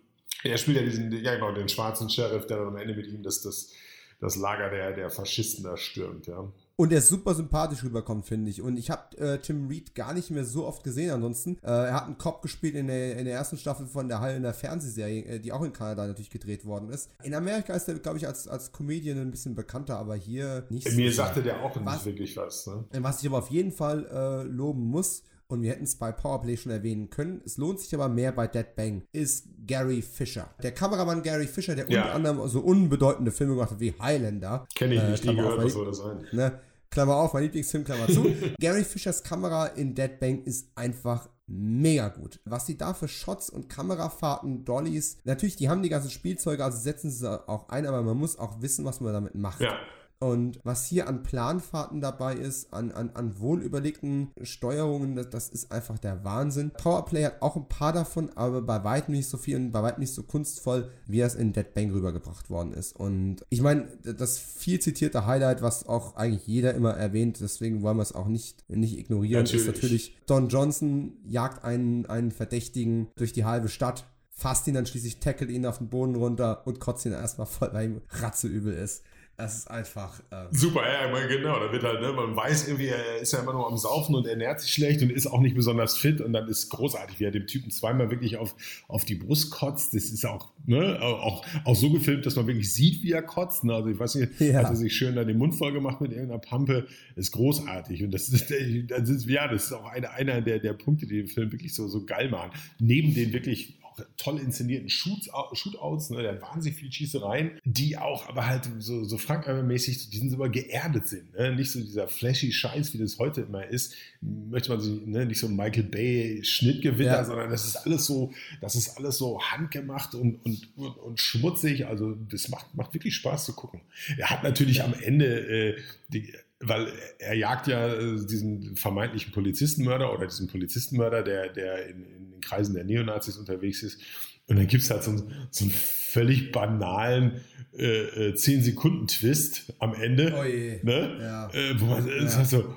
er 0.44 0.58
spielt 0.58 0.78
ja 0.78 0.84
diesen, 0.84 1.12
ja 1.12 1.36
genau, 1.36 1.52
den 1.54 1.70
schwarzen 1.70 2.10
Sheriff, 2.10 2.46
der 2.48 2.58
dann 2.58 2.68
am 2.68 2.78
Ende 2.78 2.96
mit 2.96 3.08
ihm 3.08 3.24
das, 3.24 3.42
das, 3.42 3.72
das 4.20 4.36
Lager 4.36 4.70
der, 4.70 4.94
der 4.94 5.10
Faschisten 5.10 5.64
da 5.64 5.78
stürmt, 5.78 6.28
ja. 6.28 6.52
Und 6.78 6.92
er 6.92 7.02
super 7.02 7.34
sympathisch 7.34 7.84
rüberkommt, 7.84 8.26
finde 8.26 8.52
ich. 8.52 8.62
Und 8.62 8.76
ich 8.76 8.90
habe 8.90 9.18
äh, 9.18 9.40
Tim 9.40 9.70
Reed 9.70 9.96
gar 9.96 10.14
nicht 10.14 10.30
mehr 10.30 10.44
so 10.44 10.66
oft 10.66 10.84
gesehen 10.84 11.10
ansonsten. 11.10 11.58
Äh, 11.64 11.70
er 11.70 11.94
hat 11.94 12.06
einen 12.06 12.18
Cop 12.18 12.42
gespielt 12.42 12.76
in 12.76 12.88
der, 12.88 13.16
in 13.18 13.24
der 13.24 13.34
ersten 13.34 13.58
Staffel 13.58 13.88
von 13.88 14.10
der 14.10 14.20
Halle 14.20 14.36
in 14.36 14.44
der 14.44 14.54
Fernsehserie, 14.54 15.24
äh, 15.24 15.40
die 15.40 15.54
auch 15.54 15.64
in 15.64 15.72
Kanada 15.72 16.06
natürlich 16.06 16.30
gedreht 16.30 16.66
worden 16.66 16.90
ist. 16.90 17.10
In 17.24 17.34
Amerika 17.34 17.74
ist 17.74 17.88
er, 17.88 17.98
glaube 18.00 18.18
ich, 18.18 18.28
als, 18.28 18.50
als 18.50 18.74
Comedian 18.74 19.18
ein 19.20 19.32
bisschen 19.32 19.56
bekannter, 19.56 19.98
aber 19.98 20.16
hier 20.16 20.66
nicht 20.70 20.90
so. 20.90 20.96
Mir 20.98 21.14
sagte 21.14 21.42
der 21.42 21.64
auch 21.64 21.78
was, 21.82 21.94
nicht 21.94 22.06
wirklich 22.06 22.36
was. 22.36 22.68
Ne? 22.68 22.84
Was 22.92 23.22
ich 23.22 23.30
aber 23.30 23.38
auf 23.38 23.50
jeden 23.50 23.72
Fall 23.72 24.06
äh, 24.08 24.44
loben 24.44 24.82
muss, 24.82 25.24
und 25.48 25.62
wir 25.62 25.72
hätten 25.72 25.84
es 25.84 25.96
bei 25.96 26.12
Powerplay 26.12 26.58
schon 26.58 26.72
erwähnen 26.72 27.10
können. 27.10 27.42
Es 27.46 27.58
lohnt 27.58 27.80
sich 27.80 27.94
aber 27.94 28.10
mehr 28.10 28.32
bei 28.32 28.48
Dead 28.48 28.76
Bang, 28.76 29.04
ist 29.12 29.48
Gary 29.66 30.02
Fisher. 30.02 30.50
Der 30.64 30.72
Kameramann 30.72 31.24
Gary 31.24 31.48
Fisher, 31.48 31.76
der 31.76 31.90
ja. 31.90 32.04
unter 32.04 32.16
anderem 32.16 32.48
so 32.48 32.62
unbedeutende 32.62 33.32
Filme 33.32 33.54
gemacht 33.54 33.72
hat 33.72 33.80
wie 33.80 33.94
Highlander. 34.00 34.66
Kenne 34.76 34.96
ich 34.96 35.02
äh, 35.02 35.10
nicht, 35.12 35.26
nie 35.26 35.36
gehört, 35.36 35.64
was 35.64 35.74
soll 35.74 35.86
das 35.86 35.98
sein? 35.98 36.26
Ne? 36.32 36.60
Klammer 36.90 37.16
auf, 37.18 37.34
mein 37.34 37.44
Lieblingsfilm, 37.44 37.84
Klammer 37.84 38.08
zu. 38.08 38.34
Gary 38.60 38.84
Fishers 38.84 39.24
Kamera 39.24 39.68
in 39.68 39.96
Dead 39.96 40.20
Bang 40.20 40.44
ist 40.44 40.70
einfach 40.76 41.30
mega 41.48 42.10
gut. 42.10 42.40
Was 42.46 42.66
die 42.66 42.78
da 42.78 42.94
für 42.94 43.08
Shots 43.08 43.50
und 43.50 43.70
Kamerafahrten, 43.70 44.66
Dollys, 44.66 45.18
natürlich, 45.26 45.56
die 45.56 45.70
haben 45.70 45.84
die 45.84 45.90
ganzen 45.90 46.10
Spielzeuge, 46.10 46.64
also 46.64 46.78
setzen 46.78 47.12
sie 47.12 47.48
auch 47.48 47.70
ein, 47.70 47.86
aber 47.86 48.02
man 48.02 48.18
muss 48.18 48.40
auch 48.40 48.62
wissen, 48.62 48.86
was 48.86 49.02
man 49.02 49.14
damit 49.14 49.36
macht. 49.36 49.62
Ja. 49.62 49.78
Und 50.26 50.60
was 50.64 50.88
hier 50.88 51.08
an 51.08 51.22
Planfahrten 51.22 52.02
dabei 52.02 52.34
ist, 52.34 52.74
an, 52.74 52.92
an, 52.92 53.12
an 53.14 53.40
wohlüberlegten 53.40 54.32
Steuerungen, 54.42 55.16
das, 55.16 55.30
das, 55.30 55.50
ist 55.50 55.72
einfach 55.72 56.00
der 56.00 56.26
Wahnsinn. 56.26 56.72
Powerplay 56.72 57.26
hat 57.26 57.44
auch 57.44 57.56
ein 57.56 57.68
paar 57.70 57.94
davon, 57.94 58.32
aber 58.34 58.64
bei 58.64 58.84
weitem 58.84 59.14
nicht 59.14 59.30
so 59.30 59.38
viel 59.38 59.56
und 59.56 59.72
bei 59.72 59.84
weitem 59.84 60.00
nicht 60.00 60.16
so 60.16 60.24
kunstvoll, 60.24 60.90
wie 61.06 61.22
es 61.22 61.36
in 61.36 61.54
Dead 61.54 61.72
Bang 61.76 61.92
rübergebracht 61.92 62.50
worden 62.50 62.74
ist. 62.74 62.96
Und 62.96 63.46
ich 63.52 63.62
meine, 63.62 63.86
das 64.02 64.40
viel 64.40 64.80
zitierte 64.80 65.28
Highlight, 65.28 65.62
was 65.62 65.88
auch 65.88 66.16
eigentlich 66.16 66.48
jeder 66.48 66.74
immer 66.74 66.96
erwähnt, 66.96 67.40
deswegen 67.40 67.84
wollen 67.84 67.98
wir 67.98 68.02
es 68.02 68.16
auch 68.16 68.28
nicht, 68.28 68.68
nicht 68.68 68.98
ignorieren, 68.98 69.44
natürlich. 69.44 69.68
ist 69.68 69.76
natürlich, 69.76 70.18
Don 70.26 70.50
Johnson 70.50 71.20
jagt 71.24 71.64
einen, 71.64 72.08
einen 72.08 72.32
Verdächtigen 72.32 73.10
durch 73.16 73.32
die 73.32 73.46
halbe 73.46 73.70
Stadt 73.70 74.06
fasst 74.36 74.68
ihn 74.68 74.74
dann 74.74 74.86
schließlich, 74.86 75.20
tackelt 75.20 75.50
ihn 75.50 75.66
auf 75.66 75.78
den 75.78 75.88
Boden 75.88 76.16
runter 76.16 76.68
und 76.68 76.82
kotzt 76.82 77.06
ihn 77.06 77.14
erstmal 77.14 77.48
voll, 77.48 77.70
weil 77.72 77.86
ihm 77.86 78.02
ratzeübel 78.10 78.74
ist. 78.74 79.04
Das 79.38 79.58
ist 79.58 79.70
einfach. 79.70 80.22
Ähm 80.32 80.48
Super, 80.52 80.84
ja, 80.88 81.28
genau. 81.28 81.60
Da 81.60 81.70
wird 81.72 81.84
halt, 81.84 82.00
ne, 82.00 82.14
man 82.14 82.36
weiß 82.36 82.70
irgendwie, 82.70 82.88
er 82.88 83.18
ist 83.18 83.34
ja 83.34 83.40
immer 83.40 83.52
nur 83.52 83.68
am 83.68 83.78
Saufen 83.78 84.16
und 84.16 84.26
ernährt 84.26 84.62
sich 84.62 84.72
schlecht 84.72 85.02
und 85.02 85.12
ist 85.12 85.28
auch 85.28 85.42
nicht 85.42 85.56
besonders 85.56 85.98
fit. 85.98 86.22
Und 86.22 86.32
dann 86.32 86.48
ist 86.48 86.70
großartig, 86.70 87.20
wie 87.20 87.26
er 87.26 87.32
dem 87.32 87.46
Typen 87.46 87.70
zweimal 87.70 88.10
wirklich 88.10 88.38
auf, 88.38 88.56
auf 88.88 89.04
die 89.04 89.16
Brust 89.16 89.52
kotzt. 89.52 89.94
Das 89.94 90.06
ist 90.06 90.26
auch, 90.26 90.52
ne, 90.66 91.02
auch, 91.02 91.46
auch 91.66 91.76
so 91.76 91.90
gefilmt, 91.90 92.26
dass 92.26 92.38
man 92.38 92.48
wirklich 92.48 92.74
sieht, 92.74 93.04
wie 93.04 93.12
er 93.12 93.24
kotzt. 93.24 93.66
Ne? 93.66 93.74
Also 93.74 93.90
ich 93.90 94.00
weiß 94.00 94.16
nicht, 94.16 94.40
ja. 94.40 94.60
hat 94.60 94.70
er 94.70 94.76
sich 94.78 94.96
schön 94.96 95.16
da 95.16 95.26
den 95.26 95.38
Mund 95.38 95.56
voll 95.56 95.74
gemacht 95.74 96.00
mit 96.00 96.12
irgendeiner 96.12 96.40
Pampe. 96.40 96.88
Das 97.16 97.26
ist 97.26 97.32
großartig. 97.34 98.04
Und 98.04 98.12
das 98.12 98.30
ist, 98.30 98.50
das 98.88 99.10
ist, 99.10 99.26
ja, 99.28 99.50
das 99.50 99.66
ist 99.66 99.74
auch 99.74 99.86
einer, 99.86 100.12
einer 100.12 100.42
der, 100.42 100.60
der 100.60 100.74
Punkte, 100.74 101.08
die 101.08 101.18
den 101.18 101.28
Film 101.28 101.52
wirklich 101.52 101.76
so, 101.76 101.90
so 101.90 102.06
geil 102.06 102.30
machen. 102.30 102.52
Neben 102.80 103.14
den 103.14 103.34
wirklich 103.34 103.80
toll 104.18 104.40
inszenierten 104.40 104.90
Shootouts, 104.90 106.10
ne? 106.10 106.22
der 106.22 106.42
wahnsinnig 106.42 106.78
viel 106.78 106.92
Schießereien, 106.92 107.60
die 107.64 107.98
auch 107.98 108.28
aber 108.28 108.48
halt 108.48 108.70
so, 108.80 109.04
so 109.04 109.18
Frank-mäßig, 109.18 110.10
die 110.10 110.18
sind 110.18 110.30
so 110.32 110.38
geerdet 110.38 111.08
sind. 111.08 111.34
Ne? 111.34 111.56
Nicht 111.56 111.72
so 111.72 111.80
dieser 111.80 112.08
flashy 112.08 112.52
Scheiß, 112.52 112.94
wie 112.94 112.98
das 112.98 113.20
heute 113.20 113.42
immer 113.42 113.66
ist. 113.66 113.96
Möchte 114.22 114.70
man 114.70 114.82
sich, 114.82 115.06
ne? 115.06 115.26
nicht 115.26 115.40
so 115.40 115.48
ein 115.48 115.56
Michael 115.56 115.84
Bay 115.84 116.44
Schnittgewitter, 116.44 117.12
ja. 117.12 117.26
sondern 117.26 117.50
das 117.50 117.66
ist 117.66 117.78
alles 117.78 118.06
so, 118.06 118.32
das 118.62 118.76
ist 118.76 118.98
alles 118.98 119.18
so 119.18 119.42
handgemacht 119.42 120.16
und, 120.16 120.44
und, 120.46 120.70
und, 120.76 120.98
und 120.98 121.20
schmutzig. 121.20 121.88
Also 121.88 122.16
das 122.30 122.50
macht, 122.50 122.74
macht 122.76 122.94
wirklich 122.94 123.16
Spaß 123.16 123.46
zu 123.46 123.54
gucken. 123.54 123.82
Er 124.18 124.30
hat 124.30 124.44
natürlich 124.44 124.78
ja. 124.78 124.86
am 124.86 124.94
Ende 124.94 125.76
äh, 125.76 125.82
die, 126.10 126.34
weil 126.60 126.88
er 127.20 127.36
jagt 127.36 127.68
ja 127.68 127.94
äh, 127.94 128.26
diesen 128.26 128.76
vermeintlichen 128.76 129.34
Polizistenmörder 129.34 130.14
oder 130.14 130.28
diesen 130.28 130.48
Polizistenmörder, 130.48 131.24
der, 131.24 131.50
der 131.50 131.88
in, 131.88 132.04
in 132.06 132.32
den 132.32 132.42
Kreisen 132.42 132.76
der 132.76 132.84
Neonazis 132.84 133.38
unterwegs 133.38 133.84
ist. 133.84 134.02
Und 134.48 134.58
dann 134.58 134.68
gibt 134.68 134.84
es 134.84 134.90
halt 134.90 135.04
so, 135.04 135.12
einen, 135.12 135.48
so 135.50 135.66
einen 135.66 135.74
völlig 135.74 136.52
banalen 136.52 137.42
äh, 137.78 138.32
10-Sekunden-Twist 138.32 139.74
am 139.80 139.94
Ende. 139.96 140.34
Oh 140.38 140.44
je. 140.44 140.80
Ne? 140.84 141.18
Ja. 141.20 141.50
Äh, 141.52 141.80
wo 141.80 141.86
man 141.86 142.08
ja. 142.08 142.36
halt 142.36 142.48
so, 142.48 142.76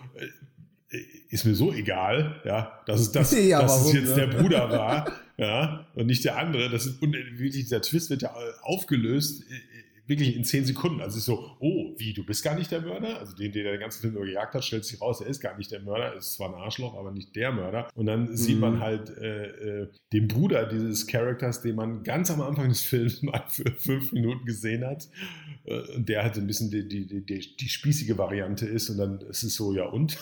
äh, 0.90 0.98
ist 1.28 1.44
mir 1.44 1.54
so 1.54 1.72
egal, 1.72 2.40
ja, 2.44 2.80
dass 2.86 3.00
es, 3.00 3.12
das, 3.12 3.32
ja, 3.38 3.60
dass 3.60 3.86
es 3.86 3.92
jetzt 3.92 4.16
ne? 4.16 4.26
der 4.26 4.38
Bruder 4.38 4.70
war, 4.70 5.12
ja, 5.36 5.86
und 5.94 6.06
nicht 6.06 6.24
der 6.24 6.38
andere. 6.38 6.70
Das 6.70 6.86
ist, 6.86 7.02
und 7.02 7.12
wirklich, 7.12 7.64
dieser 7.64 7.82
Twist 7.82 8.10
wird 8.10 8.22
ja 8.22 8.34
aufgelöst 8.62 9.44
wirklich 10.08 10.34
in 10.34 10.44
zehn 10.44 10.64
Sekunden. 10.64 11.00
Also 11.00 11.16
es 11.16 11.18
ist 11.18 11.26
so, 11.26 11.56
oh, 11.60 11.94
wie, 11.98 12.14
du 12.14 12.24
bist 12.24 12.42
gar 12.42 12.54
nicht 12.54 12.70
der 12.70 12.80
Mörder? 12.80 13.18
Also 13.18 13.36
den, 13.36 13.52
der 13.52 13.70
den 13.70 13.80
ganzen 13.80 14.00
Film 14.00 14.14
nur 14.14 14.24
gejagt 14.24 14.54
hat, 14.54 14.64
stellt 14.64 14.84
sich 14.84 15.00
raus, 15.00 15.20
er 15.20 15.28
ist 15.28 15.40
gar 15.40 15.56
nicht 15.56 15.70
der 15.70 15.80
Mörder, 15.80 16.14
ist 16.14 16.34
zwar 16.34 16.48
ein 16.48 16.54
Arschloch, 16.54 16.96
aber 16.98 17.12
nicht 17.12 17.36
der 17.36 17.52
Mörder. 17.52 17.88
Und 17.94 18.06
dann 18.06 18.30
mhm. 18.30 18.36
sieht 18.36 18.58
man 18.58 18.80
halt 18.80 19.10
äh, 19.18 19.82
äh, 19.82 19.88
den 20.12 20.26
Bruder 20.26 20.66
dieses 20.66 21.06
Charakters, 21.06 21.60
den 21.60 21.76
man 21.76 22.02
ganz 22.02 22.30
am 22.30 22.40
Anfang 22.40 22.68
des 22.68 22.82
Films 22.82 23.22
mal 23.22 23.44
für 23.48 23.70
fünf 23.76 24.12
Minuten 24.12 24.46
gesehen 24.46 24.84
hat. 24.84 25.08
Äh, 25.64 25.96
und 25.96 26.08
der 26.08 26.22
halt 26.22 26.36
ein 26.36 26.46
bisschen 26.46 26.70
die, 26.70 26.88
die, 26.88 27.06
die, 27.06 27.56
die 27.56 27.68
spießige 27.68 28.16
Variante 28.16 28.66
ist. 28.66 28.88
Und 28.88 28.98
dann 28.98 29.20
ist 29.20 29.42
es 29.42 29.54
so, 29.54 29.74
ja 29.74 29.84
und? 29.84 30.18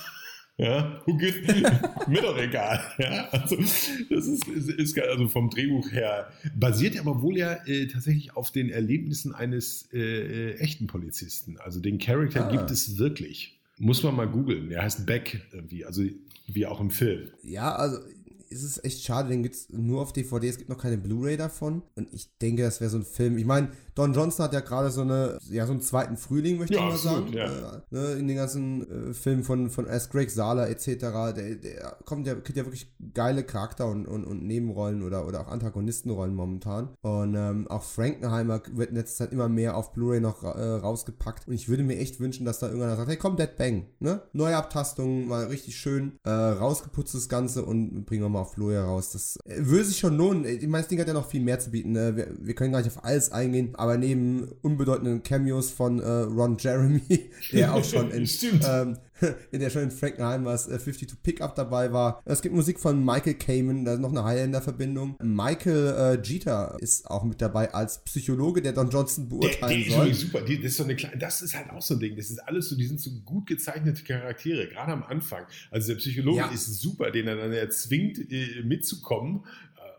Ja, 0.58 1.02
mir 2.06 2.22
doch 2.22 2.38
egal. 2.38 2.80
Ja, 2.98 3.28
also, 3.30 3.56
das 3.56 4.26
ist, 4.26 4.48
ist, 4.48 4.70
ist, 4.70 4.98
also 4.98 5.28
vom 5.28 5.50
Drehbuch 5.50 5.92
her 5.92 6.32
basiert 6.54 6.98
aber 6.98 7.20
wohl 7.20 7.36
ja 7.36 7.58
äh, 7.66 7.86
tatsächlich 7.88 8.34
auf 8.36 8.50
den 8.52 8.70
Erlebnissen 8.70 9.34
eines 9.34 9.88
äh, 9.92 9.98
äh 9.98 10.54
echten 10.56 10.86
Polizisten. 10.86 11.58
Also 11.58 11.80
den 11.80 11.98
Charakter 11.98 12.46
ah. 12.46 12.50
gibt 12.50 12.70
es 12.70 12.96
wirklich. 12.96 13.58
Muss 13.78 14.02
man 14.02 14.16
mal 14.16 14.28
googeln. 14.28 14.70
Der 14.70 14.82
heißt 14.82 15.04
Beck 15.04 15.42
irgendwie, 15.52 15.84
also 15.84 16.02
wie 16.46 16.66
auch 16.66 16.80
im 16.80 16.90
Film. 16.90 17.28
Ja, 17.42 17.74
also 17.74 17.98
ist 18.50 18.62
es 18.62 18.82
echt 18.82 19.02
schade, 19.02 19.28
den 19.28 19.42
gibt 19.42 19.54
es 19.54 19.68
nur 19.70 20.02
auf 20.02 20.12
DVD, 20.12 20.48
es 20.48 20.58
gibt 20.58 20.68
noch 20.68 20.78
keine 20.78 20.98
Blu-ray 20.98 21.36
davon. 21.36 21.82
Und 21.94 22.12
ich 22.12 22.36
denke, 22.38 22.62
das 22.62 22.80
wäre 22.80 22.90
so 22.90 22.98
ein 22.98 23.04
Film. 23.04 23.38
Ich 23.38 23.44
meine, 23.44 23.68
Don 23.94 24.12
Johnson 24.12 24.44
hat 24.44 24.52
ja 24.52 24.60
gerade 24.60 24.90
so 24.90 25.00
eine, 25.00 25.38
ja, 25.48 25.66
so 25.66 25.72
einen 25.72 25.80
zweiten 25.80 26.16
Frühling, 26.16 26.58
möchte 26.58 26.74
ja, 26.74 26.80
ich 26.80 26.92
mal 26.92 26.98
sagen. 26.98 27.32
Ja. 27.32 27.46
Äh, 27.46 27.80
ne, 27.90 28.12
in 28.12 28.28
den 28.28 28.36
ganzen 28.36 29.10
äh, 29.10 29.14
Filmen 29.14 29.42
von, 29.42 29.70
von 29.70 29.86
S. 29.86 30.10
Greg 30.10 30.30
Sala 30.30 30.66
etc. 30.66 30.86
Der, 31.34 31.54
der 31.56 31.96
kommt 32.04 32.26
ja, 32.26 32.34
kriegt 32.34 32.58
ja 32.58 32.66
wirklich 32.66 32.92
geile 33.14 33.42
Charakter 33.42 33.88
und, 33.88 34.06
und, 34.06 34.24
und 34.24 34.44
Nebenrollen 34.44 35.02
oder, 35.02 35.26
oder 35.26 35.40
auch 35.40 35.48
Antagonistenrollen 35.48 36.34
momentan. 36.34 36.90
Und 37.00 37.34
ähm, 37.34 37.66
auch 37.68 37.82
Frankenheimer 37.82 38.60
wird 38.72 38.90
in 38.90 38.96
letzter 38.96 39.24
Zeit 39.24 39.32
immer 39.32 39.48
mehr 39.48 39.76
auf 39.76 39.92
Blu-ray 39.94 40.20
noch 40.20 40.42
äh, 40.44 40.48
rausgepackt. 40.48 41.48
Und 41.48 41.54
ich 41.54 41.68
würde 41.68 41.82
mir 41.82 41.96
echt 41.98 42.20
wünschen, 42.20 42.44
dass 42.44 42.58
da 42.58 42.66
irgendeiner 42.66 42.96
sagt, 42.96 43.08
hey 43.08 43.16
komm, 43.16 43.36
Dead 43.36 43.56
Bang, 43.56 43.86
ne? 43.98 44.20
Neue 44.32 44.56
Abtastung, 44.56 45.26
mal 45.26 45.46
richtig 45.46 45.76
schön 45.76 46.18
äh, 46.24 46.30
rausgeputztes 46.30 47.28
Ganze 47.28 47.64
und 47.64 48.04
bringen 48.04 48.22
wir 48.22 48.28
mal 48.28 48.35
auf 48.40 48.54
Blu-ray 48.54 48.78
raus. 48.78 49.10
Das 49.12 49.38
äh, 49.46 49.56
würde 49.64 49.84
sich 49.84 49.98
schon 49.98 50.16
lohnen. 50.16 50.44
Ich 50.44 50.66
meine, 50.66 50.82
das 50.82 50.88
Ding 50.88 51.00
hat 51.00 51.08
ja 51.08 51.14
noch 51.14 51.28
viel 51.28 51.40
mehr 51.40 51.58
zu 51.58 51.70
bieten. 51.70 51.92
Ne? 51.92 52.16
Wir, 52.16 52.28
wir 52.38 52.54
können 52.54 52.72
gar 52.72 52.82
nicht 52.82 52.96
auf 52.96 53.04
alles 53.04 53.32
eingehen, 53.32 53.70
aber 53.74 53.96
aber 53.96 53.98
neben 53.98 54.48
unbedeutenden 54.62 55.22
Cameos 55.22 55.70
von 55.70 56.00
äh, 56.00 56.08
Ron 56.08 56.56
Jeremy, 56.58 57.00
der 57.52 57.74
auch 57.74 57.84
schon 57.84 58.10
in, 58.10 58.28
ähm, 58.64 58.98
in 59.50 59.60
der 59.60 59.70
schon 59.70 59.82
in 59.82 59.90
Frankenheimers 59.90 60.68
äh, 60.68 60.78
52 60.78 61.22
Pickup 61.22 61.54
dabei 61.54 61.92
war. 61.92 62.22
Es 62.24 62.42
gibt 62.42 62.54
Musik 62.54 62.80
von 62.80 63.04
Michael 63.04 63.34
Kamen, 63.34 63.84
da 63.84 63.94
ist 63.94 64.00
noch 64.00 64.10
eine 64.10 64.24
Highlander-Verbindung. 64.24 65.16
Michael 65.22 66.18
äh, 66.18 66.26
Jeter 66.26 66.76
ist 66.80 67.10
auch 67.10 67.24
mit 67.24 67.40
dabei 67.40 67.72
als 67.72 68.02
Psychologe, 68.04 68.62
der 68.62 68.72
Don 68.72 68.90
Johnson 68.90 69.28
beurteilen 69.28 69.80
der, 69.80 69.88
der 69.88 69.96
soll. 69.96 70.08
Ist 70.08 70.20
super, 70.20 70.40
die, 70.42 70.56
das 70.56 70.72
ist 70.72 70.76
so 70.76 70.84
eine 70.84 70.96
kleine, 70.96 71.16
das 71.18 71.42
ist 71.42 71.56
halt 71.56 71.70
auch 71.70 71.82
so 71.82 71.94
ein 71.94 72.00
Ding. 72.00 72.16
Das 72.16 72.30
ist 72.30 72.38
alles 72.40 72.68
so, 72.68 72.76
die 72.76 72.86
sind 72.86 73.00
so 73.00 73.10
gut 73.24 73.46
gezeichnete 73.46 74.02
Charaktere, 74.02 74.68
gerade 74.68 74.92
am 74.92 75.02
Anfang. 75.04 75.44
Also 75.70 75.88
der 75.88 75.96
Psychologe 75.96 76.38
ja. 76.38 76.48
ist 76.48 76.66
super, 76.80 77.10
den 77.10 77.26
er 77.26 77.36
dann 77.36 77.52
erzwingt, 77.52 78.18
äh, 78.30 78.62
mitzukommen 78.64 79.44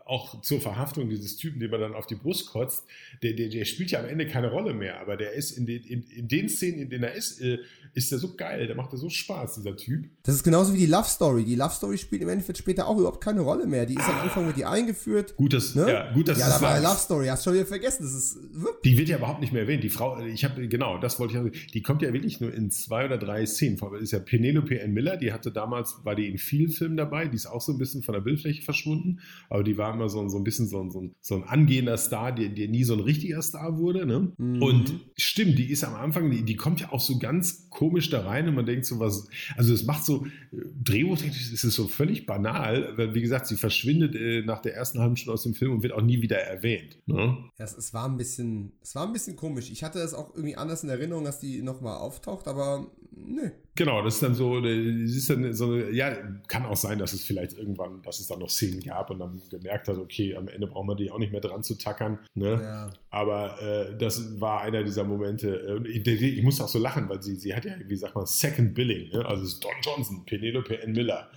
auch 0.08 0.40
zur 0.40 0.60
Verhaftung 0.60 1.10
dieses 1.10 1.36
Typen, 1.36 1.60
den 1.60 1.70
man 1.70 1.80
dann 1.80 1.94
auf 1.94 2.06
die 2.06 2.14
Brust 2.14 2.48
kotzt, 2.48 2.86
der, 3.22 3.34
der, 3.34 3.48
der 3.50 3.64
spielt 3.66 3.90
ja 3.90 4.00
am 4.00 4.06
Ende 4.06 4.26
keine 4.26 4.50
Rolle 4.50 4.72
mehr, 4.72 5.00
aber 5.00 5.16
der 5.18 5.32
ist 5.32 5.50
in 5.50 5.66
den, 5.66 5.82
in, 5.82 6.02
in 6.04 6.28
den 6.28 6.48
Szenen, 6.48 6.80
in 6.80 6.88
denen 6.88 7.04
er 7.04 7.14
ist, 7.14 7.40
äh, 7.42 7.58
ist 7.92 8.10
der 8.10 8.18
so 8.18 8.34
geil, 8.34 8.66
der 8.66 8.74
macht 8.74 8.92
da 8.92 8.96
so 8.96 9.10
Spaß, 9.10 9.56
dieser 9.56 9.76
Typ. 9.76 10.06
Das 10.22 10.34
ist 10.34 10.44
genauso 10.44 10.72
wie 10.72 10.78
die 10.78 10.86
Love 10.86 11.08
Story. 11.08 11.44
Die 11.44 11.56
Love 11.56 11.74
Story 11.74 11.98
spielt 11.98 12.22
im 12.22 12.28
Endeffekt 12.30 12.58
später 12.58 12.86
auch 12.86 12.96
überhaupt 12.96 13.22
keine 13.22 13.40
Rolle 13.40 13.66
mehr. 13.66 13.84
Die 13.84 13.94
ist 13.94 14.08
ah, 14.08 14.12
am 14.12 14.20
Anfang 14.20 14.46
mit 14.46 14.56
die 14.56 14.64
eingeführt. 14.64 15.36
Gut, 15.36 15.52
dass, 15.52 15.74
ne? 15.74 15.90
ja, 15.90 16.12
gut, 16.12 16.28
ja, 16.28 16.34
das 16.34 16.62
war 16.62 16.80
Love 16.80 16.96
Story, 16.96 17.26
hast 17.26 17.44
du 17.44 17.50
schon 17.50 17.54
wieder 17.54 17.66
vergessen. 17.66 18.04
Das 18.04 18.14
ist, 18.14 18.38
die 18.84 18.96
wird 18.96 19.08
ja 19.08 19.18
überhaupt 19.18 19.40
nicht 19.40 19.52
mehr 19.52 19.62
erwähnt. 19.62 19.84
Die 19.84 19.90
Frau, 19.90 20.18
ich 20.24 20.44
habe, 20.44 20.68
genau, 20.68 20.98
das 20.98 21.20
wollte 21.20 21.34
ich 21.34 21.38
sagen. 21.38 21.52
Die 21.74 21.82
kommt 21.82 22.00
ja 22.00 22.12
wirklich 22.14 22.40
nur 22.40 22.54
in 22.54 22.70
zwei 22.70 23.04
oder 23.04 23.18
drei 23.18 23.44
Szenen 23.44 23.76
vor. 23.76 23.90
Das 23.92 24.02
ist 24.02 24.12
ja 24.12 24.20
Penelope 24.20 24.80
N. 24.80 24.92
Miller, 24.94 25.16
die 25.18 25.32
hatte 25.32 25.52
damals, 25.52 25.96
war 26.04 26.14
die 26.14 26.28
in 26.28 26.38
vielen 26.38 26.70
Filmen 26.70 26.96
dabei, 26.96 27.26
die 27.26 27.36
ist 27.36 27.46
auch 27.46 27.60
so 27.60 27.72
ein 27.72 27.78
bisschen 27.78 28.02
von 28.02 28.14
der 28.14 28.20
Bildfläche 28.20 28.62
verschwunden, 28.62 29.20
aber 29.50 29.64
die 29.64 29.76
war 29.76 29.97
immer 29.98 30.08
so, 30.08 30.28
so 30.28 30.38
ein 30.38 30.44
bisschen 30.44 30.68
so, 30.68 30.88
so, 30.90 31.10
so 31.20 31.34
ein 31.34 31.44
angehender 31.44 31.96
Star, 31.96 32.32
der, 32.32 32.48
der 32.48 32.68
nie 32.68 32.84
so 32.84 32.94
ein 32.94 33.00
richtiger 33.00 33.42
Star 33.42 33.78
wurde. 33.78 34.06
Ne? 34.06 34.32
Mhm. 34.38 34.62
Und 34.62 35.00
stimmt, 35.16 35.58
die 35.58 35.70
ist 35.70 35.84
am 35.84 35.94
Anfang, 35.94 36.30
die, 36.30 36.44
die 36.44 36.56
kommt 36.56 36.80
ja 36.80 36.92
auch 36.92 37.00
so 37.00 37.18
ganz 37.18 37.68
komisch 37.70 38.10
da 38.10 38.22
rein 38.22 38.48
und 38.48 38.54
man 38.54 38.66
denkt 38.66 38.86
so 38.86 38.98
was, 38.98 39.28
also 39.56 39.74
es 39.74 39.84
macht 39.84 40.04
so, 40.04 40.26
drehbuchtechnisch 40.52 41.52
ist 41.52 41.64
es 41.64 41.74
so 41.74 41.88
völlig 41.88 42.26
banal, 42.26 42.94
weil 42.96 43.14
wie 43.14 43.20
gesagt, 43.20 43.46
sie 43.46 43.56
verschwindet 43.56 44.14
äh, 44.14 44.42
nach 44.42 44.62
der 44.62 44.74
ersten 44.74 45.00
halben 45.00 45.16
Stunde 45.16 45.34
aus 45.34 45.42
dem 45.42 45.54
Film 45.54 45.72
und 45.72 45.82
wird 45.82 45.92
auch 45.92 46.02
nie 46.02 46.22
wieder 46.22 46.38
erwähnt. 46.38 46.98
Ne? 47.06 47.36
Ja, 47.58 47.64
es, 47.64 47.76
es, 47.76 47.92
war 47.92 48.08
ein 48.08 48.16
bisschen, 48.16 48.72
es 48.80 48.94
war 48.94 49.06
ein 49.06 49.12
bisschen 49.12 49.36
komisch. 49.36 49.70
Ich 49.70 49.84
hatte 49.84 49.98
es 49.98 50.14
auch 50.14 50.34
irgendwie 50.34 50.56
anders 50.56 50.82
in 50.82 50.88
Erinnerung, 50.88 51.24
dass 51.24 51.40
die 51.40 51.62
nochmal 51.62 51.98
auftaucht, 51.98 52.48
aber 52.48 52.86
nö. 53.10 53.50
Genau, 53.78 54.02
das 54.02 54.14
ist 54.14 54.24
dann 54.24 54.34
so, 54.34 54.60
das 54.60 54.72
ist 54.72 55.30
dann 55.30 55.54
so, 55.54 55.76
ja, 55.76 56.12
kann 56.48 56.66
auch 56.66 56.76
sein, 56.76 56.98
dass 56.98 57.12
es 57.12 57.24
vielleicht 57.24 57.56
irgendwann, 57.56 58.02
dass 58.02 58.18
es 58.18 58.26
dann 58.26 58.40
noch 58.40 58.50
Szenen 58.50 58.80
gab 58.80 59.08
und 59.08 59.20
dann 59.20 59.40
gemerkt 59.50 59.86
hat, 59.86 59.98
okay, 59.98 60.34
am 60.34 60.48
Ende 60.48 60.66
brauchen 60.66 60.88
wir 60.88 60.96
die 60.96 61.12
auch 61.12 61.18
nicht 61.20 61.30
mehr 61.30 61.40
dran 61.40 61.62
zu 61.62 61.76
tackern. 61.76 62.18
Ne? 62.34 62.60
Ja. 62.60 62.90
Aber 63.10 63.62
äh, 63.62 63.96
das 63.96 64.40
war 64.40 64.62
einer 64.62 64.82
dieser 64.82 65.04
Momente. 65.04 65.80
Äh, 65.84 65.88
ich, 65.90 66.04
ich 66.08 66.42
muss 66.42 66.60
auch 66.60 66.66
so 66.66 66.80
lachen, 66.80 67.08
weil 67.08 67.22
sie, 67.22 67.36
sie 67.36 67.54
hat 67.54 67.66
ja, 67.66 67.74
wie 67.86 67.94
sagt 67.94 68.16
man, 68.16 68.26
Second 68.26 68.74
Billing. 68.74 69.10
Ne? 69.10 69.24
Also 69.24 69.44
es 69.44 69.52
ist 69.52 69.64
Don 69.64 69.70
Johnson, 69.80 70.24
Penelope 70.26 70.82
N. 70.82 70.90
Miller. 70.90 71.30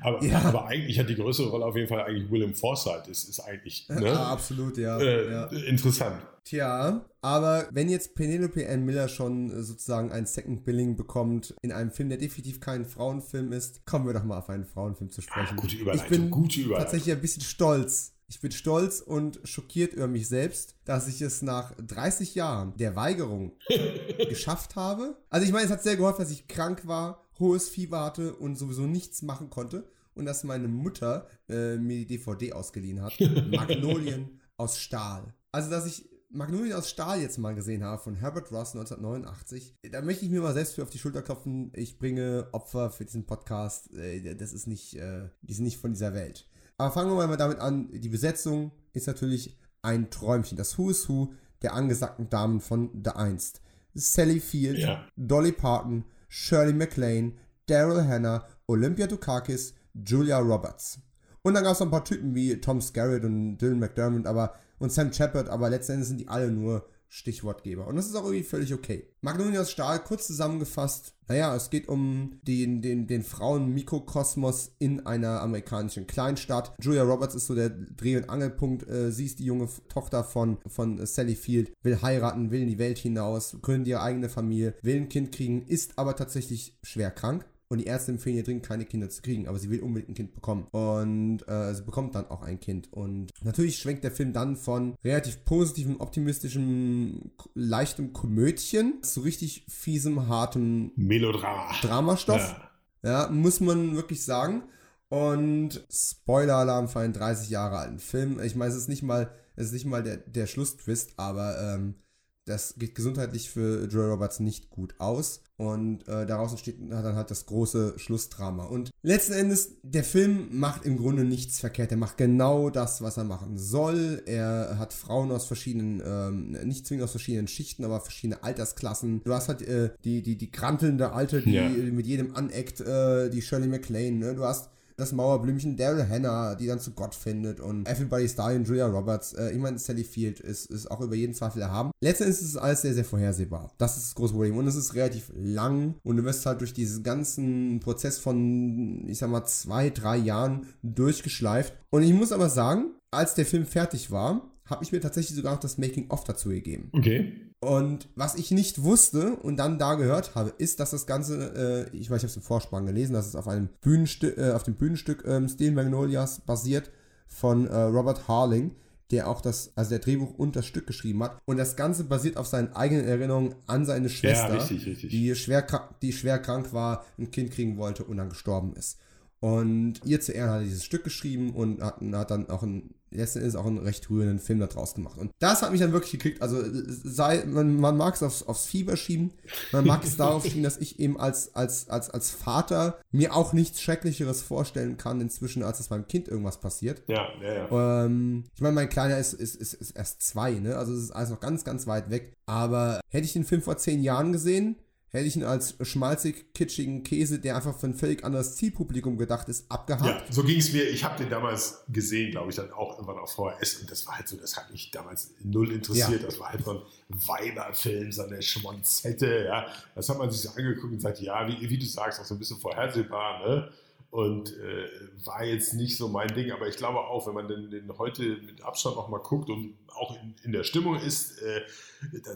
Aber, 0.00 0.22
ja. 0.24 0.40
aber 0.42 0.66
eigentlich 0.66 0.98
hat 0.98 1.08
die 1.08 1.14
größere 1.14 1.48
Rolle 1.48 1.64
auf 1.64 1.76
jeden 1.76 1.88
Fall 1.88 2.02
eigentlich 2.02 2.30
William 2.30 2.54
Forsythe. 2.54 3.10
Ist, 3.10 3.28
ist 3.28 3.40
eigentlich 3.40 3.88
ne? 3.88 4.06
ja, 4.06 4.26
absolut, 4.26 4.76
ja. 4.78 4.98
Äh, 4.98 5.30
ja. 5.30 5.46
Interessant. 5.46 6.16
Tja, 6.44 7.06
aber 7.22 7.68
wenn 7.70 7.88
jetzt 7.88 8.14
Penelope 8.14 8.68
Ann 8.68 8.84
Miller 8.84 9.08
schon 9.08 9.50
äh, 9.50 9.62
sozusagen 9.62 10.12
ein 10.12 10.26
Second 10.26 10.64
Billing 10.66 10.94
bekommt 10.94 11.54
in 11.62 11.72
einem 11.72 11.90
Film, 11.90 12.10
der 12.10 12.18
definitiv 12.18 12.60
kein 12.60 12.84
Frauenfilm 12.84 13.52
ist, 13.52 13.86
kommen 13.86 14.06
wir 14.06 14.12
doch 14.12 14.24
mal 14.24 14.38
auf 14.38 14.50
einen 14.50 14.66
Frauenfilm 14.66 15.10
zu 15.10 15.22
sprechen. 15.22 15.56
Ah, 15.56 15.60
gute 15.60 15.76
Überleitung. 15.76 16.04
Ich 16.04 16.10
bin 16.10 16.30
gute 16.30 16.60
Überleitung. 16.60 16.84
tatsächlich 16.84 17.14
ein 17.14 17.20
bisschen 17.22 17.42
stolz. 17.42 18.12
Ich 18.28 18.40
bin 18.40 18.52
stolz 18.52 19.00
und 19.00 19.40
schockiert 19.44 19.94
über 19.94 20.06
mich 20.06 20.28
selbst, 20.28 20.76
dass 20.84 21.08
ich 21.08 21.22
es 21.22 21.40
nach 21.40 21.72
30 21.78 22.34
Jahren 22.34 22.76
der 22.76 22.94
Weigerung 22.94 23.52
geschafft 24.28 24.76
habe. 24.76 25.16
Also 25.30 25.46
ich 25.46 25.52
meine, 25.52 25.64
es 25.64 25.70
hat 25.70 25.82
sehr 25.82 25.96
geholfen, 25.96 26.22
dass 26.22 26.30
ich 26.30 26.46
krank 26.46 26.86
war, 26.86 27.23
hohes 27.38 27.68
Fieber 27.68 28.02
hatte 28.04 28.34
und 28.34 28.56
sowieso 28.56 28.86
nichts 28.86 29.22
machen 29.22 29.50
konnte 29.50 29.88
und 30.14 30.26
dass 30.26 30.44
meine 30.44 30.68
Mutter 30.68 31.28
äh, 31.48 31.76
mir 31.76 31.98
die 31.98 32.06
DVD 32.06 32.52
ausgeliehen 32.52 33.02
hat. 33.02 33.14
Magnolien 33.50 34.40
aus 34.56 34.78
Stahl. 34.78 35.34
Also, 35.52 35.70
dass 35.70 35.86
ich 35.86 36.08
Magnolien 36.30 36.74
aus 36.74 36.90
Stahl 36.90 37.20
jetzt 37.20 37.38
mal 37.38 37.54
gesehen 37.54 37.84
habe 37.84 38.02
von 38.02 38.16
Herbert 38.16 38.50
Ross 38.50 38.74
1989, 38.74 39.76
da 39.92 40.02
möchte 40.02 40.24
ich 40.24 40.30
mir 40.30 40.40
mal 40.40 40.54
selbst 40.54 40.74
für 40.74 40.82
auf 40.82 40.90
die 40.90 40.98
Schulter 40.98 41.22
klopfen. 41.22 41.70
Ich 41.74 41.98
bringe 41.98 42.48
Opfer 42.52 42.90
für 42.90 43.04
diesen 43.04 43.26
Podcast. 43.26 43.92
Äh, 43.94 44.34
das 44.34 44.52
ist 44.52 44.66
nicht, 44.66 44.96
äh, 44.96 45.28
die 45.42 45.54
sind 45.54 45.64
nicht 45.64 45.78
von 45.78 45.92
dieser 45.92 46.14
Welt. 46.14 46.48
Aber 46.76 46.92
fangen 46.92 47.16
wir 47.16 47.26
mal 47.26 47.36
damit 47.36 47.60
an. 47.60 47.88
Die 47.92 48.08
Besetzung 48.08 48.72
ist 48.92 49.06
natürlich 49.06 49.56
ein 49.82 50.10
Träumchen. 50.10 50.56
Das 50.58 50.76
Who 50.76 50.90
is 50.90 51.08
Who 51.08 51.32
der 51.62 51.74
angesagten 51.74 52.28
Damen 52.28 52.60
von 52.60 52.90
The 53.04 53.10
Einst. 53.10 53.60
Sally 53.94 54.40
Field, 54.40 54.78
ja. 54.78 55.06
Dolly 55.16 55.52
Parton, 55.52 56.04
Shirley 56.36 56.72
MacLaine, 56.72 57.34
Daryl 57.66 58.04
Hannah, 58.08 58.44
Olympia 58.66 59.06
Dukakis, 59.06 59.72
Julia 59.94 60.40
Roberts. 60.40 60.98
Und 61.42 61.54
dann 61.54 61.62
gab 61.62 61.74
es 61.74 61.78
noch 61.78 61.86
ein 61.86 61.92
paar 61.92 62.04
Typen 62.04 62.34
wie 62.34 62.60
Tom 62.60 62.80
Skerritt 62.80 63.24
und 63.24 63.56
Dylan 63.58 63.78
McDermott, 63.78 64.26
aber 64.26 64.52
und 64.80 64.90
Sam 64.90 65.12
Shepard, 65.12 65.48
aber 65.48 65.70
letztendlich 65.70 66.08
sind 66.08 66.20
die 66.20 66.26
alle 66.26 66.50
nur 66.50 66.88
Stichwortgeber. 67.14 67.86
Und 67.86 67.94
das 67.94 68.06
ist 68.06 68.16
auch 68.16 68.24
irgendwie 68.24 68.42
völlig 68.42 68.74
okay. 68.74 69.08
Magnolias 69.20 69.70
Stahl, 69.70 70.02
kurz 70.02 70.26
zusammengefasst, 70.26 71.14
naja, 71.28 71.54
es 71.54 71.70
geht 71.70 71.86
um 71.86 72.40
den, 72.42 72.82
den, 72.82 73.06
den 73.06 73.22
Frauen-Mikrokosmos 73.22 74.72
in 74.80 75.06
einer 75.06 75.40
amerikanischen 75.40 76.08
Kleinstadt. 76.08 76.74
Julia 76.80 77.04
Roberts 77.04 77.36
ist 77.36 77.46
so 77.46 77.54
der 77.54 77.70
Dreh- 77.70 78.16
und 78.16 78.28
Angelpunkt. 78.28 78.88
Äh, 78.88 79.12
sie 79.12 79.26
ist 79.26 79.38
die 79.38 79.44
junge 79.44 79.68
Tochter 79.88 80.24
von, 80.24 80.58
von 80.66 81.06
Sally 81.06 81.36
Field, 81.36 81.72
will 81.84 82.02
heiraten, 82.02 82.50
will 82.50 82.62
in 82.62 82.68
die 82.68 82.80
Welt 82.80 82.98
hinaus, 82.98 83.58
gründet 83.62 83.88
ihre 83.88 84.02
eigene 84.02 84.28
Familie, 84.28 84.74
will 84.82 84.96
ein 84.96 85.08
Kind 85.08 85.30
kriegen, 85.30 85.64
ist 85.68 85.96
aber 86.00 86.16
tatsächlich 86.16 86.76
schwer 86.82 87.12
krank 87.12 87.46
und 87.74 87.80
die 87.80 87.86
Ärzte 87.86 88.12
empfehlen 88.12 88.36
ihr 88.36 88.44
dringend 88.44 88.64
keine 88.64 88.84
Kinder 88.84 89.10
zu 89.10 89.20
kriegen, 89.20 89.48
aber 89.48 89.58
sie 89.58 89.68
will 89.68 89.80
unbedingt 89.80 90.10
ein 90.10 90.14
Kind 90.14 90.32
bekommen. 90.32 90.68
Und 90.70 91.40
äh, 91.48 91.74
sie 91.74 91.82
bekommt 91.82 92.14
dann 92.14 92.30
auch 92.30 92.42
ein 92.42 92.60
Kind. 92.60 92.92
Und 92.92 93.30
natürlich 93.42 93.78
schwenkt 93.78 94.04
der 94.04 94.12
Film 94.12 94.32
dann 94.32 94.54
von 94.54 94.94
relativ 95.02 95.44
positivem, 95.44 96.00
optimistischem, 96.00 97.32
leichtem 97.54 98.12
Komödchen 98.12 99.02
zu 99.02 99.22
richtig 99.22 99.66
fiesem, 99.68 100.28
hartem 100.28 100.92
Melodrama. 100.94 101.72
Dramastoff. 101.82 102.54
Ja. 103.02 103.24
ja, 103.24 103.30
muss 103.30 103.58
man 103.58 103.96
wirklich 103.96 104.24
sagen. 104.24 104.62
Und 105.08 105.84
Spoiler-Alarm 105.90 106.86
für 106.86 107.00
einen 107.00 107.12
30 107.12 107.50
Jahre 107.50 107.78
alten 107.78 107.98
Film. 107.98 108.38
Ich 108.40 108.54
meine, 108.54 108.70
es 108.70 108.76
ist 108.76 108.88
nicht 108.88 109.02
mal, 109.02 109.32
es 109.56 109.66
ist 109.66 109.72
nicht 109.72 109.86
mal 109.86 110.04
der, 110.04 110.18
der 110.18 110.46
Schlusstwist, 110.46 111.14
aber 111.16 111.60
ähm, 111.60 111.96
das 112.44 112.74
geht 112.76 112.94
gesundheitlich 112.94 113.50
für 113.50 113.86
Joe 113.86 114.10
Roberts 114.10 114.40
nicht 114.40 114.70
gut 114.70 114.94
aus. 114.98 115.40
Und 115.56 116.08
äh, 116.08 116.26
daraus 116.26 116.50
entsteht 116.50 116.78
dann 116.90 117.14
halt 117.14 117.30
das 117.30 117.46
große 117.46 117.94
Schlussdrama. 117.96 118.64
Und 118.64 118.90
letzten 119.02 119.34
Endes, 119.34 119.76
der 119.84 120.02
Film 120.02 120.48
macht 120.50 120.84
im 120.84 120.96
Grunde 120.96 121.24
nichts 121.24 121.60
verkehrt. 121.60 121.92
Er 121.92 121.96
macht 121.96 122.16
genau 122.16 122.70
das, 122.70 123.02
was 123.02 123.16
er 123.18 123.24
machen 123.24 123.56
soll. 123.56 124.22
Er 124.26 124.78
hat 124.78 124.92
Frauen 124.92 125.30
aus 125.30 125.46
verschiedenen, 125.46 126.02
ähm, 126.04 126.50
nicht 126.66 126.86
zwingend 126.86 127.04
aus 127.04 127.12
verschiedenen 127.12 127.46
Schichten, 127.46 127.84
aber 127.84 128.00
verschiedene 128.00 128.42
Altersklassen. 128.42 129.22
Du 129.22 129.32
hast 129.32 129.48
halt 129.48 129.62
äh, 129.62 129.90
die, 130.04 130.22
die, 130.22 130.36
die 130.36 130.50
krantelnde 130.50 131.12
Alte, 131.12 131.40
die 131.40 131.52
ja. 131.52 131.68
mit 131.68 132.06
jedem 132.06 132.34
aneckt, 132.34 132.80
äh, 132.80 133.30
die 133.30 133.40
Shirley 133.40 133.68
MacLaine. 133.68 134.18
Ne? 134.18 134.34
Du 134.34 134.42
hast 134.42 134.70
das 134.96 135.12
Mauerblümchen 135.12 135.76
Daryl 135.76 136.08
Hannah, 136.08 136.54
die 136.54 136.66
dann 136.66 136.80
zu 136.80 136.92
Gott 136.92 137.14
findet 137.14 137.60
und 137.60 137.88
Everybody's 137.88 138.36
Dying, 138.36 138.64
Julia 138.64 138.86
Roberts, 138.86 139.32
äh, 139.34 139.50
ich 139.50 139.58
meine, 139.58 139.78
Sally 139.78 140.04
Field 140.04 140.40
ist, 140.40 140.66
ist 140.70 140.90
auch 140.90 141.00
über 141.00 141.14
jeden 141.14 141.34
Zweifel 141.34 141.62
erhaben. 141.62 141.90
Letztendlich 142.00 142.40
ist 142.40 142.48
es 142.48 142.56
alles 142.56 142.82
sehr, 142.82 142.94
sehr 142.94 143.04
vorhersehbar. 143.04 143.72
Das 143.78 143.96
ist 143.96 144.06
das 144.06 144.14
große 144.14 144.32
Problem. 144.32 144.56
Und 144.56 144.66
es 144.66 144.76
ist 144.76 144.94
relativ 144.94 145.32
lang 145.36 145.94
und 146.02 146.16
du 146.16 146.24
wirst 146.24 146.46
halt 146.46 146.60
durch 146.60 146.72
diesen 146.72 147.02
ganzen 147.02 147.80
Prozess 147.80 148.18
von, 148.18 149.08
ich 149.08 149.18
sag 149.18 149.30
mal, 149.30 149.44
zwei, 149.44 149.90
drei 149.90 150.16
Jahren 150.16 150.66
durchgeschleift. 150.82 151.74
Und 151.90 152.02
ich 152.02 152.12
muss 152.12 152.32
aber 152.32 152.48
sagen, 152.48 152.92
als 153.10 153.34
der 153.34 153.46
Film 153.46 153.66
fertig 153.66 154.10
war, 154.10 154.50
habe 154.66 154.82
ich 154.82 154.92
mir 154.92 155.00
tatsächlich 155.00 155.36
sogar 155.36 155.52
noch 155.52 155.60
das 155.60 155.78
Making-of 155.78 156.24
dazu 156.24 156.48
gegeben. 156.48 156.88
Okay. 156.92 157.43
Und 157.64 158.08
was 158.14 158.34
ich 158.34 158.50
nicht 158.50 158.82
wusste 158.82 159.36
und 159.36 159.56
dann 159.56 159.78
da 159.78 159.94
gehört 159.94 160.34
habe, 160.34 160.52
ist, 160.58 160.80
dass 160.80 160.90
das 160.90 161.06
Ganze, 161.06 161.88
äh, 161.92 161.96
ich 161.96 162.10
weiß, 162.10 162.18
ich 162.18 162.24
habe 162.24 162.30
es 162.30 162.36
im 162.36 162.42
Vorspann 162.42 162.86
gelesen, 162.86 163.14
dass 163.14 163.26
es 163.26 163.36
auf 163.36 163.48
einem 163.48 163.68
Bühnenstück, 163.80 164.36
äh, 164.36 164.52
auf 164.52 164.62
dem 164.62 164.74
Bühnenstück 164.74 165.24
ähm, 165.26 165.48
Steel 165.48 165.72
Magnolias 165.72 166.40
basiert 166.40 166.90
von 167.26 167.66
äh, 167.66 167.74
Robert 167.74 168.28
Harling, 168.28 168.76
der 169.10 169.28
auch 169.28 169.40
das, 169.40 169.72
also 169.76 169.90
der 169.90 169.98
Drehbuch 170.00 170.34
und 170.34 170.56
das 170.56 170.66
Stück 170.66 170.86
geschrieben 170.86 171.22
hat. 171.22 171.40
Und 171.44 171.56
das 171.56 171.76
Ganze 171.76 172.04
basiert 172.04 172.36
auf 172.36 172.46
seinen 172.46 172.72
eigenen 172.74 173.06
Erinnerungen 173.06 173.54
an 173.66 173.84
seine 173.84 174.08
Schwester, 174.08 174.54
ja, 174.54 174.60
richtig, 174.60 174.86
richtig. 174.86 175.10
Die, 175.10 175.34
schwer, 175.34 175.66
die 176.02 176.12
schwer 176.12 176.38
krank 176.38 176.72
war, 176.72 177.04
ein 177.18 177.30
Kind 177.30 177.50
kriegen 177.50 177.76
wollte 177.76 178.04
und 178.04 178.16
dann 178.16 178.28
gestorben 178.28 178.74
ist. 178.74 178.98
Und 179.40 180.00
ihr 180.04 180.20
zu 180.20 180.32
Ehren 180.32 180.50
hat 180.50 180.60
er 180.60 180.64
dieses 180.64 180.84
Stück 180.84 181.04
geschrieben 181.04 181.54
und 181.54 181.82
hat, 181.82 182.00
hat 182.00 182.30
dann 182.30 182.48
auch 182.48 182.62
ein 182.62 182.94
letzten 183.18 183.40
Endes 183.40 183.56
auch 183.56 183.66
einen 183.66 183.78
recht 183.78 184.08
rührenden 184.10 184.38
Film 184.38 184.60
daraus 184.60 184.94
gemacht. 184.94 185.18
Und 185.18 185.30
das 185.38 185.62
hat 185.62 185.72
mich 185.72 185.80
dann 185.80 185.92
wirklich 185.92 186.12
gekriegt. 186.12 186.42
Also 186.42 186.58
sei, 186.62 187.44
man, 187.46 187.76
man 187.76 187.96
mag 187.96 188.14
es 188.14 188.22
aufs, 188.22 188.42
aufs 188.42 188.66
Fieber 188.66 188.96
schieben, 188.96 189.32
man 189.72 189.86
mag 189.86 190.04
es 190.04 190.16
darauf 190.16 190.44
schieben, 190.46 190.62
dass 190.62 190.78
ich 190.78 190.98
eben 190.98 191.18
als, 191.18 191.54
als, 191.54 191.88
als, 191.88 192.10
als 192.10 192.30
Vater 192.30 192.98
mir 193.10 193.34
auch 193.34 193.52
nichts 193.52 193.80
Schrecklicheres 193.80 194.42
vorstellen 194.42 194.96
kann 194.96 195.20
inzwischen, 195.20 195.62
als 195.62 195.78
dass 195.78 195.90
meinem 195.90 196.06
Kind 196.08 196.28
irgendwas 196.28 196.60
passiert. 196.60 197.02
Ja, 197.06 197.28
ja, 197.42 197.68
ja. 197.70 198.04
Ähm, 198.04 198.44
ich 198.54 198.60
meine, 198.60 198.74
mein 198.74 198.88
Kleiner 198.88 199.18
ist, 199.18 199.34
ist, 199.34 199.56
ist, 199.56 199.74
ist 199.74 199.90
erst 199.92 200.22
zwei, 200.22 200.52
ne? 200.52 200.76
Also 200.76 200.92
es 200.92 201.04
ist 201.04 201.10
alles 201.10 201.30
noch 201.30 201.40
ganz, 201.40 201.64
ganz 201.64 201.86
weit 201.86 202.10
weg. 202.10 202.34
Aber 202.46 203.00
hätte 203.10 203.24
ich 203.24 203.32
den 203.32 203.44
Film 203.44 203.62
vor 203.62 203.78
zehn 203.78 204.02
Jahren 204.02 204.32
gesehen, 204.32 204.76
hätte 205.14 205.26
ich 205.26 205.36
ihn 205.36 205.44
als 205.44 205.76
schmalzig, 205.80 206.52
kitschigen 206.54 207.04
Käse, 207.04 207.38
der 207.38 207.56
einfach 207.56 207.78
für 207.78 207.86
ein 207.86 207.94
völlig 207.94 208.24
anderes 208.24 208.56
Zielpublikum 208.56 209.16
gedacht 209.16 209.48
ist, 209.48 209.70
abgehakt. 209.70 210.28
Ja, 210.28 210.32
so 210.32 210.42
ging 210.42 210.58
es 210.58 210.72
mir. 210.72 210.88
Ich 210.88 211.04
habe 211.04 211.16
den 211.16 211.30
damals 211.30 211.84
gesehen, 211.88 212.32
glaube 212.32 212.50
ich, 212.50 212.56
dann 212.56 212.72
auch 212.72 212.98
irgendwann 212.98 213.18
auf 213.18 213.32
VHS 213.32 213.76
und 213.80 213.90
das 213.90 214.06
war 214.06 214.16
halt 214.16 214.28
so, 214.28 214.36
das 214.36 214.56
hat 214.56 214.70
mich 214.72 214.90
damals 214.90 215.30
null 215.42 215.70
interessiert. 215.70 216.20
Ja. 216.20 216.26
Das 216.26 216.40
war 216.40 216.50
halt 216.50 216.64
so 216.64 216.72
ein 216.72 216.82
Weiberfilm, 217.08 218.10
so 218.10 218.22
eine 218.22 218.42
Schmonzette, 218.42 219.44
ja. 219.46 219.66
Das 219.94 220.08
hat 220.08 220.18
man 220.18 220.30
sich 220.30 220.40
so 220.40 220.50
angeguckt 220.50 220.84
und 220.90 220.96
gesagt, 220.96 221.20
ja, 221.20 221.46
wie, 221.46 221.70
wie 221.70 221.78
du 221.78 221.86
sagst, 221.86 222.20
auch 222.20 222.24
so 222.24 222.34
ein 222.34 222.38
bisschen 222.38 222.58
vorhersehbar, 222.58 223.46
ne? 223.46 223.70
Und 224.14 224.56
äh, 224.58 224.86
war 225.24 225.44
jetzt 225.44 225.74
nicht 225.74 225.96
so 225.96 226.06
mein 226.06 226.28
Ding, 226.28 226.52
aber 226.52 226.68
ich 226.68 226.76
glaube 226.76 227.00
auch, 227.00 227.26
wenn 227.26 227.34
man 227.34 227.48
den, 227.48 227.68
den 227.68 227.98
heute 227.98 228.22
mit 228.46 228.62
Abstand 228.62 228.94
noch 228.94 229.08
mal 229.08 229.18
guckt 229.18 229.50
und 229.50 229.74
auch 229.88 230.14
in, 230.22 230.36
in 230.44 230.52
der 230.52 230.62
Stimmung 230.62 230.94
ist, 230.94 231.42
äh, 231.42 231.62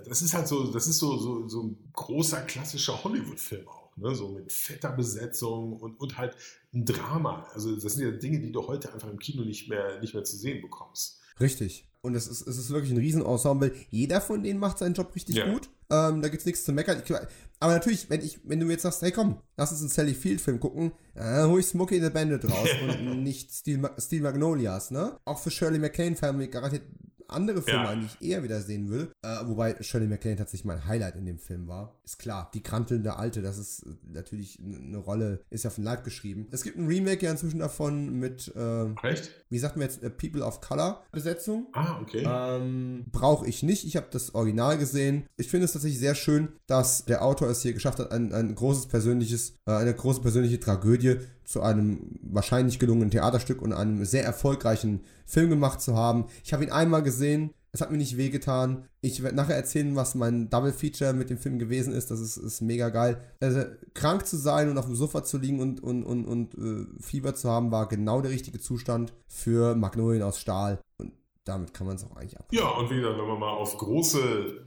das 0.04 0.20
ist 0.20 0.34
halt 0.34 0.48
so, 0.48 0.72
das 0.72 0.88
ist 0.88 0.98
so, 0.98 1.16
so, 1.18 1.46
so 1.46 1.62
ein 1.62 1.78
großer 1.92 2.40
klassischer 2.40 3.04
Hollywood-Film 3.04 3.68
auch, 3.68 3.96
ne? 3.96 4.12
so 4.12 4.26
mit 4.26 4.52
fetter 4.52 4.90
Besetzung 4.90 5.74
und, 5.76 6.00
und 6.00 6.18
halt 6.18 6.34
ein 6.74 6.84
Drama. 6.84 7.46
Also 7.54 7.76
das 7.76 7.92
sind 7.92 8.04
ja 8.04 8.10
Dinge, 8.10 8.40
die 8.40 8.50
du 8.50 8.66
heute 8.66 8.92
einfach 8.92 9.08
im 9.08 9.20
Kino 9.20 9.44
nicht 9.44 9.68
mehr, 9.68 10.00
nicht 10.00 10.14
mehr 10.14 10.24
zu 10.24 10.36
sehen 10.36 10.60
bekommst. 10.60 11.20
Richtig. 11.38 11.86
Und 12.00 12.16
es 12.16 12.26
ist, 12.26 12.44
es 12.44 12.58
ist 12.58 12.70
wirklich 12.70 12.90
ein 12.90 12.98
Riesenensemble. 12.98 13.72
Jeder 13.90 14.20
von 14.20 14.42
denen 14.42 14.58
macht 14.58 14.78
seinen 14.78 14.94
Job 14.94 15.14
richtig 15.14 15.36
ja. 15.36 15.52
gut. 15.52 15.70
Ähm, 15.90 16.20
da 16.20 16.28
gibt 16.28 16.40
es 16.40 16.46
nichts 16.46 16.64
zu 16.64 16.72
meckern. 16.72 17.02
Ich, 17.04 17.12
aber 17.60 17.72
natürlich, 17.72 18.08
wenn, 18.10 18.22
ich, 18.22 18.40
wenn 18.44 18.60
du 18.60 18.66
mir 18.66 18.72
jetzt 18.72 18.82
sagst, 18.82 19.02
hey 19.02 19.10
komm, 19.10 19.40
lass 19.56 19.72
uns 19.72 19.80
einen 19.80 19.90
Sally 19.90 20.14
Field-Film 20.14 20.60
gucken, 20.60 20.92
dann 21.14 21.48
hol 21.48 21.60
ich 21.60 21.66
Smokey 21.66 22.00
the 22.00 22.10
Bandit 22.10 22.44
raus 22.44 22.68
und 22.82 23.22
nicht 23.22 23.52
Steel, 23.52 23.80
Steel 23.98 24.22
Magnolias, 24.22 24.90
ne? 24.90 25.18
Auch 25.24 25.38
für 25.38 25.50
Shirley 25.50 25.78
MacLaine-Fan 25.78 26.50
garantiert 26.50 26.82
andere 27.28 27.62
Filme 27.62 27.84
ja. 27.84 27.88
eigentlich 27.90 28.20
eher 28.20 28.42
wieder 28.42 28.60
sehen 28.60 28.90
will. 28.90 29.10
Äh, 29.22 29.36
wobei 29.44 29.76
Shirley 29.80 30.06
MacLaine 30.06 30.36
tatsächlich 30.36 30.64
mein 30.64 30.86
Highlight 30.86 31.16
in 31.16 31.26
dem 31.26 31.38
Film 31.38 31.68
war. 31.68 31.98
Ist 32.04 32.18
klar, 32.18 32.50
die 32.54 32.62
krantelnde 32.62 33.16
Alte, 33.16 33.42
das 33.42 33.58
ist 33.58 33.82
äh, 33.82 33.90
natürlich 34.12 34.60
eine 34.60 34.98
Rolle, 34.98 35.40
ist 35.50 35.64
ja 35.64 35.70
von 35.70 35.84
Leib 35.84 36.04
geschrieben. 36.04 36.48
Es 36.50 36.62
gibt 36.62 36.78
ein 36.78 36.86
Remake 36.86 37.24
ja 37.24 37.30
inzwischen 37.30 37.60
davon 37.60 38.18
mit, 38.18 38.52
äh, 38.56 38.92
Echt? 39.02 39.30
wie 39.50 39.58
sagt 39.58 39.76
man 39.76 39.86
jetzt, 39.86 40.02
äh, 40.02 40.10
People 40.10 40.42
of 40.42 40.60
Color 40.60 41.04
Besetzung. 41.12 41.66
Ah, 41.72 42.00
okay. 42.00 42.24
Ähm, 42.26 43.06
Brauche 43.10 43.46
ich 43.46 43.62
nicht. 43.62 43.84
Ich 43.84 43.96
habe 43.96 44.08
das 44.10 44.34
Original 44.34 44.78
gesehen. 44.78 45.26
Ich 45.36 45.48
finde 45.48 45.66
es 45.66 45.72
tatsächlich 45.72 46.00
sehr 46.00 46.14
schön, 46.14 46.48
dass 46.66 47.04
der 47.04 47.22
Autor 47.22 47.48
es 47.48 47.62
hier 47.62 47.72
geschafft 47.72 47.98
hat, 47.98 48.12
ein, 48.12 48.32
ein 48.32 48.54
großes 48.54 48.86
persönliches, 48.86 49.54
äh, 49.66 49.72
eine 49.72 49.94
große 49.94 50.20
persönliche 50.20 50.60
Tragödie 50.60 51.18
zu 51.48 51.62
einem 51.62 52.18
wahrscheinlich 52.20 52.78
gelungenen 52.78 53.10
Theaterstück 53.10 53.62
und 53.62 53.72
einem 53.72 54.04
sehr 54.04 54.22
erfolgreichen 54.22 55.00
Film 55.24 55.48
gemacht 55.48 55.80
zu 55.80 55.96
haben. 55.96 56.26
Ich 56.44 56.52
habe 56.52 56.62
ihn 56.62 56.70
einmal 56.70 57.02
gesehen, 57.02 57.54
es 57.72 57.80
hat 57.80 57.90
mir 57.90 57.96
nicht 57.96 58.18
wehgetan. 58.18 58.86
Ich 59.00 59.22
werde 59.22 59.36
nachher 59.36 59.56
erzählen, 59.56 59.96
was 59.96 60.14
mein 60.14 60.50
Double 60.50 60.74
Feature 60.74 61.14
mit 61.14 61.30
dem 61.30 61.38
Film 61.38 61.58
gewesen 61.58 61.94
ist. 61.94 62.10
Das 62.10 62.20
ist, 62.20 62.36
ist 62.36 62.60
mega 62.60 62.90
geil. 62.90 63.22
Also, 63.40 63.64
krank 63.94 64.26
zu 64.26 64.36
sein 64.36 64.68
und 64.68 64.76
auf 64.76 64.84
dem 64.84 64.94
Sofa 64.94 65.24
zu 65.24 65.38
liegen 65.38 65.60
und, 65.60 65.82
und, 65.82 66.04
und, 66.04 66.26
und 66.26 66.54
äh, 66.54 66.86
Fieber 67.02 67.34
zu 67.34 67.48
haben, 67.48 67.70
war 67.70 67.88
genau 67.88 68.20
der 68.20 68.30
richtige 68.30 68.58
Zustand 68.58 69.14
für 69.26 69.74
Magnolien 69.74 70.22
aus 70.24 70.38
Stahl. 70.38 70.78
Und 70.98 71.12
damit 71.44 71.72
kann 71.72 71.86
man 71.86 71.96
es 71.96 72.04
auch 72.04 72.16
eigentlich 72.16 72.38
ab. 72.38 72.48
Ja, 72.52 72.68
und 72.68 72.90
wie 72.90 72.96
gesagt, 72.96 73.18
wenn 73.18 73.26
man 73.26 73.40
mal 73.40 73.52
auf 73.52 73.74
große, 73.78 74.66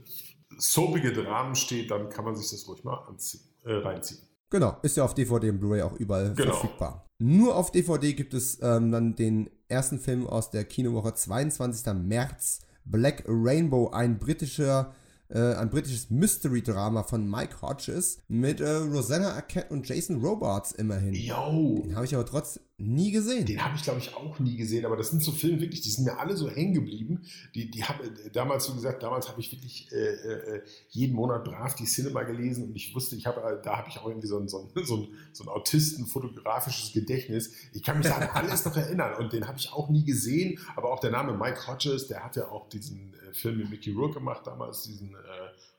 soapige 0.58 1.12
Dramen 1.12 1.54
steht, 1.54 1.92
dann 1.92 2.08
kann 2.08 2.24
man 2.24 2.34
sich 2.34 2.50
das 2.50 2.66
ruhig 2.66 2.82
mal 2.82 3.04
anziehen, 3.06 3.42
äh, 3.64 3.74
reinziehen. 3.74 4.31
Genau, 4.52 4.76
ist 4.82 4.98
ja 4.98 5.04
auf 5.04 5.14
DVD 5.14 5.48
und 5.48 5.60
Blu-ray 5.60 5.80
auch 5.80 5.94
überall 5.94 6.34
genau. 6.34 6.52
verfügbar. 6.52 7.08
Nur 7.18 7.56
auf 7.56 7.70
DVD 7.70 8.12
gibt 8.12 8.34
es 8.34 8.58
ähm, 8.62 8.92
dann 8.92 9.16
den 9.16 9.48
ersten 9.68 9.98
Film 9.98 10.26
aus 10.26 10.50
der 10.50 10.64
Kinowoche 10.64 11.14
22. 11.14 11.94
März, 11.94 12.60
Black 12.84 13.24
Rainbow, 13.26 13.88
ein 13.92 14.18
britischer 14.18 14.92
äh, 15.30 15.54
ein 15.54 15.70
britisches 15.70 16.10
Mystery-Drama 16.10 17.04
von 17.04 17.28
Mike 17.28 17.62
Hodges 17.62 18.18
mit 18.28 18.60
äh, 18.60 18.68
Rosanna 18.68 19.32
Arquette 19.32 19.72
und 19.72 19.88
Jason 19.88 20.20
Robards 20.22 20.72
immerhin. 20.72 21.14
Yo. 21.14 21.80
Den 21.82 21.96
habe 21.96 22.04
ich 22.04 22.14
aber 22.14 22.26
trotzdem 22.26 22.62
nie 22.82 23.12
gesehen. 23.12 23.46
Den 23.46 23.64
habe 23.64 23.76
ich, 23.76 23.82
glaube 23.82 24.00
ich, 24.00 24.14
auch 24.14 24.38
nie 24.38 24.56
gesehen, 24.56 24.84
aber 24.84 24.96
das 24.96 25.10
sind 25.10 25.22
so 25.22 25.30
Filme 25.32 25.60
wirklich, 25.60 25.80
die 25.80 25.90
sind 25.90 26.04
mir 26.04 26.18
alle 26.18 26.36
so 26.36 26.50
hängen 26.50 26.74
geblieben. 26.74 27.22
Die, 27.54 27.70
die 27.70 27.84
habe 27.84 28.04
äh, 28.04 28.30
damals, 28.32 28.68
wie 28.70 28.74
gesagt, 28.74 29.02
damals 29.02 29.28
habe 29.28 29.40
ich 29.40 29.52
wirklich 29.52 29.90
äh, 29.92 29.96
äh, 29.96 30.62
jeden 30.90 31.14
Monat 31.14 31.44
brav 31.44 31.74
die 31.74 31.84
Cinema 31.84 32.24
gelesen 32.24 32.64
und 32.64 32.76
ich 32.76 32.94
wusste, 32.94 33.16
ich 33.16 33.26
habe, 33.26 33.40
äh, 33.42 33.62
da 33.62 33.78
habe 33.78 33.88
ich 33.88 33.98
auch 33.98 34.06
irgendwie 34.06 34.26
so 34.26 34.38
ein, 34.38 34.48
so 34.48 34.58
ein, 34.74 34.84
so 34.84 34.96
ein, 34.96 35.08
so 35.32 35.44
ein 35.44 35.48
Autisten-fotografisches 35.48 36.92
Gedächtnis. 36.92 37.52
Ich 37.72 37.82
kann 37.82 37.98
mich 37.98 38.10
an 38.12 38.22
alles 38.34 38.64
noch 38.64 38.76
erinnern 38.76 39.14
und 39.18 39.32
den 39.32 39.46
habe 39.46 39.58
ich 39.58 39.72
auch 39.72 39.88
nie 39.88 40.04
gesehen, 40.04 40.58
aber 40.74 40.92
auch 40.92 41.00
der 41.00 41.10
Name 41.10 41.36
Mike 41.36 41.66
Hodges, 41.66 42.08
der 42.08 42.24
hat 42.24 42.36
ja 42.36 42.48
auch 42.48 42.68
diesen 42.68 43.14
äh, 43.14 43.32
Film 43.32 43.58
mit 43.58 43.70
Mickey 43.70 43.92
Rourke 43.92 44.14
gemacht 44.14 44.46
damals, 44.46 44.82
diesen 44.82 45.16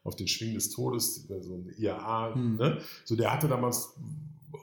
auf 0.04 0.16
den 0.18 0.28
Schwingen 0.28 0.56
des 0.56 0.70
Todes, 0.70 1.28
so 1.28 1.54
ein 1.54 1.74
IAA, 1.78 2.36
hm. 2.36 2.58
ne? 2.58 2.82
So, 3.06 3.16
der 3.16 3.32
hatte 3.32 3.48
damals 3.48 3.94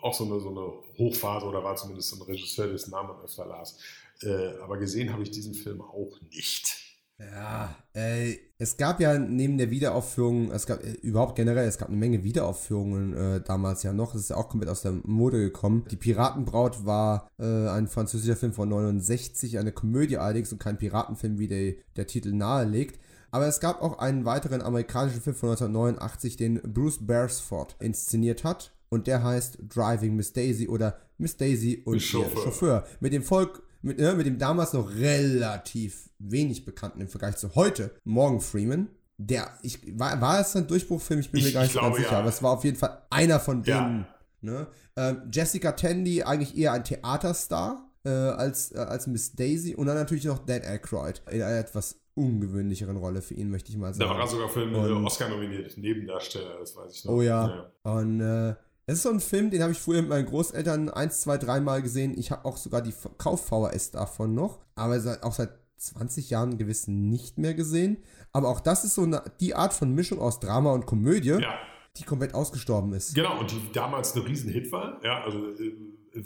auch 0.02 0.14
so 0.14 0.24
eine, 0.24 0.40
so 0.40 0.50
eine 0.50 0.72
Hochphase 0.98 1.46
oder 1.46 1.62
war 1.64 1.76
zumindest 1.76 2.14
ein 2.14 2.22
Regisseur, 2.22 2.68
dessen 2.68 2.90
Namen 2.90 3.10
man 3.10 3.24
öfter 3.24 3.46
las. 3.46 3.78
Äh, 4.22 4.58
aber 4.62 4.78
gesehen 4.78 5.12
habe 5.12 5.22
ich 5.22 5.30
diesen 5.30 5.54
Film 5.54 5.80
auch 5.80 6.20
nicht. 6.30 6.76
Ja, 7.18 7.76
äh, 7.92 8.36
es 8.56 8.78
gab 8.78 8.98
ja 8.98 9.18
neben 9.18 9.58
der 9.58 9.70
Wiederaufführung, 9.70 10.50
es 10.52 10.66
gab 10.66 10.82
äh, 10.82 10.92
überhaupt 11.02 11.36
generell, 11.36 11.68
es 11.68 11.76
gab 11.76 11.88
eine 11.88 11.98
Menge 11.98 12.24
Wiederaufführungen 12.24 13.14
äh, 13.14 13.40
damals 13.42 13.82
ja 13.82 13.92
noch. 13.92 14.14
Es 14.14 14.22
ist 14.22 14.30
ja 14.30 14.36
auch 14.36 14.48
komplett 14.48 14.70
aus 14.70 14.82
der 14.82 14.92
Mode 15.04 15.38
gekommen. 15.38 15.84
Die 15.90 15.96
Piratenbraut 15.96 16.86
war 16.86 17.28
äh, 17.38 17.68
ein 17.68 17.88
französischer 17.88 18.36
Film 18.36 18.54
von 18.54 18.70
69, 18.70 19.58
eine 19.58 19.72
Komödie 19.72 20.16
allerdings 20.16 20.50
und 20.52 20.60
kein 20.60 20.78
Piratenfilm, 20.78 21.38
wie 21.38 21.48
der, 21.48 21.74
der 21.96 22.06
Titel 22.06 22.32
nahelegt. 22.32 22.98
Aber 23.32 23.46
es 23.46 23.60
gab 23.60 23.82
auch 23.82 23.98
einen 23.98 24.24
weiteren 24.24 24.62
amerikanischen 24.62 25.20
Film 25.20 25.36
von 25.36 25.50
1989, 25.50 26.36
den 26.36 26.60
Bruce 26.62 27.06
Beresford 27.06 27.76
inszeniert 27.80 28.44
hat 28.44 28.72
und 28.90 29.06
der 29.06 29.22
heißt 29.22 29.58
Driving 29.68 30.14
Miss 30.16 30.32
Daisy 30.32 30.68
oder 30.68 30.98
Miss 31.18 31.36
Daisy 31.36 31.82
und 31.84 31.94
ihr 31.94 32.00
Chauffeur. 32.00 32.42
Chauffeur. 32.44 32.86
Mit 33.00 33.12
dem 33.12 33.22
Volk, 33.22 33.62
mit, 33.82 33.98
äh, 33.98 34.14
mit 34.14 34.26
dem 34.26 34.38
damals 34.38 34.72
noch 34.72 34.90
relativ 34.94 36.10
wenig 36.18 36.64
bekannten 36.64 37.00
im 37.00 37.08
Vergleich 37.08 37.36
zu 37.36 37.54
heute, 37.54 37.92
Morgan 38.04 38.40
Freeman. 38.40 38.88
Der, 39.16 39.48
ich, 39.62 39.98
war, 39.98 40.20
war 40.20 40.40
es 40.40 40.56
ein 40.56 40.66
Durchbruchfilm? 40.66 41.20
Ich 41.20 41.30
bin 41.30 41.40
Ich- 41.40 41.46
mir 41.46 41.52
gar 41.52 41.62
nicht 41.62 41.74
ganz 41.74 41.96
sicher, 41.96 42.12
ja. 42.12 42.18
aber 42.20 42.28
es 42.28 42.42
war 42.42 42.52
auf 42.52 42.64
jeden 42.64 42.76
Fall 42.76 43.02
einer 43.10 43.38
von 43.38 43.62
Ja. 43.64 43.84
denen. 43.84 44.06
Ne? 44.42 44.66
Ähm, 44.96 45.22
Jessica 45.32 45.72
Tandy, 45.72 46.22
eigentlich 46.22 46.56
eher 46.56 46.72
ein 46.72 46.84
Theaterstar 46.84 47.86
äh, 48.04 48.08
als, 48.08 48.72
äh, 48.72 48.78
als 48.78 49.06
Miss 49.06 49.34
Daisy 49.36 49.74
und 49.74 49.86
dann 49.86 49.96
natürlich 49.96 50.24
noch 50.24 50.38
Dan 50.38 50.62
Aykroyd 50.62 51.20
in 51.30 51.42
einer 51.42 51.58
etwas 51.58 51.96
ungewöhnlicheren 52.14 52.96
Rolle 52.96 53.20
für 53.20 53.34
ihn, 53.34 53.50
möchte 53.50 53.70
ich 53.70 53.76
mal 53.76 53.92
Da 53.92 54.08
war 54.08 54.16
er 54.18 54.26
sagen. 54.26 54.30
sogar 54.30 54.48
für 54.48 54.62
einen 54.62 55.04
Oscar 55.06 55.28
nominiert, 55.28 55.76
Nebendarsteller, 55.76 56.58
das 56.58 56.74
weiß 56.74 56.92
ich 56.94 57.04
noch. 57.04 57.12
Oh 57.12 57.22
ja. 57.22 57.70
Und 57.82 58.20
äh, 58.22 58.54
es 58.90 58.98
ist 58.98 59.02
so 59.04 59.10
ein 59.10 59.20
Film, 59.20 59.50
den 59.50 59.62
habe 59.62 59.70
ich 59.72 59.78
früher 59.78 60.00
mit 60.00 60.10
meinen 60.10 60.26
Großeltern 60.26 60.88
eins, 60.90 61.20
zwei, 61.20 61.38
dreimal 61.38 61.80
gesehen. 61.80 62.18
Ich 62.18 62.30
habe 62.32 62.44
auch 62.44 62.56
sogar 62.56 62.82
die 62.82 62.92
Kauf-VHS 63.18 63.92
davon 63.92 64.34
noch, 64.34 64.58
aber 64.74 64.98
seit, 65.00 65.22
auch 65.22 65.32
seit 65.32 65.50
20 65.76 66.28
Jahren 66.30 66.58
gewiss 66.58 66.88
nicht 66.88 67.38
mehr 67.38 67.54
gesehen. 67.54 67.98
Aber 68.32 68.48
auch 68.48 68.60
das 68.60 68.84
ist 68.84 68.94
so 68.96 69.02
eine, 69.02 69.22
die 69.38 69.54
Art 69.54 69.72
von 69.72 69.94
Mischung 69.94 70.18
aus 70.18 70.40
Drama 70.40 70.72
und 70.72 70.86
Komödie, 70.86 71.28
Ja, 71.40 71.54
die 71.96 72.02
komplett 72.04 72.34
ausgestorben 72.34 72.92
ist. 72.92 73.14
genau. 73.14 73.38
Und 73.38 73.50
die 73.52 73.60
damals 73.72 74.14
ein 74.14 74.22
Riesenhit 74.22 74.70
war. 74.72 75.00
Ja, 75.04 75.22
also 75.22 75.38
äh, 75.50 75.72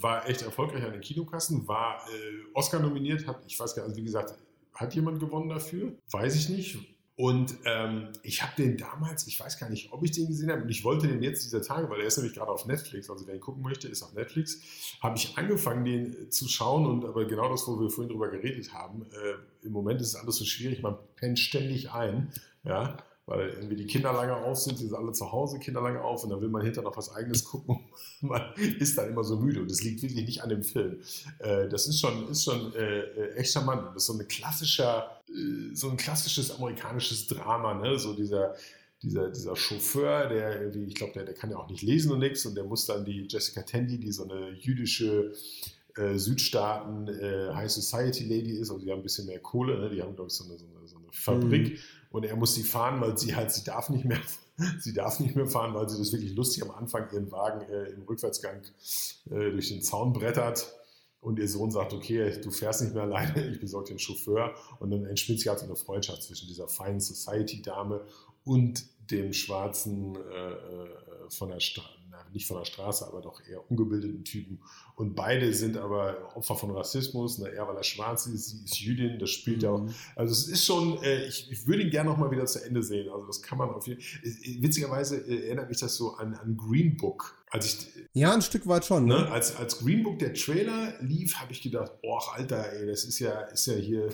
war 0.01 0.27
echt 0.27 0.41
erfolgreich 0.41 0.83
an 0.83 0.93
den 0.93 1.01
Kinokassen, 1.01 1.67
war 1.67 1.97
äh, 2.09 2.55
Oscar 2.55 2.79
nominiert, 2.79 3.27
hat, 3.27 3.43
ich 3.45 3.59
weiß 3.59 3.75
gar 3.75 3.83
nicht, 3.83 3.89
also 3.89 3.97
wie 4.01 4.05
gesagt, 4.05 4.33
hat 4.73 4.93
jemand 4.95 5.19
gewonnen 5.19 5.49
dafür? 5.49 5.93
Weiß 6.11 6.35
ich 6.35 6.49
nicht. 6.49 6.94
Und 7.17 7.55
ähm, 7.63 8.09
ich 8.23 8.41
habe 8.41 8.51
den 8.57 8.75
damals, 8.75 9.25
ich 9.25 9.39
weiß 9.39 9.57
gar 9.57 9.69
nicht, 9.69 9.93
ob 9.93 10.03
ich 10.03 10.11
den 10.11 10.27
gesehen 10.27 10.51
habe, 10.51 10.63
und 10.63 10.69
ich 10.69 10.83
wollte 10.83 11.07
den 11.07 11.23
jetzt 11.23 11.45
dieser 11.45 11.61
Tage, 11.61 11.89
weil 11.89 12.01
er 12.01 12.07
ist 12.07 12.17
nämlich 12.17 12.35
gerade 12.35 12.51
auf 12.51 12.65
Netflix, 12.65 13.09
also 13.09 13.25
wer 13.25 13.35
ihn 13.35 13.39
gucken 13.39 13.63
möchte, 13.63 13.87
ist 13.87 14.03
auf 14.03 14.13
Netflix, 14.13 14.59
habe 15.01 15.15
ich 15.15 15.37
angefangen, 15.37 15.85
den 15.85 16.13
äh, 16.13 16.29
zu 16.29 16.49
schauen 16.49 16.85
und 16.85 17.05
aber 17.05 17.23
genau 17.25 17.49
das, 17.49 17.65
wo 17.67 17.79
wir 17.79 17.89
vorhin 17.89 18.11
drüber 18.11 18.29
geredet 18.29 18.73
haben, 18.73 19.05
äh, 19.05 19.65
im 19.65 19.71
Moment 19.71 20.01
ist 20.01 20.09
es 20.09 20.15
alles 20.15 20.35
so 20.35 20.43
schwierig, 20.43 20.81
man 20.81 20.97
pennt 21.15 21.39
ständig 21.39 21.91
ein, 21.91 22.33
ja, 22.65 22.97
weil 23.27 23.49
irgendwie 23.49 23.75
die 23.75 23.87
Kinder 23.87 24.13
lange 24.13 24.35
auf 24.35 24.59
sind, 24.59 24.79
die 24.79 24.83
sind 24.85 24.95
alle 24.95 25.11
zu 25.11 25.31
Hause, 25.31 25.57
Kinder 25.57 25.81
lange 25.81 26.01
auf 26.01 26.23
und 26.23 26.29
dann 26.29 26.41
will 26.41 26.49
man 26.49 26.61
hinterher 26.61 26.87
noch 26.87 26.97
was 26.97 27.11
eigenes 27.15 27.43
gucken. 27.43 27.79
man 28.21 28.53
ist 28.79 28.97
dann 28.97 29.09
immer 29.09 29.23
so 29.23 29.39
müde 29.39 29.61
und 29.61 29.71
das 29.71 29.83
liegt 29.83 30.03
wirklich 30.03 30.25
nicht 30.25 30.43
an 30.43 30.49
dem 30.49 30.63
Film. 30.63 30.99
Äh, 31.39 31.67
das 31.67 31.87
ist 31.87 31.99
schon, 31.99 32.29
ist 32.29 32.43
schon 32.43 32.73
äh, 32.75 33.31
echt 33.33 33.51
charmant. 33.51 33.87
Das 33.87 34.03
ist 34.03 34.07
so, 34.07 34.13
eine 34.13 34.25
klassischer, 34.25 35.21
äh, 35.29 35.73
so 35.73 35.89
ein 35.89 35.97
klassisches 35.97 36.51
amerikanisches 36.51 37.25
Drama, 37.27 37.73
ne? 37.73 37.97
so 37.97 38.13
dieser, 38.13 38.55
dieser, 39.01 39.29
dieser 39.29 39.55
Chauffeur, 39.55 40.27
der 40.27 40.61
irgendwie, 40.61 40.85
ich 40.85 40.95
glaube, 40.95 41.13
der, 41.13 41.25
der 41.25 41.33
kann 41.33 41.49
ja 41.49 41.57
auch 41.57 41.69
nicht 41.69 41.81
lesen 41.81 42.11
und 42.11 42.19
nichts 42.19 42.45
und 42.45 42.53
der 42.53 42.63
muss 42.63 42.85
dann 42.85 43.05
die 43.05 43.27
Jessica 43.27 43.63
Tandy, 43.63 43.99
die 43.99 44.11
so 44.11 44.23
eine 44.29 44.51
jüdische 44.51 45.33
äh, 45.95 46.15
Südstaaten 46.17 47.07
äh, 47.07 47.53
High 47.55 47.71
Society 47.71 48.25
Lady 48.25 48.51
ist, 48.51 48.69
also 48.69 48.83
die 48.83 48.91
haben 48.91 48.99
ein 48.99 49.03
bisschen 49.03 49.25
mehr 49.25 49.39
Kohle, 49.39 49.79
ne? 49.79 49.89
die 49.89 50.01
haben, 50.01 50.15
glaube 50.15 50.29
ich, 50.29 50.35
so 50.35 50.43
eine, 50.43 50.57
so 50.59 50.65
eine, 50.65 50.87
so 50.87 50.97
eine 50.97 51.07
Fabrik 51.11 51.79
und 52.15 52.23
er 52.23 52.37
muss 52.37 52.55
sie 52.55 52.63
fahren, 52.63 53.01
weil 53.01 53.17
sie 53.17 53.35
halt, 53.35 53.51
sie 53.51 53.65
darf 53.65 53.89
nicht 53.89 54.05
mehr, 54.05 54.21
sie 54.79 54.93
darf 54.93 55.19
nicht 55.19 55.35
mehr 55.35 55.47
fahren, 55.47 55.73
weil 55.73 55.89
sie 55.89 55.97
das 55.97 56.13
wirklich 56.13 56.33
lustig 56.33 56.63
am 56.63 56.71
Anfang 56.71 57.11
ihren 57.11 57.29
Wagen 57.29 57.61
äh, 57.69 57.89
im 57.89 58.03
Rückwärtsgang 58.03 58.61
äh, 59.29 59.51
durch 59.51 59.67
den 59.67 59.81
Zaun 59.81 60.13
brettert. 60.13 60.73
Und 61.19 61.39
ihr 61.39 61.49
Sohn 61.49 61.71
sagt, 61.71 61.91
okay, 61.91 62.39
du 62.39 62.51
fährst 62.51 62.83
nicht 62.83 62.93
mehr 62.93 63.03
alleine, 63.03 63.47
ich 63.51 63.59
besorge 63.59 63.89
den 63.89 63.99
Chauffeur. 63.99 64.53
Und 64.79 64.91
dann 64.91 65.05
entspinnt 65.05 65.39
sich 65.39 65.49
halt 65.49 65.59
so 65.59 65.65
eine 65.65 65.75
Freundschaft 65.75 66.23
zwischen 66.23 66.47
dieser 66.47 66.69
Fine 66.69 67.01
Society-Dame 67.01 68.05
und 68.45 68.85
dem 69.11 69.33
schwarzen, 69.33 70.15
äh, 70.15 70.51
äh, 70.51 70.89
von 71.29 71.49
der 71.49 71.59
Straße, 71.59 71.89
nicht 72.35 72.47
von 72.47 72.57
der 72.57 72.65
Straße, 72.65 73.07
aber 73.07 73.21
doch 73.21 73.41
eher 73.47 73.69
ungebildeten 73.71 74.23
Typen. 74.23 74.59
Und 74.95 75.15
beide 75.15 75.53
sind 75.53 75.77
aber 75.77 76.35
Opfer 76.35 76.55
von 76.55 76.71
Rassismus. 76.71 77.39
Ne? 77.39 77.49
Er, 77.49 77.67
weil 77.67 77.75
er 77.77 77.83
schwarz 77.83 78.27
ist, 78.27 78.49
sie 78.49 78.63
ist 78.63 78.79
Jüdin, 78.79 79.17
das 79.19 79.31
spielt 79.31 79.63
ja 79.63 79.71
auch 79.71 79.81
Mhm. 79.85 79.93
also 80.15 80.31
es 80.31 80.47
ist 80.47 80.65
schon, 80.65 81.01
äh, 81.03 81.25
ich, 81.25 81.51
ich 81.51 81.67
würde 81.67 81.83
ihn 81.83 81.89
gerne 81.89 82.09
noch 82.09 82.17
mal 82.17 82.31
wieder 82.31 82.45
zu 82.45 82.63
Ende 82.63 82.83
sehen. 82.83 83.09
Also 83.09 83.25
das 83.25 83.41
kann 83.41 83.57
man 83.57 83.69
auf 83.69 83.87
jeden 83.87 84.01
Fall. 84.01 84.21
Witzigerweise 84.61 85.17
äh, 85.17 85.47
erinnert 85.47 85.69
mich 85.69 85.79
das 85.79 85.95
so 85.95 86.15
an, 86.15 86.35
an 86.35 86.55
Green 86.57 86.97
Book. 86.97 87.35
Als 87.55 87.65
ich, 87.67 87.87
Ja, 88.13 88.33
ein 88.33 88.41
Stück 88.41 88.67
weit 88.67 88.85
schon, 88.85 89.05
ne, 89.05 89.15
ne? 89.15 89.31
als, 89.31 89.55
als 89.55 89.79
Green 89.79 90.03
Book 90.03 90.19
der 90.19 90.33
Trailer 90.33 90.93
lief, 91.01 91.35
habe 91.35 91.53
ich 91.53 91.61
gedacht, 91.61 91.91
oh 92.03 92.19
Alter, 92.33 92.71
ey, 92.73 92.85
das 92.85 93.05
ist 93.05 93.19
ja, 93.19 93.41
ist 93.41 93.65
ja 93.67 93.75
hier 93.75 94.09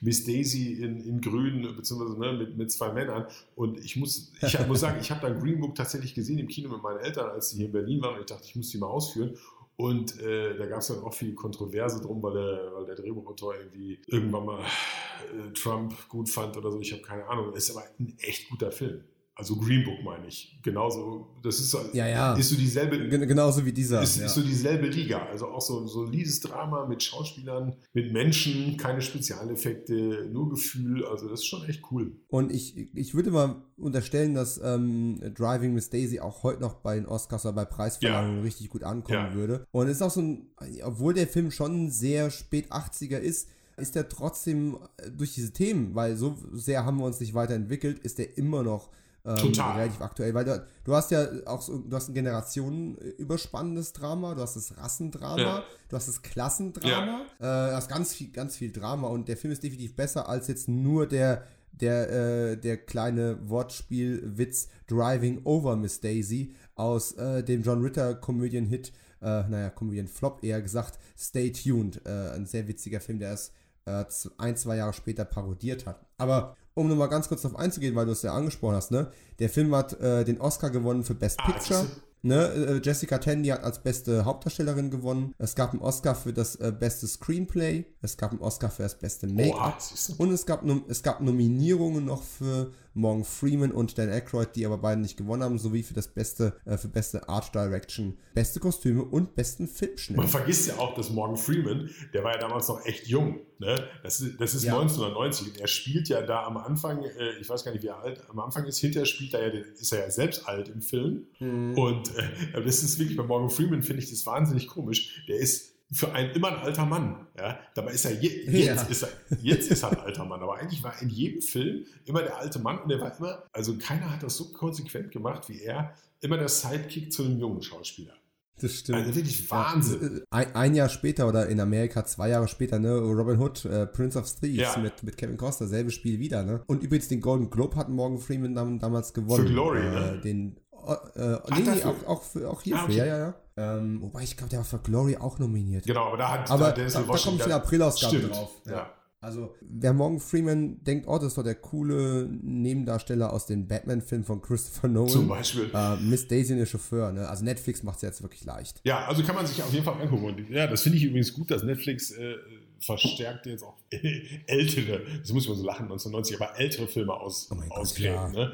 Miss 0.00 0.24
Daisy 0.24 0.82
in, 0.82 1.00
in 1.00 1.20
Grün, 1.20 1.74
beziehungsweise 1.76 2.18
ne, 2.18 2.32
mit, 2.32 2.56
mit 2.56 2.72
zwei 2.72 2.92
Männern. 2.92 3.26
Und 3.54 3.78
ich 3.84 3.96
muss, 3.96 4.32
ich 4.40 4.66
muss 4.66 4.80
sagen, 4.80 4.98
ich 5.00 5.10
habe 5.10 5.20
dann 5.20 5.38
Green 5.40 5.60
Book 5.60 5.74
tatsächlich 5.74 6.14
gesehen 6.14 6.38
im 6.38 6.48
Kino 6.48 6.70
mit 6.70 6.82
meinen 6.82 7.00
Eltern, 7.00 7.30
als 7.30 7.50
sie 7.50 7.58
hier 7.58 7.66
in 7.66 7.72
Berlin 7.72 8.00
waren. 8.02 8.14
Und 8.14 8.20
ich 8.20 8.26
dachte, 8.26 8.44
ich 8.46 8.56
muss 8.56 8.70
die 8.70 8.78
mal 8.78 8.86
ausführen. 8.86 9.36
Und 9.76 10.18
äh, 10.22 10.56
da 10.56 10.64
gab 10.66 10.78
es 10.78 10.86
dann 10.86 11.00
auch 11.00 11.12
viel 11.12 11.34
Kontroverse 11.34 12.00
drum, 12.00 12.22
weil 12.22 12.32
der, 12.32 12.72
weil 12.74 12.86
der 12.86 12.94
Drehbuchautor 12.94 13.56
irgendwie 13.56 13.98
irgendwann 14.06 14.46
mal 14.46 14.60
äh, 14.60 15.52
Trump 15.52 15.94
gut 16.08 16.30
fand 16.30 16.56
oder 16.56 16.70
so. 16.70 16.80
Ich 16.80 16.92
habe 16.92 17.02
keine 17.02 17.26
Ahnung. 17.26 17.52
Ist 17.54 17.70
aber 17.70 17.84
ein 17.98 18.16
echt 18.18 18.48
guter 18.48 18.72
Film. 18.72 19.04
Also 19.38 19.54
Green 19.56 19.84
Book 19.84 20.02
meine 20.02 20.28
ich. 20.28 20.58
Genauso, 20.62 21.28
das 21.42 21.58
ist 21.60 21.70
so, 21.70 21.78
Ja, 21.92 22.06
ja. 22.08 22.32
ist 22.34 22.48
so 22.48 22.56
dieselbe, 22.56 22.98
Gen- 23.08 23.28
Genauso 23.28 23.66
wie 23.66 23.72
dieser. 23.72 24.00
ist, 24.02 24.16
ja. 24.16 24.24
ist 24.24 24.34
so 24.34 24.40
dieselbe 24.40 24.86
Liga. 24.86 25.26
Also 25.26 25.48
auch 25.48 25.60
so, 25.60 25.86
so 25.86 26.04
liebes 26.04 26.40
Drama 26.40 26.86
mit 26.86 27.02
Schauspielern, 27.02 27.74
mit 27.92 28.14
Menschen, 28.14 28.78
keine 28.78 29.02
Spezialeffekte, 29.02 30.28
nur 30.32 30.48
Gefühl. 30.50 31.04
Also 31.06 31.28
das 31.28 31.40
ist 31.40 31.46
schon 31.46 31.64
echt 31.68 31.82
cool. 31.90 32.12
Und 32.28 32.52
ich, 32.52 32.94
ich 32.94 33.14
würde 33.14 33.30
mal 33.30 33.56
unterstellen, 33.76 34.34
dass 34.34 34.58
ähm, 34.62 35.20
Driving 35.34 35.74
Miss 35.74 35.90
Daisy 35.90 36.20
auch 36.20 36.42
heute 36.42 36.60
noch 36.60 36.74
bei 36.76 36.94
den 36.96 37.06
Oscars 37.06 37.44
oder 37.44 37.54
bei 37.54 37.64
Preisverleihungen 37.64 38.42
richtig 38.42 38.68
gut 38.70 38.82
ankommen 38.84 39.18
Ja. 39.30 39.34
würde. 39.34 39.66
Und 39.70 39.86
es 39.88 39.96
ist 39.96 40.02
auch 40.02 40.10
so 40.10 40.20
ein, 40.22 40.46
obwohl 40.82 41.14
der 41.14 41.26
Film 41.28 41.50
schon 41.50 41.90
sehr 41.90 42.30
spät 42.30 42.72
80er 42.72 43.18
ist, 43.18 43.48
ist 43.76 43.94
er 43.96 44.08
trotzdem 44.08 44.78
äh, 44.96 45.10
durch 45.10 45.34
diese 45.34 45.52
Themen, 45.52 45.94
weil 45.94 46.16
so 46.16 46.36
sehr 46.52 46.86
haben 46.86 46.98
wir 46.98 47.04
uns 47.04 47.20
nicht 47.20 47.34
weiterentwickelt, 47.34 47.98
ist 47.98 48.18
er 48.18 48.38
immer 48.38 48.62
noch 48.62 48.88
ähm, 49.26 49.36
Total. 49.36 49.76
relativ 49.78 50.00
aktuell. 50.00 50.32
Weil 50.34 50.44
du, 50.44 50.64
du 50.84 50.94
hast 50.94 51.10
ja 51.10 51.26
auch 51.46 51.60
so, 51.60 51.78
du 51.78 51.96
hast 51.96 52.08
ein 52.08 52.14
generationenüberspannendes 52.14 53.92
Drama, 53.92 54.34
du 54.34 54.42
hast 54.42 54.56
das 54.56 54.76
Rassendrama, 54.76 55.40
Ja. 55.40 55.64
du 55.88 55.96
hast 55.96 56.08
das 56.08 56.22
Klassendrama, 56.22 57.22
äh, 57.38 57.42
du 57.42 57.74
hast 57.76 57.88
ganz 57.88 58.14
viel, 58.14 58.28
ganz 58.30 58.56
viel 58.56 58.72
Drama 58.72 59.08
und 59.08 59.28
der 59.28 59.36
Film 59.36 59.52
ist 59.52 59.62
definitiv 59.62 59.96
besser 59.96 60.28
als 60.28 60.48
jetzt 60.48 60.68
nur 60.68 61.06
der 61.06 61.44
der, 61.72 62.10
äh, 62.52 62.56
der 62.56 62.78
kleine 62.78 63.36
Wortspielwitz 63.50 64.68
Driving 64.86 65.42
Over 65.44 65.76
Miss 65.76 66.00
Daisy 66.00 66.54
aus 66.74 67.12
äh, 67.12 67.42
dem 67.42 67.62
John 67.62 67.82
Ritter 67.82 68.14
Komödien-Hit, 68.14 68.92
äh, 69.20 69.42
naja, 69.46 69.68
Komödien-Flop 69.68 70.42
eher 70.42 70.62
gesagt, 70.62 70.98
Stay 71.18 71.52
Tuned. 71.52 72.00
Äh, 72.06 72.30
ein 72.30 72.46
sehr 72.46 72.66
witziger 72.66 73.00
Film, 73.00 73.18
der 73.18 73.32
es 73.34 73.52
äh, 73.84 74.04
ein, 74.38 74.56
zwei 74.56 74.76
Jahre 74.76 74.94
später 74.94 75.26
parodiert 75.26 75.84
hat. 75.84 76.00
Aber 76.16 76.56
um 76.76 76.88
nochmal 76.88 77.08
ganz 77.08 77.26
kurz 77.28 77.42
darauf 77.42 77.58
einzugehen, 77.58 77.94
weil 77.96 78.06
du 78.06 78.12
es 78.12 78.22
ja 78.22 78.32
angesprochen 78.34 78.76
hast, 78.76 78.90
ne? 78.90 79.10
Der 79.38 79.48
Film 79.48 79.74
hat 79.74 79.98
äh, 80.00 80.24
den 80.24 80.40
Oscar 80.40 80.70
gewonnen 80.70 81.02
für 81.04 81.14
Best 81.14 81.38
Ah, 81.40 81.50
Picture. 81.50 81.80
siehste. 81.80 82.00
Ne, 82.22 82.44
äh, 82.48 82.80
Jessica 82.82 83.18
Tandy 83.18 83.50
hat 83.50 83.62
als 83.62 83.78
beste 83.82 84.24
Hauptdarstellerin 84.24 84.90
gewonnen. 84.90 85.32
Es 85.38 85.54
gab 85.54 85.70
einen 85.72 85.80
Oscar 85.80 86.14
für 86.16 86.32
das 86.32 86.56
äh, 86.56 86.72
beste 86.76 87.06
Screenplay. 87.06 87.84
Es 88.02 88.16
gab 88.16 88.32
einen 88.32 88.40
Oscar 88.40 88.68
für 88.68 88.82
das 88.82 88.98
beste 88.98 89.26
Make-up. 89.28 89.78
Und 90.18 90.32
es 90.32 90.44
gab, 90.44 90.64
es 90.88 91.02
gab 91.02 91.20
Nominierungen 91.20 92.04
noch 92.04 92.22
für 92.24 92.72
Morgan 92.96 93.24
Freeman 93.24 93.72
und 93.72 93.98
Dan 93.98 94.08
Aykroyd, 94.08 94.48
die 94.56 94.64
aber 94.64 94.78
beide 94.78 95.00
nicht 95.00 95.16
gewonnen 95.16 95.42
haben, 95.42 95.58
sowie 95.58 95.82
für 95.82 95.94
das 95.94 96.08
beste, 96.08 96.56
äh, 96.64 96.78
für 96.78 96.88
beste 96.88 97.28
Art 97.28 97.54
Direction, 97.54 98.16
beste 98.34 98.58
Kostüme 98.58 99.04
und 99.04 99.34
besten 99.34 99.68
Filmschnitt. 99.68 100.16
Man 100.16 100.28
vergisst 100.28 100.68
ja 100.68 100.78
auch, 100.78 100.94
dass 100.94 101.10
Morgan 101.10 101.36
Freeman, 101.36 101.90
der 102.14 102.24
war 102.24 102.32
ja 102.32 102.38
damals 102.38 102.68
noch 102.68 102.84
echt 102.86 103.06
jung. 103.06 103.40
Ne? 103.58 103.76
Das 104.02 104.20
ist, 104.20 104.40
das 104.40 104.54
ist 104.54 104.64
Ja. 104.64 104.78
1990. 104.78 105.48
Und 105.48 105.60
er 105.60 105.68
spielt 105.68 106.08
ja 106.08 106.22
da 106.22 106.44
am 106.46 106.56
Anfang, 106.56 107.04
äh, 107.04 107.38
ich 107.38 107.48
weiß 107.48 107.64
gar 107.64 107.72
nicht, 107.72 107.82
wie 107.82 107.88
er 107.88 107.98
alt 107.98 108.22
am 108.30 108.38
Anfang 108.40 108.64
ist, 108.64 108.78
hinterher 108.78 109.06
spielt 109.06 109.34
er 109.34 109.42
ja, 109.42 109.50
den, 109.50 109.64
ist 109.78 109.92
er 109.92 110.00
ja 110.00 110.10
selbst 110.10 110.48
alt 110.48 110.68
im 110.68 110.80
Film. 110.80 111.26
Mhm. 111.38 111.78
Und 111.78 112.16
äh, 112.16 112.62
das 112.64 112.82
ist 112.82 112.98
wirklich 112.98 113.16
bei 113.16 113.24
Morgan 113.24 113.50
Freeman, 113.50 113.82
finde 113.82 114.02
ich 114.02 114.10
das 114.10 114.24
wahnsinnig 114.24 114.68
komisch. 114.68 115.24
Der 115.28 115.36
ist 115.36 115.75
für 115.92 116.12
einen 116.12 116.30
immer 116.32 116.48
ein 116.48 116.56
alter 116.56 116.84
Mann. 116.86 117.26
Ja? 117.38 117.58
Dabei 117.74 117.92
ist 117.92 118.04
er, 118.04 118.12
je, 118.20 118.28
jetzt, 118.50 118.66
Ja. 118.66 118.82
ist 118.82 119.02
er 119.02 119.08
jetzt 119.42 119.70
ist 119.70 119.82
er 119.82 119.90
ein 119.92 119.98
alter 120.00 120.24
Mann. 120.24 120.40
Aber 120.42 120.56
eigentlich 120.58 120.82
war 120.82 121.00
in 121.00 121.08
jedem 121.08 121.40
Film 121.42 121.84
immer 122.04 122.22
der 122.22 122.38
alte 122.38 122.58
Mann 122.58 122.78
und 122.78 122.88
der 122.88 123.00
war 123.00 123.16
immer, 123.18 123.44
also 123.52 123.76
keiner 123.78 124.10
hat 124.12 124.22
das 124.22 124.36
so 124.36 124.50
konsequent 124.52 125.12
gemacht 125.12 125.48
wie 125.48 125.60
er, 125.60 125.94
immer 126.20 126.36
der 126.38 126.48
Sidekick 126.48 127.12
zu 127.12 127.24
einem 127.24 127.38
jungen 127.38 127.62
Schauspieler. 127.62 128.14
Das 128.58 128.72
stimmt. 128.72 128.98
Also 129.00 129.14
wirklich 129.14 129.50
Wahnsinn. 129.50 130.16
Ja, 130.16 130.22
ein, 130.30 130.54
ein 130.54 130.74
Jahr 130.74 130.88
später 130.88 131.28
oder 131.28 131.46
in 131.48 131.60
Amerika 131.60 132.06
zwei 132.06 132.30
Jahre 132.30 132.48
später, 132.48 132.78
ne, 132.78 132.90
Robin 132.96 133.38
Hood, 133.38 133.66
äh, 133.66 133.86
Prince 133.86 134.18
of 134.18 134.24
Thieves 134.40 134.56
Ja. 134.56 134.78
mit, 134.78 135.02
mit 135.02 135.18
Kevin 135.18 135.36
Costner, 135.36 135.66
selbe 135.66 135.90
Spiel 135.90 136.18
wieder, 136.20 136.42
ne? 136.42 136.62
Und 136.66 136.82
übrigens 136.82 137.08
den 137.08 137.20
Golden 137.20 137.50
Globe 137.50 137.76
hat 137.76 137.90
Morgan 137.90 138.18
Freeman 138.18 138.54
dam, 138.54 138.78
damals 138.78 139.12
gewonnen. 139.12 139.46
Für 139.46 139.52
Glory, 139.52 139.80
äh, 139.80 139.90
ne? 139.90 140.20
Den, 140.24 140.56
äh, 140.72 141.20
nee, 141.50 141.58
nee, 141.58 141.64
dafür. 141.66 141.90
auch, 141.90 142.06
auch, 142.06 142.22
für, 142.22 142.48
auch 142.50 142.62
hierfür, 142.62 142.80
Ah, 142.82 142.84
okay. 142.86 142.96
ja, 142.96 143.04
ja, 143.04 143.18
ja. 143.18 143.34
Ähm, 143.58 144.02
wobei 144.02 144.22
ich 144.22 144.36
glaube, 144.36 144.50
der 144.50 144.58
war 144.58 144.66
für 144.66 144.78
Glory 144.78 145.16
auch 145.16 145.38
nominiert. 145.38 145.86
Genau, 145.86 146.08
aber 146.08 146.16
da 146.18 146.32
hat 146.32 146.50
Aber 146.50 146.72
da 146.72 146.84
da, 146.84 147.02
da 147.02 147.16
kommt 147.16 147.44
die 147.44 147.52
Aprilausgabe 147.52 148.18
drauf. 148.20 148.50
Ja. 148.66 148.92
Also, 149.20 149.56
wer 149.60 149.94
Morgan 149.94 150.20
Freeman 150.20 150.84
denkt, 150.84 151.08
oh, 151.08 151.16
das 151.16 151.28
ist 151.28 151.38
doch 151.38 151.42
der 151.42 151.54
coole 151.54 152.28
Nebendarsteller 152.30 153.32
aus 153.32 153.46
den 153.46 153.66
Batman-Filmen 153.66 154.24
von 154.24 154.42
Christopher 154.42 154.88
Nolan. 154.88 155.08
Zum 155.08 155.26
Beispiel. 155.28 155.70
Äh, 155.72 155.96
Miss 155.96 156.28
Daisy 156.28 156.52
und 156.52 156.58
der 156.58 156.66
Chauffeur, 156.66 157.10
ne? 157.12 157.26
Also 157.26 157.42
Netflix 157.44 157.82
macht 157.82 157.96
es 157.96 158.02
jetzt 158.02 158.22
wirklich 158.22 158.44
leicht. 158.44 158.80
Ja, 158.84 159.06
also 159.06 159.22
kann 159.22 159.34
man 159.34 159.46
sich 159.46 159.60
auf 159.62 159.72
jeden 159.72 159.84
Fall 159.84 160.00
angucken. 160.00 160.26
Und 160.26 160.50
ja, 160.50 160.66
das 160.66 160.82
finde 160.82 160.98
ich 160.98 161.04
übrigens 161.04 161.32
gut, 161.32 161.50
dass 161.50 161.62
Netflix 161.62 162.12
äh, 162.12 162.34
verstärkt 162.78 163.46
jetzt 163.46 163.64
auch 163.64 163.76
ältere, 164.46 165.00
das 165.20 165.32
muss 165.32 165.48
man 165.48 165.56
so 165.56 165.64
lachen, 165.64 165.84
1990, 165.84 166.40
aber 166.40 166.60
ältere 166.60 166.86
Filme 166.86 167.14
aus, 167.14 167.50
Oh 167.50 167.56
ja. 167.96 168.28
Ne? 168.28 168.52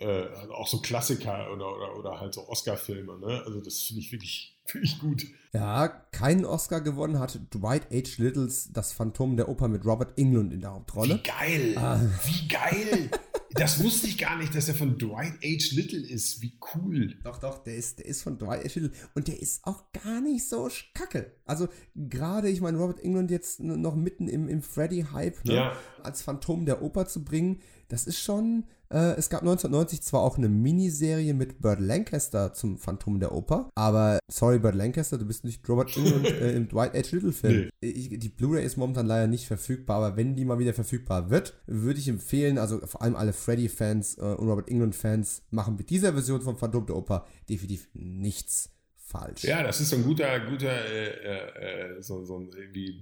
Äh, 0.00 0.06
also 0.06 0.52
auch 0.54 0.66
so 0.68 0.80
Klassiker 0.80 1.52
oder, 1.52 1.74
oder, 1.76 1.96
oder 1.98 2.20
halt 2.20 2.34
so 2.34 2.48
Oscar-Filme. 2.48 3.18
Ne? 3.18 3.42
Also 3.44 3.60
das 3.60 3.80
finde 3.82 4.00
ich 4.02 4.12
wirklich, 4.12 4.58
wirklich 4.72 4.98
gut. 4.98 5.26
Ja, 5.52 5.88
keinen 5.88 6.44
Oscar 6.44 6.80
gewonnen 6.80 7.18
hat 7.18 7.38
Dwight 7.54 7.84
H. 7.90 8.22
Littles 8.22 8.70
Das 8.72 8.92
Phantom 8.92 9.36
der 9.36 9.48
Oper 9.48 9.68
mit 9.68 9.84
Robert 9.84 10.18
Englund 10.18 10.52
in 10.52 10.60
der 10.60 10.72
Hauptrolle. 10.72 11.16
Wie 11.16 11.22
geil! 11.22 11.78
Ah. 11.78 12.00
Wie 12.24 12.48
geil! 12.48 13.10
Das 13.52 13.82
wusste 13.82 14.06
ich 14.06 14.18
gar 14.18 14.36
nicht, 14.36 14.54
dass 14.54 14.68
er 14.68 14.74
von 14.74 14.98
Dwight 14.98 15.32
H. 15.42 15.74
Little 15.74 16.06
ist. 16.06 16.42
Wie 16.42 16.58
cool. 16.74 17.16
Doch, 17.24 17.38
doch, 17.38 17.58
der 17.64 17.76
ist, 17.76 17.98
der 17.98 18.06
ist 18.06 18.22
von 18.22 18.38
Dwight 18.38 18.62
H. 18.64 18.78
Little 18.78 18.92
und 19.14 19.26
der 19.26 19.40
ist 19.40 19.64
auch 19.64 19.84
gar 19.92 20.20
nicht 20.20 20.46
so 20.46 20.68
kacke. 20.94 21.32
Also 21.46 21.66
gerade, 21.96 22.50
ich 22.50 22.60
meine, 22.60 22.78
Robert 22.78 23.00
Englund 23.00 23.30
jetzt 23.30 23.58
noch 23.60 23.96
mitten 23.96 24.28
im, 24.28 24.48
im 24.48 24.62
Freddy-Hype 24.62 25.44
ne, 25.46 25.54
Ja. 25.54 25.72
als 26.02 26.22
Phantom 26.22 26.66
der 26.66 26.82
Oper 26.82 27.06
zu 27.06 27.24
bringen, 27.24 27.60
das 27.88 28.06
ist 28.06 28.20
schon, 28.20 28.66
äh, 28.90 29.16
es 29.16 29.28
gab 29.30 29.42
1990 29.42 30.02
zwar 30.02 30.22
auch 30.22 30.38
eine 30.38 30.48
Miniserie 30.48 31.34
mit 31.34 31.60
Burt 31.60 31.80
Lancaster 31.80 32.52
zum 32.52 32.78
Phantom 32.78 33.20
der 33.20 33.32
Oper, 33.32 33.70
aber 33.74 34.18
sorry 34.30 34.58
Burt 34.58 34.74
Lancaster, 34.74 35.18
du 35.18 35.26
bist 35.26 35.44
nicht 35.44 35.68
Robert 35.68 35.96
Englund 35.96 36.26
äh, 36.26 36.52
im 36.52 36.68
Dwight 36.68 36.94
H. 36.94 37.10
Little 37.12 37.32
Film. 37.32 37.70
Ich, 37.80 38.18
die 38.18 38.28
Blu-ray 38.28 38.64
ist 38.64 38.76
momentan 38.76 39.06
leider 39.06 39.26
nicht 39.26 39.46
verfügbar, 39.46 39.96
aber 39.98 40.16
wenn 40.16 40.34
die 40.34 40.44
mal 40.44 40.58
wieder 40.58 40.74
verfügbar 40.74 41.30
wird, 41.30 41.60
würde 41.66 42.00
ich 42.00 42.08
empfehlen, 42.08 42.58
also 42.58 42.78
vor 42.86 43.02
allem 43.02 43.16
alle 43.16 43.32
Freddy-Fans 43.32 44.18
äh, 44.18 44.22
und 44.22 44.48
Robert 44.48 44.68
Englund-Fans 44.68 45.42
machen 45.50 45.76
mit 45.76 45.90
dieser 45.90 46.12
Version 46.12 46.40
von 46.40 46.56
Phantom 46.56 46.86
der 46.86 46.96
Oper 46.96 47.26
definitiv 47.48 47.88
nichts 47.94 48.70
falsch. 49.08 49.44
Ja, 49.44 49.62
das 49.62 49.80
ist 49.80 49.90
so 49.90 49.96
ein 49.96 50.04
guter, 50.04 50.38
guter 50.40 50.86
äh, 50.86 51.06
äh, 51.06 51.96
äh, 51.96 52.02
so, 52.02 52.24
so 52.24 52.38
ein 52.38 52.50
irgendwie 52.54 53.00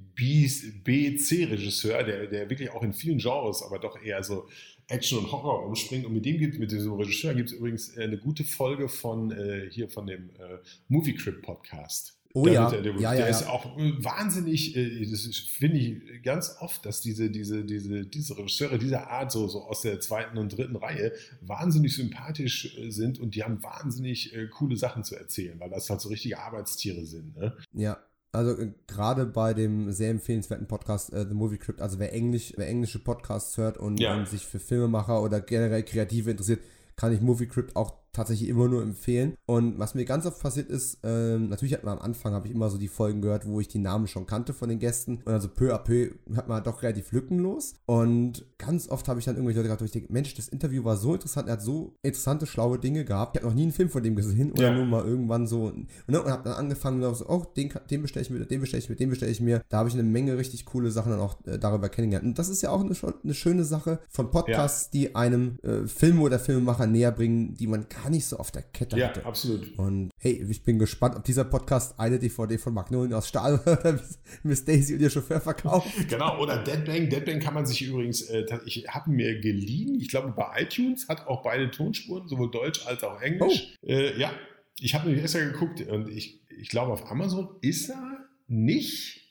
B-C-Regisseur, 0.85 2.05
der, 2.05 2.27
der 2.29 2.49
wirklich 2.49 2.71
auch 2.71 2.83
in 2.83 2.93
vielen 2.93 3.19
Genres, 3.19 3.63
aber 3.63 3.79
doch 3.79 4.01
eher 4.01 4.23
so 4.23 4.49
Action 4.89 5.19
und 5.19 5.33
Horror 5.33 5.67
umspringt. 5.67 6.07
Und 6.07 6.13
mit 6.13 6.25
dem 6.25 6.39
gibt 6.39 6.59
mit 6.59 6.71
diesem 6.71 6.93
Regisseur 6.93 7.35
gibt 7.35 7.51
es 7.51 7.57
übrigens 7.57 7.97
äh, 7.97 8.05
eine 8.05 8.19
gute 8.19 8.45
Folge 8.45 8.89
von 8.89 9.31
äh, 9.31 9.69
hier 9.71 9.89
von 9.89 10.07
dem 10.07 10.31
äh, 10.31 10.59
Movie 10.89 11.15
Crib 11.15 11.43
Podcast. 11.43 12.19
Oh 12.35 12.47
ja. 12.47 12.71
Der, 12.71 12.83
der, 12.83 12.93
Ja, 13.01 13.13
der 13.13 13.21
ja, 13.21 13.27
ist 13.27 13.43
ja. 13.43 13.49
auch 13.49 13.79
äh, 13.79 13.93
wahnsinnig, 14.05 14.77
äh, 14.77 15.07
das 15.11 15.27
finde 15.37 15.79
ich 15.79 16.23
ganz 16.23 16.57
oft, 16.61 16.85
dass 16.85 17.01
diese, 17.01 17.31
diese, 17.31 17.65
diese, 17.65 18.05
diese 18.05 18.37
Regisseure 18.37 18.79
dieser 18.79 19.11
Art, 19.11 19.33
so, 19.33 19.49
so 19.49 19.63
aus 19.63 19.81
der 19.81 20.01
zweiten 20.01 20.37
und 20.37 20.57
dritten 20.57 20.77
Reihe, 20.77 21.13
wahnsinnig 21.41 21.95
sympathisch 21.95 22.77
sind 22.89 23.19
und 23.19 23.35
die 23.35 23.43
haben 23.43 23.63
wahnsinnig 23.63 24.35
coole 24.51 24.77
Sachen 24.77 25.03
zu 25.03 25.17
erzählen, 25.17 25.59
weil 25.59 25.71
das 25.71 25.89
halt 25.89 26.01
so 26.01 26.11
richtige 26.11 26.39
Arbeitstiere 26.39 27.07
sind. 27.07 27.37
Ne? 27.37 27.57
Ja, 27.73 27.99
also 28.37 28.61
äh, 28.61 28.73
gerade 28.87 29.27
bei 29.27 29.55
dem 29.55 29.91
sehr 29.93 30.11
empfehlenswerten 30.11 30.67
Podcast 30.67 31.13
äh, 31.13 31.27
The 31.29 31.35
Movie 31.35 31.59
Crypt, 31.59 31.81
also 31.81 31.99
wer 31.99 32.13
Englisch, 32.13 32.53
wer 32.57 32.69
englische 32.69 32.99
Podcasts 32.99 33.57
hört 33.57 33.79
und, 33.79 33.99
Ja. 33.99 34.15
und 34.17 34.29
sich 34.29 34.47
für 34.47 34.59
Filmemacher 34.59 35.23
oder 35.23 35.41
generell 35.41 35.83
Kreative 35.83 36.31
interessiert, 36.31 36.61
kann 36.97 37.13
ich 37.13 37.21
Movie 37.21 37.47
Crypt 37.47 37.77
auch 37.77 37.93
tatsächlich 38.17 38.49
immer 38.49 38.69
nur 38.69 38.83
empfehlen. 38.83 39.35
Und 39.47 39.79
was 39.79 39.95
mir 39.95 40.05
ganz 40.05 40.27
oft 40.27 40.41
passiert 40.41 40.69
ist, 40.69 40.99
ähm, 41.05 41.49
natürlich 41.49 41.75
hat 41.75 41.85
man 41.85 41.99
am 41.99 42.05
Anfang, 42.05 42.33
habe 42.33 42.47
ich 42.49 42.55
immer 42.55 42.71
so 42.71 42.79
die 42.79 42.89
Folgen 42.89 43.21
gehört, 43.23 43.47
wo 43.47 43.61
ich 43.61 43.69
die 43.69 43.79
Namen 43.79 44.07
schon 44.09 44.27
kannte 44.27 44.53
von 44.53 44.69
den 44.69 44.79
Gästen. 44.79 45.21
Und 45.25 45.33
also 45.33 45.49
peu 45.49 45.75
à 45.75 45.79
peu 45.79 46.11
hat 46.35 46.49
man 46.49 46.63
doch 46.65 46.83
relativ 46.83 47.13
lückenlos. 47.13 47.75
Und 47.87 48.45
ganz 48.59 48.89
oft 48.89 49.09
habe 49.09 49.19
ich 49.21 49.27
dann 49.27 49.37
irgendwelche 49.37 49.59
Leute 49.61 49.69
gehabt, 49.69 49.83
wo 49.83 49.85
ich 49.85 49.93
denke, 49.93 50.13
Mensch, 50.13 50.35
das 50.35 50.49
Interview 50.49 50.85
war 50.85 50.97
so 50.97 51.15
interessant, 51.15 51.49
er 51.49 51.55
hat 51.55 51.63
so 51.63 51.95
interessante, 52.03 52.47
schlaue 52.47 52.79
Dinge 52.79 53.05
gehabt. 53.05 53.37
Ich 53.37 53.43
habe 53.43 53.51
noch 53.51 53.57
nie 53.57 53.63
einen 53.65 53.73
Film 53.73 53.91
von 53.91 54.03
dem 54.03 54.17
gesehen 54.17 54.53
oder 54.53 54.63
Ja. 54.63 54.75
nur 54.75 54.87
mal 54.87 55.05
irgendwann 55.05 55.47
so. 55.47 55.73
Ne, 56.07 56.23
und 56.23 56.31
habe 56.31 56.43
dann 56.45 56.55
angefangen, 56.55 57.03
so, 57.15 57.27
oh, 57.29 57.45
den, 57.57 57.73
den 57.91 58.03
bestelle 58.03 58.23
ich 58.25 58.31
mir, 58.31 58.45
den 58.45 58.61
bestelle 58.61 58.83
ich 58.83 58.89
mir, 58.89 58.97
den 58.97 59.11
bestelle 59.11 59.31
ich 59.31 59.41
mir. 59.41 59.63
Da 59.69 59.79
habe 59.79 59.89
ich 59.89 59.95
eine 59.95 60.03
Menge 60.05 60.37
richtig 60.39 60.65
coole 60.65 60.91
Sachen 60.91 61.11
dann 61.13 61.21
auch 61.21 61.37
äh, 61.47 61.59
darüber 61.59 61.89
kennengelernt. 61.89 62.27
Und 62.27 62.39
das 62.39 62.49
ist 62.49 62.63
ja 62.63 62.71
auch 62.71 62.81
eine, 62.81 62.95
eine 63.23 63.35
schöne 63.35 63.65
Sache 63.65 64.01
von 64.09 64.31
Podcasts, 64.31 64.91
die 64.91 65.15
einem 65.15 65.59
äh, 65.63 65.87
Film 65.87 66.21
oder 66.23 66.39
Filmemacher 66.39 66.87
näher 66.87 67.13
bringen, 67.13 67.55
die 67.55 67.67
man 67.67 67.87
gar 67.89 68.06
nicht 68.11 68.25
so 68.27 68.37
auf 68.39 68.51
der 68.51 68.63
Kette 68.63 68.97
Ja, 68.99 69.09
hatte. 69.09 69.25
absolut. 69.27 69.77
Und 69.79 70.11
hey, 70.19 70.45
ich 70.49 70.63
bin 70.63 70.79
gespannt, 70.79 71.17
ob 71.17 71.25
dieser 71.25 71.45
Podcast 71.45 71.99
eine 71.99 72.19
DVD 72.19 72.59
von 72.59 72.75
Magnolien 72.75 73.15
aus 73.15 73.29
Stahl 73.29 73.55
oder 73.67 74.01
Miss 74.43 74.65
Daisy 74.65 74.95
und 74.95 75.01
ihr 75.01 75.11
Chauffeur 75.11 75.41
verkauft. 75.41 75.89
Genau, 76.09 76.41
oder 76.41 76.63
Dead 76.63 76.85
Bang. 76.85 77.09
Dead 77.09 77.25
Bang 77.25 77.41
kann 77.41 77.55
man 77.55 77.67
sich 77.67 77.83
übrigens, 77.83 78.23
äh, 78.23 78.45
ich 78.65 78.87
habe 78.89 79.11
mir 79.11 79.41
geliehen, 79.41 79.95
ich 80.01 80.09
glaube 80.09 80.33
bei 80.37 80.63
iTunes, 80.63 81.09
hat 81.09 81.27
auch 81.27 81.43
beide 81.43 81.71
Tonspuren, 81.71 82.29
sowohl 82.29 82.51
Deutsch 82.51 82.87
als 82.87 83.03
auch 83.05 83.21
Englisch. 83.21 83.75
Äh, 83.83 84.19
ja, 84.19 84.33
ich 84.81 84.95
habe 84.95 85.07
nämlich 85.07 85.23
extra 85.23 85.41
geguckt 85.41 85.81
und 85.89 86.09
ich, 86.09 86.41
ich 86.59 86.69
glaube 86.69 86.93
auf 86.93 87.11
Amazon 87.11 87.49
ist 87.63 87.89
er 87.91 88.27
nicht 88.49 89.23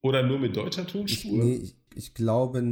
oder 0.00 0.22
nur 0.22 0.38
mit 0.38 0.56
deutscher 0.56 0.82
Ich, 0.82 0.92
Tonspur. 0.92 1.44
nee, 1.44 1.54
ich, 1.56 1.74
ich, 1.94 2.14
glaube, 2.14 2.62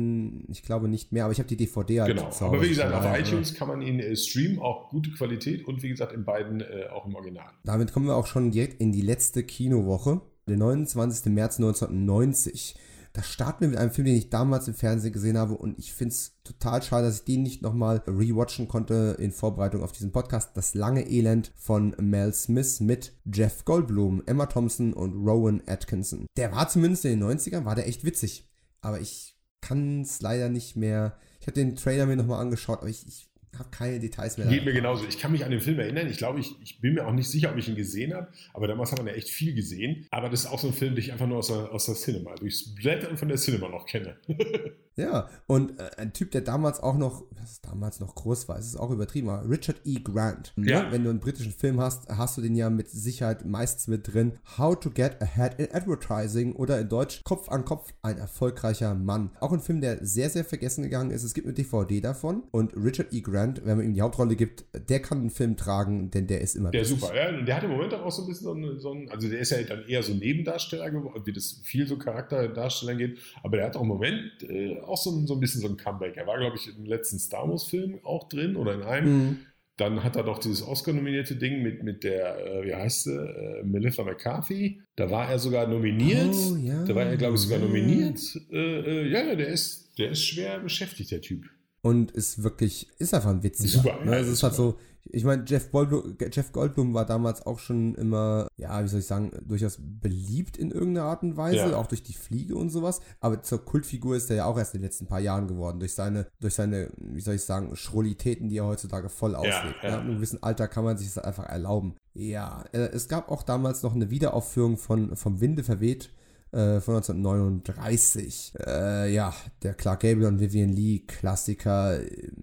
ich 0.48 0.62
glaube 0.62 0.88
nicht 0.88 1.12
mehr, 1.12 1.24
aber 1.24 1.32
ich 1.32 1.38
habe 1.38 1.48
die 1.48 1.56
DVD 1.56 2.02
halt 2.02 2.16
Genau, 2.16 2.30
aber 2.40 2.62
wie 2.62 2.68
gesagt, 2.68 2.92
auf 2.92 3.18
iTunes 3.18 3.54
kann 3.54 3.68
man 3.68 3.82
ihn 3.82 4.00
äh, 4.00 4.16
streamen, 4.16 4.58
auch 4.58 4.88
gute 4.88 5.10
Qualität 5.10 5.66
und 5.66 5.82
wie 5.82 5.88
gesagt 5.88 6.12
in 6.12 6.24
beiden 6.24 6.60
äh, 6.60 6.86
auch 6.92 7.06
im 7.06 7.14
Original. 7.14 7.50
Damit 7.64 7.92
kommen 7.92 8.06
wir 8.06 8.16
auch 8.16 8.26
schon 8.26 8.50
direkt 8.50 8.80
in 8.80 8.92
die 8.92 9.02
letzte 9.02 9.42
Kinowoche, 9.42 10.20
der 10.48 10.56
29. 10.56 11.32
März 11.32 11.58
1990. 11.58 12.76
Da 13.16 13.22
starten 13.22 13.62
wir 13.62 13.68
mit 13.68 13.78
einem 13.78 13.92
Film, 13.92 14.04
den 14.04 14.16
ich 14.16 14.28
damals 14.28 14.68
im 14.68 14.74
Fernsehen 14.74 15.14
gesehen 15.14 15.38
habe 15.38 15.54
und 15.54 15.78
ich 15.78 15.94
finde 15.94 16.12
es 16.12 16.36
total 16.44 16.82
schade, 16.82 17.06
dass 17.06 17.20
ich 17.20 17.24
den 17.24 17.42
nicht 17.42 17.62
nochmal 17.62 18.02
rewatchen 18.06 18.68
konnte 18.68 19.16
in 19.18 19.32
Vorbereitung 19.32 19.82
auf 19.82 19.92
diesen 19.92 20.12
Podcast. 20.12 20.50
Das 20.54 20.74
lange 20.74 21.08
Elend 21.08 21.50
von 21.56 21.96
Mel 21.98 22.34
Smith 22.34 22.80
mit 22.80 23.14
Jeff 23.24 23.64
Goldblum, 23.64 24.22
Emma 24.26 24.44
Thompson 24.44 24.92
und 24.92 25.14
Rowan 25.14 25.62
Atkinson. 25.66 26.26
Der 26.36 26.52
war 26.52 26.68
zumindest 26.68 27.06
in 27.06 27.18
den 27.18 27.26
90ern, 27.26 27.64
war 27.64 27.74
der 27.74 27.88
echt 27.88 28.04
witzig. 28.04 28.46
Aber 28.86 29.00
ich 29.00 29.36
kann 29.60 30.02
es 30.02 30.20
leider 30.20 30.48
nicht 30.48 30.76
mehr. 30.76 31.18
Ich 31.40 31.48
habe 31.48 31.54
den 31.54 31.74
Trailer 31.74 32.06
mir 32.06 32.14
nochmal 32.14 32.40
angeschaut, 32.40 32.78
aber 32.78 32.88
ich, 32.88 33.04
ich 33.04 33.28
habe 33.58 33.70
keine 33.70 34.00
Details 34.00 34.38
mehr. 34.38 34.46
Geht 34.46 34.64
mir 34.64 34.72
genauso. 34.72 35.06
Ich 35.06 35.18
kann 35.18 35.32
mich 35.32 35.44
an 35.44 35.50
den 35.50 35.60
Film 35.60 35.78
erinnern. 35.78 36.08
Ich 36.08 36.18
glaube, 36.18 36.40
ich, 36.40 36.54
ich 36.62 36.80
bin 36.80 36.94
mir 36.94 37.06
auch 37.06 37.12
nicht 37.12 37.28
sicher, 37.28 37.50
ob 37.50 37.56
ich 37.56 37.68
ihn 37.68 37.76
gesehen 37.76 38.14
habe, 38.14 38.28
aber 38.54 38.66
damals 38.66 38.92
hat 38.92 38.98
man 38.98 39.06
ja 39.06 39.14
echt 39.14 39.28
viel 39.28 39.54
gesehen. 39.54 40.06
Aber 40.10 40.28
das 40.28 40.40
ist 40.40 40.46
auch 40.46 40.58
so 40.58 40.68
ein 40.68 40.74
Film, 40.74 40.94
den 40.94 41.04
ich 41.04 41.12
einfach 41.12 41.26
nur 41.26 41.38
aus 41.38 41.48
der, 41.48 41.72
aus 41.72 41.86
der 41.86 41.94
Cinema, 41.94 42.34
durchs 42.34 42.74
Blättern 42.74 43.16
von 43.16 43.28
der 43.28 43.38
Cinema 43.38 43.68
noch 43.68 43.86
kenne. 43.86 44.16
Ja, 44.96 45.28
und 45.46 45.78
äh, 45.78 45.90
ein 45.98 46.14
Typ, 46.14 46.30
der 46.30 46.40
damals 46.40 46.80
auch 46.80 46.96
noch, 46.96 47.24
was 47.30 47.52
ist 47.52 47.66
damals 47.66 48.00
noch 48.00 48.14
groß 48.14 48.48
war, 48.48 48.58
es 48.58 48.66
ist 48.66 48.76
auch 48.76 48.90
übertrieben, 48.90 49.28
aber 49.28 49.48
Richard 49.48 49.82
E. 49.84 50.00
Grant. 50.02 50.54
Ne? 50.56 50.70
Ja. 50.70 50.90
Wenn 50.90 51.04
du 51.04 51.10
einen 51.10 51.20
britischen 51.20 51.52
Film 51.52 51.80
hast, 51.80 52.08
hast 52.08 52.38
du 52.38 52.40
den 52.40 52.56
ja 52.56 52.70
mit 52.70 52.88
Sicherheit 52.88 53.44
meistens 53.44 53.88
mit 53.88 54.12
drin. 54.12 54.38
How 54.56 54.78
to 54.78 54.90
get 54.90 55.20
ahead 55.20 55.60
in 55.60 55.68
advertising 55.74 56.54
oder 56.54 56.80
in 56.80 56.88
Deutsch 56.88 57.22
Kopf 57.24 57.50
an 57.50 57.66
Kopf, 57.66 57.92
ein 58.00 58.16
erfolgreicher 58.16 58.94
Mann. 58.94 59.32
Auch 59.40 59.52
ein 59.52 59.60
Film, 59.60 59.82
der 59.82 60.04
sehr, 60.04 60.30
sehr 60.30 60.46
vergessen 60.46 60.82
gegangen 60.82 61.10
ist. 61.10 61.24
Es 61.24 61.34
gibt 61.34 61.46
eine 61.46 61.54
DVD 61.54 62.00
davon 62.00 62.44
und 62.50 62.74
Richard 62.74 63.12
E. 63.12 63.20
Grant, 63.20 63.45
wenn 63.64 63.76
man 63.76 63.86
ihm 63.86 63.94
die 63.94 64.00
Hauptrolle 64.00 64.36
gibt, 64.36 64.64
der 64.88 65.00
kann 65.00 65.18
einen 65.18 65.30
Film 65.30 65.56
tragen, 65.56 66.10
denn 66.10 66.26
der 66.26 66.40
ist 66.40 66.54
immer 66.54 66.70
Der 66.70 66.82
ist 66.82 66.88
super, 66.88 67.14
ja. 67.14 67.36
Und 67.36 67.46
der 67.46 67.56
hat 67.56 67.64
im 67.64 67.70
Moment 67.70 67.94
auch 67.94 68.10
so 68.10 68.22
ein 68.22 68.28
bisschen 68.28 68.44
so 68.44 68.52
einen, 68.52 68.78
so 68.78 68.92
einen 68.92 69.08
also 69.08 69.28
der 69.28 69.38
ist 69.38 69.50
ja 69.50 69.62
dann 69.62 69.86
eher 69.86 70.02
so 70.02 70.14
Nebendarsteller 70.14 70.90
geworden, 70.90 71.22
wie 71.24 71.32
das 71.32 71.60
viel 71.64 71.86
so 71.86 71.98
Charakterdarstellern 71.98 72.98
geht, 72.98 73.18
aber 73.42 73.56
der 73.58 73.66
hat 73.66 73.76
auch 73.76 73.82
im 73.82 73.88
Moment 73.88 74.42
äh, 74.48 74.80
auch 74.80 74.98
so 74.98 75.10
ein, 75.10 75.26
so 75.26 75.34
ein 75.34 75.40
bisschen 75.40 75.60
so 75.60 75.68
ein 75.68 75.76
Comeback. 75.76 76.16
Er 76.16 76.26
war, 76.26 76.38
glaube 76.38 76.56
ich, 76.56 76.68
im 76.76 76.84
letzten 76.84 77.18
Star 77.18 77.48
Wars-Film 77.48 78.00
auch 78.02 78.28
drin 78.28 78.56
oder 78.56 78.74
in 78.74 78.82
einem. 78.82 79.08
Mhm. 79.08 79.38
Dann 79.78 80.02
hat 80.02 80.16
er 80.16 80.22
doch 80.22 80.38
dieses 80.38 80.66
Oscar-nominierte 80.66 81.36
Ding 81.36 81.62
mit, 81.62 81.82
mit 81.82 82.02
der, 82.02 82.46
äh, 82.46 82.64
wie 82.64 82.74
heißt 82.74 83.04
sie, 83.04 83.14
äh, 83.14 83.62
Melissa 83.62 84.04
McCarthy. 84.04 84.80
Da 84.96 85.10
war 85.10 85.28
er 85.28 85.38
sogar 85.38 85.66
nominiert. 85.66 86.34
Oh, 86.34 86.56
ja. 86.56 86.82
Da 86.84 86.94
war 86.94 87.04
er, 87.04 87.16
glaube 87.18 87.34
ich, 87.34 87.42
sogar 87.42 87.58
nominiert. 87.58 88.18
Äh, 88.50 88.56
äh, 88.56 89.08
ja, 89.10 89.22
ja, 89.22 89.34
der 89.34 89.48
ist, 89.48 89.92
der 89.98 90.12
ist 90.12 90.24
schwer 90.24 90.60
beschäftigt, 90.60 91.10
der 91.10 91.20
Typ. 91.20 91.44
Und 91.86 92.10
ist 92.10 92.42
wirklich, 92.42 92.88
ist 92.98 93.14
einfach 93.14 93.30
ein 93.30 93.42
witziger. 93.42 93.82
Super, 93.82 94.04
ne? 94.04 94.12
ja, 94.12 94.18
Es 94.18 94.28
ist 94.28 94.42
halt 94.42 94.54
so, 94.54 94.76
ich 95.08 95.22
meine, 95.24 95.44
Jeff, 95.46 95.70
Goldblum- 95.72 96.16
Jeff 96.32 96.50
Goldblum 96.52 96.92
war 96.92 97.06
damals 97.06 97.46
auch 97.46 97.60
schon 97.60 97.94
immer, 97.94 98.48
ja, 98.56 98.82
wie 98.82 98.88
soll 98.88 98.98
ich 99.00 99.06
sagen, 99.06 99.30
durchaus 99.46 99.78
beliebt 99.80 100.56
in 100.56 100.72
irgendeiner 100.72 101.06
Art 101.06 101.22
und 101.22 101.36
Weise, 101.36 101.58
Ja. 101.70 101.76
auch 101.76 101.86
durch 101.86 102.02
die 102.02 102.12
Fliege 102.12 102.56
und 102.56 102.70
sowas. 102.70 103.00
Aber 103.20 103.40
zur 103.42 103.64
Kultfigur 103.64 104.16
ist 104.16 104.28
er 104.30 104.36
ja 104.36 104.44
auch 104.46 104.58
erst 104.58 104.74
in 104.74 104.80
den 104.80 104.86
letzten 104.86 105.06
paar 105.06 105.20
Jahren 105.20 105.46
geworden, 105.46 105.78
durch 105.78 105.94
seine, 105.94 106.26
durch 106.40 106.54
seine, 106.54 106.90
wie 106.96 107.20
soll 107.20 107.34
ich 107.36 107.42
sagen, 107.44 107.76
Schrullitäten, 107.76 108.48
die 108.48 108.58
er 108.58 108.66
heutzutage 108.66 109.08
voll 109.08 109.36
auslebt. 109.36 109.76
ja. 109.82 109.88
Ja, 109.90 109.94
In 109.96 110.00
einem 110.06 110.14
gewissen 110.16 110.42
Alter 110.42 110.66
kann 110.66 110.82
man 110.84 110.98
sich 110.98 111.14
das 111.14 111.22
einfach 111.24 111.44
erlauben. 111.46 111.94
Ja, 112.14 112.64
äh, 112.72 112.78
es 112.92 113.06
gab 113.08 113.30
auch 113.30 113.42
damals 113.44 113.82
noch 113.84 113.94
eine 113.94 114.10
Wiederaufführung 114.10 114.76
von 114.76 115.14
Vom 115.14 115.40
Winde 115.40 115.62
verweht 115.62 116.10
äh, 116.56 116.80
von 116.80 116.96
1939. 116.96 118.54
Äh, 118.66 119.12
ja, 119.12 119.34
der 119.62 119.74
Clark 119.74 120.00
Gable 120.00 120.26
und 120.26 120.40
Vivian 120.40 120.72
Lee 120.72 121.00
Klassiker. 121.06 122.00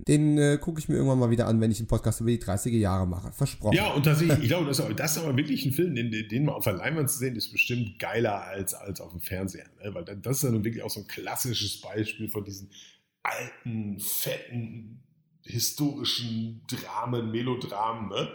Den 0.07 0.37
äh, 0.37 0.59
gucke 0.61 0.79
ich 0.79 0.87
mir 0.87 0.95
irgendwann 0.95 1.19
mal 1.19 1.31
wieder 1.31 1.47
an, 1.47 1.59
wenn 1.59 1.71
ich 1.71 1.79
einen 1.79 1.87
Podcast 1.87 2.21
über 2.21 2.29
die 2.29 2.39
30er 2.39 2.77
Jahre 2.77 3.07
mache. 3.07 3.31
Versprochen. 3.31 3.75
Ja, 3.75 3.91
und 3.93 4.03
tatsächlich, 4.03 4.39
ich 4.39 4.47
glaube, 4.47 4.67
das, 4.67 4.83
das 4.95 5.17
ist 5.17 5.23
aber 5.23 5.35
wirklich 5.35 5.65
ein 5.65 5.71
Film, 5.71 5.95
den, 5.95 6.11
den 6.11 6.45
mal 6.45 6.53
auf 6.53 6.63
der 6.63 6.73
Leinwand 6.73 7.09
zu 7.09 7.17
sehen, 7.17 7.35
ist 7.35 7.51
bestimmt 7.51 7.97
geiler 7.97 8.43
als, 8.43 8.73
als 8.73 9.01
auf 9.01 9.11
dem 9.11 9.21
Fernseher. 9.21 9.65
Ne? 9.83 9.93
Weil 9.95 10.03
das 10.03 10.37
ist 10.37 10.43
dann 10.43 10.63
wirklich 10.63 10.83
auch 10.83 10.91
so 10.91 10.99
ein 10.99 11.07
klassisches 11.07 11.81
Beispiel 11.81 12.29
von 12.29 12.43
diesen 12.43 12.69
alten, 13.23 13.99
fetten, 13.99 15.01
historischen 15.43 16.61
Dramen, 16.67 17.31
Melodramen. 17.31 18.09
Ne? 18.09 18.29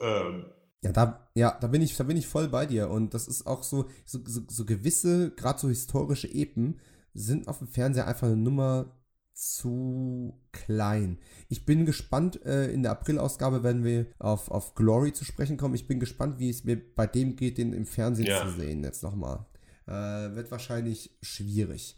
Ähm, 0.00 0.44
ja, 0.82 0.92
da, 0.92 1.28
ja, 1.34 1.58
da 1.60 1.66
bin 1.66 1.82
ich, 1.82 1.96
da 1.96 2.04
bin 2.04 2.16
ich 2.16 2.26
voll 2.26 2.48
bei 2.48 2.66
dir. 2.66 2.90
Und 2.90 3.14
das 3.14 3.28
ist 3.28 3.46
auch 3.46 3.62
so, 3.62 3.88
so, 4.04 4.20
so, 4.24 4.42
so 4.48 4.64
gewisse, 4.64 5.30
gerade 5.32 5.58
so 5.58 5.68
historische 5.68 6.28
Epen, 6.28 6.80
sind 7.14 7.48
auf 7.48 7.58
dem 7.58 7.68
Fernseher 7.68 8.06
einfach 8.06 8.28
eine 8.28 8.36
Nummer 8.36 8.94
zu 9.38 10.40
klein. 10.52 11.18
Ich 11.48 11.64
bin 11.64 11.86
gespannt, 11.86 12.44
äh, 12.44 12.70
in 12.72 12.82
der 12.82 12.92
April-Ausgabe 12.92 13.62
werden 13.62 13.84
wir 13.84 14.06
auf, 14.18 14.50
auf 14.50 14.74
Glory 14.74 15.12
zu 15.12 15.24
sprechen 15.24 15.56
kommen. 15.56 15.74
Ich 15.74 15.86
bin 15.86 16.00
gespannt, 16.00 16.38
wie 16.38 16.50
es 16.50 16.64
mir 16.64 16.76
bei 16.94 17.06
dem 17.06 17.36
geht, 17.36 17.58
den 17.58 17.72
im 17.72 17.86
Fernsehen 17.86 18.26
ja. 18.26 18.44
zu 18.44 18.50
sehen, 18.50 18.82
jetzt 18.82 19.02
nochmal. 19.02 19.46
Äh, 19.86 20.34
wird 20.34 20.50
wahrscheinlich 20.50 21.16
schwierig. 21.22 21.96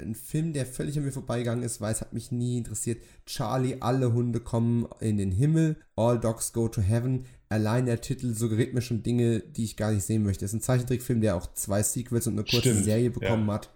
Ein 0.00 0.14
Film, 0.14 0.52
der 0.52 0.64
völlig 0.64 0.96
an 0.96 1.04
mir 1.04 1.12
vorbeigegangen 1.12 1.64
ist, 1.64 1.80
weil 1.80 1.92
es 1.92 2.00
hat 2.00 2.12
mich 2.12 2.30
nie 2.30 2.56
interessiert. 2.56 3.02
Charlie, 3.26 3.78
alle 3.80 4.12
Hunde 4.12 4.40
kommen 4.40 4.86
in 5.00 5.18
den 5.18 5.32
Himmel, 5.32 5.76
All 5.96 6.18
Dogs 6.18 6.52
Go 6.52 6.68
to 6.68 6.80
Heaven 6.80 7.26
allein 7.48 7.86
der 7.86 8.00
Titel 8.00 8.34
suggeriert 8.34 8.74
mir 8.74 8.82
schon 8.82 9.02
Dinge, 9.02 9.40
die 9.40 9.64
ich 9.64 9.76
gar 9.76 9.92
nicht 9.92 10.04
sehen 10.04 10.22
möchte. 10.22 10.44
Es 10.44 10.52
ist 10.52 10.58
ein 10.58 10.62
Zeichentrickfilm, 10.62 11.20
der 11.20 11.36
auch 11.36 11.52
zwei 11.54 11.82
Sequels 11.82 12.26
und 12.26 12.34
eine 12.34 12.42
kurze 12.42 12.70
Stimmt, 12.70 12.84
Serie 12.84 13.10
bekommen 13.10 13.46
ja. 13.48 13.54
hat. 13.54 13.70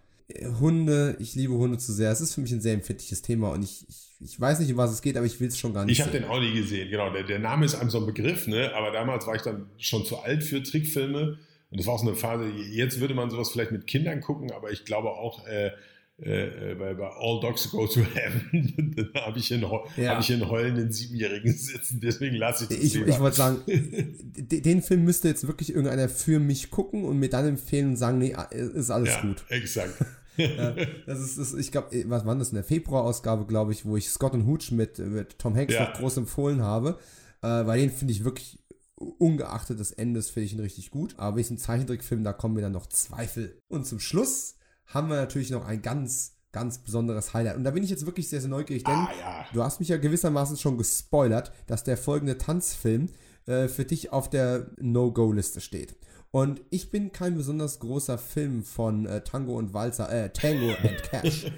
Hunde, 0.60 1.16
ich 1.18 1.34
liebe 1.34 1.54
Hunde 1.54 1.78
zu 1.78 1.92
sehr. 1.92 2.10
Es 2.10 2.20
ist 2.20 2.34
für 2.34 2.40
mich 2.40 2.52
ein 2.52 2.60
sehr 2.60 2.74
empfindliches 2.74 3.22
Thema 3.22 3.50
und 3.50 3.62
ich, 3.62 3.84
ich, 3.88 4.10
ich 4.20 4.40
weiß 4.40 4.60
nicht, 4.60 4.70
um 4.70 4.78
was 4.78 4.92
es 4.92 5.02
geht, 5.02 5.16
aber 5.16 5.26
ich 5.26 5.40
will 5.40 5.48
es 5.48 5.58
schon 5.58 5.74
gar 5.74 5.84
nicht. 5.84 5.98
Ich 5.98 6.00
habe 6.00 6.12
den 6.12 6.24
auch 6.24 6.40
nie 6.40 6.54
gesehen, 6.54 6.90
genau. 6.90 7.12
Der, 7.12 7.24
der 7.24 7.38
Name 7.38 7.66
ist 7.66 7.74
einem 7.74 7.90
so 7.90 7.98
ein 7.98 8.06
Begriff, 8.06 8.46
ne? 8.46 8.72
aber 8.74 8.92
damals 8.92 9.26
war 9.26 9.34
ich 9.34 9.42
dann 9.42 9.66
schon 9.78 10.04
zu 10.06 10.18
alt 10.18 10.42
für 10.42 10.62
Trickfilme. 10.62 11.38
Und 11.70 11.78
das 11.78 11.86
war 11.86 11.94
auch 11.94 12.00
so 12.00 12.06
eine 12.06 12.16
Phase, 12.16 12.48
jetzt 12.70 13.00
würde 13.00 13.14
man 13.14 13.30
sowas 13.30 13.50
vielleicht 13.50 13.72
mit 13.72 13.86
Kindern 13.86 14.20
gucken, 14.20 14.52
aber 14.52 14.70
ich 14.70 14.84
glaube 14.84 15.10
auch, 15.10 15.46
äh, 15.46 15.70
äh, 16.18 16.74
bei, 16.74 16.94
bei, 16.94 17.08
All 17.08 17.40
Dogs 17.40 17.70
Go 17.70 17.86
to 17.86 18.00
Heaven, 18.00 18.94
da 19.14 19.22
habe 19.22 19.38
ich, 19.38 19.52
einen, 19.52 19.62
ja. 19.96 20.14
hab 20.14 20.20
ich 20.20 20.32
einen 20.32 20.48
heulenden 20.48 20.92
Siebenjährigen 20.92 21.52
sitzen, 21.52 22.00
deswegen 22.00 22.36
lasse 22.36 22.64
ich 22.64 22.70
das 22.70 22.78
Ich, 22.78 22.96
ich 22.96 23.20
wollte 23.20 23.36
sagen, 23.36 23.58
den 23.66 24.82
Film 24.82 25.04
müsste 25.04 25.28
jetzt 25.28 25.46
wirklich 25.46 25.70
irgendeiner 25.70 26.08
für 26.08 26.38
mich 26.38 26.70
gucken 26.70 27.04
und 27.04 27.18
mir 27.18 27.28
dann 27.28 27.48
empfehlen 27.48 27.90
und 27.90 27.96
sagen, 27.96 28.18
nee, 28.18 28.36
ist 28.50 28.90
alles 28.90 29.08
ja, 29.10 29.22
gut. 29.22 29.44
exakt. 29.48 30.04
ja, 30.36 30.74
das 31.06 31.20
ist, 31.20 31.38
das, 31.38 31.54
ich 31.54 31.72
glaube, 31.72 31.88
was 32.06 32.24
war 32.24 32.36
das, 32.36 32.50
in 32.50 32.54
der 32.54 32.64
Februar-Ausgabe, 32.64 33.46
glaube 33.46 33.72
ich, 33.72 33.84
wo 33.84 33.96
ich 33.96 34.08
Scott 34.08 34.34
und 34.34 34.46
Hooch 34.46 34.70
mit, 34.70 34.98
mit 34.98 35.38
Tom 35.38 35.56
Hanks 35.56 35.74
ja. 35.74 35.88
noch 35.88 35.94
groß 35.94 36.18
empfohlen 36.18 36.62
habe, 36.62 36.98
äh, 37.42 37.48
weil 37.48 37.80
den 37.80 37.90
finde 37.90 38.12
ich 38.12 38.24
wirklich 38.24 38.58
ungeachtet 38.96 39.80
des 39.80 39.92
Endes 39.92 40.30
finde 40.30 40.46
ich 40.46 40.52
ihn 40.52 40.60
richtig 40.60 40.90
gut. 40.90 41.14
Aber 41.18 41.36
wie 41.36 41.40
es 41.40 41.50
ein 41.50 41.58
Zeichentrickfilm, 41.58 42.24
da 42.24 42.32
kommen 42.32 42.54
mir 42.54 42.60
dann 42.60 42.72
noch 42.72 42.86
Zweifel. 42.86 43.58
Und 43.68 43.86
zum 43.86 44.00
Schluss 44.00 44.54
haben 44.86 45.08
wir 45.08 45.16
natürlich 45.16 45.50
noch 45.50 45.66
ein 45.66 45.82
ganz, 45.82 46.36
ganz 46.52 46.78
besonderes 46.78 47.34
Highlight. 47.34 47.56
Und 47.56 47.64
da 47.64 47.70
bin 47.70 47.82
ich 47.82 47.90
jetzt 47.90 48.06
wirklich 48.06 48.28
sehr, 48.28 48.40
sehr 48.40 48.50
neugierig, 48.50 48.84
denn 48.84 48.94
ah, 48.94 49.10
ja. 49.18 49.46
du 49.52 49.62
hast 49.62 49.80
mich 49.80 49.88
ja 49.88 49.96
gewissermaßen 49.96 50.56
schon 50.56 50.78
gespoilert, 50.78 51.52
dass 51.66 51.84
der 51.84 51.96
folgende 51.96 52.38
Tanzfilm 52.38 53.08
äh, 53.46 53.68
für 53.68 53.84
dich 53.84 54.12
auf 54.12 54.28
der 54.30 54.70
No-Go-Liste 54.80 55.60
steht. 55.60 55.96
Und 56.30 56.62
ich 56.70 56.90
bin 56.90 57.12
kein 57.12 57.36
besonders 57.36 57.78
großer 57.78 58.16
Film 58.16 58.64
von 58.64 59.04
äh, 59.04 59.22
Tango 59.22 59.56
und 59.58 59.74
Walzer, 59.74 60.10
äh, 60.10 60.30
Tango 60.32 60.70
and 60.82 61.02
Cash. 61.02 61.52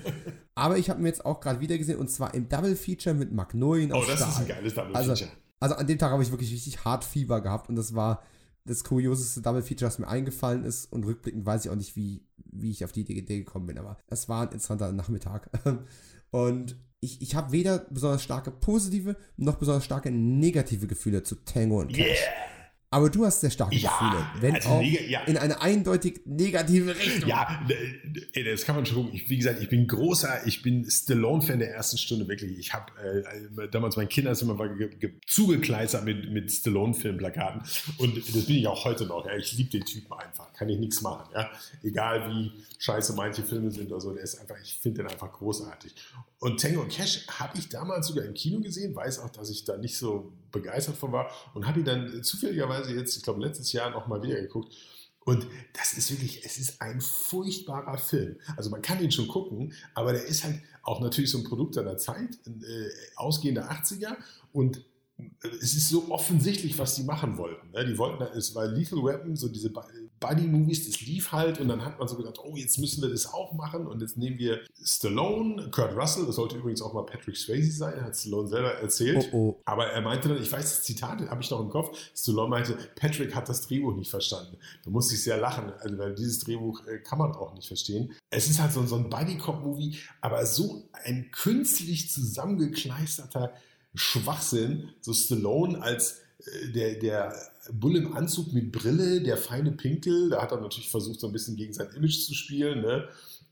Aber 0.57 0.79
ich 0.79 0.91
habe 0.91 1.01
mir 1.01 1.09
jetzt 1.09 1.25
auch 1.25 1.41
gerade 1.41 1.61
wieder 1.61 1.79
gesehen 1.79 1.99
und 1.99 2.11
zwar 2.11 2.35
im 2.35 2.49
Double 2.49 2.75
Feature 2.75 3.15
mit 3.15 3.33
Magnolien 3.33 3.93
oh, 3.93 4.03
das 4.05 4.17
Stahl. 4.17 4.29
ist 4.31 4.39
ein 4.39 4.49
geiles 4.49 4.75
Double 4.75 4.93
Feature. 4.93 5.11
Also, 5.11 5.27
also 5.61 5.75
an 5.77 5.87
dem 5.87 5.99
Tag 5.99 6.11
habe 6.11 6.23
ich 6.23 6.31
wirklich 6.31 6.53
richtig 6.53 6.85
hart 6.85 7.05
Fieber 7.05 7.41
gehabt 7.41 7.69
und 7.69 7.77
das 7.77 7.95
war 7.95 8.23
das 8.65 8.85
kurioseste 8.85 9.43
Double 9.43 9.63
Feature, 9.63 9.89
das 9.89 9.99
mir 9.99 10.09
eingefallen 10.09 10.65
ist. 10.65 10.91
Und 10.93 11.05
rückblickend 11.05 11.45
weiß 11.45 11.65
ich 11.65 11.71
auch 11.71 11.77
nicht, 11.77 11.97
wie, 11.97 12.27
wie 12.37 12.71
ich 12.71 12.85
auf 12.85 12.93
die 12.93 13.03
Idee 13.03 13.39
gekommen 13.39 13.67
bin. 13.67 13.79
Aber 13.79 13.99
es 14.09 14.29
war 14.29 14.43
ein 14.43 14.53
interessanter 14.53 14.93
Nachmittag. 14.93 15.51
Und 16.31 16.77
ich, 17.01 17.21
ich 17.21 17.35
habe 17.35 17.53
weder 17.53 17.81
besonders 17.91 18.23
starke 18.23 18.51
positive 18.51 19.17
noch 19.37 19.57
besonders 19.57 19.85
starke 19.85 20.11
negative 20.11 20.87
Gefühle 20.87 21.23
zu 21.23 21.37
Tango 21.45 21.81
und 21.81 21.93
Cash. 21.93 22.23
Yeah. 22.23 22.54
Aber 22.95 23.11
du 23.11 23.27
hast 23.27 23.41
sehr 23.41 23.51
starke 23.51 23.75
ja, 23.75 23.91
Gefühle, 23.91 24.27
wenn 24.41 24.55
also 24.55 24.69
auch 24.69 24.81
ja. 24.81 25.23
in 25.23 25.37
eine 25.37 25.61
eindeutig 25.61 26.21
negative 26.27 26.97
Richtung. 26.97 27.29
Ja, 27.29 27.61
das 28.45 28.65
kann 28.65 28.77
man 28.77 28.87
schon 28.87 28.99
gucken. 28.99 29.15
Ich, 29.15 29.29
wie 29.29 29.37
gesagt, 29.37 29.61
ich 29.61 29.69
bin 29.69 29.89
großer, 29.89 30.47
ich 30.47 30.63
bin 30.63 30.89
Stallone-Fan 30.89 31.59
der 31.59 31.75
ersten 31.75 31.99
Stunde, 31.99 32.29
wirklich. 32.29 32.57
Ich 32.57 32.73
habe 32.73 32.93
äh, 33.03 33.69
damals 33.69 33.97
mein 33.97 34.09
Kinderzimmer 34.09 34.61
war 34.61 34.71
zugekleistert 35.27 36.05
mit, 36.05 36.31
mit 36.31 36.53
Stallone-Filmplakaten 36.53 37.63
und 37.99 38.17
das 38.17 38.45
bin 38.47 38.59
ich 38.59 38.69
auch 38.69 38.85
heute 38.85 39.07
noch. 39.07 39.27
Ja. 39.27 39.35
Ich 39.39 39.53
liebe 39.55 39.71
den 39.71 39.85
Typen 39.85 40.13
einfach, 40.13 40.53
kann 40.53 40.69
ich 40.69 40.79
nichts 40.79 41.03
machen. 41.03 41.29
Ja. 41.35 41.51
Egal 41.83 42.31
wie 42.31 42.53
scheiße 42.79 43.15
manche 43.15 43.43
Filme 43.43 43.73
sind 43.73 43.91
oder 43.91 44.01
so, 44.01 44.13
der 44.13 44.23
ist 44.23 44.39
einfach, 44.39 44.57
ich 44.63 44.79
finde 44.81 45.03
den 45.03 45.11
einfach 45.11 45.33
großartig. 45.33 45.97
Und 46.39 46.61
Tango 46.61 46.87
Cash 46.87 47.27
habe 47.27 47.59
ich 47.59 47.69
damals 47.69 48.07
sogar 48.07 48.25
im 48.25 48.35
Kino 48.35 48.61
gesehen, 48.61 48.95
weiß 48.95 49.19
auch, 49.19 49.31
dass 49.31 49.51
ich 49.51 49.65
da 49.65 49.77
nicht 49.77 49.97
so 49.97 50.33
begeistert 50.55 50.97
von 50.97 51.13
war 51.13 51.31
und 51.53 51.67
habe 51.67 51.81
ihn 51.81 51.85
dann 51.85 52.23
zufälligerweise 52.23 52.95
jetzt, 52.95 53.17
ich 53.17 53.23
glaube 53.23 53.45
letztes 53.45 53.73
Jahr 53.73 53.91
noch 53.91 54.07
mal 54.07 54.23
wieder 54.23 54.41
geguckt. 54.41 54.75
Und 55.27 55.47
das 55.73 55.95
ist 55.95 56.11
wirklich, 56.11 56.45
es 56.45 56.59
ist 56.59 56.83
ein 56.83 57.01
furchtbarer 57.01 57.97
Film. 57.99 58.37
Also 58.57 58.71
man 58.71 58.83
kann 58.83 59.03
ihn 59.03 59.11
schon 59.11 59.29
gucken, 59.29 59.73
aber 59.95 60.13
der 60.13 60.25
ist 60.25 60.45
halt 60.45 60.61
auch 60.83 61.01
natürlich 61.01 61.31
so 61.31 61.39
ein 61.39 61.45
Produkt 61.45 61.75
seiner 61.75 61.97
Zeit, 61.97 62.39
äh, 62.47 62.89
ausgehende 63.17 63.71
80er 63.71 64.17
und 64.53 64.85
es 65.43 65.75
ist 65.75 65.89
so 65.89 66.11
offensichtlich, 66.11 66.79
was 66.79 66.97
die 66.97 67.05
machen 67.05 67.39
wollten. 67.39 67.71
Ne? 67.71 67.87
Die 67.87 67.97
wollten, 67.97 68.23
es 68.37 68.55
war 68.55 68.67
Lethal 68.67 69.03
Weapon, 69.05 69.37
so 69.37 69.49
diese 69.49 69.71
Buddy-Movies, 70.27 70.87
das 70.87 71.01
lief 71.03 71.33
halt 71.33 71.61
und 71.61 71.69
dann 71.69 71.85
hat 71.85 71.99
man 71.99 72.09
so 72.09 72.17
gedacht, 72.17 72.39
oh, 72.43 72.57
jetzt 72.57 72.79
müssen 72.79 73.03
wir 73.03 73.11
das 73.11 73.33
auch 73.33 73.53
machen 73.53 73.87
und 73.87 74.01
jetzt 74.01 74.17
nehmen 74.17 74.39
wir 74.39 74.61
Stallone, 74.83 75.71
Kurt 75.71 75.97
Russell, 75.97 76.27
das 76.27 76.37
sollte 76.37 76.57
übrigens 76.57 76.81
auch 76.83 76.95
mal 76.95 77.05
Patrick 77.05 77.37
Swayze 77.37 77.73
sein, 77.73 78.03
hat 78.03 78.17
Stallone 78.17 78.49
selber 78.49 78.75
erzählt. 78.75 79.29
Oh, 79.33 79.37
oh. 79.37 79.61
Aber 79.65 79.87
er 79.87 80.01
meinte 80.01 80.29
dann, 80.29 80.43
ich 80.43 80.51
weiß 80.51 80.63
das 80.63 80.83
Zitat, 80.83 81.21
habe 81.29 81.43
ich 81.43 81.51
noch 81.51 81.61
im 81.61 81.69
Kopf, 81.69 81.97
Stallone 82.17 82.49
meinte, 82.49 82.79
Patrick 82.97 83.35
hat 83.35 83.49
das 83.49 83.67
Drehbuch 83.67 83.95
nicht 83.95 84.11
verstanden. 84.11 84.57
Da 84.85 84.91
musste 84.91 85.15
ich 85.15 85.23
sehr 85.23 85.37
lachen, 85.37 85.73
also, 85.79 85.99
weil 85.99 86.15
dieses 86.15 86.41
Drehbuch 86.41 86.87
äh, 86.87 86.99
kann 86.99 87.19
man 87.19 87.33
auch 87.33 87.55
nicht 87.55 87.69
verstehen. 87.69 88.13
Es 88.31 88.49
ist 88.49 88.61
halt 88.61 88.73
so, 88.73 88.85
so 88.87 88.97
ein 88.97 89.11
Buddy-Cop-Movie, 89.11 89.99
aber 90.21 90.47
so 90.47 90.89
ein 91.05 91.31
künstlich 91.31 92.11
zusammengekleisterter 92.11 93.53
Schwachsinn, 93.95 94.91
so 95.01 95.13
Stallone 95.13 95.81
als 95.81 96.24
der, 96.75 96.95
der 96.95 97.35
Bull 97.73 97.97
im 97.97 98.15
Anzug 98.15 98.53
mit 98.53 98.73
Brille, 98.73 99.23
der 99.23 99.37
feine 99.37 99.73
Pinkel, 99.73 100.31
da 100.31 100.43
hat 100.43 100.53
er 100.53 100.61
natürlich 100.61 100.91
versucht, 100.91 101.21
so 101.21 101.29
ein 101.29 101.33
bisschen 101.33 101.57
gegen 101.57 101.73
sein 101.73 101.91
Image 101.95 102.27
zu 102.27 102.35
spielen, 102.35 102.83
ne? 102.83 103.09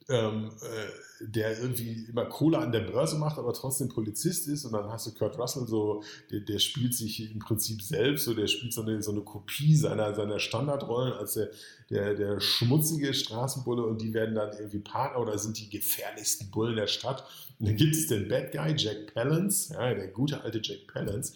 ähm, 0.09 0.51
äh, 0.63 1.27
der 1.27 1.59
irgendwie 1.61 2.07
immer 2.09 2.25
Kohle 2.27 2.59
an 2.59 2.73
der 2.73 2.81
Börse 2.81 3.17
macht, 3.17 3.39
aber 3.39 3.53
trotzdem 3.53 3.89
Polizist 3.89 4.49
ist. 4.49 4.65
Und 4.65 4.73
dann 4.73 4.91
hast 4.91 5.07
du 5.07 5.15
Kurt 5.15 5.39
Russell, 5.39 5.67
so, 5.67 6.03
der, 6.31 6.41
der 6.41 6.59
spielt 6.59 6.95
sich 6.95 7.33
im 7.33 7.39
Prinzip 7.39 7.81
selbst, 7.83 8.25
so, 8.25 8.35
der 8.35 8.49
spielt 8.49 8.73
so 8.73 8.83
eine, 8.83 9.03
so 9.03 9.13
eine 9.13 9.21
Kopie 9.21 9.77
seiner, 9.77 10.15
seiner 10.15 10.41
Standardrollen 10.41 11.13
als 11.13 11.35
der, 11.35 11.51
der, 11.91 12.15
der 12.15 12.41
schmutzige 12.41 13.15
Straßenbulle 13.15 13.85
und 13.85 14.03
die 14.03 14.13
werden 14.15 14.35
dann 14.35 14.53
irgendwie 14.57 14.81
Partner 14.81 15.21
oder 15.21 15.39
sind 15.39 15.59
die 15.59 15.71
gefährlichsten 15.71 16.51
Bullen 16.51 16.77
der 16.77 16.89
Stadt. 16.89 17.25
Und 17.59 17.69
dann 17.69 17.77
gibt 17.77 17.95
es 17.95 18.09
den 18.09 18.29
Bad 18.29 18.53
Guy, 18.53 18.75
Jack 18.77 19.15
Palance, 19.15 19.73
ja, 19.73 19.95
der 19.95 20.09
gute 20.09 20.43
alte 20.43 20.61
Jack 20.63 20.93
Palance, 20.93 21.35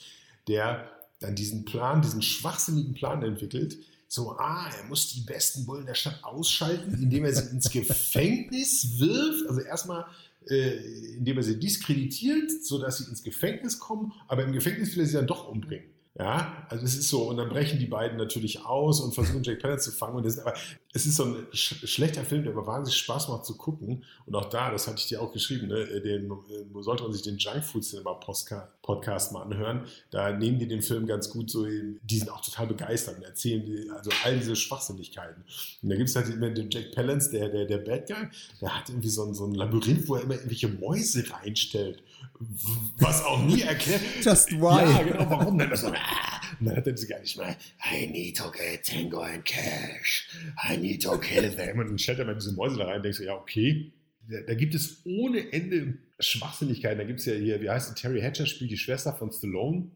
der 0.48 0.90
dann 1.20 1.34
diesen 1.34 1.64
Plan, 1.64 2.02
diesen 2.02 2.22
schwachsinnigen 2.22 2.94
Plan 2.94 3.22
entwickelt, 3.22 3.78
so, 4.08 4.36
ah, 4.38 4.70
er 4.78 4.88
muss 4.88 5.12
die 5.12 5.20
besten 5.20 5.66
Bullen 5.66 5.86
der 5.86 5.94
Stadt 5.94 6.22
ausschalten, 6.22 6.94
indem 7.02 7.24
er 7.24 7.34
sie 7.34 7.50
ins 7.50 7.70
Gefängnis 7.72 8.98
wirft. 8.98 9.48
Also 9.48 9.60
erstmal, 9.62 10.06
äh, 10.48 10.76
indem 11.16 11.38
er 11.38 11.42
sie 11.42 11.58
diskreditiert, 11.58 12.50
sodass 12.64 12.98
sie 12.98 13.10
ins 13.10 13.24
Gefängnis 13.24 13.78
kommen, 13.78 14.12
aber 14.28 14.44
im 14.44 14.52
Gefängnis 14.52 14.94
will 14.94 15.02
er 15.02 15.06
sie 15.06 15.14
dann 15.14 15.26
doch 15.26 15.48
umbringen. 15.48 15.86
Ja, 16.18 16.66
also 16.70 16.82
es 16.82 16.96
ist 16.96 17.10
so, 17.10 17.24
und 17.24 17.36
dann 17.36 17.50
brechen 17.50 17.78
die 17.78 17.86
beiden 17.86 18.16
natürlich 18.16 18.64
aus 18.64 19.00
und 19.00 19.14
versuchen 19.14 19.42
Jake 19.42 19.60
Palance 19.60 19.90
zu 19.90 19.96
fangen. 19.96 20.16
Und 20.16 20.24
das, 20.24 20.38
aber 20.38 20.54
es 20.94 21.04
ist 21.04 21.16
so 21.16 21.24
ein 21.24 21.46
sch 21.52 21.86
schlechter 21.86 22.24
Film, 22.24 22.42
der 22.44 22.54
aber 22.54 22.66
wahnsinnig 22.66 22.98
Spaß 22.98 23.28
macht 23.28 23.44
zu 23.44 23.54
gucken. 23.54 24.02
Und 24.24 24.34
auch 24.34 24.46
da, 24.46 24.70
das 24.70 24.86
hatte 24.86 24.96
ich 24.98 25.08
dir 25.08 25.20
auch 25.20 25.30
geschrieben, 25.30 25.68
ne, 25.68 25.78
äh, 25.80 26.00
den, 26.00 26.30
äh, 26.30 26.82
sollte 26.82 27.02
man 27.02 27.12
sich 27.12 27.20
den 27.20 27.36
Junk 27.36 27.62
Food 27.62 27.84
Cinema 27.84 28.14
Podcast 28.14 29.32
mal 29.32 29.42
anhören. 29.42 29.82
Da 30.10 30.32
nehmen 30.32 30.58
die 30.58 30.66
den 30.66 30.80
Film 30.80 31.06
ganz 31.06 31.28
gut 31.28 31.50
so, 31.50 31.66
die 31.66 32.18
sind 32.18 32.30
auch 32.30 32.40
total 32.40 32.68
begeistert 32.68 33.18
und 33.18 33.24
erzählen 33.24 33.62
die, 33.66 33.90
also 33.90 34.10
all 34.24 34.38
diese 34.38 34.56
Schwachsinnigkeiten. 34.56 35.44
Und 35.82 35.90
da 35.90 35.96
gibt 35.96 36.08
es 36.08 36.16
halt 36.16 36.30
immer 36.30 36.48
den 36.48 36.70
Jack 36.70 36.92
Palance, 36.92 37.30
der, 37.30 37.50
der, 37.50 37.66
der 37.66 37.78
Bad 37.78 38.06
Guy, 38.06 38.28
der 38.62 38.74
hat 38.74 38.88
irgendwie 38.88 39.10
so 39.10 39.22
ein, 39.22 39.34
so 39.34 39.44
ein 39.44 39.54
Labyrinth, 39.54 40.08
wo 40.08 40.14
er 40.14 40.22
immer 40.22 40.34
irgendwelche 40.34 40.68
Mäuse 40.68 41.24
reinstellt 41.30 42.02
was 42.98 43.22
auch 43.24 43.42
nie 43.42 43.62
erklärt. 43.62 44.02
Just 44.22 44.52
why? 44.52 44.90
Ja, 44.90 45.02
genau, 45.02 45.30
warum 45.30 45.58
denn? 45.58 45.70
Das, 45.70 45.84
ah, 45.84 45.92
Und 46.60 46.66
dann 46.66 46.76
hat 46.76 46.86
er 46.86 46.92
diese 46.92 47.06
gar 47.06 47.20
nicht 47.20 47.36
mal, 47.36 47.56
I 47.92 48.06
need 48.06 48.36
to 48.36 48.50
get 48.50 48.84
Tango 48.84 49.20
and 49.20 49.44
Cash, 49.44 50.28
I 50.68 50.76
need 50.76 51.02
to 51.02 51.18
kill 51.18 51.50
them. 51.50 51.78
Und 51.78 51.88
dann 51.88 51.98
stellt 51.98 52.18
er 52.18 52.24
mal 52.24 52.34
diese 52.34 52.52
Mäuse 52.52 52.76
da 52.76 52.86
rein 52.86 52.96
und 52.96 53.04
denkst 53.04 53.18
du, 53.18 53.24
ja, 53.24 53.34
okay. 53.34 53.92
Da, 54.28 54.40
da, 54.40 54.54
gibt 54.54 54.74
es 54.74 55.02
ohne 55.04 55.52
Ende 55.52 55.98
Schwachsinnigkeiten. 56.18 56.98
Da 56.98 57.04
gibt 57.04 57.20
es 57.20 57.26
ja 57.26 57.34
hier, 57.34 57.60
wie 57.60 57.70
heißt 57.70 57.90
es, 57.90 57.94
Terry 58.00 58.20
Hatcher 58.20 58.46
spielt 58.46 58.70
die 58.70 58.78
Schwester 58.78 59.12
von 59.12 59.30
Stallone 59.30 59.90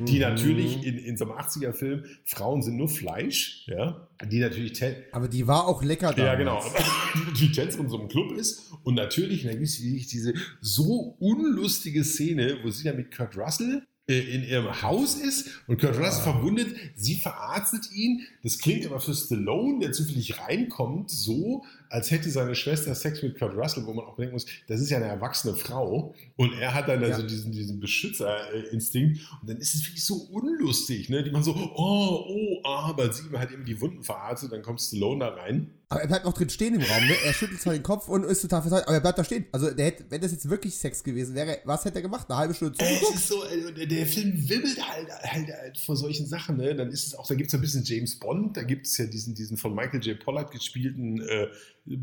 die 0.00 0.14
mhm. 0.14 0.20
natürlich 0.20 0.84
in, 0.84 0.98
in 0.98 1.16
so 1.16 1.24
einem 1.24 1.38
80er-Film, 1.38 2.04
Frauen 2.24 2.62
sind 2.62 2.76
nur 2.76 2.88
Fleisch, 2.88 3.64
ja, 3.66 4.08
die 4.30 4.38
natürlich. 4.38 4.82
Aber 5.12 5.28
die 5.28 5.46
war 5.46 5.66
auch 5.66 5.82
lecker 5.82 6.12
da. 6.12 6.24
Ja, 6.24 6.34
genau. 6.34 6.62
die 7.38 7.52
Tänzerin 7.52 7.86
in 7.86 7.90
so 7.90 7.98
einem 7.98 8.08
Club 8.08 8.32
ist 8.32 8.72
und 8.84 8.94
natürlich, 8.94 9.44
da 9.44 9.52
gibt 9.52 9.64
es 9.64 9.78
diese 9.78 10.34
so 10.60 11.16
unlustige 11.18 12.04
Szene, 12.04 12.58
wo 12.62 12.70
sie 12.70 12.84
dann 12.84 12.96
mit 12.96 13.14
Kurt 13.14 13.36
Russell 13.36 13.82
äh, 14.08 14.18
in 14.18 14.44
ihrem 14.44 14.82
Haus 14.82 15.16
ist 15.16 15.48
und 15.66 15.80
Kurt 15.80 15.98
Russell 15.98 16.22
ah. 16.28 16.32
verwundet, 16.32 16.76
sie 16.94 17.16
verarztet 17.16 17.90
ihn. 17.92 18.22
Das 18.42 18.58
klingt 18.58 18.86
aber 18.86 19.00
für 19.00 19.14
Stallone, 19.14 19.80
der 19.80 19.92
zufällig 19.92 20.38
reinkommt, 20.38 21.10
so, 21.10 21.64
als 21.90 22.10
hätte 22.10 22.30
seine 22.30 22.54
Schwester 22.54 22.94
Sex 22.94 23.22
mit 23.22 23.38
Kurt 23.38 23.56
Russell, 23.56 23.86
wo 23.86 23.92
man 23.92 24.04
auch 24.04 24.16
denken 24.16 24.34
muss, 24.34 24.46
das 24.68 24.80
ist 24.80 24.90
ja 24.90 24.98
eine 24.98 25.06
erwachsene 25.06 25.54
Frau 25.54 26.14
und 26.36 26.52
er 26.58 26.74
hat 26.74 26.88
dann 26.88 27.02
ja. 27.02 27.08
also 27.08 27.26
diesen, 27.26 27.52
diesen 27.52 27.80
Beschützerinstinkt 27.80 29.20
und 29.40 29.50
dann 29.50 29.58
ist 29.58 29.74
es 29.74 29.86
wirklich 29.86 30.04
so 30.04 30.14
unlustig, 30.30 31.08
ne? 31.08 31.22
die 31.22 31.30
man 31.30 31.42
so, 31.42 31.54
oh, 31.54 32.24
oh, 32.28 32.60
aber 32.64 33.12
sie 33.12 33.24
hat 33.36 33.52
eben 33.52 33.64
die 33.64 33.80
Wunden 33.80 34.02
verarztet, 34.02 34.52
dann 34.52 34.62
kommt 34.62 34.80
Stallone 34.80 35.20
da 35.20 35.28
rein 35.28 35.70
aber 35.88 36.00
er 36.00 36.08
bleibt 36.08 36.24
noch 36.24 36.32
drin 36.32 36.50
stehen 36.50 36.74
im 36.74 36.82
Raum, 36.82 37.06
ne? 37.06 37.14
Er 37.24 37.32
schüttelt 37.32 37.60
zwar 37.60 37.72
den 37.72 37.84
Kopf 37.84 38.08
und 38.08 38.24
ist 38.24 38.42
total 38.42 38.60
versagt, 38.60 38.88
aber 38.88 38.96
er 38.96 39.00
bleibt 39.00 39.18
da 39.18 39.24
stehen. 39.24 39.46
Also, 39.52 39.70
der 39.70 39.86
hätte, 39.86 40.04
wenn 40.08 40.20
das 40.20 40.32
jetzt 40.32 40.48
wirklich 40.50 40.76
Sex 40.76 41.04
gewesen 41.04 41.36
wäre, 41.36 41.60
was 41.64 41.84
hätte 41.84 41.96
er 41.96 42.02
gemacht? 42.02 42.28
Eine 42.28 42.38
halbe 42.38 42.54
Stunde 42.54 42.76
zugeguckt? 42.76 43.14
Es 43.14 43.20
ist 43.20 43.28
so, 43.28 43.44
äh, 43.44 43.86
der 43.86 44.06
Film 44.06 44.48
wimmelt 44.48 44.80
halt, 44.84 45.08
halt, 45.22 45.48
halt 45.48 45.78
vor 45.78 45.94
solchen 45.94 46.26
Sachen, 46.26 46.56
ne? 46.56 46.74
Dann 46.74 46.90
ist 46.90 47.06
es 47.06 47.14
auch, 47.14 47.28
da 47.28 47.36
gibt 47.36 47.50
es 47.50 47.54
ein 47.54 47.60
bisschen 47.60 47.84
James 47.84 48.16
Bond, 48.16 48.56
da 48.56 48.64
gibt 48.64 48.86
es 48.88 48.98
ja 48.98 49.06
diesen, 49.06 49.36
diesen 49.36 49.56
von 49.56 49.76
Michael 49.76 50.04
J. 50.04 50.18
Pollard 50.18 50.50
gespielten 50.50 51.20
äh, 51.20 51.46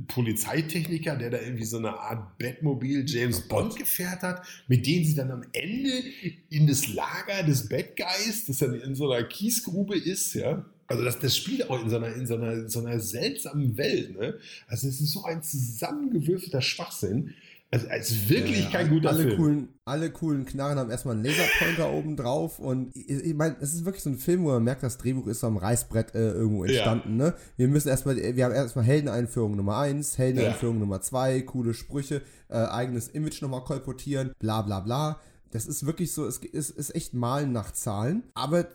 Polizeitechniker, 0.07 1.15
der 1.15 1.29
da 1.29 1.41
irgendwie 1.41 1.65
so 1.65 1.77
eine 1.77 1.99
Art 1.99 2.37
Batmobil 2.37 3.03
James 3.07 3.43
oh 3.45 3.47
Bond 3.49 3.75
gefährt 3.75 4.21
hat, 4.21 4.45
mit 4.67 4.85
dem 4.87 5.03
sie 5.03 5.15
dann 5.15 5.31
am 5.31 5.43
Ende 5.51 6.03
in 6.49 6.67
das 6.67 6.93
Lager 6.93 7.43
des 7.43 7.67
Bad 7.67 7.97
Guys, 7.97 8.45
das 8.45 8.59
dann 8.59 8.79
in 8.79 8.95
so 8.95 9.11
einer 9.11 9.27
Kiesgrube 9.27 9.97
ist, 9.97 10.35
ja, 10.35 10.65
also 10.87 11.03
das, 11.03 11.19
das 11.19 11.35
spielt 11.35 11.69
auch 11.69 11.81
in 11.81 11.89
so 11.89 11.95
einer, 11.95 12.13
in 12.13 12.27
so 12.27 12.35
einer, 12.35 12.53
in 12.53 12.69
so 12.69 12.79
einer 12.79 12.99
seltsamen 12.99 13.77
Welt. 13.77 14.17
Ne? 14.17 14.37
Also 14.67 14.87
es 14.87 14.99
ist 15.01 15.13
so 15.13 15.23
ein 15.23 15.41
zusammengewürfelter 15.41 16.61
Schwachsinn. 16.61 17.33
Also 17.73 17.87
es 17.89 18.11
ist 18.11 18.29
wirklich 18.29 18.65
ja, 18.65 18.69
kein 18.69 18.89
guter 18.89 19.09
alle 19.09 19.23
Film. 19.23 19.35
Coolen, 19.35 19.67
alle 19.83 20.11
coolen 20.11 20.45
Knarren 20.45 20.77
haben 20.77 20.91
erstmal 20.91 21.15
einen 21.15 21.25
Laserpointer 21.25 21.91
oben 21.91 22.15
drauf 22.15 22.59
und 22.59 22.95
ich, 22.95 23.09
ich 23.09 23.33
meine, 23.33 23.55
es 23.61 23.73
ist 23.73 23.83
wirklich 23.83 24.03
so 24.03 24.11
ein 24.11 24.19
Film, 24.19 24.43
wo 24.43 24.49
man 24.49 24.63
merkt, 24.63 24.83
das 24.83 24.99
Drehbuch 24.99 25.25
ist 25.25 25.39
so 25.39 25.47
am 25.47 25.57
Reißbrett 25.57 26.13
äh, 26.13 26.33
irgendwo 26.33 26.65
entstanden. 26.65 27.19
Ja. 27.19 27.25
Ne? 27.25 27.33
Wir 27.57 27.67
müssen 27.67 27.89
erstmal, 27.89 28.17
wir 28.17 28.45
haben 28.45 28.53
erstmal 28.53 28.85
Heldeneinführung 28.85 29.55
Nummer 29.55 29.79
1, 29.79 30.19
Heldeneinführung 30.19 30.75
ja. 30.75 30.79
Nummer 30.81 31.01
2, 31.01 31.41
coole 31.41 31.73
Sprüche, 31.73 32.21
äh, 32.47 32.57
eigenes 32.57 33.07
Image 33.07 33.41
nochmal 33.41 33.63
kolportieren, 33.63 34.33
bla 34.37 34.61
bla 34.61 34.79
bla. 34.79 35.19
Das 35.49 35.65
ist 35.65 35.87
wirklich 35.87 36.13
so, 36.13 36.27
es 36.27 36.37
ist, 36.37 36.69
ist 36.69 36.93
echt 36.93 37.15
Malen 37.15 37.53
nach 37.53 37.71
Zahlen, 37.71 38.21
aber 38.35 38.67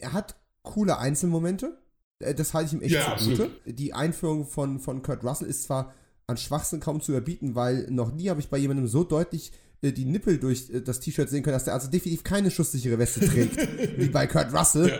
er 0.00 0.12
hat 0.12 0.36
coole 0.62 0.98
Einzelmomente. 0.98 1.78
Äh, 2.18 2.34
das 2.34 2.52
halte 2.52 2.66
ich 2.66 2.72
ihm 2.74 2.82
echt 2.82 2.94
ja, 2.94 3.16
zugute. 3.16 3.50
Die 3.64 3.94
Einführung 3.94 4.44
von, 4.44 4.80
von 4.80 5.00
Kurt 5.00 5.24
Russell 5.24 5.48
ist 5.48 5.62
zwar 5.62 5.94
an 6.26 6.36
Schwachsinn 6.36 6.80
kaum 6.80 7.00
zu 7.00 7.12
überbieten, 7.12 7.54
weil 7.54 7.86
noch 7.90 8.12
nie 8.12 8.30
habe 8.30 8.40
ich 8.40 8.48
bei 8.48 8.58
jemandem 8.58 8.86
so 8.86 9.04
deutlich 9.04 9.52
äh, 9.82 9.92
die 9.92 10.04
Nippel 10.04 10.38
durch 10.38 10.70
äh, 10.70 10.80
das 10.80 11.00
T-Shirt 11.00 11.28
sehen 11.28 11.42
können, 11.42 11.54
dass 11.54 11.64
der 11.64 11.74
also 11.74 11.90
definitiv 11.90 12.24
keine 12.24 12.50
schusssichere 12.50 12.98
Weste 12.98 13.20
trägt, 13.20 13.56
wie 13.98 14.08
bei 14.08 14.26
Kurt 14.26 14.52
Russell. 14.52 14.88
Ja. 14.88 14.98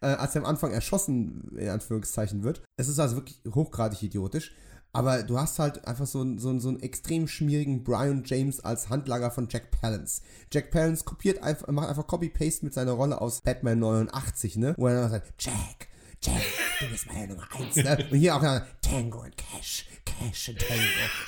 Äh, 0.00 0.16
als 0.16 0.34
er 0.34 0.42
am 0.42 0.46
Anfang 0.48 0.72
erschossen, 0.72 1.56
in 1.56 1.68
Anführungszeichen, 1.68 2.42
wird. 2.42 2.62
Es 2.76 2.88
ist 2.88 2.98
also 2.98 3.16
wirklich 3.16 3.40
hochgradig 3.54 4.02
idiotisch. 4.02 4.52
Aber 4.92 5.24
du 5.24 5.38
hast 5.38 5.58
halt 5.58 5.84
einfach 5.88 6.06
so, 6.06 6.20
einen, 6.20 6.38
so, 6.38 6.56
so 6.60 6.68
einen 6.68 6.80
extrem 6.80 7.26
schmierigen 7.26 7.82
Brian 7.82 8.22
James 8.24 8.60
als 8.60 8.90
Handlager 8.90 9.32
von 9.32 9.48
Jack 9.50 9.72
Palance. 9.72 10.22
Jack 10.52 10.70
Palance 10.70 11.04
kopiert 11.04 11.42
einfach, 11.42 11.66
macht 11.68 11.88
einfach 11.88 12.06
Copy-Paste 12.06 12.64
mit 12.64 12.74
seiner 12.74 12.92
Rolle 12.92 13.20
aus 13.20 13.40
Batman 13.40 13.80
89, 13.80 14.56
ne? 14.56 14.74
Wo 14.78 14.86
er 14.86 15.00
dann 15.00 15.10
sagt, 15.10 15.34
Jack, 15.36 15.88
Jack, 16.22 16.42
du 16.78 16.88
bist 16.88 17.06
meine 17.08 17.26
Nummer 17.26 17.48
1, 17.58 17.76
ne? 17.76 18.06
Und 18.08 18.18
hier 18.18 18.36
auch 18.36 18.62
Tango 18.82 19.22
und 19.22 19.36
Cash. 19.36 19.86
Cash 20.04 20.50
and. 20.50 20.58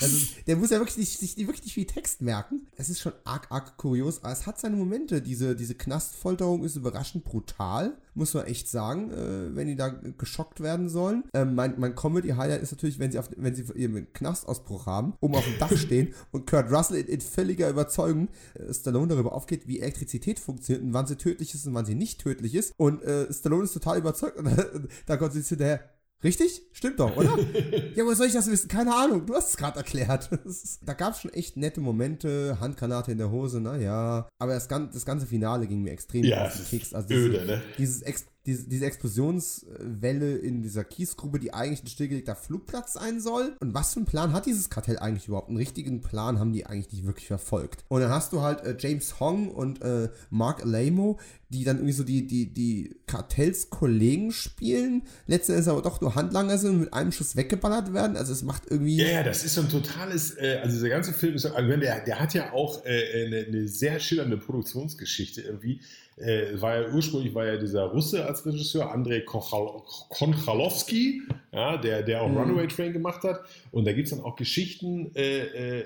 Also, 0.00 0.26
der 0.46 0.56
muss 0.56 0.70
ja 0.70 0.78
wirklich 0.78 0.96
nicht, 0.96 1.18
sich 1.18 1.36
wirklich 1.38 1.64
nicht 1.64 1.74
viel 1.74 1.86
Text 1.86 2.22
merken. 2.22 2.66
Es 2.76 2.88
ist 2.88 3.00
schon 3.00 3.12
arg, 3.24 3.46
arg 3.50 3.76
kurios, 3.76 4.22
aber 4.22 4.32
es 4.32 4.46
hat 4.46 4.58
seine 4.58 4.76
Momente. 4.76 5.22
Diese, 5.22 5.56
diese 5.56 5.74
Knastfolterung 5.74 6.64
ist 6.64 6.76
überraschend 6.76 7.24
brutal, 7.24 7.96
muss 8.14 8.34
man 8.34 8.46
echt 8.46 8.68
sagen, 8.68 9.10
äh, 9.10 9.54
wenn 9.54 9.68
die 9.68 9.76
da 9.76 9.88
geschockt 9.88 10.60
werden 10.60 10.88
sollen. 10.88 11.24
Ähm, 11.34 11.54
mein 11.54 11.74
mein 11.78 11.94
Comedy-Highlight 11.94 12.62
ist 12.62 12.72
natürlich, 12.72 12.98
wenn 12.98 13.12
sie, 13.12 13.18
auf, 13.18 13.30
wenn 13.36 13.54
sie 13.54 13.64
ihren 13.74 14.12
Knastausbruch 14.12 14.86
haben, 14.86 15.14
oben 15.20 15.34
auf 15.34 15.44
dem 15.44 15.58
Dach 15.58 15.76
stehen 15.76 16.14
und 16.32 16.46
Kurt 16.46 16.70
Russell 16.70 16.98
in, 16.98 17.06
in 17.06 17.20
völliger 17.20 17.68
Überzeugung 17.68 18.28
äh, 18.54 18.72
Stallone 18.72 19.08
darüber 19.08 19.32
aufgeht, 19.32 19.66
wie 19.66 19.80
Elektrizität 19.80 20.38
funktioniert 20.38 20.84
und 20.84 20.92
wann 20.92 21.06
sie 21.06 21.16
tödlich 21.16 21.54
ist 21.54 21.66
und 21.66 21.74
wann 21.74 21.86
sie 21.86 21.94
nicht 21.94 22.20
tödlich 22.20 22.54
ist. 22.54 22.72
Und 22.76 23.02
äh, 23.02 23.32
Stallone 23.32 23.64
ist 23.64 23.72
total 23.72 23.98
überzeugt 23.98 24.38
und 24.38 24.48
da 25.06 25.16
kommt 25.16 25.32
sie 25.32 25.42
hinterher, 25.42 25.80
Richtig? 26.24 26.62
Stimmt 26.72 26.98
doch, 26.98 27.16
oder? 27.16 27.38
ja, 27.94 28.04
wo 28.04 28.14
soll 28.14 28.26
ich 28.26 28.32
das 28.32 28.50
wissen? 28.50 28.68
Keine 28.68 28.94
Ahnung, 28.94 29.26
du 29.26 29.34
hast 29.34 29.50
es 29.50 29.56
gerade 29.56 29.78
erklärt. 29.78 30.30
da 30.82 30.94
gab 30.94 31.12
es 31.12 31.20
schon 31.20 31.32
echt 31.32 31.56
nette 31.56 31.80
Momente, 31.80 32.58
Handgranate 32.60 33.12
in 33.12 33.18
der 33.18 33.30
Hose, 33.30 33.60
naja. 33.60 34.28
Aber 34.38 34.54
das, 34.54 34.68
das 34.68 35.04
ganze 35.04 35.26
Finale 35.26 35.66
ging 35.66 35.82
mir 35.82 35.92
extrem 35.92 36.24
ja, 36.24 36.46
auf 36.46 36.56
den 36.56 36.66
Keks. 36.66 36.94
Also 36.94 37.08
dieses, 37.08 37.26
öde, 37.26 37.46
ne? 37.46 37.62
dieses 37.78 38.02
Ex 38.02 38.26
diese, 38.46 38.68
diese 38.68 38.86
Explosionswelle 38.86 40.36
in 40.36 40.62
dieser 40.62 40.84
Kiesgrube, 40.84 41.38
die 41.38 41.52
eigentlich 41.52 41.82
ein 41.82 41.88
stillgelegter 41.88 42.36
Flugplatz 42.36 42.94
sein 42.94 43.20
soll. 43.20 43.56
Und 43.60 43.74
was 43.74 43.92
für 43.92 44.00
einen 44.00 44.06
Plan 44.06 44.32
hat 44.32 44.46
dieses 44.46 44.70
Kartell 44.70 44.98
eigentlich 44.98 45.28
überhaupt? 45.28 45.48
Einen 45.48 45.56
richtigen 45.56 46.00
Plan 46.00 46.38
haben 46.38 46.52
die 46.52 46.66
eigentlich 46.66 46.92
nicht 46.92 47.06
wirklich 47.06 47.26
verfolgt. 47.26 47.84
Und 47.88 48.00
dann 48.00 48.10
hast 48.10 48.32
du 48.32 48.42
halt 48.42 48.62
äh, 48.64 48.76
James 48.78 49.18
Hong 49.20 49.50
und 49.50 49.82
äh, 49.82 50.08
Mark 50.30 50.64
Alamo, 50.64 51.18
die 51.48 51.64
dann 51.64 51.76
irgendwie 51.76 51.92
so 51.92 52.04
die, 52.04 52.26
die, 52.26 52.52
die 52.52 52.96
Kartellskollegen 53.06 54.32
spielen, 54.32 55.02
letztendlich 55.26 55.68
aber 55.68 55.82
doch 55.82 56.00
nur 56.00 56.14
Handlanger 56.14 56.58
sind 56.58 56.70
und 56.70 56.80
mit 56.80 56.94
einem 56.94 57.12
Schuss 57.12 57.36
weggeballert 57.36 57.92
werden. 57.92 58.16
Also 58.16 58.32
es 58.32 58.42
macht 58.42 58.64
irgendwie. 58.68 58.96
Ja, 58.96 59.08
ja, 59.08 59.22
das 59.22 59.44
ist 59.44 59.54
so 59.54 59.62
ein 59.62 59.68
totales, 59.68 60.36
äh, 60.38 60.60
also 60.62 60.74
dieser 60.74 60.88
ganze 60.88 61.12
Film 61.12 61.34
ist, 61.34 61.46
also 61.46 61.76
der, 61.76 62.04
der 62.04 62.20
hat 62.20 62.34
ja 62.34 62.52
auch 62.52 62.84
äh, 62.84 63.26
eine, 63.26 63.46
eine 63.46 63.68
sehr 63.68 64.00
schillernde 64.00 64.38
Produktionsgeschichte 64.38 65.42
irgendwie 65.42 65.80
äh, 66.16 66.60
war 66.60 66.80
ja 66.80 66.92
ursprünglich 66.92 67.32
war 67.34 67.46
ja 67.46 67.56
dieser 67.56 67.84
Russe 67.84 68.26
als 68.26 68.44
Regisseur, 68.46 68.90
Andrei 68.90 69.20
Konchalowski, 69.20 71.22
ja, 71.52 71.76
der, 71.76 72.02
der 72.02 72.22
auch 72.22 72.28
mhm. 72.28 72.38
Runaway 72.38 72.66
Train 72.68 72.92
gemacht 72.92 73.22
hat. 73.22 73.44
Und 73.70 73.86
da 73.86 73.92
gibt 73.92 74.08
es 74.08 74.14
dann 74.14 74.24
auch 74.24 74.36
Geschichten, 74.36 75.14
äh, 75.14 75.80
äh, 75.80 75.84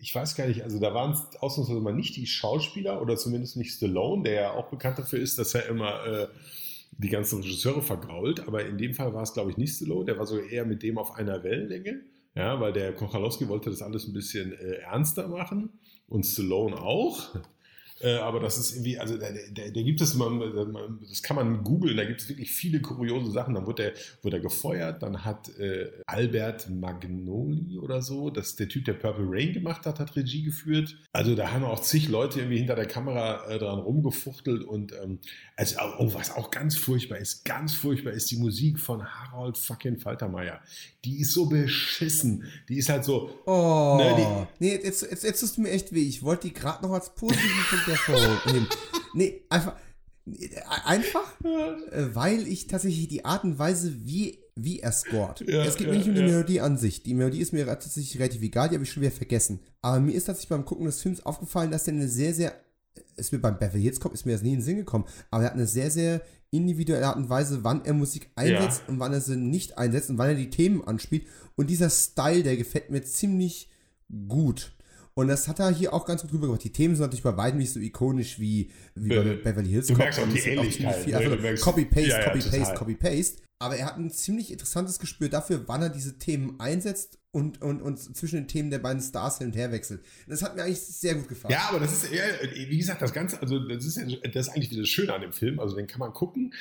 ich 0.00 0.14
weiß 0.14 0.34
gar 0.34 0.48
nicht, 0.48 0.62
also 0.62 0.80
da 0.80 0.92
waren 0.94 1.12
es 1.12 1.40
ausnahmsweise 1.40 1.80
mal 1.80 1.94
nicht 1.94 2.16
die 2.16 2.26
Schauspieler 2.26 3.00
oder 3.00 3.16
zumindest 3.16 3.56
nicht 3.56 3.72
Stallone, 3.72 4.24
der 4.24 4.32
ja 4.32 4.52
auch 4.52 4.68
bekannt 4.68 4.98
dafür 4.98 5.20
ist, 5.20 5.38
dass 5.38 5.54
er 5.54 5.68
immer 5.68 6.04
äh, 6.04 6.26
die 6.98 7.08
ganzen 7.08 7.40
Regisseure 7.40 7.82
vergrault. 7.82 8.40
Aber 8.48 8.66
in 8.66 8.78
dem 8.78 8.94
Fall 8.94 9.14
war 9.14 9.22
es, 9.22 9.32
glaube 9.32 9.52
ich, 9.52 9.58
nicht 9.58 9.76
Stallone, 9.76 10.06
der 10.06 10.18
war 10.18 10.26
sogar 10.26 10.46
eher 10.46 10.64
mit 10.64 10.82
dem 10.82 10.98
auf 10.98 11.14
einer 11.14 11.44
Wellenlänge. 11.44 12.00
Ja, 12.34 12.60
weil 12.60 12.72
der 12.72 12.94
Kochalowski 12.94 13.48
wollte 13.48 13.70
das 13.70 13.82
alles 13.82 14.08
ein 14.08 14.12
bisschen 14.12 14.54
äh, 14.54 14.78
ernster 14.78 15.28
machen 15.28 15.70
und 16.08 16.24
Stallone 16.24 16.80
auch. 16.80 17.28
Äh, 18.02 18.16
aber 18.16 18.40
das 18.40 18.58
ist 18.58 18.72
irgendwie, 18.72 18.98
also 18.98 19.16
da, 19.16 19.26
da, 19.30 19.62
da 19.68 19.82
gibt 19.82 20.00
es, 20.00 20.14
man, 20.14 20.40
das 21.08 21.22
kann 21.22 21.36
man 21.36 21.62
googeln, 21.62 21.96
da 21.96 22.04
gibt 22.04 22.20
es 22.20 22.28
wirklich 22.28 22.50
viele 22.50 22.80
kuriose 22.80 23.30
Sachen. 23.30 23.54
Dann 23.54 23.66
wurde 23.66 23.84
er, 23.84 23.92
wurde 24.22 24.38
er 24.38 24.42
gefeuert, 24.42 25.02
dann 25.02 25.24
hat 25.24 25.56
äh, 25.58 25.90
Albert 26.06 26.68
Magnoli 26.68 27.78
oder 27.78 28.02
so, 28.02 28.30
das 28.30 28.56
der 28.56 28.68
Typ, 28.68 28.84
der 28.84 28.94
Purple 28.94 29.26
Rain 29.28 29.52
gemacht 29.52 29.86
hat, 29.86 30.00
hat 30.00 30.16
Regie 30.16 30.42
geführt. 30.42 30.96
Also 31.12 31.34
da 31.34 31.52
haben 31.52 31.64
auch 31.64 31.80
zig 31.80 32.08
Leute 32.08 32.40
irgendwie 32.40 32.58
hinter 32.58 32.74
der 32.74 32.86
Kamera 32.86 33.48
äh, 33.48 33.58
dran 33.58 33.78
rumgefuchtelt 33.78 34.64
und 34.64 34.92
ähm, 35.02 35.18
also, 35.56 35.76
oh, 35.98 36.12
was 36.14 36.34
auch 36.34 36.50
ganz 36.50 36.76
furchtbar 36.76 37.18
ist, 37.18 37.44
ganz 37.44 37.74
furchtbar 37.74 38.12
ist 38.12 38.30
die 38.30 38.36
Musik 38.36 38.80
von 38.80 39.04
Harold 39.04 39.56
fucking 39.58 39.98
Faltermeier. 39.98 40.60
Die 41.04 41.20
ist 41.20 41.32
so 41.32 41.46
beschissen. 41.46 42.44
Die 42.68 42.78
ist 42.78 42.88
halt 42.88 43.04
so. 43.04 43.30
Oh. 43.46 43.96
Ne, 43.98 44.48
die, 44.58 44.64
nee, 44.64 44.80
jetzt, 44.82 45.02
jetzt, 45.02 45.24
jetzt 45.24 45.40
tust 45.40 45.56
du 45.56 45.62
mir 45.62 45.70
echt 45.70 45.92
weh. 45.92 46.02
Ich 46.08 46.22
wollte 46.22 46.48
die 46.48 46.54
gerade 46.54 46.82
noch 46.82 46.92
als 46.92 47.14
positiven 47.14 47.64
Punkt 47.96 48.20
hervornehmen. 48.20 48.68
Nee, 49.14 49.42
einfach. 49.48 49.76
Einfach, 50.84 51.40
äh, 51.44 52.14
weil 52.14 52.46
ich 52.46 52.68
tatsächlich 52.68 53.08
die 53.08 53.24
Art 53.24 53.42
und 53.42 53.58
Weise, 53.58 53.92
wie, 54.06 54.38
wie 54.54 54.78
er 54.78 54.92
scored. 54.92 55.40
Ja, 55.40 55.64
es 55.64 55.76
geht 55.76 55.88
mir 55.88 55.94
ja, 55.94 55.98
nicht 55.98 56.08
um 56.08 56.14
die 56.14 56.20
ja. 56.20 56.26
Melodie 56.28 56.60
an 56.60 56.78
sich. 56.78 57.02
Die 57.02 57.14
Melodie 57.14 57.40
ist 57.40 57.52
mir 57.52 57.66
tatsächlich 57.66 58.20
relativ 58.20 58.40
egal, 58.40 58.68
die 58.68 58.76
habe 58.76 58.84
ich 58.84 58.92
schon 58.92 59.02
wieder 59.02 59.10
vergessen. 59.10 59.58
Aber 59.80 59.98
mir 59.98 60.12
ist 60.12 60.26
tatsächlich 60.26 60.50
beim 60.50 60.64
Gucken 60.64 60.86
des 60.86 61.00
Films 61.00 61.26
aufgefallen, 61.26 61.72
dass 61.72 61.84
der 61.84 61.94
eine 61.94 62.06
sehr, 62.06 62.34
sehr 62.34 62.54
ist 63.16 63.32
mir 63.32 63.38
beim 63.38 63.58
Beverly 63.58 63.82
Hills 63.82 64.00
Cop 64.00 64.12
ist 64.12 64.26
mir 64.26 64.32
das 64.32 64.42
nie 64.42 64.50
in 64.50 64.58
den 64.58 64.62
Sinn 64.62 64.76
gekommen, 64.76 65.06
aber 65.30 65.44
er 65.44 65.50
hat 65.50 65.54
eine 65.54 65.66
sehr, 65.66 65.90
sehr 65.90 66.22
individuelle 66.50 67.06
Art 67.06 67.16
und 67.16 67.30
Weise, 67.30 67.64
wann 67.64 67.84
er 67.84 67.94
Musik 67.94 68.30
einsetzt 68.36 68.82
und 68.86 68.98
wann 69.00 69.12
er 69.12 69.20
sie 69.20 69.36
nicht 69.36 69.78
einsetzt 69.78 70.10
und 70.10 70.18
wann 70.18 70.28
er 70.28 70.34
die 70.34 70.50
Themen 70.50 70.86
anspielt. 70.86 71.26
Und 71.56 71.70
dieser 71.70 71.88
Style, 71.88 72.42
der 72.42 72.56
gefällt 72.56 72.90
mir 72.90 73.02
ziemlich 73.02 73.70
gut. 74.28 74.72
Und 75.14 75.28
das 75.28 75.46
hat 75.48 75.58
er 75.60 75.70
hier 75.70 75.92
auch 75.92 76.06
ganz 76.06 76.22
gut 76.22 76.32
rübergebracht. 76.32 76.64
Die 76.64 76.72
Themen 76.72 76.94
sind 76.96 77.02
natürlich 77.02 77.22
bei 77.22 77.36
weitem 77.36 77.58
nicht 77.58 77.72
so 77.72 77.80
ikonisch 77.80 78.38
wie, 78.40 78.70
wie 78.94 79.08
bei 79.10 79.20
Be- 79.22 79.36
Beverly 79.36 79.68
Hills 79.68 79.86
du 79.88 79.92
Cop. 79.94 80.04
merkst 80.04 80.20
auch 80.20 80.28
die 80.28 80.38
Ähnlichkeit, 80.38 80.96
viel- 80.96 81.12
ne? 81.12 81.18
Also 81.18 81.36
Du 81.36 81.54
Copy-Paste, 81.60 82.08
Ja, 82.08 82.18
ja, 82.20 82.24
Copy-Paste. 82.30 82.74
Copy-Paste. 82.74 83.42
Aber 83.58 83.76
er 83.76 83.86
hat 83.86 83.96
ein 83.98 84.10
ziemlich 84.10 84.50
interessantes 84.50 84.98
Gespür 84.98 85.28
dafür, 85.28 85.62
wann 85.68 85.82
er 85.82 85.88
diese 85.90 86.18
Themen 86.18 86.58
einsetzt 86.58 87.18
und, 87.30 87.62
und, 87.62 87.80
und 87.80 87.98
zwischen 88.16 88.36
den 88.36 88.48
Themen 88.48 88.70
der 88.70 88.80
beiden 88.80 89.00
Stars 89.00 89.38
hin 89.38 89.48
und 89.48 89.56
her 89.56 89.70
wechselt. 89.70 90.00
Das 90.26 90.42
hat 90.42 90.56
mir 90.56 90.64
eigentlich 90.64 90.80
sehr 90.80 91.14
gut 91.14 91.28
gefallen. 91.28 91.52
Ja, 91.52 91.68
aber 91.68 91.78
das 91.78 91.92
ist 91.92 92.10
eher, 92.12 92.24
wie 92.68 92.76
gesagt, 92.78 93.02
das 93.02 93.12
Ganze, 93.12 93.40
also 93.40 93.60
das 93.60 93.84
ist, 93.84 93.96
ja, 93.98 94.16
das 94.32 94.48
ist 94.48 94.54
eigentlich 94.54 94.76
das 94.76 94.88
Schöne 94.88 95.12
an 95.14 95.20
dem 95.20 95.32
Film. 95.32 95.60
Also 95.60 95.76
den 95.76 95.86
kann 95.86 96.00
man 96.00 96.12
gucken. 96.12 96.52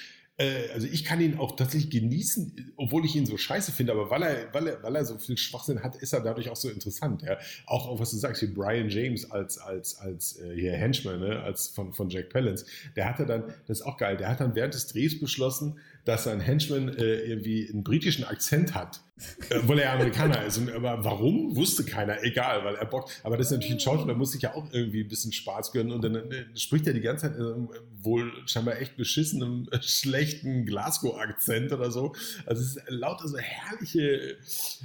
Äh, 0.41 0.71
Also 0.73 0.87
ich 0.87 1.03
kann 1.03 1.21
ihn 1.21 1.37
auch 1.37 1.55
tatsächlich 1.55 1.91
genießen, 1.91 2.73
obwohl 2.77 3.05
ich 3.05 3.15
ihn 3.15 3.25
so 3.25 3.37
scheiße 3.37 3.71
finde, 3.71 3.93
aber 3.93 4.09
weil 4.09 4.23
er, 4.23 4.53
weil 4.53 4.67
er, 4.67 4.83
weil 4.83 4.95
er 4.95 5.05
so 5.05 5.17
viel 5.17 5.37
Schwachsinn 5.37 5.83
hat, 5.83 5.95
ist 5.95 6.13
er 6.13 6.21
dadurch 6.21 6.49
auch 6.49 6.55
so 6.55 6.69
interessant. 6.69 7.21
Ja? 7.21 7.37
Auch, 7.65 7.99
was 7.99 8.11
du 8.11 8.17
sagst, 8.17 8.41
wie 8.41 8.47
Brian 8.47 8.89
James 8.89 9.29
als, 9.29 9.57
als, 9.57 9.97
als 9.99 10.39
äh, 10.39 10.55
hier 10.55 10.73
Henchman, 10.73 11.19
ne? 11.19 11.41
als 11.41 11.67
von, 11.67 11.93
von 11.93 12.09
Jack 12.09 12.29
Palance, 12.29 12.65
der 12.95 13.05
hatte 13.05 13.25
dann, 13.25 13.43
das 13.67 13.79
ist 13.79 13.85
auch 13.85 13.97
geil, 13.97 14.17
der 14.17 14.29
hat 14.29 14.39
dann 14.39 14.55
während 14.55 14.73
des 14.73 14.87
Drehs 14.87 15.19
beschlossen, 15.19 15.79
dass 16.05 16.23
sein 16.23 16.39
Henchman 16.39 16.89
äh, 16.89 17.21
irgendwie 17.21 17.69
einen 17.69 17.83
britischen 17.83 18.23
Akzent 18.23 18.73
hat, 18.73 19.01
äh, 19.49 19.57
obwohl 19.57 19.79
er 19.79 19.93
Amerikaner 19.93 20.45
ist. 20.45 20.57
Und, 20.57 20.71
aber 20.71 21.03
warum, 21.03 21.55
wusste 21.55 21.83
keiner, 21.83 22.23
egal, 22.23 22.63
weil 22.63 22.75
er 22.75 22.85
Bock, 22.85 23.09
aber 23.23 23.37
das 23.37 23.47
ist 23.47 23.53
natürlich 23.53 23.75
ein 23.75 23.79
Schauspieler, 23.79 24.15
muss 24.15 24.31
sich 24.31 24.41
ja 24.41 24.53
auch 24.55 24.71
irgendwie 24.71 25.03
ein 25.03 25.07
bisschen 25.07 25.31
Spaß 25.31 25.71
gönnen 25.71 25.91
und 25.91 26.03
dann 26.03 26.15
äh, 26.15 26.45
spricht 26.55 26.87
er 26.87 26.93
die 26.93 27.01
ganze 27.01 27.27
Zeit 27.27 27.39
äh, 27.39 27.53
wohl 28.01 28.31
scheinbar 28.45 28.79
echt 28.79 28.97
beschissenem, 28.97 29.67
äh, 29.71 29.81
schlechten 29.81 30.65
Glasgow-Akzent 30.65 31.71
oder 31.71 31.91
so. 31.91 32.13
Also 32.45 32.61
es 32.61 32.75
ist 32.75 32.81
lauter 32.87 33.27
so 33.27 33.37
herrliche, 33.37 34.37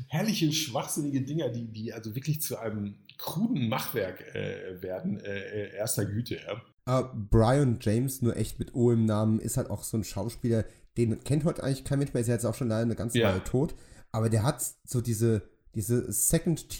herrliche, 0.09 0.53
schwachsinnige 0.53 1.23
Dinger, 1.23 1.49
die, 1.49 1.65
die 1.67 1.93
also 1.93 2.15
wirklich 2.15 2.41
zu 2.41 2.59
einem 2.59 2.97
kruden 3.19 3.69
Machwerk 3.69 4.35
äh, 4.35 4.83
werden, 4.83 5.21
äh, 5.21 5.39
äh, 5.39 5.77
erster 5.77 6.05
Güte. 6.05 6.39
Ja. 6.47 7.01
Äh, 7.01 7.05
Brian 7.15 7.79
James, 7.81 8.23
nur 8.23 8.37
echt 8.37 8.59
mit 8.59 8.75
O 8.75 8.91
im 8.91 9.07
Namen, 9.07 9.41
ist 9.41 9.57
halt 9.57 9.71
auch 9.71 9.83
so 9.83 9.97
ein 9.97 10.05
Schauspieler, 10.05 10.65
den 10.97 11.23
kennt 11.25 11.45
heute 11.45 11.63
eigentlich 11.63 11.85
kein 11.85 11.99
Mensch 11.99 12.13
mehr, 12.15 12.21
ist 12.23 12.27
ja 12.29 12.35
jetzt 12.35 12.45
auch 12.47 12.55
schon 12.55 12.69
leider 12.69 12.83
eine 12.83 12.97
ganze 12.97 13.19
Ja. 13.19 13.29
Weile 13.31 13.45
tot. 13.45 13.75
Aber 14.13 14.31
der 14.31 14.43
hat 14.45 14.65
so 14.85 15.01
diese, 15.01 15.43
diese 15.75 16.11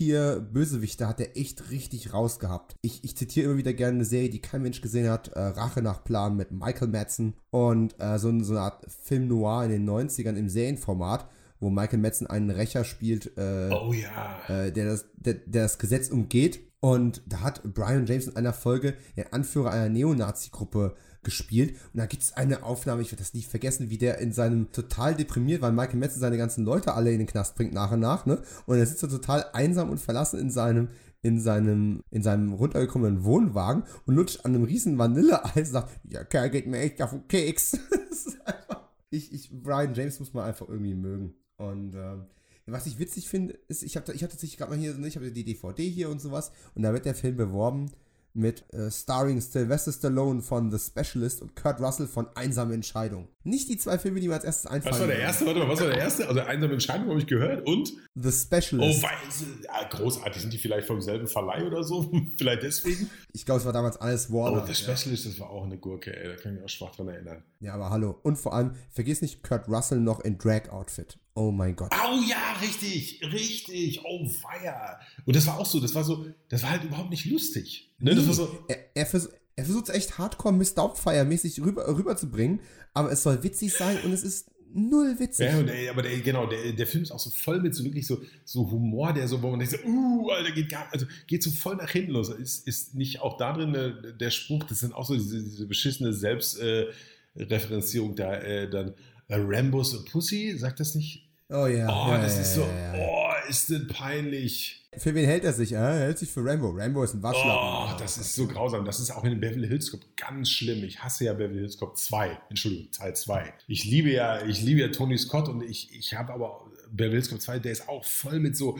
Second-Tier-Bösewichte 0.01 1.07
hat 1.07 1.21
er 1.21 1.37
echt 1.37 1.71
richtig 1.71 2.13
rausgehabt. 2.13 2.77
Ich, 2.83 3.05
ich 3.05 3.17
zitiere 3.17 3.47
immer 3.51 3.59
wieder 3.59 3.73
gerne 3.73 3.97
eine 3.97 4.05
Serie, 4.05 4.31
die 4.31 4.41
kein 4.41 4.63
Mensch 4.63 4.81
gesehen 4.81 5.11
hat, 5.11 5.29
äh, 5.29 5.41
Rache 5.41 5.83
nach 5.83 6.05
Plan 6.05 6.37
mit 6.37 6.51
Michael 6.53 6.89
Madsen 6.89 7.35
und 7.51 7.95
äh, 8.01 8.19
so, 8.19 8.37
so 8.43 8.53
eine 8.53 8.61
Art 8.63 8.85
Film 9.03 9.29
Noir 9.29 9.65
in 9.65 9.71
den 9.71 9.89
90ern 9.89 10.37
im 10.37 10.49
Serienformat, 10.49 11.29
wo 11.61 11.71
Michael 11.71 11.99
Madsen 11.99 12.27
einen 12.27 12.51
Rächer 12.51 12.85
spielt, 12.85 13.37
äh, 13.37 13.71
Oh 13.71 13.93
ja. 13.93 14.39
äh, 14.49 14.73
der, 14.73 14.87
das, 14.87 15.07
der, 15.17 15.35
der 15.35 15.63
das 15.65 15.79
Gesetz 15.79 16.09
umgeht. 16.09 16.61
Und 16.81 17.23
da 17.27 17.41
hat 17.41 17.63
Brian 17.75 18.07
James 18.07 18.29
in 18.29 18.37
einer 18.37 18.53
Folge 18.53 18.95
den 19.17 19.33
Anführer 19.33 19.71
einer 19.73 19.89
Neonazi-Gruppe 19.89 20.95
gespielt. 21.27 21.77
Und 21.93 21.99
da 21.99 22.07
gibt 22.07 22.23
es 22.23 22.33
eine 22.33 22.63
Aufnahme, 22.63 23.03
ich 23.03 23.13
werde 23.13 23.23
das 23.23 23.35
nie 23.35 23.43
vergessen, 23.43 23.91
wie 23.91 23.99
der 23.99 24.19
in 24.19 24.33
seinem 24.33 24.73
total 24.73 25.15
deprimiert, 25.15 25.61
weil 25.61 25.73
Michael 25.73 25.99
Madsen 25.99 26.21
seine 26.21 26.39
ganzen 26.39 26.65
Leute 26.65 26.95
alle 26.95 27.13
in 27.13 27.19
den 27.19 27.27
Knast 27.27 27.55
bringt 27.55 27.75
nach 27.75 27.93
und 27.93 28.01
nach, 28.01 28.25
ne? 28.25 28.41
Und 28.65 28.79
er 28.79 28.87
sitzt 28.87 29.01
so 29.01 29.09
total 29.09 29.45
einsam 29.53 29.91
und 29.91 30.01
verlassen 30.01 30.41
in 30.41 30.51
seinem, 30.51 30.89
in 31.21 31.39
seinem, 31.39 32.03
in 32.11 32.23
seinem 32.23 32.55
runtergekommenen 32.55 33.25
Wohnwagen 33.25 33.83
und 34.07 34.15
lutscht 34.15 34.45
an 34.45 34.55
einem 34.55 34.65
riesen 34.65 34.97
Vanilleeis 34.97 35.55
und 35.57 35.67
sagt, 35.67 36.01
ja, 36.09 36.25
Kerl 36.25 36.49
geht 36.49 36.67
mir 36.67 36.79
echt 36.79 37.03
auf 37.03 37.11
den 37.11 37.29
Keks. 37.29 37.73
einfach, 38.45 38.89
ich, 39.11 39.33
ich, 39.35 39.51
Brian 39.51 39.93
James 39.93 40.19
muss 40.21 40.33
man 40.33 40.45
einfach 40.45 40.69
irgendwie 40.69 40.95
mögen. 40.95 41.35
Und 41.57 41.95
ähm, 41.95 42.27
was 42.67 42.87
ich 42.87 42.99
witzig 42.99 43.29
finde, 43.29 43.55
ist, 43.69 43.83
ich 43.83 43.97
habe 43.97 44.13
ich 44.13 44.23
hab 44.23 44.31
tatsächlich 44.31 44.59
gerade 44.59 44.73
mal 44.73 44.79
hier, 44.79 44.95
ne, 44.95 45.07
ich 45.07 45.17
habe 45.17 45.31
die 45.31 45.45
DVD 45.45 45.89
hier 45.89 46.11
und 46.11 46.21
sowas 46.21 46.51
und 46.75 46.83
da 46.83 46.93
wird 46.93 47.05
der 47.05 47.15
Film 47.15 47.37
beworben 47.37 47.91
mit 48.37 48.65
äh, 48.75 48.91
starring 48.91 49.41
Sylvester 49.41 49.93
Stallone 49.93 50.43
von 50.43 50.71
The 50.71 50.79
Specialist 50.79 51.41
und 51.43 51.57
Kurt 51.57 51.81
Russell 51.81 52.07
von 52.07 52.29
Einsame 52.37 52.75
Entscheidung. 52.75 53.29
Nicht 53.45 53.69
die 53.69 53.77
zwei 53.79 53.99
Filme, 53.99 54.21
die 54.21 54.29
mir 54.29 54.35
als 54.35 54.45
erstes 54.45 54.71
einfallen. 54.71 54.93
Was 54.95 55.01
war 55.01 55.07
der 55.07 55.19
erste? 55.19 55.47
Warte 55.47 55.61
mal, 55.61 55.69
was 55.69 55.81
war 55.81 55.87
der 55.89 55.99
erste? 55.99 56.29
Also 56.29 56.41
einsame 56.41 56.73
Entscheidung 56.75 57.09
habe 57.09 57.19
ich 57.19 57.27
gehört 57.27 57.67
und 57.67 57.89
The 58.15 58.29
oh, 58.29 58.31
Specialist. 58.31 59.03
weiß, 59.03 59.45
ja, 59.65 59.89
großartig. 59.89 60.43
Sind 60.43 60.53
die 60.53 60.59
vielleicht 60.59 60.87
vom 60.87 61.01
selben 61.01 61.27
Verleih 61.27 61.67
oder 61.67 61.83
so? 61.83 62.11
vielleicht 62.37 62.63
deswegen? 62.63 63.11
ich 63.33 63.47
glaube, 63.47 63.61
es 63.61 63.67
war 63.67 63.73
damals 63.73 63.97
alles 63.97 64.29
Oh, 64.31 64.35
Warner. 64.35 64.67
The 64.67 64.75
Specialist, 64.75 65.27
das 65.27 65.41
war 65.41 65.51
auch 65.51 65.65
eine 65.65 65.79
Gurke, 65.79 66.15
ey. 66.15 66.29
Da 66.29 66.37
kann 66.37 66.53
ich 66.53 66.57
mich 66.61 66.65
auch 66.65 66.69
schwach 66.69 66.95
dran 66.95 67.09
erinnern. 67.09 67.43
ja, 67.61 67.75
aber 67.75 67.91
hallo. 67.91 68.19
Und 68.23 68.37
vor 68.37 68.53
allem, 68.55 68.73
vergiss 68.91 69.23
nicht 69.23 69.43
Kurt 69.43 69.69
Russell 69.69 70.01
noch 70.01 70.21
in 70.21 70.37
Drag-Outfit. 70.39 71.19
Oh 71.37 71.51
mein 71.51 71.77
Gott. 71.77 71.93
Oh 71.93 72.19
ja, 72.27 72.57
richtig, 72.63 73.21
richtig. 73.31 74.01
Oh 74.05 74.27
weia. 74.43 74.99
Und 75.27 75.37
das 75.37 75.47
war 75.47 75.59
auch 75.59 75.67
so, 75.67 75.79
das 75.81 75.95
war 75.95 76.03
so, 76.03 76.27
das 76.49 76.63
war 76.63 76.71
halt 76.71 76.85
überhaupt 76.85 77.11
nicht 77.11 77.27
lustig. 77.27 77.93
Ne? 77.99 78.15
Das 78.15 78.27
war 78.27 78.33
so, 78.33 78.65
er, 78.69 78.79
er, 78.95 79.05
vers 79.05 79.29
er 79.55 79.65
versucht 79.67 79.91
es 79.91 79.95
echt 79.95 80.17
hardcore 80.17 80.55
Miss 80.55 80.75
Doubtfire-mäßig 80.75 81.63
rüber, 81.63 81.87
rüberzubringen, 81.95 82.61
aber 82.95 83.13
es 83.13 83.23
soll 83.23 83.43
witzig 83.43 83.75
sein 83.75 83.99
und 84.03 84.13
es 84.13 84.23
ist 84.23 84.51
null 84.73 85.19
witzig. 85.19 85.45
Ja, 85.47 85.61
ey, 85.61 85.91
aber 85.91 86.01
der, 86.01 86.19
genau, 86.21 86.47
der, 86.47 86.73
der 86.73 86.87
Film 86.87 87.03
ist 87.03 87.11
auch 87.11 87.19
so 87.19 87.29
voll 87.29 87.61
mit 87.61 87.75
so 87.75 87.85
wirklich 87.85 88.07
so, 88.07 88.23
so 88.47 88.71
Humor, 88.71 89.13
der 89.13 89.29
so, 89.29 89.43
wo 89.43 89.51
man 89.51 89.59
denkt 89.59 89.75
so, 89.75 89.87
uh, 89.87 90.31
Alter, 90.31 90.53
geht 90.53 90.71
gar, 90.71 90.91
also 90.91 91.05
geht 91.27 91.43
so 91.43 91.51
voll 91.51 91.77
nach 91.77 91.91
hinten 91.91 92.13
los. 92.13 92.31
Ist, 92.31 92.67
ist 92.67 92.95
nicht 92.95 93.21
auch 93.21 93.37
da 93.37 93.53
drin 93.53 93.75
äh, 93.75 94.17
der 94.19 94.31
Spruch, 94.31 94.65
das 94.65 94.81
sind 94.81 94.95
auch 94.95 95.05
so 95.05 95.13
diese, 95.15 95.43
diese 95.43 95.67
beschissene 95.67 96.15
Selbstreferenzierung 96.15 98.13
äh, 98.13 98.17
da, 98.17 98.35
äh, 98.37 98.71
dann 98.71 98.95
Rambos 99.29 99.93
und 99.95 100.11
Pussy, 100.11 100.57
sagt 100.57 100.81
das 100.81 100.95
nicht? 100.95 101.26
Oh 101.49 101.67
ja. 101.67 101.87
Oh, 101.89 102.11
ja, 102.11 102.21
das 102.21 102.35
ja, 102.35 102.41
ist 102.43 102.55
so, 102.55 102.63
oh, 102.63 103.31
ist 103.49 103.71
das 103.71 103.87
peinlich. 103.87 104.85
Für 104.99 105.15
wen 105.15 105.27
hält 105.27 105.45
er 105.45 105.53
sich? 105.53 105.73
Äh? 105.73 105.77
Er 105.77 105.99
hält 105.99 106.19
sich 106.19 106.31
für 106.31 106.45
Rambo. 106.45 106.71
Rambo 106.71 107.05
ist 107.05 107.15
ein 107.15 107.23
Waschlappen. 107.23 107.95
Oh, 107.95 107.99
das 107.99 108.19
ist 108.19 108.35
so 108.35 108.49
grausam. 108.49 108.85
Das 108.85 108.99
ist 108.99 109.11
auch 109.11 109.23
in 109.25 109.39
Beverly 109.39 109.69
Hills 109.69 109.91
Cop 109.91 110.01
ganz 110.17 110.51
schlimm. 110.51 110.83
Ich 110.85 111.03
hasse 111.03 111.27
ja 111.27 111.35
Beverly 111.35 111.61
Hills 111.61 111.79
Cop 111.79 111.97
2. 111.97 112.39
Entschuldigung, 112.49 112.91
Teil 112.91 113.15
2. 113.15 113.53
Ich 113.69 113.85
liebe 113.85 114.11
ja, 114.11 114.45
ich 114.45 114.63
liebe 114.63 114.81
ja 114.81 114.89
Tony 114.89 115.19
Scott 115.19 115.49
und 115.49 115.63
ich, 115.63 115.95
ich 115.95 116.15
habe 116.15 116.33
aber 116.33 116.67
Beverly 116.91 117.13
Hills 117.13 117.29
Cop 117.29 117.41
2, 117.41 117.59
der 117.61 117.73
ist 117.73 117.89
auch 117.89 118.05
voll 118.05 118.41
mit 118.41 118.57
so 118.57 118.79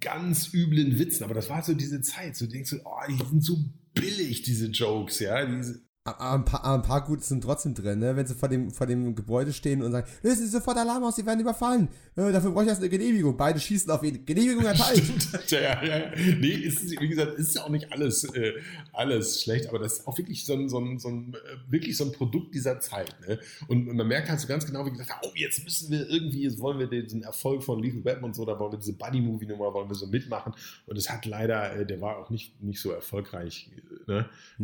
ganz 0.00 0.52
üblen 0.52 0.98
Witzen. 0.98 1.24
Aber 1.24 1.34
das 1.34 1.48
war 1.48 1.62
so 1.62 1.74
diese 1.74 2.02
Zeit. 2.02 2.36
So 2.36 2.46
du 2.46 2.52
denkst 2.52 2.70
du, 2.70 2.80
oh, 2.84 3.00
die 3.08 3.16
sind 3.16 3.42
so 3.42 3.64
billig, 3.94 4.42
diese 4.42 4.66
Jokes, 4.66 5.18
ja. 5.18 5.44
Diese, 5.44 5.80
Aber 6.06 6.32
ein 6.32 6.44
paar, 6.44 6.64
aber 6.64 6.74
ein 6.74 6.82
paar 6.82 7.04
gute 7.04 7.22
sind 7.22 7.42
trotzdem 7.42 7.74
drin, 7.74 7.98
ne? 7.98 8.14
wenn 8.16 8.26
sie 8.26 8.34
vor 8.34 8.48
dem, 8.48 8.70
vor 8.70 8.86
dem 8.86 9.14
Gebäude 9.14 9.52
stehen 9.52 9.82
und 9.82 9.92
sagen, 9.92 10.06
lösen 10.22 10.46
Sie 10.46 10.50
sofort 10.52 10.76
Alarm 10.78 11.02
aus, 11.04 11.16
Sie 11.16 11.26
werden 11.26 11.40
überfallen. 11.40 11.88
Äh, 12.14 12.32
dafür 12.32 12.52
brauche 12.52 12.62
ich 12.62 12.68
erst 12.68 12.80
eine 12.80 12.88
Genehmigung. 12.88 13.36
Beide 13.36 13.58
schießen 13.58 13.90
auf 13.90 14.02
ihn. 14.02 14.24
Genehmigung 14.24 14.64
erteilt. 14.64 15.02
Stimmt, 15.18 15.50
ja, 15.50 15.60
ja, 15.60 15.84
ja. 15.84 16.10
Nee, 16.38 16.48
ist, 16.52 16.90
wie 17.00 17.08
gesagt, 17.08 17.34
ist 17.38 17.56
ja 17.56 17.64
auch 17.64 17.68
nicht 17.68 17.92
alles, 17.92 18.24
äh, 18.34 18.52
alles 18.92 19.42
schlecht, 19.42 19.68
aber 19.68 19.78
das 19.80 19.94
ist 19.94 20.06
auch 20.06 20.16
wirklich 20.16 20.44
so 20.44 20.54
ein, 20.54 20.68
so 20.68 20.78
ein, 20.78 20.98
so 20.98 21.08
ein, 21.08 21.34
äh, 21.34 21.72
wirklich 21.72 21.96
so 21.96 22.04
ein 22.04 22.12
Produkt 22.12 22.54
dieser 22.54 22.78
Zeit. 22.80 23.14
Ne? 23.26 23.38
Und 23.68 23.86
man 23.86 24.06
merkt 24.06 24.28
halt 24.28 24.38
so 24.40 24.46
ganz 24.46 24.64
genau, 24.64 24.86
wie 24.86 24.90
gesagt, 24.90 25.12
oh, 25.22 25.30
jetzt 25.34 25.64
müssen 25.64 25.90
wir 25.90 26.08
irgendwie, 26.08 26.42
jetzt 26.44 26.60
wollen 26.60 26.78
wir 26.78 26.86
diesen 26.86 27.22
Erfolg 27.22 27.62
von 27.64 27.82
Lethal 27.82 28.04
Weapon 28.04 28.24
und 28.24 28.34
so, 28.36 28.44
da 28.44 28.58
wollen 28.58 28.72
wir 28.72 28.78
diese 28.78 28.92
Buddy-Movie-Nummer, 28.92 29.74
wollen 29.74 29.88
wir 29.88 29.94
so 29.96 30.06
mitmachen. 30.06 30.52
Und 30.86 30.96
es 30.96 31.10
hat 31.10 31.26
leider, 31.26 31.74
äh, 31.76 31.84
der 31.86 32.00
war 32.00 32.18
auch 32.18 32.30
nicht, 32.30 32.62
nicht 32.62 32.80
so 32.80 32.92
erfolgreich, 32.92 33.70
äh, 34.06 34.10
ne? 34.10 34.18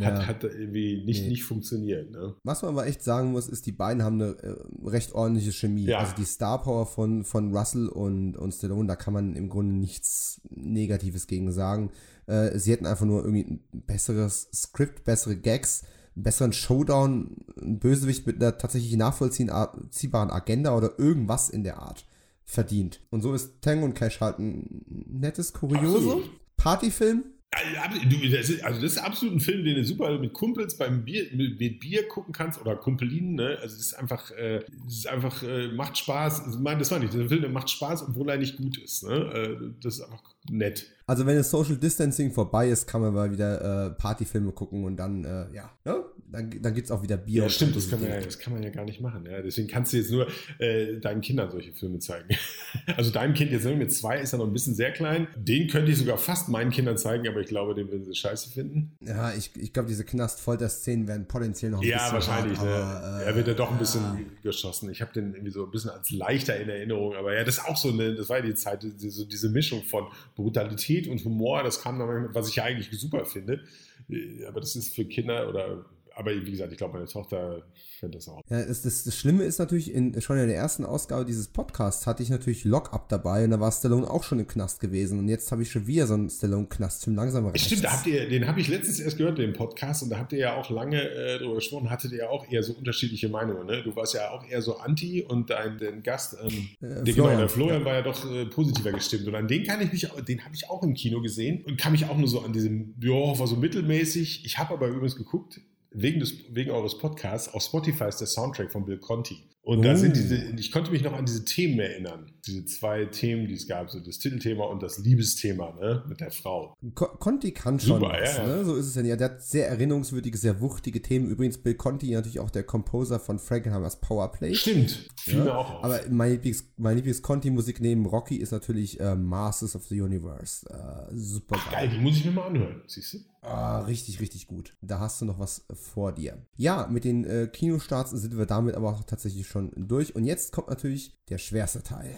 hat, 0.04 0.18
Ja. 0.18 0.26
hat 0.26 0.44
irgendwie 0.44 1.02
nicht, 1.04 1.22
Nee. 1.22 1.28
Nicht 1.32 1.44
funktioniert. 1.44 2.10
Ne? 2.10 2.34
Was 2.44 2.62
man 2.62 2.72
aber 2.72 2.86
echt 2.86 3.02
sagen 3.02 3.32
muss, 3.32 3.48
ist, 3.48 3.66
die 3.66 3.72
beiden 3.72 4.02
haben 4.02 4.20
eine 4.20 4.36
äh, 4.42 4.56
recht 4.84 5.12
ordentliche 5.14 5.52
Chemie. 5.52 5.86
Ja. 5.86 5.98
Also 5.98 6.14
die 6.16 6.24
Star 6.24 6.62
Power 6.62 6.86
von, 6.86 7.24
von 7.24 7.56
Russell 7.56 7.88
und, 7.88 8.36
und 8.36 8.52
Stallone, 8.52 8.86
da 8.86 8.96
kann 8.96 9.14
man 9.14 9.34
im 9.34 9.48
Grunde 9.48 9.74
nichts 9.74 10.40
Negatives 10.50 11.26
gegen 11.26 11.50
sagen. 11.52 11.90
Äh, 12.26 12.58
sie 12.58 12.72
hätten 12.72 12.86
einfach 12.86 13.06
nur 13.06 13.24
irgendwie 13.24 13.60
ein 13.72 13.82
besseres 13.86 14.48
Skript, 14.54 15.04
bessere 15.04 15.36
Gags, 15.36 15.82
einen 16.14 16.24
besseren 16.24 16.52
Showdown, 16.52 17.36
einen 17.60 17.78
Bösewicht 17.78 18.26
mit 18.26 18.36
einer 18.36 18.58
tatsächlich 18.58 18.96
nachvollziehbaren 18.96 20.30
Agenda 20.30 20.76
oder 20.76 20.98
irgendwas 20.98 21.48
in 21.48 21.64
der 21.64 21.78
Art 21.78 22.06
verdient. 22.44 23.00
Und 23.10 23.22
so 23.22 23.32
ist 23.34 23.62
Tango 23.62 23.86
und 23.86 23.94
Cash 23.94 24.20
halt 24.20 24.38
ein 24.38 24.84
nettes 25.08 25.52
Kuriose. 25.52 25.96
Absolut. 25.96 26.30
Partyfilm. 26.56 27.24
Also, 27.54 28.52
ist, 28.52 28.64
also 28.64 28.80
das 28.80 28.92
ist 28.92 28.98
absolut 28.98 29.36
ein 29.36 29.40
Film, 29.40 29.62
den 29.62 29.76
du 29.76 29.84
super 29.84 30.18
mit 30.18 30.32
Kumpels 30.32 30.76
beim 30.78 31.04
Bier, 31.04 31.26
mit, 31.34 31.58
Bier 31.80 32.08
gucken 32.08 32.32
kannst 32.32 32.58
oder 32.58 32.76
Kumpelinen. 32.76 33.34
Ne? 33.34 33.58
Also 33.60 33.76
das 33.76 33.86
ist 33.86 33.94
einfach, 33.94 34.30
äh, 34.30 34.64
das 34.84 34.94
ist 34.94 35.06
einfach 35.06 35.42
äh, 35.42 35.68
macht 35.68 35.98
Spaß. 35.98 36.44
Also, 36.44 36.58
Nein, 36.60 36.78
das 36.78 36.90
war 36.90 36.98
nicht. 36.98 37.12
Der 37.12 37.28
Film 37.28 37.42
der 37.42 37.50
macht 37.50 37.68
Spaß, 37.68 38.08
obwohl 38.08 38.30
er 38.30 38.38
nicht 38.38 38.56
gut 38.56 38.78
ist. 38.78 39.04
Ne? 39.04 39.14
Äh, 39.14 39.74
das 39.82 39.96
ist 39.96 40.00
einfach 40.00 40.22
nett. 40.50 40.86
Also 41.06 41.26
wenn 41.26 41.36
das 41.36 41.50
Social 41.50 41.76
Distancing 41.76 42.32
vorbei 42.32 42.68
ist, 42.68 42.86
kann 42.86 43.02
man 43.02 43.12
mal 43.12 43.30
wieder 43.30 43.86
äh, 43.86 43.90
Partyfilme 43.90 44.52
gucken 44.52 44.84
und 44.84 44.96
dann, 44.96 45.24
äh, 45.24 45.54
ja, 45.54 45.70
ne? 45.84 46.04
Dann, 46.32 46.50
dann 46.62 46.74
gibt 46.74 46.86
es 46.86 46.90
auch 46.90 47.02
wieder 47.02 47.16
Bier. 47.16 47.42
Ja, 47.42 47.48
stimmt, 47.48 47.76
das 47.76 47.90
kann, 47.90 48.00
man 48.00 48.08
ja, 48.08 48.20
das 48.20 48.38
kann 48.38 48.52
man 48.52 48.62
ja 48.62 48.70
gar 48.70 48.84
nicht 48.84 49.00
machen. 49.00 49.26
Ja. 49.30 49.42
Deswegen 49.42 49.68
kannst 49.68 49.92
du 49.92 49.98
jetzt 49.98 50.10
nur 50.10 50.26
äh, 50.58 50.98
deinen 50.98 51.20
Kindern 51.20 51.50
solche 51.50 51.72
Filme 51.72 51.98
zeigen. 51.98 52.28
also 52.96 53.10
deinem 53.10 53.34
Kind 53.34 53.52
jetzt 53.52 53.64
mit 53.66 53.92
zwei 53.92 54.18
ist 54.18 54.32
er 54.32 54.38
noch 54.38 54.46
ein 54.46 54.52
bisschen 54.52 54.74
sehr 54.74 54.92
klein. 54.92 55.28
Den 55.36 55.68
könnte 55.68 55.92
ich 55.92 55.98
sogar 55.98 56.16
fast 56.16 56.48
meinen 56.48 56.70
Kindern 56.70 56.96
zeigen, 56.96 57.28
aber 57.28 57.40
ich 57.40 57.48
glaube, 57.48 57.74
den 57.74 57.90
würden 57.90 58.04
sie 58.04 58.14
scheiße 58.14 58.50
finden. 58.50 58.96
Ja, 59.00 59.32
ich, 59.34 59.50
ich 59.58 59.72
glaube, 59.72 59.88
diese 59.88 60.04
Knast-Folter-Szenen 60.04 61.06
werden 61.06 61.28
potenziell 61.28 61.70
noch 61.70 61.82
ein 61.82 61.86
ja, 61.86 61.98
bisschen. 61.98 62.14
Wahrscheinlich, 62.14 62.58
hart, 62.58 62.68
ne? 62.68 62.74
aber, 62.74 63.20
äh, 63.20 63.24
er 63.24 63.36
wird 63.36 63.48
ja 63.48 63.54
doch 63.54 63.70
ein 63.70 63.78
bisschen 63.78 64.02
ja. 64.02 64.18
geschossen. 64.42 64.90
Ich 64.90 65.02
habe 65.02 65.12
den 65.12 65.34
irgendwie 65.34 65.52
so 65.52 65.64
ein 65.64 65.70
bisschen 65.70 65.90
als 65.90 66.10
leichter 66.10 66.58
in 66.58 66.68
Erinnerung. 66.68 67.14
Aber 67.14 67.34
ja, 67.34 67.44
das 67.44 67.58
ist 67.58 67.64
auch 67.66 67.76
so 67.76 67.90
eine, 67.90 68.14
das 68.14 68.28
war 68.30 68.38
ja 68.38 68.44
die 68.44 68.54
Zeit, 68.54 68.82
diese, 68.82 69.26
diese 69.26 69.50
Mischung 69.50 69.82
von 69.82 70.06
Brutalität 70.34 71.08
und 71.08 71.22
Humor, 71.24 71.62
das 71.62 71.82
kam 71.82 71.98
dann, 71.98 72.34
was 72.34 72.48
ich 72.48 72.56
ja 72.56 72.64
eigentlich 72.64 72.88
super 72.98 73.26
finde. 73.26 73.60
Äh, 74.08 74.44
Aber 74.46 74.60
das 74.60 74.76
ist 74.76 74.94
für 74.94 75.04
Kinder 75.04 75.48
oder 75.48 75.84
aber 76.16 76.30
wie 76.32 76.50
gesagt, 76.50 76.72
ich 76.72 76.78
glaube, 76.78 76.94
meine 76.94 77.06
Tochter 77.06 77.62
findet 77.98 78.20
das 78.20 78.28
auch. 78.28 78.40
Ja, 78.48 78.64
das, 78.64 78.82
das, 78.82 79.04
das 79.04 79.16
Schlimme 79.16 79.44
ist 79.44 79.58
natürlich, 79.58 79.92
in, 79.92 80.20
schon 80.20 80.38
in 80.38 80.46
der 80.48 80.56
ersten 80.56 80.84
Ausgabe 80.84 81.24
dieses 81.24 81.48
Podcasts 81.48 82.06
hatte 82.06 82.22
ich 82.22 82.30
natürlich 82.30 82.64
Lockup 82.64 83.08
dabei 83.08 83.44
und 83.44 83.50
da 83.50 83.60
war 83.60 83.70
Stallone 83.72 84.08
auch 84.10 84.22
schon 84.24 84.38
im 84.38 84.46
Knast 84.46 84.80
gewesen. 84.80 85.18
Und 85.18 85.28
jetzt 85.28 85.50
habe 85.52 85.62
ich 85.62 85.70
schon 85.70 85.86
wieder 85.86 86.06
so 86.06 86.14
einen 86.14 86.28
Stallone-Knast-Film 86.30 87.16
langsam 87.16 87.46
rechts. 87.46 87.66
Stimmt, 87.66 87.84
da 87.84 87.92
habt 87.92 88.06
ihr, 88.06 88.28
den 88.28 88.46
habe 88.46 88.60
ich 88.60 88.68
letztens 88.68 89.00
erst 89.00 89.18
gehört, 89.18 89.38
den 89.38 89.52
Podcast, 89.52 90.02
und 90.02 90.10
da 90.10 90.18
habt 90.18 90.32
ihr 90.32 90.38
ja 90.40 90.56
auch 90.56 90.70
lange 90.70 91.00
äh, 91.00 91.38
drüber 91.38 91.56
gesprochen, 91.56 91.90
hattet 91.90 92.12
ihr 92.12 92.18
ja 92.18 92.28
auch 92.28 92.50
eher 92.50 92.62
so 92.62 92.72
unterschiedliche 92.72 93.28
Meinungen. 93.28 93.66
Ne? 93.66 93.82
Du 93.82 93.94
warst 93.96 94.14
ja 94.14 94.30
auch 94.30 94.44
eher 94.46 94.62
so 94.62 94.76
anti 94.78 95.22
und 95.22 95.50
dein, 95.50 95.78
dein 95.78 96.02
Gast, 96.02 96.36
ähm, 96.42 96.68
Äh, 96.80 97.04
der, 97.04 97.14
Florian, 97.14 97.14
genau, 97.14 97.38
der 97.38 97.48
Florian 97.48 97.84
war 97.84 97.94
ja 97.94 98.02
doch 98.02 98.30
äh, 98.32 98.46
positiver 98.46 98.92
gestimmt. 98.92 99.26
Und 99.28 99.34
an 99.34 99.46
den 99.48 99.64
kann 99.64 99.80
ich 99.80 99.92
mich, 99.92 100.10
auch- 100.10 100.20
den 100.20 100.44
habe 100.44 100.54
ich 100.54 100.68
auch 100.68 100.82
im 100.82 100.94
Kino 100.94 101.20
gesehen 101.20 101.64
und 101.66 101.78
kann 101.78 101.92
mich 101.92 102.06
auch 102.06 102.16
nur 102.16 102.28
so 102.28 102.40
an 102.40 102.52
diesem, 102.52 102.94
ja, 103.00 103.10
war 103.38 103.46
so 103.46 103.56
mittelmäßig. 103.56 104.44
Ich 104.44 104.58
habe 104.58 104.74
aber 104.74 104.88
übrigens 104.88 105.16
geguckt, 105.16 105.60
wegen, 105.94 106.20
des, 106.20 106.34
wegen 106.50 106.70
eures 106.70 106.98
Podcasts, 106.98 107.52
auf 107.52 107.62
Spotify 107.62 108.04
ist 108.04 108.18
der 108.18 108.26
Soundtrack 108.26 108.70
von 108.72 108.84
Bill 108.84 108.98
Conti. 108.98 109.36
Und 109.62 109.82
da 109.82 109.92
Oh. 109.92 109.96
sind 109.96 110.16
diese, 110.16 110.36
ich 110.58 110.72
konnte 110.72 110.90
mich 110.90 111.02
noch 111.02 111.12
an 111.12 111.24
diese 111.24 111.44
Themen 111.44 111.78
erinnern. 111.78 112.32
Diese 112.46 112.64
zwei 112.64 113.04
Themen, 113.04 113.46
die 113.46 113.54
es 113.54 113.68
gab, 113.68 113.90
so 113.90 114.00
das 114.00 114.18
Titelthema 114.18 114.64
und 114.64 114.82
das 114.82 114.98
Liebesthema, 114.98 115.72
ne, 115.80 116.04
mit 116.08 116.20
der 116.20 116.30
Frau. 116.30 116.74
Co 116.94 117.06
Conti 117.06 117.52
kann 117.52 117.78
schon 117.78 118.00
Super, 118.00 118.18
was, 118.20 118.36
ja, 118.36 118.42
ja. 118.42 118.56
ne? 118.56 118.64
So 118.64 118.74
ist 118.74 118.86
es 118.86 118.94
ja. 118.94 119.02
nicht. 119.02 119.20
Der 119.20 119.30
hat 119.30 119.42
sehr 119.42 119.68
erinnerungswürdige, 119.68 120.36
sehr 120.36 120.60
wuchtige 120.60 121.00
Themen. 121.02 121.30
Übrigens 121.30 121.58
Bill 121.58 121.74
Conti 121.74 122.10
natürlich 122.10 122.40
auch 122.40 122.50
der 122.50 122.64
Composer 122.64 123.20
von 123.20 123.38
Frankenheimers 123.38 124.00
Powerplay. 124.00 124.54
Stimmt, 124.54 125.08
fiel 125.16 125.38
Ja, 125.38 125.44
mir 125.44 125.56
auch 125.56 125.74
auf. 125.74 125.84
Aber 125.84 126.00
mein 126.10 126.32
Lieblings, 126.32 126.64
mein 126.76 126.96
Lieblings-Conti-Musik 126.96 127.80
neben 127.80 128.06
Rocky 128.06 128.36
ist 128.36 128.50
natürlich 128.50 128.98
äh, 128.98 129.14
Masters 129.14 129.76
of 129.76 129.84
the 129.86 130.00
Universe. 130.00 130.66
Äh, 130.68 131.14
super 131.14 131.60
Geil, 131.70 131.88
die 131.90 131.98
muss 131.98 132.16
ich 132.16 132.24
mir 132.24 132.32
mal 132.32 132.46
anhören, 132.46 132.82
siehst 132.86 133.14
du? 133.14 133.18
Ah, 133.42 133.80
richtig, 133.80 134.20
richtig 134.20 134.46
gut. 134.46 134.76
Da 134.82 135.00
hast 135.00 135.20
du 135.20 135.24
noch 135.24 135.40
was 135.40 135.66
vor 135.72 136.12
dir. 136.12 136.46
Ja, 136.56 136.86
mit 136.86 137.02
den 137.02 137.24
äh, 137.24 137.48
Kinostarts 137.52 138.12
sind 138.12 138.38
wir 138.38 138.46
damit 138.46 138.76
aber 138.76 138.90
auch 138.90 139.02
tatsächlich 139.02 139.48
schon 139.48 139.72
durch. 139.74 140.14
Und 140.14 140.24
jetzt 140.24 140.52
kommt 140.52 140.68
natürlich 140.68 141.18
der 141.28 141.38
schwerste 141.38 141.82
Teil. 141.82 142.14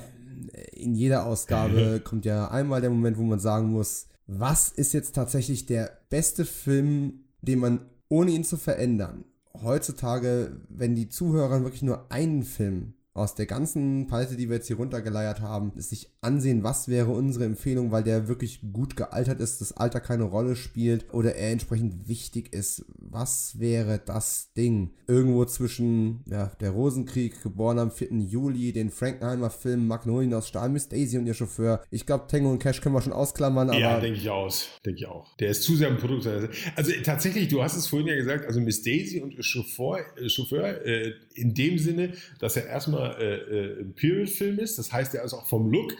In 0.72 0.94
jeder 0.94 1.26
Ausgabe 1.26 2.00
kommt 2.04 2.24
ja 2.24 2.48
einmal 2.48 2.80
der 2.80 2.90
Moment, 2.90 3.18
wo 3.18 3.22
man 3.22 3.40
sagen 3.40 3.70
muss, 3.70 4.06
was 4.26 4.68
ist 4.68 4.94
jetzt 4.94 5.14
tatsächlich 5.14 5.66
der 5.66 5.98
beste 6.08 6.44
Film, 6.44 7.24
den 7.42 7.58
man 7.58 7.80
ohne 8.08 8.30
ihn 8.30 8.44
zu 8.44 8.56
verändern, 8.56 9.24
heutzutage, 9.62 10.60
wenn 10.68 10.94
die 10.94 11.08
Zuhörer 11.08 11.62
wirklich 11.62 11.82
nur 11.82 12.10
einen 12.10 12.42
Film 12.42 12.94
aus 13.14 13.36
der 13.36 13.46
ganzen 13.46 14.08
Palette, 14.08 14.34
die 14.34 14.48
wir 14.48 14.56
jetzt 14.56 14.66
hier 14.66 14.76
runtergeleiert 14.76 15.40
haben, 15.40 15.72
sich 15.76 16.10
ansehen, 16.20 16.64
was 16.64 16.88
wäre 16.88 17.12
unsere 17.12 17.44
Empfehlung, 17.44 17.92
weil 17.92 18.02
der 18.02 18.26
wirklich 18.26 18.60
gut 18.72 18.96
gealtert 18.96 19.40
ist, 19.40 19.60
das 19.60 19.76
Alter 19.76 20.00
keine 20.00 20.24
Rolle 20.24 20.56
spielt 20.56 21.14
oder 21.14 21.36
er 21.36 21.52
entsprechend 21.52 22.08
wichtig 22.08 22.52
ist. 22.52 22.84
Was 22.98 23.60
wäre 23.60 24.00
das 24.04 24.52
Ding? 24.54 24.94
Irgendwo 25.06 25.44
zwischen 25.44 26.24
ja, 26.26 26.50
der 26.60 26.70
Rosenkrieg, 26.70 27.40
geboren 27.40 27.78
am 27.78 27.92
4. 27.92 28.08
Juli, 28.18 28.72
den 28.72 28.90
Frankenheimer 28.90 29.50
Film 29.50 29.86
Magnolien 29.86 30.34
aus 30.34 30.48
Stahl, 30.48 30.68
Miss 30.68 30.88
Daisy 30.88 31.16
und 31.16 31.26
ihr 31.26 31.34
Chauffeur. 31.34 31.84
Ich 31.92 32.06
glaube, 32.06 32.26
Tango 32.26 32.50
und 32.50 32.58
Cash 32.58 32.80
können 32.80 32.96
wir 32.96 33.02
schon 33.02 33.12
ausklammern, 33.12 33.70
aber 33.70 33.78
ja, 33.78 34.00
denke 34.00 34.18
ich 34.18 34.28
aus. 34.28 34.68
Denke 34.84 34.98
ich 34.98 35.06
auch. 35.06 35.36
Der 35.36 35.50
ist 35.50 35.62
zu 35.62 35.76
sehr 35.76 35.88
ein 35.88 35.98
Produkt. 35.98 36.26
Also 36.74 36.92
tatsächlich, 37.04 37.46
du 37.46 37.62
hast 37.62 37.76
es 37.76 37.86
vorhin 37.86 38.08
ja 38.08 38.16
gesagt, 38.16 38.46
also 38.46 38.60
Miss 38.60 38.82
Daisy 38.82 39.20
und 39.20 39.32
ihr 39.34 39.44
Chauffeur, 39.44 40.00
äh, 40.16 40.28
Chauffeur 40.28 40.84
äh, 40.84 41.12
in 41.34 41.54
dem 41.54 41.78
Sinne, 41.78 42.14
dass 42.40 42.56
er 42.56 42.66
erstmal 42.66 43.03
äh, 43.12 43.34
äh, 43.36 43.80
ein 43.80 43.94
Period-Film 43.94 44.58
ist. 44.58 44.78
Das 44.78 44.92
heißt, 44.92 45.14
er 45.14 45.24
ist 45.24 45.34
auch 45.34 45.46
vom 45.46 45.70
Look, 45.70 45.94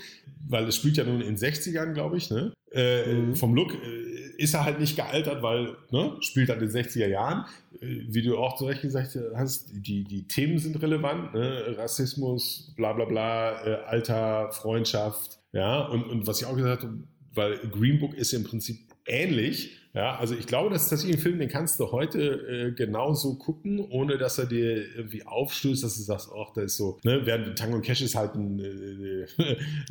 weil 0.48 0.64
es 0.68 0.76
spielt 0.76 0.96
ja 0.96 1.04
nun 1.04 1.20
in 1.20 1.36
den 1.36 1.36
60ern, 1.36 1.92
glaube 1.92 2.16
ich, 2.16 2.30
ne? 2.30 2.52
Äh, 2.72 3.14
Mhm. 3.14 3.34
Vom 3.36 3.54
Look 3.54 3.72
äh, 3.74 4.42
ist 4.42 4.54
er 4.54 4.64
halt 4.64 4.80
nicht 4.80 4.96
gealtert, 4.96 5.42
weil, 5.42 5.76
ne, 5.90 6.16
spielt 6.20 6.48
halt 6.48 6.60
in 6.60 6.68
den 6.68 6.84
60er 6.84 7.06
Jahren. 7.06 7.44
Äh, 7.80 8.00
wie 8.08 8.22
du 8.22 8.36
auch 8.36 8.56
zu 8.56 8.66
Recht 8.66 8.82
gesagt 8.82 9.16
hast, 9.36 9.68
die, 9.72 10.04
die 10.04 10.26
Themen 10.26 10.58
sind 10.58 10.80
relevant, 10.82 11.34
ne? 11.34 11.76
Rassismus, 11.78 12.72
bla 12.76 12.92
bla 12.92 13.04
bla, 13.04 13.64
äh, 13.64 13.74
Alter, 13.86 14.50
Freundschaft, 14.52 15.38
ja, 15.52 15.86
und, 15.86 16.02
und 16.04 16.26
was 16.26 16.40
ich 16.40 16.46
auch 16.46 16.56
gesagt 16.56 16.82
habe, 16.82 16.98
weil 17.32 17.58
Green 17.70 18.00
Book 18.00 18.14
ist 18.14 18.32
im 18.32 18.44
Prinzip 18.44 18.78
ähnlich. 19.06 19.78
Ja, 19.94 20.16
also 20.16 20.34
ich 20.34 20.46
glaube, 20.46 20.70
das 20.70 20.84
ist 20.84 20.88
tatsächlich 20.88 21.18
ein 21.18 21.22
Film, 21.22 21.38
den 21.38 21.48
kannst 21.48 21.78
du 21.78 21.92
heute 21.92 22.20
äh, 22.20 22.72
genauso 22.72 23.36
gucken, 23.36 23.78
ohne 23.78 24.18
dass 24.18 24.38
er 24.38 24.46
dir 24.46 24.92
irgendwie 24.96 25.24
aufstößt, 25.24 25.84
dass 25.84 25.96
du 25.96 26.02
sagst, 26.02 26.30
ach, 26.36 26.52
da 26.52 26.62
ist 26.62 26.76
so, 26.76 26.98
ne, 27.04 27.20
während 27.24 27.56
Tango 27.56 27.76
und 27.76 27.82
Cash 27.82 28.02
ist 28.02 28.16
halt 28.16 28.34
ein 28.34 28.58
äh, 28.58 29.26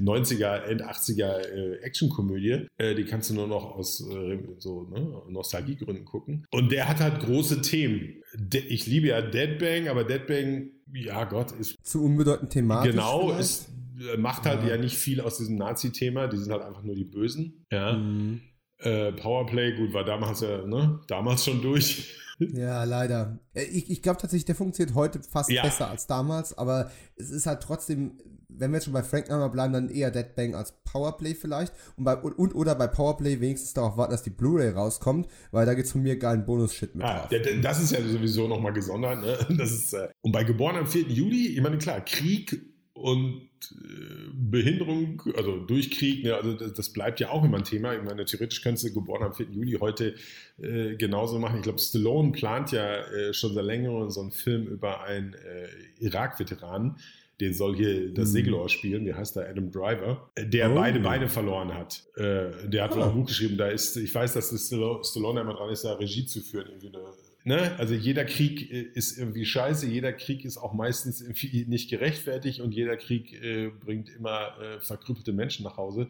90er, 0.02 0.64
End 0.64 0.84
80er 0.84 1.40
äh, 1.40 1.76
Actionkomödie, 1.84 2.68
äh, 2.78 2.96
die 2.96 3.06
kannst 3.06 3.30
du 3.30 3.34
nur 3.34 3.48
noch 3.48 3.76
aus 3.76 4.02
äh, 4.10 4.40
so 4.58 4.84
ne, 4.90 5.22
Nostalgiegründen 5.30 6.04
gucken. 6.04 6.46
Und 6.52 6.72
der 6.74 6.90
hat 6.90 7.00
halt 7.00 7.22
große 7.22 7.62
Themen. 7.62 8.22
De 8.36 8.62
ich 8.62 8.86
liebe 8.88 9.08
ja 9.08 9.22
Dead 9.22 9.58
Bang, 9.58 9.88
aber 9.88 10.04
Dead 10.04 10.28
Bang, 10.28 10.72
ja 10.94 11.24
Gott, 11.24 11.52
ist 11.54 11.76
zu 11.84 12.04
unbedeutend 12.04 12.52
thematisch. 12.52 12.92
genau, 12.92 13.28
vielleicht. 13.28 13.40
ist, 13.40 13.70
äh, 14.14 14.18
macht 14.18 14.46
halt 14.46 14.64
Ja. 14.64 14.70
ja. 14.72 14.78
nicht 14.78 14.98
viel 14.98 15.22
aus 15.22 15.38
diesem 15.38 15.56
Nazi-Thema, 15.56 16.28
die 16.28 16.38
sind 16.38 16.52
halt 16.52 16.64
einfach 16.64 16.84
nur 16.84 16.96
die 16.96 17.06
Bösen. 17.06 17.66
Ja. 17.72 17.94
Mhm. 17.94 18.42
Äh, 18.84 19.12
Powerplay, 19.14 19.76
gut, 19.76 19.94
war 19.94 20.04
damals 20.04 20.42
ja, 20.42 20.66
ne, 20.66 21.00
damals 21.08 21.46
schon 21.46 21.62
durch. 21.62 22.16
Ja, 22.40 22.84
leider. 22.84 23.38
Äh, 23.54 23.64
Ich, 23.66 23.92
ich 23.92 24.02
glaube 24.02 24.20
tatsächlich, 24.20 24.46
der 24.46 24.56
funktioniert 24.56 24.96
heute 24.96 25.22
fast 25.22 25.52
Ja. 25.52 25.62
besser 25.62 25.90
als 25.90 26.08
damals, 26.08 26.58
aber 26.58 26.90
es 27.16 27.30
ist 27.30 27.46
halt 27.46 27.62
trotzdem, 27.62 28.18
wenn 28.50 28.72
wir 28.72 28.78
jetzt 28.78 28.86
schon 28.86 28.94
bei 28.94 29.04
Frankenheimer 29.04 29.50
bleiben, 29.50 29.72
dann 29.72 29.90
eher 29.90 30.10
Dead 30.10 30.36
Bang 30.36 30.56
als 30.56 30.74
Powerplay 30.84 31.36
vielleicht. 31.36 31.72
Und, 31.96 32.04
bei, 32.06 32.16
und, 32.18 32.34
und 32.34 32.56
oder 32.56 32.74
bei 32.74 32.88
Powerplay 32.88 33.40
wenigstens 33.40 33.74
darauf 33.76 33.98
warten, 33.98 34.12
dass 34.12 34.24
die 34.24 34.32
Blu-ray 34.32 34.70
rauskommt, 34.72 35.28
weil 35.52 35.68
da 35.68 35.76
gibt 35.76 35.86
es 35.86 35.92
von 35.92 36.02
mir 36.02 36.18
geilen 36.18 36.44
Bonus-Shit 36.44 36.96
mit 36.96 37.06
Ah, 37.06 37.28
drauf. 37.28 37.42
das 37.62 37.82
ist 37.84 37.92
ja 37.92 38.02
sowieso 38.02 38.48
nochmal 38.48 38.74
gesondert. 38.74 39.22
Ne? 39.22 39.38
Das 39.58 39.72
ist, 39.72 39.94
äh, 39.94 40.10
und 40.22 40.32
bei 40.32 40.44
Geboren 40.44 40.76
am 40.76 40.88
4. 40.88 41.04
Juli, 41.04 41.50
ich 41.50 41.62
meine, 41.62 41.78
klar, 41.78 42.02
Krieg 42.02 42.73
und 42.94 43.50
äh, 43.72 44.30
Behinderung, 44.34 45.22
also 45.36 45.58
durch 45.60 45.90
Krieg, 45.92 46.24
ne, 46.24 46.36
also 46.36 46.54
das, 46.54 46.74
das 46.74 46.94
bleibt 46.94 47.20
ja 47.20 47.30
auch 47.32 47.44
immer 47.44 47.58
ein 47.58 47.64
Thema. 47.64 47.94
Ich 47.96 48.04
meine, 48.04 48.24
theoretisch 48.26 48.62
könntest 48.62 48.86
du 48.88 48.94
Geboren 48.94 49.24
am 49.24 49.34
4. 49.34 49.48
Juli 49.48 49.78
heute 49.80 50.16
äh, 50.62 50.96
genauso 50.96 51.40
machen. 51.40 51.58
Ich 51.58 51.64
glaube, 51.64 51.80
Stallone 51.80 52.32
plant 52.34 52.72
ja 52.72 52.98
äh, 52.98 53.34
schon 53.34 53.54
seit 53.54 53.66
längerem 53.66 54.10
so 54.10 54.22
einen 54.22 54.32
Film 54.32 54.68
über 54.68 55.04
einen 55.04 55.34
äh, 55.34 55.68
Irak-Veteranen. 56.00 56.98
Den 57.42 57.56
soll 57.56 57.76
hier 57.76 58.14
das 58.14 58.30
Mhm. 58.30 58.34
Segelohr 58.34 58.70
spielen, 58.70 59.06
der 59.06 59.18
heißt 59.18 59.36
da 59.36 59.42
Adam 59.42 59.72
Driver, 59.72 60.30
äh, 60.36 60.46
der 60.46 60.72
Oh. 60.72 60.76
beide 60.76 61.00
Beine 61.00 61.28
verloren 61.28 61.74
hat. 61.74 62.04
Äh, 62.16 62.70
der 62.70 62.84
hat 62.84 62.96
wohl 62.96 63.02
auch 63.02 63.10
ein 63.10 63.16
Buch 63.16 63.26
geschrieben, 63.26 63.58
da 63.58 63.70
ist, 63.70 63.98
ich 63.98 64.14
weiß, 64.14 64.34
dass 64.34 64.52
das 64.52 64.68
Stallone, 64.68 65.04
Stallone 65.04 65.42
immer 65.42 65.56
dran 65.56 65.72
ist, 65.72 65.84
da 65.84 65.94
Regie 65.94 66.26
zu 66.28 66.42
führen. 66.42 66.68
Irgendwie 66.68 66.90
eine, 66.90 67.00
ne? 67.44 67.76
Also 67.78 67.94
jeder 67.94 68.26
Krieg 68.26 68.72
äh, 68.72 68.82
ist 68.82 69.18
irgendwie 69.18 69.46
scheiße, 69.46 69.88
jeder 69.88 70.14
Krieg 70.14 70.46
ist 70.46 70.58
auch 70.58 70.74
meistens 70.74 71.22
irgendwie 71.22 71.66
nicht 71.68 71.90
gerechtfertigt 71.90 72.62
und 72.62 72.74
jeder 72.74 72.98
Krieg 72.98 73.34
äh, 73.44 73.70
bringt 73.70 74.10
immer 74.10 74.58
äh, 74.60 74.80
verkrüppelte 74.82 75.34
Menschen 75.34 75.64
nach 75.64 75.78
Hause. 75.78 76.10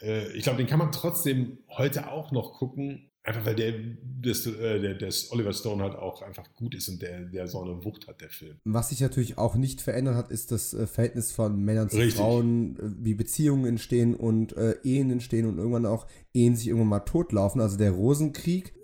Äh, 0.00 0.32
ich 0.32 0.44
glaube, 0.44 0.58
den 0.58 0.66
kann 0.66 0.78
man 0.78 0.92
trotzdem 0.92 1.58
heute 1.68 2.10
auch 2.10 2.32
noch 2.32 2.54
gucken, 2.54 3.10
einfach 3.24 3.44
weil 3.44 3.56
der, 3.56 3.74
das, 4.22 4.46
äh, 4.46 4.80
der, 4.80 4.94
das 4.94 5.30
Oliver 5.32 5.52
Stone 5.52 5.82
halt 5.82 5.96
auch 5.96 6.22
einfach 6.22 6.54
gut 6.54 6.74
ist 6.74 6.88
und 6.88 7.02
der, 7.02 7.20
der 7.20 7.46
so 7.46 7.60
eine 7.62 7.84
Wucht 7.84 8.06
hat, 8.06 8.20
der 8.20 8.30
Film. 8.30 8.56
Was 8.64 8.90
sich 8.90 9.00
natürlich 9.00 9.36
auch 9.38 9.56
nicht 9.56 9.80
verändert 9.80 10.14
hat, 10.14 10.30
ist 10.30 10.52
das 10.52 10.72
äh, 10.72 10.86
Verhältnis 10.86 11.32
von 11.32 11.60
Männern 11.62 11.90
zu 11.90 11.96
Richtig. 11.96 12.16
Frauen, 12.16 12.78
wie 12.80 13.14
Beziehungen 13.14 13.66
entstehen 13.66 14.14
und 14.14 14.54
Ehen 14.82 15.10
entstehen 15.10 15.46
und 15.46 15.58
irgendwann 15.58 15.86
auch 15.86 16.06
Ehen 16.32 16.56
sich 16.56 16.68
irgendwann 16.68 16.88
mal 16.88 17.00
totlaufen. 17.00 17.60
Also 17.60 17.76
der 17.76 17.90
Rosenkrieg 17.90 18.77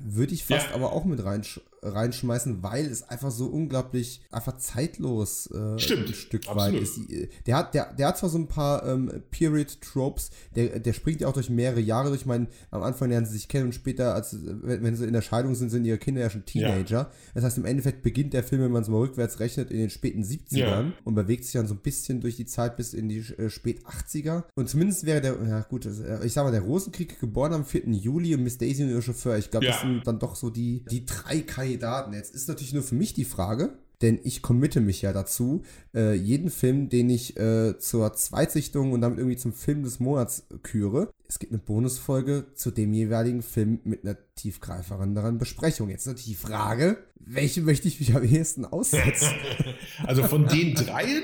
würde 0.00 0.34
ich 0.34 0.44
fast 0.44 0.68
Ja. 0.68 0.74
aber 0.74 0.92
auch 0.92 1.04
mit 1.04 1.22
reinsch 1.24 1.60
reinschmeißen, 1.82 2.62
weil 2.62 2.86
es 2.86 3.02
einfach 3.08 3.30
so 3.30 3.46
unglaublich 3.46 4.20
einfach 4.30 4.56
zeitlos 4.58 5.46
äh, 5.48 5.78
Stimmt, 5.78 6.08
ein 6.08 6.14
Stück 6.14 6.48
absolut. 6.48 6.74
weit 6.74 6.82
ist. 6.82 6.98
Der 7.46 7.56
hat, 7.56 7.74
der, 7.74 7.92
der 7.94 8.08
hat 8.08 8.18
zwar 8.18 8.28
so 8.30 8.38
ein 8.38 8.46
paar 8.48 8.86
ähm, 8.86 9.10
Period-Tropes, 9.30 10.30
der, 10.54 10.78
der 10.80 10.92
springt 10.92 11.20
ja 11.20 11.28
auch 11.28 11.32
durch 11.32 11.50
mehrere 11.50 11.80
Jahre 11.80 12.08
durch. 12.08 12.20
Ich 12.22 12.26
meine, 12.26 12.46
am 12.70 12.82
Anfang 12.82 13.08
lernen 13.10 13.26
sie 13.26 13.32
sich 13.32 13.48
kennen 13.48 13.66
und 13.66 13.74
später, 13.74 14.14
als, 14.14 14.36
wenn, 14.42 14.82
wenn 14.82 14.96
sie 14.96 15.06
in 15.06 15.12
der 15.12 15.22
Scheidung 15.22 15.54
sind, 15.54 15.70
sind 15.70 15.84
ihre 15.84 15.98
Kinder 15.98 16.20
ja 16.20 16.30
schon 16.30 16.44
Teenager. 16.44 17.10
Das 17.34 17.44
heißt, 17.44 17.58
im 17.58 17.64
Endeffekt 17.64 18.02
beginnt 18.02 18.32
der 18.32 18.44
Film, 18.44 18.62
wenn 18.62 18.72
man 18.72 18.82
es 18.82 18.88
mal 18.88 18.98
rückwärts 18.98 19.40
rechnet, 19.40 19.70
in 19.70 19.78
den 19.78 19.90
späten 19.90 20.22
70ern 20.22 20.56
Ja. 20.58 20.92
und 21.04 21.14
bewegt 21.14 21.44
sich 21.44 21.52
dann 21.54 21.66
so 21.66 21.74
ein 21.74 21.80
bisschen 21.80 22.20
durch 22.20 22.36
die 22.36 22.46
Zeit 22.46 22.76
bis 22.76 22.94
in 22.94 23.08
die 23.08 23.18
äh, 23.38 23.48
spät 23.50 23.84
80er. 23.86 24.44
Und 24.54 24.68
zumindest 24.68 25.04
wäre 25.06 25.20
der, 25.20 25.36
ja 25.48 25.60
gut, 25.62 25.84
das, 25.84 26.00
äh, 26.00 26.24
ich 26.24 26.32
sag 26.32 26.44
mal, 26.44 26.50
der 26.52 26.62
Rosenkrieg 26.62 27.18
geboren 27.20 27.52
am 27.52 27.64
4. 27.64 27.88
Juli 27.90 28.34
und 28.34 28.42
Miss 28.44 28.58
Daisy 28.58 28.82
und 28.84 28.90
ihr 28.90 29.02
Chauffeur. 29.02 29.38
Ich 29.38 29.50
glaube, 29.50 29.66
das 29.66 29.76
Ja. 29.76 29.82
sind 29.88 30.06
dann 30.06 30.18
doch 30.18 30.36
so 30.36 30.50
die, 30.50 30.84
die 30.90 31.04
drei 31.06 31.40
Kandidaten 31.70 32.10
Daten. 32.10 32.14
Jetzt 32.14 32.34
ist 32.34 32.48
natürlich 32.48 32.72
nur 32.72 32.82
für 32.82 32.94
mich 32.94 33.14
die 33.14 33.24
Frage, 33.24 33.78
denn 34.02 34.18
ich 34.24 34.42
committe 34.42 34.80
mich 34.80 35.02
ja 35.02 35.12
dazu, 35.12 35.62
äh, 35.94 36.14
jeden 36.14 36.50
Film, 36.50 36.88
den 36.88 37.10
ich 37.10 37.38
äh, 37.38 37.78
zur 37.78 38.12
Zweitsichtung 38.14 38.92
und 38.92 39.00
damit 39.02 39.18
irgendwie 39.18 39.36
zum 39.36 39.52
Film 39.52 39.82
des 39.82 40.00
Monats 40.00 40.46
küre. 40.62 41.10
Es 41.28 41.38
gibt 41.38 41.52
eine 41.52 41.60
Bonusfolge 41.60 42.46
zu 42.54 42.70
dem 42.70 42.92
jeweiligen 42.92 43.42
Film 43.42 43.80
mit 43.84 44.04
einer 44.04 44.16
tiefgreifenderen 44.34 45.38
Besprechung. 45.38 45.90
Jetzt 45.90 46.02
ist 46.02 46.06
natürlich 46.06 46.38
die 46.38 46.46
Frage, 46.46 46.98
welche 47.16 47.60
möchte 47.60 47.88
ich 47.88 48.00
mich 48.00 48.16
am 48.16 48.24
ehesten 48.24 48.64
aussetzen? 48.64 49.28
also 50.04 50.24
von 50.24 50.46
den 50.48 50.74
dreien, 50.74 51.22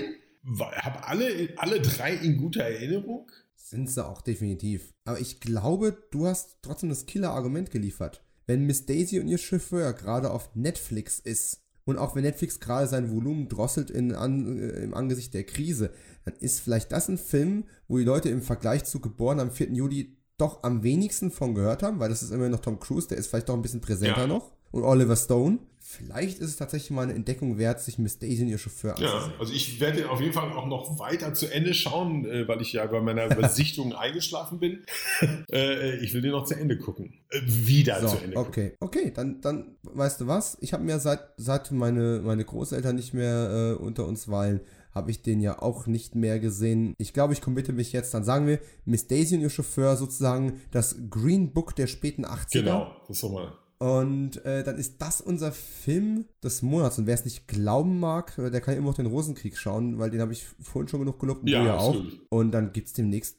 habe 0.61 1.09
alle, 1.09 1.49
alle 1.57 1.81
drei 1.81 2.15
in 2.15 2.37
guter 2.37 2.63
Erinnerung? 2.63 3.31
Sind 3.57 3.91
sie 3.91 4.07
auch 4.07 4.23
definitiv. 4.23 4.95
Aber 5.05 5.19
ich 5.19 5.41
glaube, 5.41 5.97
du 6.13 6.27
hast 6.27 6.59
trotzdem 6.63 6.89
das 6.89 7.07
Killer-Argument 7.07 7.73
geliefert. 7.73 8.23
Wenn 8.47 8.67
Miss 8.67 8.87
Daisy 8.87 9.21
und 9.21 9.29
ihr 9.29 9.39
Chauffeur 9.39 9.93
gerade 9.93 10.31
auf 10.31 10.55
Netflix 10.55 11.19
ist, 11.19 11.63
und 11.85 11.99
auch 11.99 12.17
wenn 12.17 12.25
Netflix 12.25 12.59
gerade 12.59 12.89
sein 12.89 13.13
Volumen 13.13 13.49
drosselt 13.49 13.91
in, 13.91 14.13
an, 14.13 14.59
äh, 14.59 14.83
im 14.83 14.93
Angesicht 14.93 15.33
der 15.35 15.45
Krise, 15.45 15.91
dann 16.25 16.35
ist 16.41 16.61
vielleicht 16.61 16.91
das 16.91 17.09
ein 17.09 17.17
Film, 17.17 17.65
wo 17.87 17.97
die 17.99 18.05
Leute 18.05 18.29
im 18.29 18.43
Vergleich 18.43 18.85
zu 18.85 19.01
Geboren 19.01 19.39
am 19.39 19.53
4. 19.53 19.73
Juli 19.73 20.17
doch 20.37 20.65
am 20.65 20.83
wenigsten 20.83 21.31
von 21.31 21.55
gehört 21.55 21.83
haben, 21.83 22.01
weil 22.01 22.09
das 22.09 22.23
ist 22.23 22.33
immer 22.33 22.49
noch 22.49 22.61
Tom 22.61 22.81
Cruise, 22.81 23.09
der 23.09 23.19
ist 23.19 23.29
vielleicht 23.29 23.49
doch 23.49 23.55
ein 23.55 23.63
bisschen 23.63 23.81
präsenter 23.81 24.23
ja. 24.23 24.27
noch. 24.27 24.53
Und 24.73 24.83
Oliver 24.83 25.17
Stone. 25.17 25.59
Vielleicht 25.89 26.41
ist 26.41 26.51
es 26.51 26.57
tatsächlich 26.57 26.91
mal 26.91 27.03
eine 27.03 27.15
Entdeckung 27.15 27.59
wert, 27.59 27.81
sich 27.81 27.97
Miss 27.97 28.19
Daisy 28.19 28.43
und 28.43 28.49
ihr 28.49 28.59
Chauffeur 28.59 28.97
anzusehen. 28.97 29.31
Ja, 29.31 29.39
also 29.39 29.53
ich 29.53 29.79
werde 29.79 30.11
auf 30.11 30.21
jeden 30.21 30.33
Fall 30.33 30.51
auch 30.51 30.67
noch 30.67 30.99
weiter 30.99 31.33
zu 31.33 31.47
Ende 31.47 31.75
schauen, 31.75 32.27
äh, 32.27 32.49
weil 32.49 32.61
ich 32.61 32.73
ja 32.73 32.85
bei 32.87 33.01
meiner 33.01 33.29
Besichtigung 33.35 33.95
eingeschlafen 33.95 34.59
bin. 34.59 34.85
Äh, 35.51 35.97
ich 35.99 36.13
will 36.13 36.23
den 36.23 36.33
noch 36.33 36.45
zu 36.45 36.55
Ende 36.55 36.77
gucken. 36.77 37.15
Äh, 37.31 37.41
wieder 37.45 38.01
so, 38.01 38.09
zu 38.09 38.17
Ende 38.17 38.35
gucken. 38.35 38.49
Okay, 38.49 38.73
okay, 38.81 39.13
dann, 39.15 39.41
dann 39.41 39.77
weißt 39.83 40.21
du 40.21 40.27
was? 40.27 40.59
Ich 40.61 40.73
habe 40.73 40.83
mir 40.83 40.99
seit, 40.99 41.21
seit 41.37 41.71
meine, 41.71 42.21
meine 42.25 42.45
Großeltern 42.45 42.97
nicht 42.97 43.15
mehr 43.15 43.77
äh, 43.79 43.83
unter 43.83 44.07
uns 44.07 44.29
weilen, 44.29 44.61
habe 44.93 45.11
ich 45.11 45.23
den 45.23 45.41
ja 45.41 45.63
auch 45.63 45.87
nicht 45.87 46.15
mehr 46.15 46.41
gesehen. 46.41 46.95
Ich 46.99 47.13
glaube, 47.13 47.33
ich 47.33 47.41
committe 47.41 47.73
mich 47.73 47.93
jetzt, 47.93 48.13
dann 48.13 48.25
sagen 48.25 48.47
wir, 48.47 48.59
Miss 48.85 49.07
Daisy 49.07 49.37
und 49.37 49.43
ihr 49.43 49.51
Chauffeur 49.51 49.97
sozusagen 49.97 50.61
das 50.73 50.97
Green 51.11 51.53
Book 51.53 51.77
der 51.77 51.87
späten 51.87 52.25
80er. 52.25 52.53
Genau, 52.53 52.91
das 53.07 53.23
ist 53.23 53.31
mal. 53.31 53.53
Und 53.79 54.43
äh, 54.47 54.65
dann 54.65 54.79
ist 54.79 55.03
das 55.03 55.21
unser 55.21 55.53
Film 55.53 56.25
des 56.43 56.63
Monats. 56.63 56.99
Und 56.99 57.07
wer 57.07 57.15
es 57.15 57.25
nicht 57.25 57.47
glauben 57.47 58.01
mag, 58.01 58.37
äh, 58.39 58.51
der 58.51 58.61
kann 58.63 58.77
immer 58.77 58.89
noch 58.89 58.95
den 58.95 59.07
Rosenkrieg 59.07 59.59
schauen, 59.59 59.99
weil 59.99 60.11
den 60.11 60.21
habe 60.21 60.33
ich 60.33 60.47
vorhin 60.63 60.89
schon 60.89 61.01
genug 61.01 61.19
gelobt 61.19 61.43
und 61.43 61.49
ja, 61.49 61.61
du 61.61 61.67
ja 61.67 61.77
auch. 61.77 61.97
Und 62.31 62.53
dann 62.53 62.73
gibt 62.73 62.87
es 62.89 62.95
demnächst, 62.95 63.37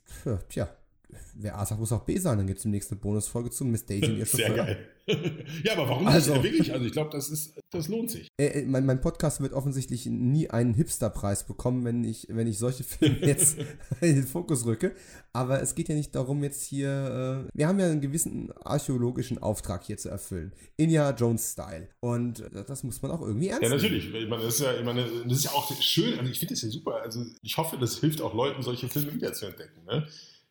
tja, 0.49 0.69
wer 1.35 1.57
A 1.57 1.65
sagt, 1.65 1.79
muss 1.79 1.91
auch 1.91 2.03
B 2.03 2.17
sein. 2.17 2.37
Dann 2.37 2.47
gibt 2.47 2.57
es 2.57 2.63
demnächst 2.63 2.91
eine 2.91 2.99
Bonusfolge 2.99 3.49
zu 3.49 3.65
Miss 3.65 3.85
Daisy 3.85 4.11
und 4.11 4.17
ihr 4.17 4.25
Chauffeur. 4.25 4.47
Sehr 4.47 4.55
geil. 4.55 4.77
ja, 5.63 5.73
aber 5.73 5.87
warum 5.87 6.05
also, 6.07 6.33
nicht? 6.33 6.43
Wirklich, 6.43 6.73
also 6.73 6.85
ich 6.85 6.91
glaube, 6.91 7.11
das 7.11 7.53
das 7.71 7.87
lohnt 7.87 8.11
sich. 8.11 8.27
Äh, 8.37 8.47
äh, 8.47 8.65
mein, 8.65 8.85
mein, 8.85 8.99
Podcast 8.99 9.39
wird 9.39 9.53
offensichtlich 9.53 10.05
nie 10.05 10.49
einen 10.49 10.73
Hipster-Preis 10.73 11.45
bekommen, 11.45 11.85
wenn 11.85 12.03
ich, 12.03 12.27
wenn 12.29 12.45
ich 12.45 12.59
solche 12.59 12.83
Filme 12.83 13.25
jetzt 13.25 13.57
in 14.01 14.15
den 14.15 14.27
Fokus 14.27 14.65
rücke. 14.65 14.93
Aber 15.31 15.61
es 15.61 15.75
geht 15.75 15.87
ja 15.87 15.95
nicht 15.95 16.13
darum, 16.13 16.43
jetzt 16.43 16.63
hier. 16.63 17.45
Äh, 17.47 17.49
wir 17.57 17.67
haben 17.67 17.79
ja 17.79 17.85
einen 17.85 18.01
gewissen 18.01 18.51
archäologischen 18.63 19.37
Auftrag 19.37 19.85
hier 19.85 19.97
zu 19.97 20.09
erfüllen. 20.09 20.51
Indiana 20.75 21.15
Jones-Style. 21.15 21.87
Und 22.01 22.41
äh, 22.41 22.65
das 22.65 22.83
muss 22.83 23.01
man 23.01 23.11
auch 23.11 23.21
irgendwie 23.21 23.47
ernst 23.47 23.61
nehmen. 23.61 23.73
Ja, 23.73 23.81
natürlich. 23.81 24.13
Ich 24.13 24.29
meine, 24.29 24.43
das 24.43 24.55
ist 24.55 24.61
ja, 24.61 24.77
ich 24.77 24.83
meine, 24.83 25.05
das 25.25 25.37
ist 25.37 25.45
ja 25.45 25.51
auch 25.51 25.71
schön. 25.81 26.19
Also 26.19 26.29
ich 26.29 26.39
finde 26.39 26.53
das 26.53 26.63
ja 26.63 26.69
super. 26.69 27.01
Also 27.01 27.25
ich 27.41 27.55
hoffe, 27.55 27.77
das 27.77 27.99
hilft 27.99 28.21
auch 28.21 28.33
Leuten, 28.33 28.61
solche 28.61 28.89
Filme 28.89 29.13
wieder 29.13 29.31
zu 29.31 29.45
entdecken. 29.45 29.85
Ne? 29.85 30.05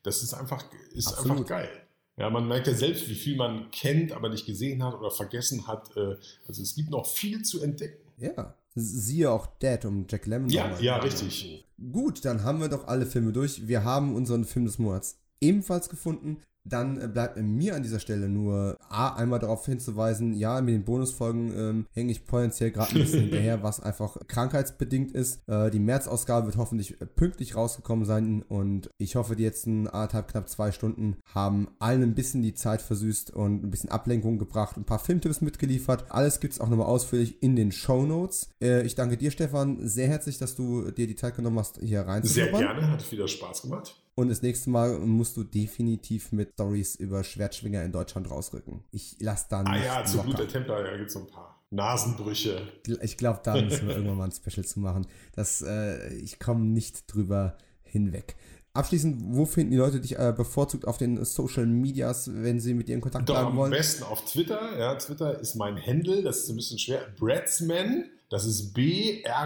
Das 0.06 0.22
ist 0.22 0.34
einfach, 0.34 0.64
ist 0.94 1.12
einfach 1.18 1.44
geil. 1.46 1.68
Ja, 2.16 2.30
man 2.30 2.46
merkt 2.46 2.68
ja 2.68 2.74
selbst, 2.74 3.08
wie 3.08 3.14
viel 3.14 3.36
man 3.36 3.70
kennt, 3.72 4.12
aber 4.12 4.28
nicht 4.28 4.46
gesehen 4.46 4.82
hat 4.82 4.94
oder 4.94 5.10
vergessen 5.10 5.66
hat. 5.66 5.94
Äh, 5.96 6.16
also 6.46 6.62
es 6.62 6.74
gibt 6.76 6.90
noch 6.90 7.06
viel 7.06 7.42
zu 7.42 7.60
entdecken. 7.60 8.08
Ja. 8.18 8.54
Siehe 8.76 9.30
auch 9.30 9.46
Dead 9.58 9.84
um 9.84 10.06
Jack 10.08 10.26
Lemmon. 10.26 10.48
Ja, 10.48 10.78
ja, 10.78 10.96
richtig. 10.98 11.66
Gut, 11.92 12.24
dann 12.24 12.44
haben 12.44 12.60
wir 12.60 12.68
doch 12.68 12.86
alle 12.86 13.04
Filme 13.04 13.32
durch. 13.32 13.66
Wir 13.66 13.84
haben 13.84 14.14
unseren 14.14 14.44
Film 14.44 14.66
des 14.66 14.78
Monats 14.78 15.18
ebenfalls 15.40 15.88
gefunden 15.88 16.40
dann 16.68 17.00
äh, 17.00 17.08
bleibt 17.08 17.36
mir 17.36 17.74
an 17.74 17.82
dieser 17.82 18.00
Stelle 18.00 18.28
nur 18.28 18.78
A, 18.88 19.14
einmal 19.14 19.38
darauf 19.38 19.64
hinzuweisen, 19.66 20.34
ja, 20.34 20.60
mit 20.60 20.74
den 20.74 20.84
Bonusfolgen 20.84 21.52
ähm, 21.56 21.86
hänge 21.92 22.12
ich 22.12 22.26
potenziell 22.26 22.70
gerade 22.70 22.92
ein 22.92 23.00
bisschen 23.00 23.20
hinterher, 23.26 23.62
was 23.62 23.80
einfach 23.80 24.16
krankheitsbedingt 24.26 25.12
ist. 25.12 25.40
Äh, 25.48 25.70
die 25.70 25.78
März-Ausgabe 25.78 26.46
wird 26.46 26.56
hoffentlich 26.56 27.00
äh, 27.00 27.06
pünktlich 27.06 27.56
rausgekommen 27.56 28.04
sein 28.04 28.42
und 28.42 28.90
ich 28.98 29.16
hoffe, 29.16 29.36
die 29.36 29.44
letzten 29.44 29.86
anderthalb, 29.86 30.28
knapp 30.28 30.48
zwei 30.48 30.72
Stunden 30.72 31.16
haben 31.32 31.68
allen 31.78 32.02
ein 32.02 32.14
bisschen 32.14 32.42
die 32.42 32.54
Zeit 32.54 32.82
versüßt 32.82 33.30
und 33.30 33.64
ein 33.64 33.70
bisschen 33.70 33.90
Ablenkung 33.90 34.38
gebracht, 34.38 34.76
ein 34.76 34.84
paar 34.84 34.98
Filmtipps 34.98 35.40
mitgeliefert. 35.40 36.06
Alles 36.10 36.40
gibt 36.40 36.54
es 36.54 36.60
auch 36.60 36.68
nochmal 36.68 36.86
ausführlich 36.86 37.42
in 37.42 37.56
den 37.56 37.72
Show 37.72 38.04
Notes. 38.04 38.50
Äh, 38.60 38.82
ich 38.84 38.94
danke 38.94 39.16
dir, 39.16 39.30
Stefan, 39.30 39.86
sehr 39.86 40.08
herzlich, 40.08 40.38
dass 40.38 40.54
du 40.54 40.90
dir 40.90 41.06
die 41.06 41.16
Zeit 41.16 41.36
genommen 41.36 41.58
hast, 41.58 41.78
hier 41.80 42.00
reinzukommen. 42.02 42.56
Sehr 42.56 42.74
gerne, 42.74 42.90
hat 42.90 43.12
wieder 43.12 43.28
Spaß 43.28 43.62
gemacht. 43.62 43.96
Und 44.18 44.30
das 44.30 44.40
nächste 44.40 44.70
Mal 44.70 44.98
musst 44.98 45.36
du 45.36 45.44
definitiv 45.44 46.32
mit 46.32 46.54
Stories 46.54 46.96
über 46.96 47.22
Schwertschwinger 47.22 47.84
in 47.84 47.92
Deutschland 47.92 48.30
rausrücken. 48.30 48.82
Ich 48.90 49.16
lass 49.20 49.46
dann. 49.48 49.66
Ah 49.66 49.76
ja, 49.76 50.04
zu 50.04 50.22
guter 50.22 50.48
Templar, 50.48 50.82
da 50.82 50.96
gibt 50.96 51.08
es 51.08 51.12
so 51.12 51.20
ein 51.20 51.26
paar. 51.26 51.62
Nasenbrüche. 51.70 52.62
Ich 53.02 53.18
glaube, 53.18 53.40
da 53.42 53.60
müssen 53.60 53.88
wir 53.88 53.96
irgendwann 53.96 54.16
mal 54.16 54.24
ein 54.24 54.32
Special 54.32 54.64
zu 54.64 54.80
machen. 54.80 55.06
Das, 55.32 55.62
äh, 55.62 56.14
ich 56.14 56.38
komme 56.38 56.64
nicht 56.64 57.12
drüber 57.12 57.58
hinweg. 57.82 58.36
Abschließend, 58.72 59.16
wo 59.34 59.44
finden 59.44 59.72
die 59.72 59.76
Leute 59.76 60.00
dich 60.00 60.18
äh, 60.18 60.32
bevorzugt 60.34 60.86
auf 60.86 60.96
den 60.96 61.22
Social 61.24 61.66
Medias, 61.66 62.30
wenn 62.32 62.60
sie 62.60 62.72
mit 62.72 62.88
dir 62.88 62.94
in 62.94 63.00
Kontakt 63.00 63.26
bleiben 63.26 63.56
wollen? 63.56 63.72
Am 63.72 63.78
besten 63.78 64.04
auf 64.04 64.24
Twitter. 64.24 64.78
Ja, 64.78 64.94
Twitter 64.94 65.38
ist 65.40 65.56
mein 65.56 65.84
Handle, 65.84 66.22
das 66.22 66.40
ist 66.40 66.50
ein 66.50 66.56
bisschen 66.56 66.78
schwer. 66.78 67.06
Bradsman. 67.18 68.04
Das 68.28 68.44
ist 68.44 68.74
B-R-A-E-T-Z 68.74 69.36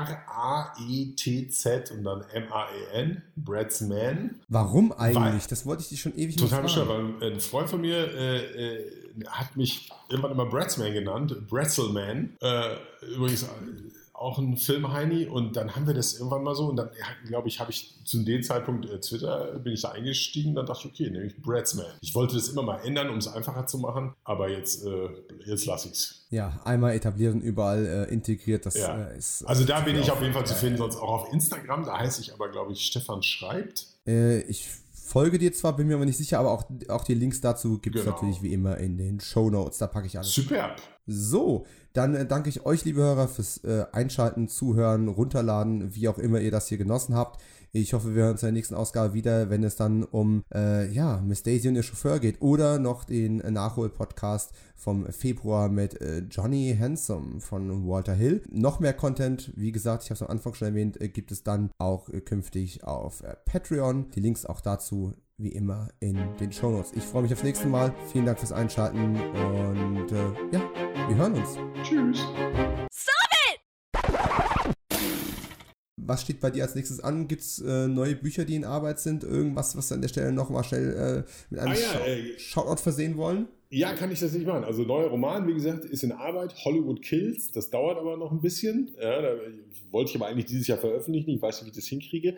und 1.90 2.04
dann 2.04 2.22
M-A-E-N, 2.32 3.22
Bradsman. 3.36 4.40
Warum 4.48 4.92
eigentlich? 4.92 5.16
Weil, 5.16 5.50
das 5.50 5.66
wollte 5.66 5.82
ich 5.82 5.90
dich 5.90 6.00
schon 6.00 6.16
ewig 6.16 6.36
Total 6.36 6.62
bescheuert, 6.62 6.88
weil 6.88 7.32
ein 7.32 7.40
Freund 7.40 7.68
von 7.68 7.82
mir 7.82 8.10
äh, 8.14 8.78
äh, 8.78 8.90
hat 9.26 9.54
mich 9.56 9.90
irgendwann 10.08 10.32
immer 10.32 10.46
Bradsman 10.46 10.94
genannt, 10.94 11.46
Bratzelman. 11.46 12.38
Äh, 12.40 12.76
übrigens 13.14 13.44
auch 14.20 14.38
ein 14.38 14.56
Film 14.56 14.92
Heini 14.92 15.26
und 15.26 15.56
dann 15.56 15.74
haben 15.74 15.86
wir 15.86 15.94
das 15.94 16.14
irgendwann 16.14 16.42
mal 16.42 16.54
so 16.54 16.66
und 16.66 16.76
dann 16.76 16.90
glaube 17.26 17.48
ich 17.48 17.58
habe 17.58 17.70
ich 17.70 17.94
zu 18.04 18.22
dem 18.22 18.42
Zeitpunkt 18.42 18.84
äh, 18.84 19.00
Twitter 19.00 19.58
bin 19.58 19.72
ich 19.72 19.80
da 19.80 19.92
eingestiegen 19.92 20.54
dann 20.54 20.66
dachte 20.66 20.88
ich 20.88 20.92
okay 20.92 21.10
nehme 21.10 21.24
ich 21.24 21.36
Bradsman 21.40 21.86
ich 22.02 22.14
wollte 22.14 22.34
das 22.34 22.48
immer 22.48 22.62
mal 22.62 22.80
ändern 22.84 23.08
um 23.08 23.16
es 23.16 23.28
einfacher 23.28 23.66
zu 23.66 23.78
machen 23.78 24.12
aber 24.24 24.50
jetzt 24.50 24.84
äh, 24.84 25.08
jetzt 25.46 25.64
lasse 25.64 25.88
ich 25.88 25.94
es 25.94 26.26
ja 26.28 26.60
einmal 26.64 26.94
etablieren 26.94 27.40
überall 27.40 27.86
äh, 27.86 28.12
integriert 28.12 28.66
das 28.66 28.74
ja. 28.74 29.08
Äh, 29.08 29.16
ist 29.16 29.42
also 29.44 29.64
da 29.64 29.80
bin 29.80 29.96
ich 29.96 30.10
auf 30.10 30.20
jeden 30.20 30.34
Fall 30.34 30.46
zu 30.46 30.54
finden 30.54 30.76
sonst 30.76 30.96
auch 30.96 31.22
auf 31.22 31.32
Instagram 31.32 31.84
da 31.84 31.98
heiße 31.98 32.20
ich 32.20 32.34
aber 32.34 32.50
glaube 32.50 32.72
ich 32.72 32.86
Stefan 32.86 33.22
schreibt. 33.22 33.86
Äh, 34.06 34.40
ich 34.42 34.68
folge 35.10 35.38
dir 35.38 35.52
zwar, 35.52 35.76
bin 35.76 35.88
mir 35.88 35.96
aber 35.96 36.04
nicht 36.04 36.18
sicher, 36.18 36.38
aber 36.38 36.52
auch, 36.52 36.64
auch 36.88 37.04
die 37.04 37.14
Links 37.14 37.40
dazu 37.40 37.78
gibt 37.78 37.96
es 37.96 38.04
genau. 38.04 38.14
natürlich 38.14 38.42
wie 38.42 38.52
immer 38.52 38.78
in 38.78 38.96
den 38.96 39.18
Show 39.18 39.50
Notes. 39.50 39.78
Da 39.78 39.88
packe 39.88 40.06
ich 40.06 40.16
alles. 40.16 40.32
Superb. 40.32 40.80
So, 41.06 41.66
dann 41.92 42.14
äh, 42.14 42.26
danke 42.26 42.48
ich 42.48 42.64
euch, 42.64 42.84
liebe 42.84 43.00
Hörer, 43.00 43.26
fürs 43.26 43.58
äh, 43.64 43.86
Einschalten, 43.90 44.46
Zuhören, 44.46 45.08
Runterladen, 45.08 45.94
wie 45.94 46.08
auch 46.08 46.18
immer 46.18 46.40
ihr 46.40 46.52
das 46.52 46.68
hier 46.68 46.78
genossen 46.78 47.16
habt. 47.16 47.42
Ich 47.72 47.92
hoffe, 47.92 48.16
wir 48.16 48.24
hören 48.24 48.32
uns 48.32 48.42
in 48.42 48.48
der 48.48 48.52
nächsten 48.52 48.74
Ausgabe 48.74 49.14
wieder, 49.14 49.48
wenn 49.48 49.62
es 49.62 49.76
dann 49.76 50.02
um 50.02 50.42
äh, 50.52 50.90
ja, 50.92 51.22
Miss 51.24 51.44
Daisy 51.44 51.68
und 51.68 51.76
ihr 51.76 51.84
Chauffeur 51.84 52.18
geht 52.18 52.42
oder 52.42 52.80
noch 52.80 53.04
den 53.04 53.36
Nachhol-Podcast 53.36 54.52
vom 54.74 55.06
Februar 55.12 55.68
mit 55.68 56.00
äh, 56.00 56.24
Johnny 56.28 56.76
Handsome 56.76 57.40
von 57.40 57.86
Walter 57.86 58.14
Hill. 58.14 58.42
Noch 58.50 58.80
mehr 58.80 58.92
Content, 58.92 59.52
wie 59.54 59.70
gesagt, 59.70 60.02
ich 60.02 60.10
habe 60.10 60.16
es 60.16 60.22
am 60.22 60.30
Anfang 60.30 60.54
schon 60.54 60.66
erwähnt, 60.66 61.00
äh, 61.00 61.08
gibt 61.08 61.30
es 61.30 61.44
dann 61.44 61.70
auch 61.78 62.08
äh, 62.08 62.20
künftig 62.20 62.82
auf 62.82 63.22
äh, 63.22 63.36
Patreon. 63.44 64.10
Die 64.16 64.20
Links 64.20 64.46
auch 64.46 64.60
dazu 64.60 65.14
wie 65.38 65.50
immer 65.50 65.88
in 66.00 66.18
den 66.40 66.52
Show 66.52 66.70
Notes. 66.70 66.92
Ich 66.94 67.04
freue 67.04 67.22
mich 67.22 67.32
aufs 67.32 67.44
nächste 67.44 67.68
Mal. 67.68 67.94
Vielen 68.12 68.26
Dank 68.26 68.40
fürs 68.40 68.52
Einschalten 68.52 69.14
und 69.14 70.10
äh, 70.10 70.52
ja, 70.52 70.60
wir 71.08 71.16
hören 71.16 71.34
uns. 71.34 71.56
Tschüss. 71.84 72.26
Was 76.06 76.22
steht 76.22 76.40
bei 76.40 76.50
dir 76.50 76.64
als 76.64 76.74
nächstes 76.74 77.00
an? 77.00 77.28
Gibt 77.28 77.42
es 77.42 77.60
äh, 77.60 77.86
neue 77.88 78.16
Bücher, 78.16 78.44
die 78.44 78.56
in 78.56 78.64
Arbeit 78.64 78.98
sind? 79.00 79.24
Irgendwas, 79.24 79.76
was 79.76 79.92
an 79.92 80.00
der 80.00 80.08
Stelle 80.08 80.32
noch 80.32 80.48
mal 80.50 80.64
schnell 80.64 81.24
äh, 81.26 81.30
mit 81.50 81.60
einem 81.60 81.72
ah, 81.72 81.76
ja, 81.76 82.06
äh, 82.06 82.38
Shoutout 82.38 82.82
versehen 82.82 83.16
wollen? 83.16 83.48
Ja, 83.70 83.94
kann 83.94 84.10
ich 84.10 84.20
das 84.20 84.32
nicht 84.32 84.46
machen. 84.46 84.64
Also 84.64 84.82
neuer 84.82 85.08
Roman, 85.08 85.46
wie 85.46 85.54
gesagt, 85.54 85.84
ist 85.84 86.02
in 86.02 86.12
Arbeit. 86.12 86.54
Hollywood 86.64 87.02
Kills. 87.02 87.52
Das 87.52 87.68
dauert 87.70 87.98
aber 87.98 88.16
noch 88.16 88.32
ein 88.32 88.40
bisschen. 88.40 88.90
Ja, 89.00 89.22
da 89.22 89.34
wollte 89.90 90.10
ich 90.10 90.16
aber 90.16 90.26
eigentlich 90.26 90.46
dieses 90.46 90.66
Jahr 90.66 90.78
veröffentlichen. 90.78 91.30
Ich 91.30 91.40
weiß 91.40 91.62
nicht, 91.62 91.66
wie 91.66 91.70
ich 91.70 91.76
das 91.76 91.86
hinkriege. 91.86 92.34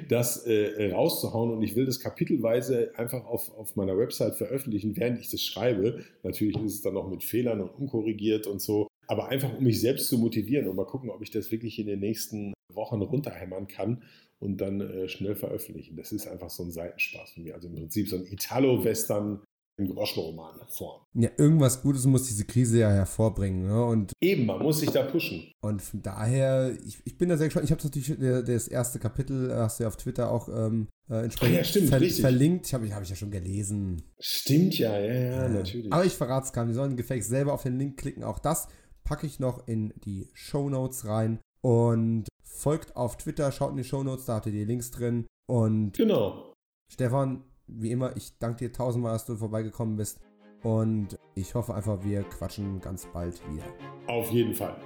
das 0.08 0.46
äh, 0.46 0.92
rauszuhauen. 0.92 1.52
Und 1.52 1.62
ich 1.62 1.76
will 1.76 1.86
das 1.86 2.00
kapitelweise 2.00 2.92
einfach 2.96 3.24
auf, 3.24 3.52
auf 3.56 3.76
meiner 3.76 3.96
Website 3.96 4.36
veröffentlichen, 4.36 4.96
während 4.96 5.18
ich 5.18 5.30
das 5.30 5.42
schreibe. 5.42 6.04
Natürlich 6.22 6.56
ist 6.56 6.74
es 6.74 6.82
dann 6.82 6.94
noch 6.94 7.08
mit 7.08 7.22
Fehlern 7.22 7.60
und 7.60 7.70
unkorrigiert 7.70 8.46
und 8.46 8.60
so. 8.60 8.88
Aber 9.08 9.28
einfach, 9.28 9.56
um 9.56 9.64
mich 9.64 9.80
selbst 9.80 10.08
zu 10.08 10.18
motivieren 10.18 10.68
und 10.68 10.76
mal 10.76 10.86
gucken, 10.86 11.10
ob 11.10 11.22
ich 11.22 11.30
das 11.30 11.50
wirklich 11.50 11.78
in 11.78 11.86
den 11.86 12.00
nächsten 12.00 12.54
Wochen 12.72 13.02
runterhämmern 13.02 13.66
kann 13.66 14.02
und 14.40 14.60
dann 14.60 14.80
äh, 14.80 15.08
schnell 15.08 15.34
veröffentlichen. 15.34 15.96
Das 15.96 16.12
ist 16.12 16.26
einfach 16.26 16.50
so 16.50 16.64
ein 16.64 16.72
Seitenspaß 16.72 17.32
für 17.32 17.40
mich. 17.40 17.54
Also 17.54 17.68
im 17.68 17.74
Prinzip 17.74 18.08
so 18.08 18.16
ein 18.16 18.26
Italo-Western 18.26 19.40
in 19.78 19.88
Groschenroman-Form. 19.88 21.02
Ja, 21.14 21.30
irgendwas 21.36 21.82
Gutes 21.82 22.04
muss 22.06 22.24
diese 22.24 22.44
Krise 22.44 22.80
ja 22.80 22.90
hervorbringen. 22.90 23.66
Ne? 23.66 23.84
Und 23.84 24.12
Eben, 24.20 24.46
man 24.46 24.60
muss 24.62 24.80
sich 24.80 24.90
da 24.90 25.02
pushen. 25.02 25.52
Und 25.62 25.80
von 25.82 26.02
daher, 26.02 26.76
ich, 26.84 26.98
ich 27.04 27.16
bin 27.16 27.28
da 27.28 27.36
sehr 27.36 27.46
gespannt. 27.46 27.64
Ich 27.64 27.72
habe 27.72 27.82
natürlich 27.82 28.10
äh, 28.10 28.42
das 28.42 28.68
erste 28.68 28.98
Kapitel, 28.98 29.50
äh, 29.50 29.54
hast 29.54 29.78
du 29.78 29.84
ja 29.84 29.88
auf 29.88 29.96
Twitter 29.96 30.30
auch 30.30 30.48
ähm, 30.48 30.88
äh, 31.08 31.24
entsprechend 31.24 31.56
ja, 31.56 31.64
stimmt, 31.64 31.88
ver 31.88 32.00
richtig. 32.00 32.20
verlinkt. 32.20 32.66
Ich 32.66 32.74
habe 32.74 32.86
ich, 32.86 32.92
hab 32.92 33.02
ich 33.02 33.10
ja 33.10 33.16
schon 33.16 33.30
gelesen. 33.30 34.02
Stimmt 34.18 34.78
ja, 34.78 34.98
ja, 34.98 35.14
ja, 35.14 35.48
natürlich. 35.48 35.92
Aber 35.92 36.04
ich 36.04 36.14
verrate 36.14 36.46
es 36.46 36.52
gar 36.52 36.64
nicht. 36.64 36.72
Die 36.72 36.76
sollen 36.76 36.96
gefälligst 36.96 37.30
selber 37.30 37.52
auf 37.52 37.62
den 37.62 37.78
Link 37.78 37.98
klicken. 37.98 38.24
Auch 38.24 38.38
das 38.38 38.68
packe 39.04 39.26
ich 39.26 39.40
noch 39.40 39.66
in 39.66 39.92
die 40.04 40.28
Show 40.34 40.68
Notes 40.68 41.06
rein. 41.06 41.40
Und 41.62 42.28
folgt 42.42 42.96
auf 42.96 43.16
Twitter, 43.16 43.50
schaut 43.52 43.70
in 43.70 43.76
die 43.78 43.84
Show 43.84 44.02
Notes, 44.02 44.26
da 44.26 44.34
habt 44.34 44.46
ihr 44.46 44.52
die 44.52 44.64
Links 44.64 44.90
drin. 44.90 45.26
Und 45.48 45.92
Genau. 45.96 46.52
Stefan, 46.92 47.44
wie 47.78 47.90
immer, 47.90 48.16
ich 48.16 48.36
danke 48.38 48.58
dir 48.58 48.72
tausendmal, 48.72 49.12
dass 49.12 49.26
du 49.26 49.36
vorbeigekommen 49.36 49.96
bist. 49.96 50.20
Und 50.62 51.18
ich 51.34 51.54
hoffe 51.54 51.74
einfach, 51.74 52.04
wir 52.04 52.22
quatschen 52.22 52.80
ganz 52.80 53.06
bald 53.06 53.40
wieder. 53.50 53.64
Auf 54.06 54.30
jeden 54.30 54.54
Fall. 54.54 54.76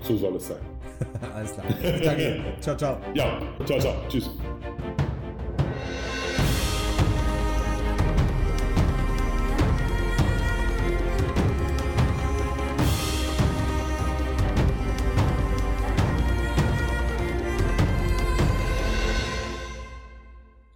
So 0.00 0.16
soll 0.16 0.36
es 0.36 0.48
sein. 0.48 0.60
Alles 1.34 1.52
klar. 1.52 1.66
Ich 1.70 2.02
danke. 2.02 2.42
Ciao, 2.60 2.76
ciao. 2.76 2.98
Ja, 3.14 3.40
ciao, 3.64 3.78
ciao. 3.78 3.94
Tschüss. 4.08 4.30